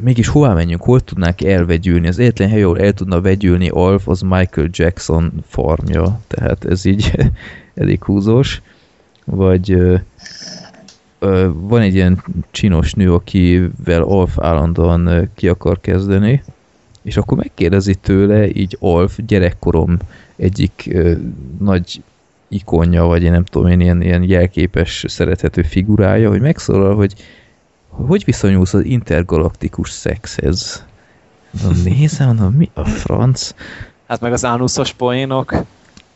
[0.00, 2.08] mégis hová menjünk, hol tudnánk elvegyülni?
[2.08, 7.12] Az egyetlen hely, ahol el tudna vegyülni Alf, az Michael Jackson farmja, tehát ez így
[7.74, 8.62] elég húzós.
[9.24, 9.96] Vagy ö,
[11.18, 16.42] ö, van egy ilyen csinos nő, akivel Alf állandóan ö, ki akar kezdeni,
[17.02, 19.96] és akkor megkérdezi tőle így Alf gyerekkorom
[20.36, 21.12] egyik ö,
[21.58, 22.02] nagy
[22.48, 27.14] ikonja, vagy én nem tudom én, ilyen, ilyen jelképes, szerethető figurája, hogy megszólal, hogy
[28.06, 30.84] hogy viszonyulsz az intergalaktikus szexhez?
[31.62, 33.54] Mondom, nézem, mondom, mi a franc?
[34.08, 35.52] Hát meg az ánuszos poénok,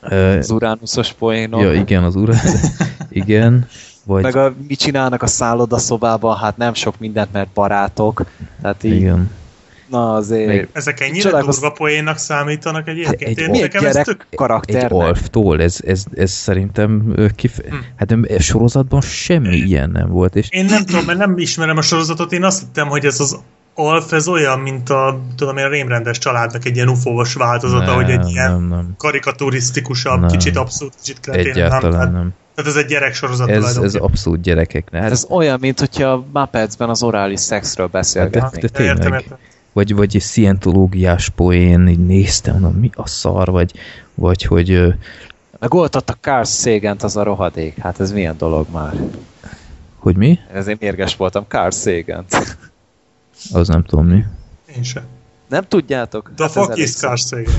[0.02, 1.60] uh, az uránuszos poénok.
[1.60, 2.40] Ja, igen, az urán,
[3.08, 3.68] igen.
[4.04, 4.22] Vagy...
[4.22, 8.24] Meg a, mit csinálnak a szállodaszobában, hát nem sok mindent, mert barátok.
[8.60, 9.30] Tehát így, igen.
[9.92, 10.46] Na azért...
[10.46, 11.58] Meg Ezek ennyire Csodálkoz...
[11.58, 13.38] durva poénnak számítanak egyébként?
[13.38, 14.26] Egy, egy, nekem gyerek ez tök...
[14.34, 14.90] karakternek.
[14.90, 17.58] Egy Alftól, ez, ez, ez szerintem kif...
[17.68, 17.76] Hm.
[17.96, 20.36] Hát nem, sorozatban semmi ilyen nem volt.
[20.36, 20.48] És...
[20.50, 23.38] Én nem tudom, mert nem ismerem a sorozatot, én azt hittem, hogy ez az
[23.74, 27.94] Alf, ez olyan, mint a, tudom én, a rémrendes családnak egy ilyen ufóvas változata, nem,
[27.94, 28.94] hogy egy ilyen nem, nem.
[28.96, 30.28] karikaturisztikusabb, nem.
[30.28, 31.52] kicsit abszolút, kicsit kretén.
[31.52, 32.12] Egyáltalán nem.
[32.12, 32.34] nem.
[32.54, 35.02] Tehát ez egy gyerek sorozat ez, ez abszolút gyerekeknek.
[35.02, 38.44] Hát ez olyan, mint hogyha Muppetsben az orális szexről beszélgetnénk.
[38.44, 38.96] Hát, de, de tényleg.
[38.96, 39.38] Értem, értem
[39.72, 43.72] vagy, vagy egy szientológiás poén, így néztem, mondom, mi a szar, vagy,
[44.14, 44.94] vagy hogy...
[45.58, 47.78] Meg ott a Carl sagan az a rohadék.
[47.78, 48.94] Hát ez milyen dolog már?
[49.96, 50.38] Hogy mi?
[50.52, 52.24] Ezért mérges voltam, Carl sagan
[53.52, 54.24] Az nem tudom mi.
[54.76, 55.04] Én sem.
[55.48, 56.30] Nem tudjátok?
[56.34, 57.54] The hát fuck is Carl Sagan?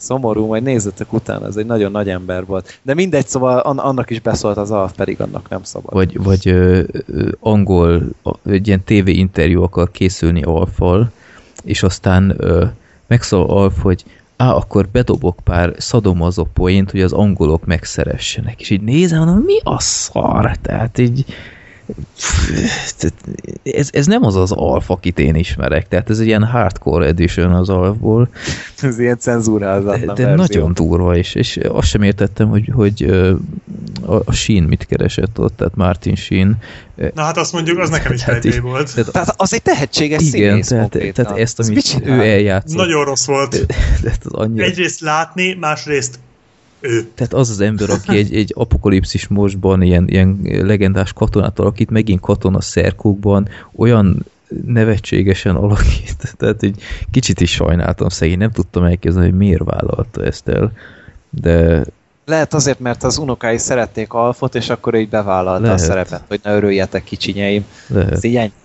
[0.00, 2.78] Szomorú, majd nézzetek utána, ez egy nagyon nagy ember volt.
[2.82, 5.94] De mindegy, szóval annak is beszólt az alap, pedig annak nem szabad.
[5.94, 8.02] Vagy, vagy ö, ö, angol,
[8.44, 11.10] egy ilyen TV interjú akar készülni Alfal,
[11.64, 12.64] és aztán ö,
[13.06, 14.04] megszól Alf, hogy
[14.36, 18.60] á, akkor bedobok pár szadomazó poént, hogy az angolok megszeressenek.
[18.60, 20.56] És így nézem, mondom, mi a szar?
[20.56, 21.24] Tehát így
[23.62, 27.52] ez, ez nem az az alf, akit én ismerek, tehát ez egy ilyen hardcore edition
[27.54, 28.28] az alfból.
[28.82, 33.02] Ez ilyen cenzúrázatlan De, de nagyon durva, és, és azt sem értettem, hogy, hogy
[34.06, 36.56] a, a Sheen mit keresett ott, tehát Martin Sheen.
[37.14, 38.94] Na hát azt mondjuk, az nekem is Tehát így- volt.
[39.12, 41.24] Tehát az egy tehetséges Igen, színész tehát, konkrétan.
[41.24, 42.18] tehát ezt, Ez amit mit csinál?
[42.18, 42.76] ő eljátszott.
[42.76, 43.50] Nagyon rossz volt.
[44.02, 44.64] Tehát az annyira...
[44.64, 46.18] Egyrészt látni, másrészt.
[47.14, 52.20] Tehát az az ember, aki egy, egy apokalipszis mostban ilyen, ilyen legendás katonát alakít, megint
[52.20, 54.24] katona szerkókban, olyan
[54.66, 56.16] nevetségesen alakít.
[56.38, 60.72] Tehát egy kicsit is sajnáltam szegény, nem tudtam elképzelni, hogy miért vállalta ezt el.
[61.30, 61.84] De
[62.24, 65.78] Lehet azért, mert az unokái szerették Alfot, és akkor így bevállalta Lehet.
[65.78, 67.64] a szerepet, hogy ne örüljetek kicsinyeim.
[67.88, 68.24] Ez lehet.
[68.24, 68.52] így ennyi.
[68.52, 68.59] De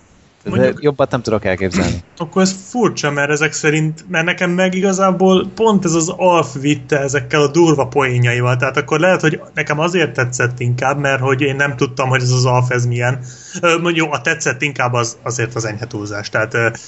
[0.50, 2.02] Mondjuk- jobbat nem tudok elképzelni.
[2.16, 6.98] Akkor ez furcsa, mert ezek szerint, mert nekem meg igazából pont ez az Alf vitte
[6.98, 11.56] ezekkel a durva poénjaival, tehát akkor lehet, hogy nekem azért tetszett inkább, mert hogy én
[11.56, 13.18] nem tudtam, hogy ez az Alf ez milyen.
[13.80, 16.28] Mondjuk a tetszett inkább az, azért az enyhe túlzás.
[16.28, 16.78] Tehát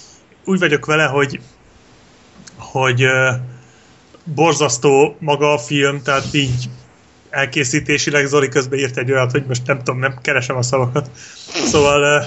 [0.45, 1.41] úgy vagyok vele, hogy
[2.57, 3.05] hogy
[4.25, 6.69] borzasztó maga a film, tehát így
[7.31, 11.11] elkészítésileg Zoli közben írt egy olyat, hogy most nem tudom, nem keresem a szavakat.
[11.65, 12.25] Szóval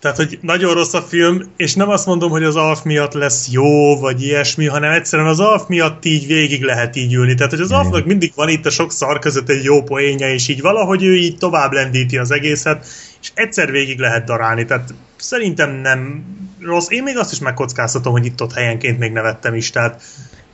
[0.00, 3.48] tehát, hogy nagyon rossz a film, és nem azt mondom, hogy az Alf miatt lesz
[3.50, 7.34] jó, vagy ilyesmi, hanem egyszerűen az Alf miatt így végig lehet így ülni.
[7.34, 7.70] Tehát, hogy az.
[7.70, 11.16] Alfnak mindig van itt a sok szar között egy jó poénja, és így valahogy ő
[11.16, 12.86] így tovább lendíti az egészet,
[13.20, 14.64] és egyszer végig lehet darálni.
[14.64, 16.24] Tehát szerintem nem
[16.60, 16.90] rossz.
[16.90, 19.70] Én még azt is megkockáztatom, hogy itt-ott helyenként még nevettem is.
[19.70, 20.02] Tehát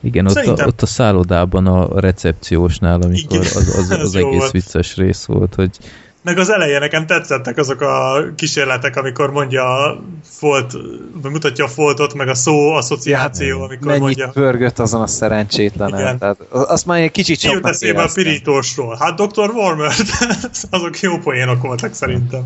[0.01, 4.39] Igen, ott a, ott a szállodában a recepciósnál, amikor Igen, az, az, az jó egész
[4.39, 4.51] volt.
[4.51, 5.77] vicces rész volt, hogy
[6.21, 10.73] Meg az eleje nekem tetszettek azok a kísérletek, amikor mondja a folt,
[11.21, 14.29] mutatja a foltot, meg a szó asszociáció, amikor Mennyit mondja.
[14.29, 15.99] pörgött azon a szerencsétlenen.
[15.99, 16.17] Igen.
[16.17, 18.97] Tehát azt már egy kicsit Ki jut eszébe a pirítósról?
[18.99, 19.49] Hát Dr.
[19.49, 19.93] Warmer,
[20.69, 22.43] azok jó poénok voltak szerintem.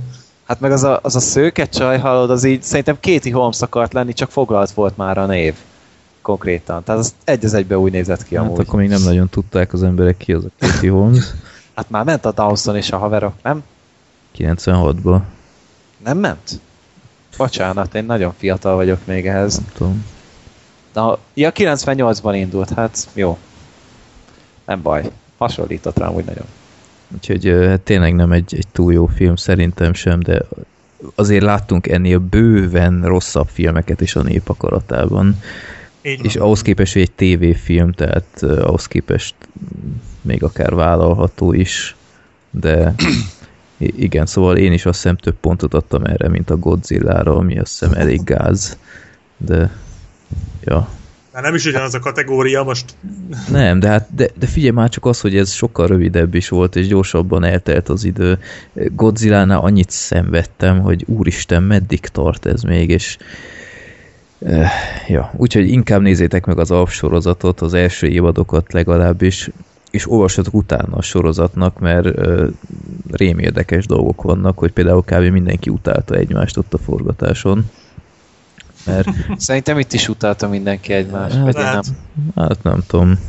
[0.48, 3.94] Hát meg az a, az a szőke csaj, hallod, az így szerintem Katie Holmes akart
[3.94, 5.54] lenni, csak foglalt volt már a név.
[6.22, 6.84] Konkrétan.
[6.84, 8.60] Tehát az egy az egybe úgy nézett ki hát amúgy.
[8.60, 11.26] akkor még nem nagyon tudták az emberek ki az a Katie Holmes
[11.76, 13.64] Hát már ment a Dawson és a haverok, nem?
[14.38, 15.20] 96-ban,
[16.04, 16.60] Nem ment?
[17.38, 19.56] Bocsánat, én nagyon fiatal vagyok még ehhez.
[19.56, 20.06] nem tudom.
[20.94, 23.38] Na, ja, 98-ban indult, hát jó.
[24.66, 25.12] Nem baj.
[25.38, 26.46] Hasonlított rám úgy nagyon.
[27.14, 30.42] Úgyhogy hát tényleg nem egy, egy túl jó film, szerintem sem, de
[31.16, 35.40] azért láttunk ennél bőven rosszabb filmeket is a nép akaratában.
[36.02, 36.26] Így.
[36.26, 39.36] És ahhoz képest, hogy egy tévéfilm, tehát ahhoz képest
[40.24, 41.96] még akár vállalható is,
[42.52, 42.94] de
[43.78, 47.80] igen, szóval én is azt hiszem több pontot adtam erre, mint a Godzilla-ra, ami azt
[47.80, 48.78] hiszem elég gáz,
[49.38, 49.72] de
[50.62, 50.88] ja,
[51.34, 52.96] Már nem is ugyanaz a kategória, most
[53.52, 56.76] nem, de hát de, de figyelj már csak az, hogy ez sokkal rövidebb is volt,
[56.76, 58.40] és gyorsabban eltelt az idő.
[58.74, 63.18] Godzilla-nál annyit szenvedtem, hogy úristen, meddig tart ez még, és
[64.46, 64.72] eh,
[65.08, 69.50] ja, úgyhogy inkább nézzétek meg az Alf sorozatot, az első évadokat legalábbis,
[69.94, 72.50] és olvassatok utána a sorozatnak, mert uh,
[73.12, 75.24] rém érdekes dolgok vannak, hogy például kb.
[75.24, 77.70] mindenki utálta egymást ott a forgatáson.
[78.86, 79.08] Mert
[79.38, 81.82] Szerintem itt is utálta mindenki egymást, vagy én nem.
[82.36, 83.20] Hát nem tudom.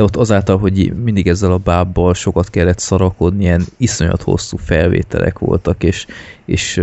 [0.00, 5.38] De ott azáltal, hogy mindig ezzel a bábbal sokat kellett szarakodni, ilyen iszonyat hosszú felvételek
[5.38, 6.06] voltak, és,
[6.44, 6.82] és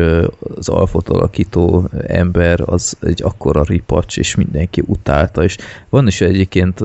[0.56, 5.58] az alfot alakító ember az egy akkora ripacs, és mindenki utálta, és
[5.90, 6.80] van is egyébként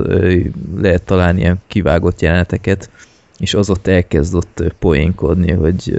[0.76, 2.90] lehet találni ilyen kivágott jeleneteket,
[3.38, 5.98] és az ott elkezdett ö, poénkodni, hogy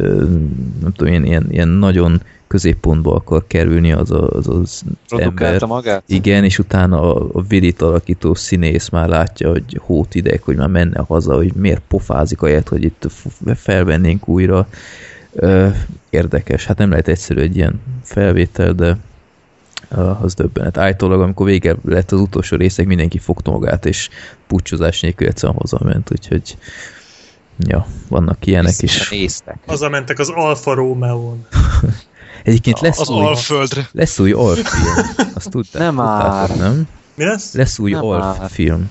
[0.82, 2.22] nem tudom, ilyen, ilyen, ilyen nagyon
[2.54, 5.28] középpontba akar kerülni az a- az, az ember.
[5.28, 6.04] Produkálta magát?
[6.06, 10.68] Igen, és utána a, a Willit alakító színész már látja, hogy hót ideg, hogy már
[10.68, 13.08] menne haza, hogy miért pofázik ahelyett, hogy itt
[13.56, 14.68] felvennénk újra.
[15.34, 15.68] Ö,
[16.10, 16.66] érdekes.
[16.66, 18.98] Hát nem lehet egyszerű egy ilyen felvétel, de
[20.22, 20.78] az döbbenet.
[20.78, 24.10] Állítólag, amikor vége lett az utolsó részek, mindenki fogta magát, és
[24.48, 26.58] pucsozás nélkül egyszerűen hazament, úgyhogy
[27.60, 29.10] ja, vannak ilyenek is.
[29.10, 29.58] Néztek.
[29.66, 31.48] hazamentek az Alfa Romeo-n.
[32.44, 33.90] Egyébként lesz Az új, Alföldre.
[33.92, 34.96] lesz új alfilm.
[35.34, 36.58] Azt tudták, Nem tudtátok, már.
[36.58, 36.84] nem?
[37.16, 37.54] Mi lesz?
[37.54, 38.50] Lesz új Nem alf már.
[38.50, 38.90] film.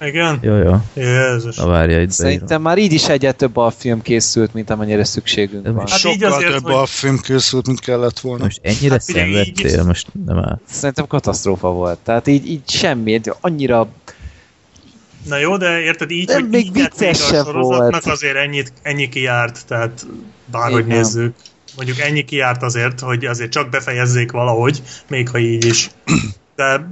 [0.00, 0.38] Igen?
[0.42, 0.84] Ja, ja.
[0.94, 1.56] Jézus.
[1.56, 2.10] Na várja, itt beírom.
[2.10, 5.76] Szerintem már így is egyre több a film készült, mint amennyire szükségünk van.
[5.78, 8.44] Hát így Sokkal azért, több hogy- a film készült, mint kellett volna.
[8.44, 10.58] Most ennyire Hát így szenvedtél, is- most nem áll.
[10.70, 11.98] Szerintem katasztrófa volt.
[11.98, 13.88] Tehát így, így semmi, annyira
[15.28, 18.06] Na jó, de érted, így, Nem, hogy még így vicces a sorozatnak volt.
[18.06, 20.06] azért ennyit, ennyi kijárt, tehát
[20.46, 21.34] bárhogy nézzük.
[21.76, 25.90] Mondjuk ennyi kijárt azért, hogy azért csak befejezzék valahogy, még ha így is.
[26.56, 26.88] De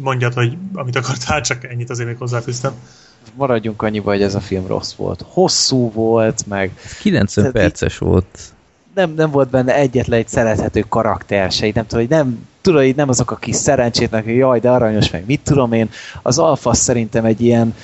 [0.00, 2.72] mondjad, hogy amit akartál, csak ennyit azért még hozzáfűztem.
[3.34, 5.24] Maradjunk annyiba, hogy ez a film rossz volt.
[5.28, 8.38] Hosszú volt, meg 90 Tehát perces volt.
[8.94, 12.96] nem, nem volt benne egyetlen egy szerethető karakter se, nem tudom, hogy nem, tudod, így
[12.96, 15.90] nem azok a kis szerencsétlenek, hogy jaj, de aranyos, meg mit tudom én.
[16.22, 17.74] Az Alfa szerintem egy ilyen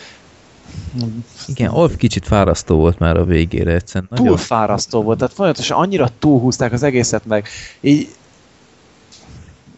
[1.46, 4.10] Igen, Alf kicsit fárasztó volt már a végére egyszerűen.
[4.14, 7.48] túl Nagyon fárasztó volt, tehát folyamatosan annyira túlhúzták az egészet, meg
[7.80, 8.08] így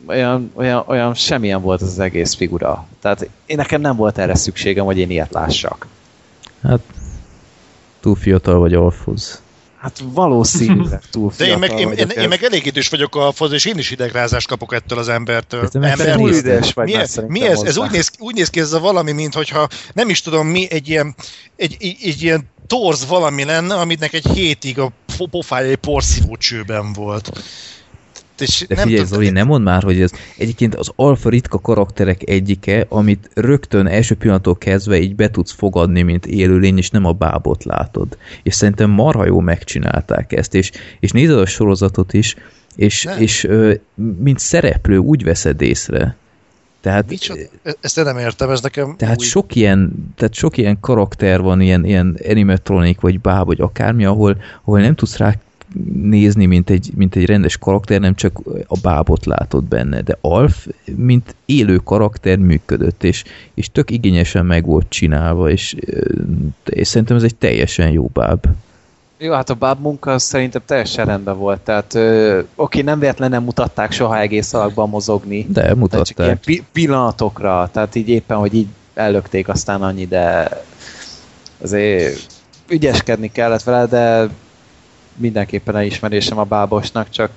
[0.07, 2.87] olyan, olyan, olyan semmilyen volt az, az egész figura.
[3.01, 5.87] Tehát én nekem nem volt erre szükségem, hogy én ilyet lássak.
[6.63, 6.81] Hát
[8.01, 9.43] túl fiatal vagy Alfhoz.
[9.83, 12.23] Hát valószínűleg túl De én meg, fiatal én, én, vagyok.
[12.23, 15.63] én meg elég idős vagyok a faz, és én is hidegrázást kapok ettől az embertől.
[15.63, 17.61] Ez Ember, túl üdes vagy mi, ez, mi ez?
[17.63, 20.71] Ez úgy néz, úgy néz ki ez a valami, mint hogyha nem is tudom mi,
[20.71, 21.15] egy ilyen,
[21.57, 26.37] egy, egy, egy ilyen torz valami lenne, aminek egy hétig a po- pofája egy porszívó
[26.37, 27.31] csőben volt.
[28.39, 32.29] És De figyelj, tudom- Zoli, nem mondd már, hogy ez egyébként az alfa ritka karakterek
[32.29, 37.13] egyike, amit rögtön első pillanattól kezdve így be tudsz fogadni, mint élőlény, és nem a
[37.13, 38.17] bábot látod.
[38.43, 40.71] És szerintem marha jó megcsinálták ezt, és,
[41.01, 42.35] és nézed a sorozatot is,
[42.77, 43.21] és, Nem.
[43.21, 43.49] és
[44.19, 46.17] mint szereplő úgy veszed észre.
[46.81, 47.41] Tehát, Micsoda?
[47.63, 49.27] E- Ezt én nem értem, ez nekem tehát új.
[49.27, 54.37] sok ilyen, tehát sok ilyen karakter van, ilyen, ilyen animatronic, vagy báb, vagy akármi, ahol,
[54.65, 55.35] ahol nem tudsz rá
[55.95, 60.67] nézni, mint egy, mint egy rendes karakter, nem csak a bábot látod benne, de Alf,
[60.97, 65.77] mint élő karakter működött, és, és tök igényesen meg volt csinálva, és,
[66.65, 68.47] és szerintem ez egy teljesen jó báb.
[69.19, 71.61] Jó, hát a báb munka szerintem teljesen rendben volt.
[71.61, 75.47] Tehát ö, oké, nem véletlenül nem mutatták soha egész alakban mozogni.
[75.49, 76.39] De Tehát csak ilyen mutatták.
[76.45, 80.49] pi- pillanatokra, tehát így éppen, hogy így ellökték aztán annyi, de
[81.63, 82.27] azért
[82.69, 84.29] ügyeskedni kellett vele, de
[85.17, 87.31] mindenképpen elismerésem a bábosnak, csak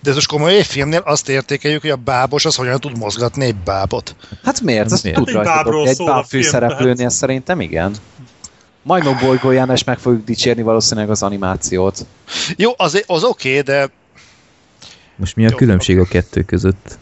[0.00, 3.56] De ez most komoly filmnél azt értékeljük, hogy a bábos az hogyan tud mozgatni egy
[3.56, 4.16] bábot.
[4.44, 4.92] hát miért?
[4.92, 5.18] Azt Miért?
[5.18, 5.90] tud Hát egy rajta.
[5.90, 7.94] Egy báb főszereplőnél szerintem igen.
[8.82, 12.06] Majmok bolygóján is meg fogjuk dicsérni valószínűleg az animációt.
[12.56, 13.90] Jó, az, az oké, de
[15.16, 15.56] Most mi a Jó.
[15.56, 16.98] különbség a kettő között?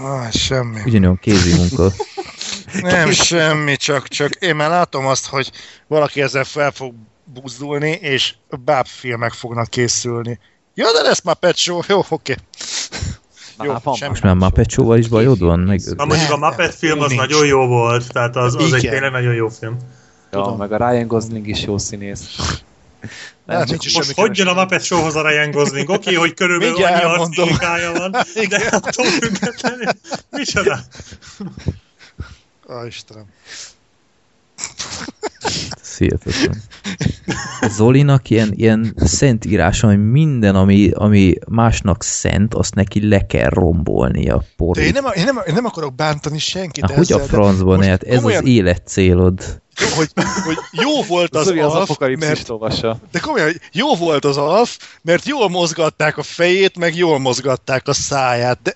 [0.00, 0.80] ah, semmi.
[0.84, 1.92] Ugyanolyan kézi munka.
[2.80, 5.50] Nem, semmi, csak, csak én már látom azt, hogy
[5.86, 6.94] valaki ezzel fel fog
[7.32, 8.34] buzdulni, és
[8.64, 10.38] báb filmek fognak készülni.
[10.74, 12.34] Ja, de lesz már Show, jó, oké.
[13.62, 14.10] Jó, van semmi.
[14.10, 15.60] Most már Muppet Show-val is bajod van?
[15.60, 15.80] Meg...
[15.96, 17.20] Na mondjuk a Nem, Muppet film az nincs.
[17.20, 18.92] nagyon jó volt, tehát az, az egy Igen.
[18.92, 19.76] tényleg nagyon jó film.
[20.30, 20.58] Ja, Tudom.
[20.58, 22.36] meg a Ryan Gosling is jó színész.
[23.46, 25.88] Hát, csak nincs is Most hogy jön a Muppet Showhoz a Ryan Gosling?
[25.88, 28.10] Oké, hogy körülbelül Mindjárt annyi arcmimikája van,
[28.48, 29.86] de attól függetlenül,
[30.30, 30.78] micsoda?
[32.70, 33.24] Ó, Istenem.
[35.98, 36.62] Hihetetlen.
[37.68, 43.48] Zolinak ilyen, ilyen szent írása, hogy minden, ami, ami másnak szent, azt neki le kell
[43.48, 44.36] rombolnia.
[44.36, 44.82] De Porri.
[44.82, 48.02] én nem, én, nem, én nem akarok bántani senkit Há, hogy a ezzel, francban, hát
[48.02, 49.60] ez az komolyan- életcélod.
[49.96, 50.10] hogy,
[50.44, 52.98] hogy jó volt az, az alf, apokalipszist mert, olvassa.
[53.12, 57.92] de komolyan, jó volt az alf, mert jól mozgatták a fejét, meg jól mozgatták a
[57.92, 58.72] száját, de,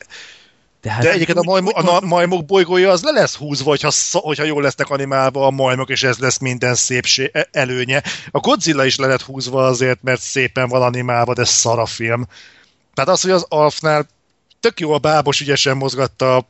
[0.82, 4.44] De hát de egyébként a, majmo, a majmok bolygója az le lesz húzva, hogyha, hogyha
[4.44, 8.02] jól lesznek animálva a majmok, és ez lesz minden szépség e- előnye.
[8.30, 12.26] A Godzilla is le lett húzva azért, mert szépen van animálva, de szar a film.
[12.94, 14.06] Tehát az, hogy az Alfnál
[14.60, 16.46] tök jó a bábos ügyesen mozgatta a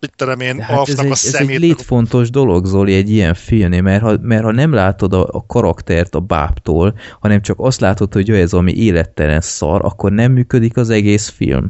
[0.00, 1.58] mit tudom én, hát ez Alfnak egy, a ez egy szemét.
[1.58, 6.14] létfontos dolog, Zoli, egy ilyen filmnél, mert ha, mert ha nem látod a, a karaktert
[6.14, 10.76] a bábtól, hanem csak azt látod, hogy jó, ez ami élettelen szar, akkor nem működik
[10.76, 11.68] az egész film.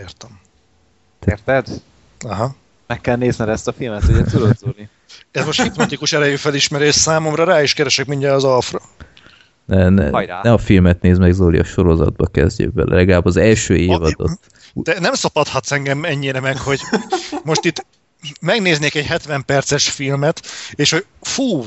[0.00, 0.37] Értem.
[1.26, 1.68] Érted?
[2.18, 2.54] Aha.
[2.86, 4.88] Meg kell nézned ezt a filmet, ugye tudod, Zoli?
[5.30, 8.80] Ez most hipnotikus erejű felismerés számomra, rá is keresek mindjárt az Alfra.
[9.64, 10.40] Ne, ne, Hajrá.
[10.42, 14.38] ne a filmet nézd meg, Zoli, a sorozatba kezdjél bele, legalább az első évadot.
[14.82, 16.80] Te nem szapadhatsz engem ennyire meg, hogy
[17.44, 17.86] most itt
[18.40, 20.42] megnéznék egy 70 perces filmet,
[20.74, 21.64] és hogy fú,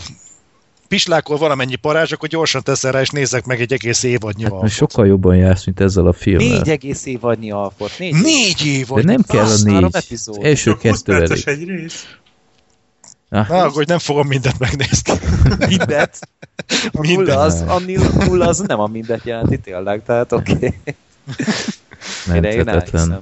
[0.92, 4.76] pislákol valamennyi parázs, akkor gyorsan teszel rá, és nézzek meg egy egész évadnyi Hát most
[4.76, 6.48] sokkal jobban jársz, mint ezzel a filmmel.
[6.48, 7.92] Négy egész évadnyi alfot.
[8.00, 9.88] Négy, Négy év De nem kell a négy.
[9.92, 10.38] epizód.
[10.38, 11.44] Az első Csak 20 kettő elég.
[11.46, 12.06] egy rész.
[13.30, 15.14] Ah, Na, hogy nem fogom mindent megnézni.
[15.68, 16.20] Mindet.
[16.92, 17.16] A Minden.
[17.16, 17.80] nulla az, a
[18.26, 20.52] nulla az nem a mindet jelenti tényleg, tehát oké.
[20.54, 20.74] Okay.
[22.42, 23.22] menthetetlen.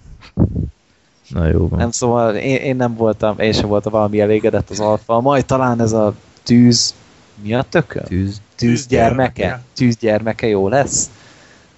[1.27, 1.79] Na jó van.
[1.79, 5.19] Nem, szóval én, én nem voltam, én sem voltam valami elégedett az alfa.
[5.19, 6.93] Majd talán ez a tűz,
[7.41, 8.03] mi a tököm?
[8.03, 8.41] Tűz.
[8.55, 9.41] Tűz gyermeke?
[9.41, 9.63] gyermeke.
[9.75, 11.09] Tűz gyermeke jó lesz?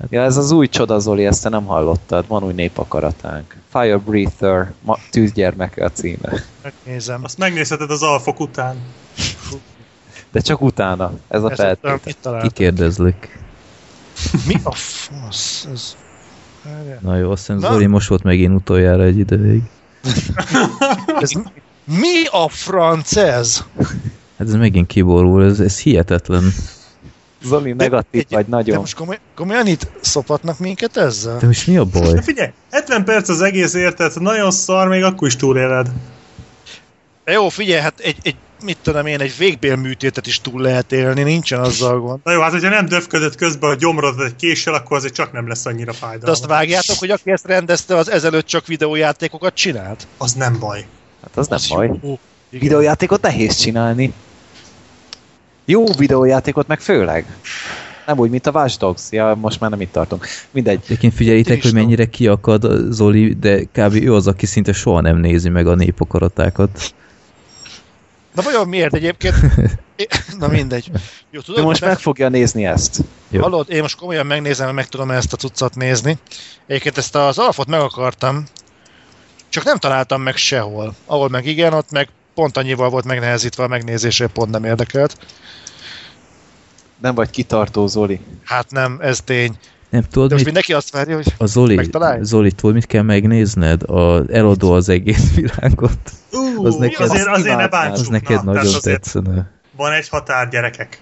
[0.09, 2.27] Ja, ez az új csoda, Zoli, ezt te nem hallottad.
[2.27, 3.55] Van új népakaratánk.
[3.69, 6.43] Fire Breather, ma, tűz gyermeke a címe.
[6.63, 7.23] Megnézem.
[7.23, 8.75] Azt megnézheted az alfok után.
[10.31, 12.41] De csak utána, ez a feltétel.
[12.41, 13.39] Kikérdezlek.
[14.47, 15.67] Mi a fasz?
[15.71, 15.95] Ez...
[16.99, 17.71] Na jó, azt hiszem Na.
[17.71, 19.63] Zoli most volt megint utoljára egy ideig.
[21.19, 21.31] Ez
[21.83, 23.65] mi a franc ez?
[24.41, 26.53] Hát ez megint kiborul, ez, ez hihetetlen.
[27.43, 28.79] Zoli, negatív Egy- vagy De nagyon.
[28.79, 31.37] most komoly, komolyan itt szopatnak minket ezzel?
[31.37, 32.13] De most mi a baj?
[32.13, 35.87] De figyelj, 70 perc az egész érted, nagyon szar, még akkor is túléled.
[37.25, 41.59] Jó, figyelj, hát egy, egy mit tudom én, egy végbélműtétet is túl lehet élni, nincsen
[41.59, 42.19] azzal gond.
[42.23, 45.47] Na jó, hát hogyha nem döfködött közben a gyomrod egy késsel, akkor azért csak nem
[45.47, 46.29] lesz annyira De fájdalmas.
[46.39, 50.07] azt vágjátok, hogy aki ezt rendezte, az ezelőtt csak videójátékokat csinált?
[50.17, 50.85] Az nem baj.
[51.21, 51.91] Hát az nem Az baj.
[52.03, 52.19] jó.
[52.49, 54.13] Videójátékot nehéz csinálni.
[55.65, 57.25] Jó videójátékot meg főleg.
[58.05, 59.01] Nem úgy, mint a Watch Dogs.
[59.11, 60.25] Ja, most már nem itt tartunk.
[60.51, 60.79] Mindegy.
[60.83, 63.93] Egyébként figyeljétek, hogy mennyire kiakad a Zoli, de kb.
[63.93, 66.93] ő az, aki szinte soha nem nézi meg a népakaratákat.
[68.35, 69.35] Na vajon miért egyébként?
[70.39, 70.91] Na mindegy.
[71.29, 71.89] Jó, De tudod, most meg...
[71.89, 73.03] meg fogja nézni ezt.
[73.29, 73.41] Jó.
[73.41, 76.17] Hallod, én most komolyan megnézem, hogy meg tudom ezt a cuccat nézni.
[76.67, 78.45] Egyébként ezt az alapot meg akartam,
[79.49, 80.95] csak nem találtam meg sehol.
[81.05, 85.17] Ahol meg igen, ott meg pont annyival volt megnehezítve a megnézésre, pont nem érdekelt.
[87.01, 88.19] Nem vagy kitartó, Zoli.
[88.43, 89.57] Hát nem, ez tény.
[89.89, 90.43] Nem De tudod, most mit?
[90.45, 92.19] mindenki azt várja, hogy A Zoli, Megtalálj?
[92.23, 93.83] Zoli, tudod, mit kell megnézned?
[93.83, 95.99] A, eladó az egész világot.
[96.31, 97.99] Ú, Az neked- azért, azért ne bántsuk.
[98.01, 99.51] Az neked na, nagyon tetszene.
[99.75, 101.01] Van egy határ, gyerekek.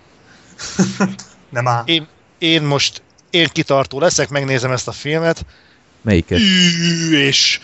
[1.50, 1.84] nem áll.
[1.86, 5.46] én, én most én kitartó leszek, megnézem ezt a filmet,
[6.02, 6.40] Melyiket?
[6.40, 7.60] Ű, és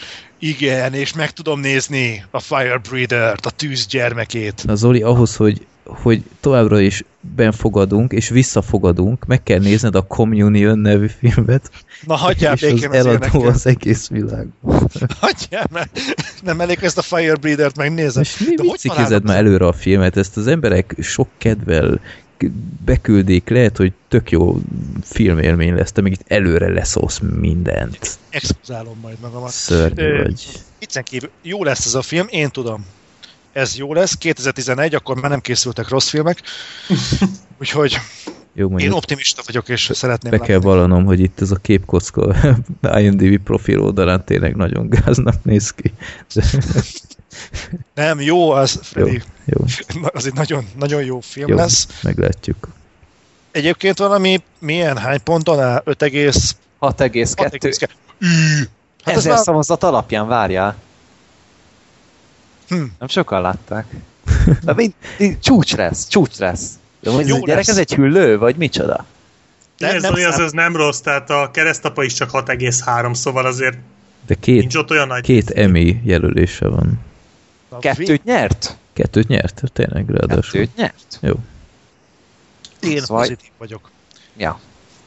[0.47, 4.63] igen, és meg tudom nézni a Firebreather-t, a tűz gyermekét.
[4.65, 7.03] Na Zoli, ahhoz, hogy, hogy továbbra is
[7.35, 11.69] benfogadunk és visszafogadunk, meg kell nézned a Communion nevű filmet,
[12.05, 14.47] Na hagyjál és az békén az eladó az egész világ.
[15.21, 15.89] Hagyjál meg!
[16.43, 18.21] Nem elég ezt a Firebreather-t megnézem.
[18.21, 20.17] És mi De hogy már előre a filmet?
[20.17, 21.99] Ezt az emberek sok kedvel
[22.85, 24.57] beküldik, lehet, hogy tök jó
[25.01, 28.17] filmélmény lesz, te még itt előre leszólsz mindent.
[28.29, 29.51] Exkluzálom majd magamat.
[29.51, 30.47] Szörnyű vagy.
[30.79, 32.85] Viccen kívül, jó lesz ez a film, én tudom.
[33.53, 36.41] Ez jó lesz, 2011, akkor már nem készültek rossz filmek.
[37.59, 37.97] Úgyhogy
[38.53, 42.35] Jó, én mondjuk optimista vagyok, és szeretném be kell vallanom, hogy itt ez a képkocka
[42.99, 45.93] IMDb profil oldalán tényleg nagyon gáznak néz ki.
[47.93, 49.21] Nem, jó az, Jó, Freddy.
[49.45, 49.65] jó,
[50.01, 51.87] Na, Az egy nagyon, nagyon jó film jó, lesz.
[52.03, 52.67] meglátjuk.
[53.51, 55.83] Egyébként valami, milyen, hány ponton áll?
[55.85, 56.51] 5,2?
[56.81, 57.87] 6,2.
[58.19, 58.27] Ű!
[59.03, 59.43] Hát ez Ezer már...
[59.43, 60.75] szavazat alapján várjál.
[62.67, 62.83] Hm.
[62.99, 63.85] Nem sokan látták.
[64.63, 66.69] De mind, mind, csúcs lesz, csúcs lesz.
[66.99, 67.67] De ez Jó gyerek, lesz.
[67.67, 69.05] ez egy hüllő, vagy micsoda?
[69.77, 73.45] Nem, Ez, nem az, szám- az nem rossz, tehát a keresztapa is csak 6,3, szóval
[73.45, 73.77] azért
[74.27, 75.21] De két, nincs ott olyan nagy...
[75.23, 76.99] két Emmy jelölése van.
[77.75, 78.77] A Kettőt nyert?
[78.93, 80.59] Kettőt nyert, tényleg ráadásul.
[80.59, 81.17] Kettőt nyert?
[81.21, 81.33] Jó.
[82.79, 83.91] Én Szóval- pozitív vagyok.
[84.37, 84.59] Ja.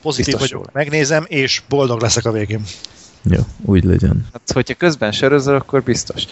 [0.02, 0.64] Pozitív Biztos vagyok.
[0.66, 0.70] jó.
[0.72, 2.62] Megnézem, és boldog leszek a végén.
[3.22, 4.26] Jó, úgy legyen.
[4.32, 6.22] Hát, hogyha közben sörözöl, akkor biztos.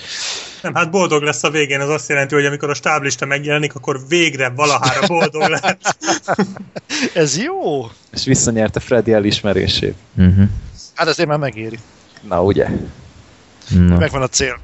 [0.63, 4.01] Nem, hát boldog lesz a végén, ez azt jelenti, hogy amikor a stáblista megjelenik, akkor
[4.09, 5.97] végre valahára boldog lesz.
[7.15, 7.91] Ez jó!
[8.13, 9.95] És visszanyerte Freddy elismerését.
[10.17, 10.49] Uh-huh.
[10.95, 11.79] Hát azért már megéri.
[12.29, 12.69] Na, ugye?
[13.69, 14.59] Na, Megvan a cél.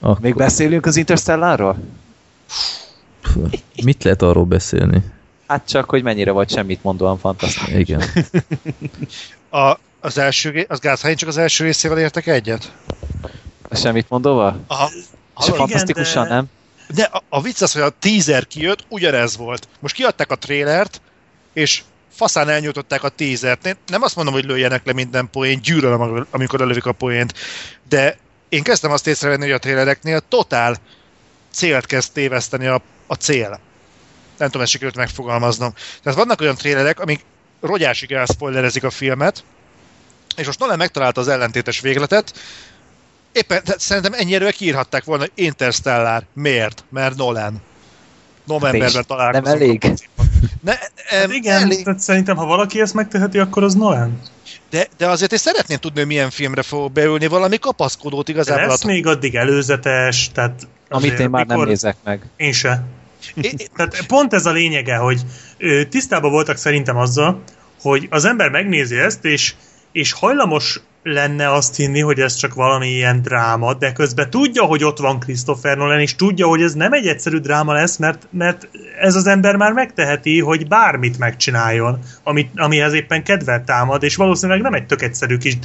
[0.00, 1.76] Akkor, Még beszélünk az Interstellárról?
[3.84, 5.02] mit lehet arról beszélni?
[5.46, 7.72] Hát csak, hogy mennyire vagy semmit mondóan fantasztikus.
[7.74, 8.02] Igen.
[9.50, 12.72] A, az első, az én csak az első részével értek egyet?
[13.72, 14.64] Semmit mondóval?
[14.66, 14.90] Aha.
[15.38, 16.44] És fantasztikusan, de- nem?
[16.94, 19.68] De a, a vicc az, hogy a teaser kijött, ugyanez volt.
[19.80, 21.00] Most kiadták a trélert,
[21.52, 23.66] és faszán elnyújtották a teasert.
[23.66, 27.34] Én nem azt mondom, hogy lőjenek le minden poén, gyűlölöm, amikor elővik a poént,
[27.88, 28.16] de
[28.48, 30.76] én kezdtem azt észrevenni, hogy a trélereknél totál
[31.50, 33.60] célt kezd téveszteni a, a cél.
[34.38, 35.74] Nem tudom, ezt sikerült megfogalmaznom.
[36.02, 37.24] Tehát vannak olyan trélerek, amik
[37.60, 39.44] rogyásig elszpoilerezik a filmet,
[40.36, 42.32] és most Nolan megtalálta az ellentétes végletet,
[43.32, 46.24] Éppen, tehát szerintem ennyire kiírhatták volna, hogy Interstellar.
[46.32, 46.84] Miért?
[46.90, 47.62] Mert Nolan.
[48.44, 49.44] Novemberben És találkozunk.
[49.44, 49.92] nem elég.
[50.60, 51.84] Ne, Hát em, igen, elég.
[51.84, 54.20] tehát szerintem, ha valaki ezt megteheti, akkor az Nolan.
[54.70, 58.66] De, de azért én szeretném tudni, hogy milyen filmre fog beülni, valami kapaszkodót igazából.
[58.66, 62.22] lesz még addig előzetes, tehát Amit én már nem nézek meg.
[62.36, 62.84] Én se.
[63.34, 65.20] É- Tehát pont ez a lényege, hogy
[65.58, 67.42] ö, tisztában voltak szerintem azzal,
[67.80, 69.54] hogy az ember megnézi ezt, és,
[69.92, 70.80] és hajlamos
[71.12, 75.18] lenne azt hinni, hogy ez csak valami ilyen dráma, de közben tudja, hogy ott van
[75.18, 78.68] Christopher Nolan, és tudja, hogy ez nem egy egyszerű dráma lesz, mert, mert
[79.00, 84.60] ez az ember már megteheti, hogy bármit megcsináljon, amit, amihez éppen kedvet támad, és valószínűleg
[84.60, 85.56] nem egy tök egyszerű kis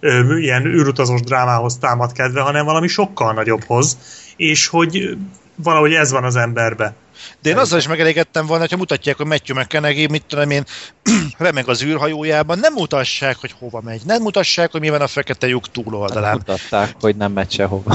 [0.00, 3.98] ö, ilyen űrutazós drámához támad kedve, hanem valami sokkal nagyobbhoz,
[4.36, 5.16] és hogy
[5.54, 6.94] valahogy ez van az emberbe.
[7.42, 10.64] De én azzal is megelégedtem volna, hogyha mutatják, hogy Matthew McConaughey, mit tudom én,
[11.38, 14.00] remeg az űrhajójában, nem mutassák, hogy hova megy.
[14.04, 16.36] Nem mutassák, hogy mi van a fekete lyuk túloldalán.
[16.36, 17.94] Mutatták, hogy nem megy sehova.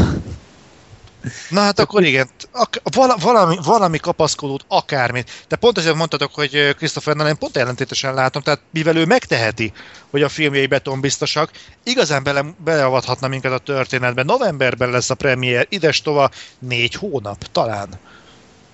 [1.49, 5.31] Na hát akkor igen, ak- vala, valami, valami kapaszkodót, akármit.
[5.47, 9.73] De pont azért mondtatok, hogy Christopher Nolan pont ellentétesen látom, tehát mivel ő megteheti,
[10.09, 11.51] hogy a filmjei betonbiztosak,
[11.83, 14.23] igazán bele, beleavathatna minket a történetbe.
[14.23, 17.89] Novemberben lesz a premier, ides tova négy hónap, talán.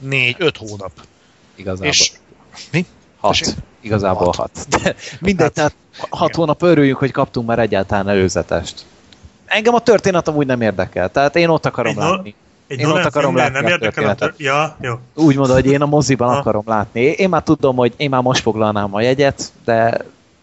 [0.04, 0.92] Négy-öt hónap.
[1.56, 1.88] Igazából.
[1.88, 2.12] És
[2.72, 2.86] mi?
[3.20, 3.38] hat.
[3.38, 3.56] Tessék?
[3.82, 4.52] Igazából hat.
[4.70, 5.74] De mindegy, Hát, tehát
[6.10, 8.86] hat hónap örüljünk, hogy kaptunk már egyáltalán előzetest.
[9.46, 12.36] Engem a történet amúgy nem érdekel, tehát én ott akarom Egy látni.
[12.68, 14.38] Egy Én ott akarom látni nem a érdekel a történetet.
[14.38, 14.46] tör...
[14.46, 15.00] Ja, jó.
[15.14, 16.38] Úgy mondod, hogy én a moziban Ha.
[16.38, 17.02] akarom látni.
[17.02, 19.98] Én már tudom, hogy én már most foglalnám a jegyet, de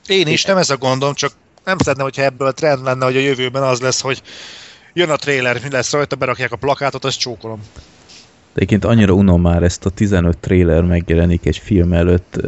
[0.06, 1.32] Én is, nem ez a gondom, csak
[1.64, 4.22] nem szeretném, hogyha ebből trend lenne, hogy a jövőben az lesz, hogy
[4.92, 7.60] jön a trailer, mi lesz rajta, berakják a plakátot, azt csókolom.
[8.52, 12.40] De egyébként annyira unom már ezt a 15 trailer megjelenik egy film előtt.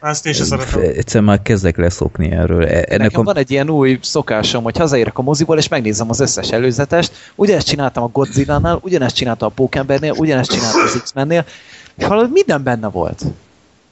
[0.00, 0.80] Azt én sem szeretem.
[0.80, 2.62] Egyszerűen már kezdek leszokni erről.
[2.64, 3.24] E- Ennek nekem a...
[3.24, 7.12] van egy ilyen új szokásom, hogy hazaérek a moziból, és megnézem az összes előzetest.
[7.34, 11.44] Ugyanezt csináltam a Godzilla-nál, ugyanezt csináltam a Pókembernél, ugyanezt csináltam az X-mennél,
[11.94, 13.24] és valahogy minden benne volt.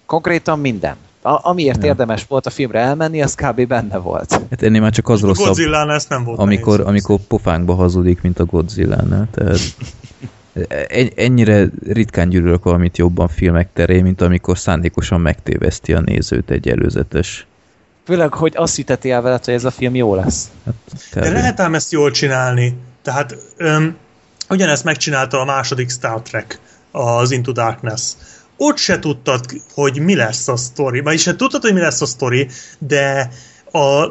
[0.07, 0.95] Konkrétan minden.
[1.23, 1.89] A, amiért Ja.
[1.89, 3.67] érdemes volt a filmre elmenni, az kb.
[3.67, 4.33] benne volt.
[4.51, 6.87] Hát ennél már csak az A rosszabb, Godzilla-nál ez nem volt amikor, nehéz.
[6.87, 9.29] amikor pofánkba hazudik, mint a Godzilla-nál.
[9.35, 9.59] Tehát
[11.17, 17.47] ennyire ritkán gyűlölök valamit jobban filmek terén, mint amikor szándékosan megtéveszti a nézőt egy előzetes.
[18.05, 20.51] Főleg, hogy azt hiteti el veled, hogy ez a film jó lesz.
[20.65, 22.77] Hát, De lehet ám ezt jól csinálni.
[23.03, 23.97] Tehát öm,
[24.49, 26.59] ugyanezt megcsinálta a második Star Trek,
[26.91, 28.13] az Into Darkness.
[28.57, 31.01] Ott se tudtad, hogy mi lesz a sztori.
[31.01, 32.49] Vagyis se tudtad, hogy mi lesz a sztori,
[32.79, 33.31] de
[33.73, 34.07] a,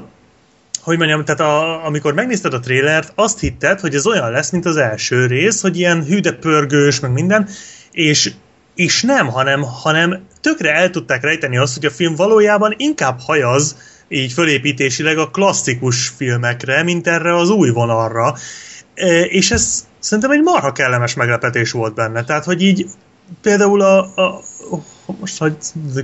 [0.82, 4.66] hogy mondjam, tehát a, amikor megnézted a trélert, azt hitted, hogy ez olyan lesz, mint
[4.66, 7.50] az első rész, hogy ilyen hűde pörgős, meg minden,
[7.92, 8.32] és,
[8.76, 13.76] és nem, hanem, hanem tökre el tudták rejteni azt, hogy a film valójában inkább hajaz,
[14.08, 18.36] így fölépítésileg a klasszikus filmekre, mint erre az új vonalra.
[18.94, 22.24] E, És ez szerintem egy marha kellemes meglepetés volt benne.
[22.24, 22.86] Tehát, hogy így
[23.42, 24.42] például a, a
[25.20, 25.56] most, hogy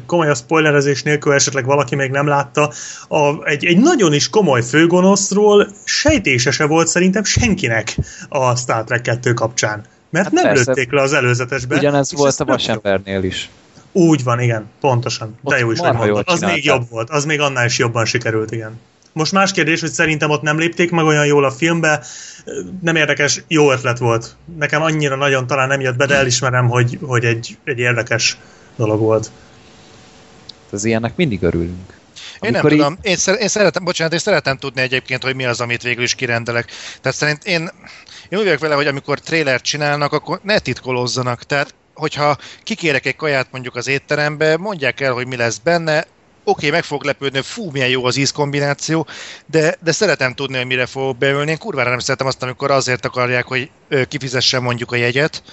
[0.05, 2.71] komoly a spoilerezés nélkül esetleg valaki még nem látta,
[3.07, 7.97] a, egy, egy nagyon is komoly főgonoszról sejtése se volt szerintem senkinek
[8.29, 9.83] a Star Trek 2 kapcsán.
[10.09, 10.63] Mert Hát nem persze.
[10.67, 11.75] lőtték le az előzetesbe.
[11.75, 12.45] Ugyanez volt a.
[12.45, 13.49] Vasembernél is.
[13.91, 15.37] Úgy van, igen, pontosan.
[15.41, 16.33] De Ott jó is, hogy marha jól mondod.
[16.33, 18.79] Az még jobb volt, az még annál is jobban sikerült, igen.
[19.13, 22.03] Most más kérdés, hogy szerintem ott nem lépték meg olyan jól a filmbe,
[22.81, 24.35] nem érdekes, jó ötlet volt.
[24.57, 28.37] Nekem annyira nagyon talán nem jött be, de elismerem, hogy, hogy egy, egy érdekes
[28.75, 29.31] dolog volt.
[30.71, 31.93] Az ilyennek mindig örülünk.
[32.39, 35.45] Én nem így- tudom, én, szer- én szeretem, bocsánat, én szeretem tudni egyébként, hogy mi
[35.45, 36.71] az, amit végül is kirendelek.
[37.01, 37.61] Tehát szerint én,
[38.29, 41.43] én úgy vagyok vele, hogy amikor trélert csinálnak, akkor ne titkolozzanak.
[41.43, 46.05] Tehát, hogyha kikérek egy kaját mondjuk az étterembe, mondják el, hogy mi lesz benne,
[46.43, 49.07] oké, meg fog lepődni, fú, milyen jó az ízkombináció,
[49.45, 51.51] de, de szeretem tudni, hogy mire fogok beülni.
[51.51, 53.69] Én kurvára nem szeretem azt, amikor azért akarják, hogy
[54.07, 55.43] kifizessem mondjuk a jegyet,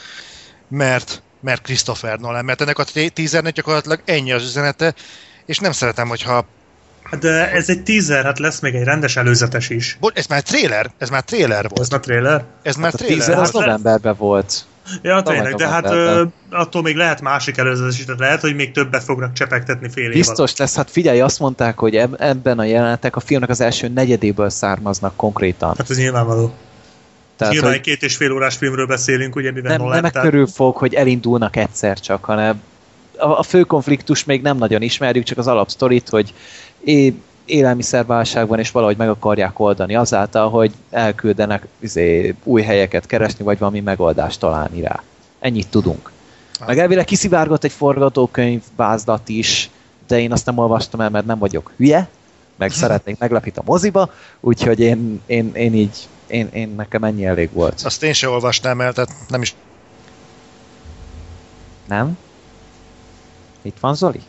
[0.69, 4.95] mert, mert Christopher Nolan, mert ennek a teasernek gyakorlatilag ennyi az üzenete,
[5.47, 6.45] és nem szeretem, hogyha
[7.21, 9.97] De ez egy teaser, hát lesz még egy rendes előzetes is.
[10.01, 10.91] Bo- ez már trailer?
[10.99, 11.81] Ez már trailer volt.
[11.81, 12.45] Ez már trailer?
[12.63, 13.19] Ez már Hát a trailer.
[13.27, 14.65] teaser az Hát novemberben volt.
[15.03, 18.73] Ja, tényleg, de hát ö, attól még lehet másik előzetes is, tehát lehet, hogy még
[18.73, 20.27] többet fognak csepegtetni fél év alatt.
[20.27, 23.89] Biztos lesz, hát figyelj, azt mondták, hogy eb- ebben a jelenetek a filmnek az első
[23.89, 25.75] negyedéből származnak konkrétan.
[25.79, 26.53] Hát ez nyilvánvaló.
[27.43, 30.23] Tehát, Nyilván hogy egy két és fél órás filmről beszélünk, ugye, mivel nem, nem tehát-
[30.23, 32.63] körül fog, hogy elindulnak egyszer csak, hanem
[33.19, 36.35] a, a fő konfliktus még nem nagyon ismerjük, csak az alapsztorit, hogy
[36.85, 37.15] é,
[37.45, 43.81] élelmiszerválságban és valahogy meg akarják oldani azáltal, hogy elküldenek izé, új helyeket keresni, vagy valami
[43.81, 45.03] megoldást találni rá.
[45.39, 46.11] Ennyit tudunk.
[46.67, 49.71] Meg elvileg kiszivárgott egy forgatókönyv vázlat is,
[50.07, 52.09] de én azt nem olvastam el, mert nem vagyok hülye,
[52.57, 57.53] meg szeretnék meglepít a moziba, úgyhogy én, én, én így, én, én nekem ennyi elég
[57.53, 57.81] volt.
[57.85, 59.55] Azt én se olvasnám el, tehát nem is...
[61.89, 62.19] Nem?
[63.63, 64.21] Itt van Zoli?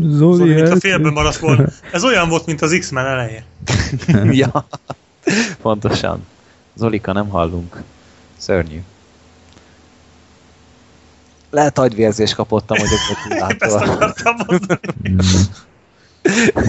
[0.00, 1.64] Zoli, Zoli, mint a hát- félben maradt volna.
[1.92, 3.44] Ez olyan volt, mint az X-Men eleje.
[4.42, 4.66] ja,
[5.62, 6.26] pontosan.
[6.74, 7.82] Zolika, nem hallunk.
[8.36, 8.82] Szörnyű.
[11.50, 12.88] Lehet agyvérzés kapott amúgy
[13.28, 14.80] a ezt akartam mondani.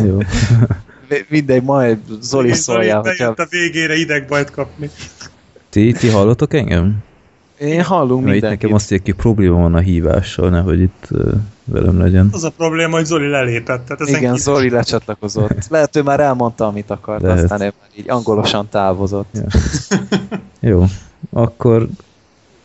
[0.03, 0.17] Jó.
[1.29, 4.89] Mindegy, majd Zoli szólja, Zoli hogyha a végére idegbajt kapni.
[5.69, 6.97] Ti, ti hallotok engem?
[7.59, 8.61] én hallunk Mert itt mindenkit.
[8.61, 11.31] nekem azt hogy probléma van a hívással, nehogy itt uh,
[11.65, 12.29] velem legyen.
[12.31, 13.85] Az a probléma, hogy Zoli lelépett.
[13.85, 15.67] Tehát ezen Igen, kívül- Zoli lecsatlakozott.
[15.69, 17.43] Lehet, ő már elmondta, amit akart, Lehet.
[17.43, 19.29] aztán ő már így angolosan távozott.
[19.33, 19.43] Ja.
[20.59, 20.85] Jó,
[21.29, 21.87] akkor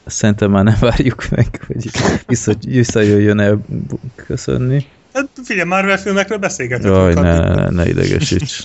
[0.07, 1.91] szerintem már nem várjuk meg, hogy
[2.27, 3.61] vissza, visszajöjjön el
[4.27, 4.87] köszönni.
[5.13, 6.95] Hát figyelj, Marvel filmekről beszélgethetünk.
[6.95, 8.65] Jaj, ne, ne, ne idegesíts.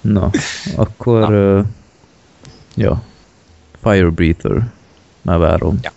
[0.00, 0.30] Na,
[0.76, 1.28] akkor...
[1.28, 1.58] Na.
[1.58, 1.64] Uh,
[2.76, 3.02] ja.
[3.82, 4.62] Fire Breather.
[5.22, 5.78] Már várom.
[5.82, 5.92] Ja.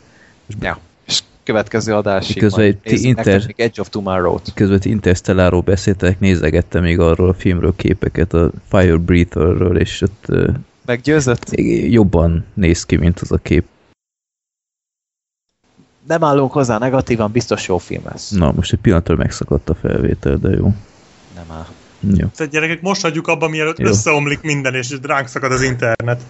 [0.61, 0.79] Ja.
[1.07, 4.51] És következő adásig Közben majd ti nézzük inter- Edge of Tomorrow-t.
[4.53, 10.23] Közben ti Interstelláról beszéltek, nézegettem még arról a filmről képeket, a Fire Breather-ről, és ott
[10.27, 10.49] ö,
[10.85, 11.51] Meggyőzött?
[11.89, 13.65] jobban néz ki, mint az a kép.
[16.07, 18.29] Nem állunk hozzá negatívan, biztos jó film lesz.
[18.29, 20.73] Na, most egy pillanatra megszakadt a felvétel, de jó.
[21.35, 21.67] Nem áll.
[21.99, 22.27] Jó.
[22.35, 23.87] Tehát gyerekek, most hagyjuk abba, mielőtt Jó.
[23.87, 26.21] összeomlik minden, és ránk szakad az internet.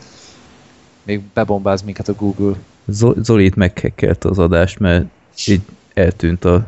[1.04, 2.56] Még bebombáz minket a Google.
[2.88, 5.06] Zo- Zoli itt meghekkelte az adást, mert
[5.48, 5.62] így
[5.94, 6.66] eltűnt a,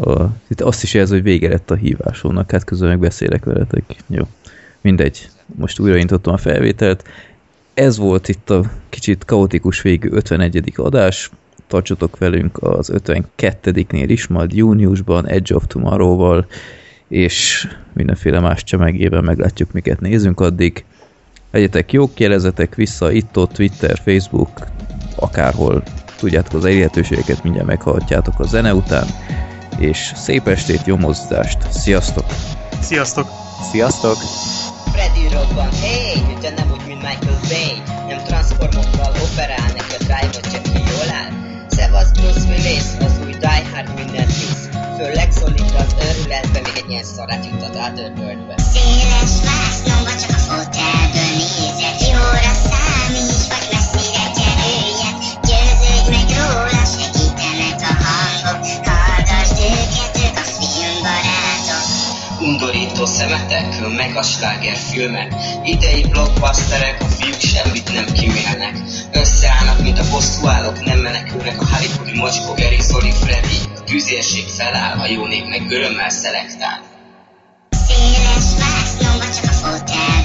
[0.00, 0.22] a...
[0.48, 3.96] Itt azt is jelzi, hogy vége lett a hívásónak, hát közben meg beszélek veletek.
[4.06, 4.24] Jó.
[4.80, 5.28] Mindegy.
[5.46, 7.04] Most újraintottam a felvételt.
[7.74, 10.72] Ez volt itt a kicsit kaotikus végű 51.
[10.76, 11.30] adás.
[11.66, 16.46] Tartsatok velünk az 52-nél is, majd júniusban Edge of Tomorrow-val,
[17.08, 20.84] és mindenféle más csemegében meglátjuk, miket nézünk addig.
[21.50, 24.66] Legyetek jók, jelezetek vissza itt-ott, Twitter, Facebook,
[25.16, 25.82] akárhol
[26.18, 29.06] tudjátok az elérhetőségeket, mindjárt meghallhatjátok a zene után,
[29.78, 32.24] és szép estét, jó mozgást, sziasztok!
[32.80, 33.26] Sziasztok!
[33.70, 34.16] Sziasztok!
[34.92, 38.01] Freddy robban, hey, de nem úgy, mint Michael Bay
[42.72, 44.68] Willis, az új Die Hard minden hisz
[44.98, 50.40] Főleg szólít az őrületbe, még egy ilyen szarát juttat át örbördbe Széles vásznomba csak a
[50.48, 55.16] fotelből nézek Jóra számíts, vagy messzire kerüljek
[55.48, 61.86] Győződj meg róla, segítenek a hangok Hallgasd őket, ők a filmbarátok
[63.02, 68.76] Undorító szemetek, meg a slágerfilmek Idei blockbusterek, a fiúk semmit nem kimélnek
[69.12, 74.98] Összeállnak, mint a bosszúállók, nem menekülnek a Hollywoodi mocskó, Gary, Zoli, Freddy A tűzérség feláll,
[74.98, 76.80] a jó nép meg örömmel szelektál.
[77.86, 80.21] Széles vásznomba csak a fotelből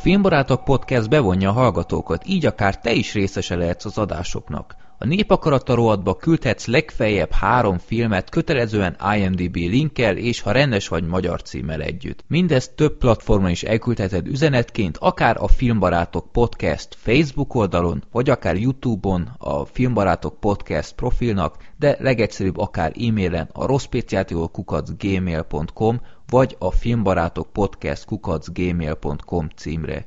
[0.00, 4.76] A Filmbarátok Podcast bevonja a hallgatókat, így akár te is részese lehetsz az adásoknak.
[5.02, 11.42] A Népakarata rovatba küldhetsz legfeljebb három filmet kötelezően IMDB linkkel és ha rendes vagy magyar
[11.42, 12.24] címmel együtt.
[12.28, 19.28] Mindezt több platformon is elküldheted üzenetként, akár a Filmbarátok Podcast Facebook oldalon, vagy akár Youtube-on
[19.38, 29.48] a Filmbarátok Podcast profilnak, de legegyszerűbb akár e-mailen a rosszpéciátiolkukacgmail.com vagy a filmbarátok podcast kukacgmail.com
[29.56, 30.06] címre.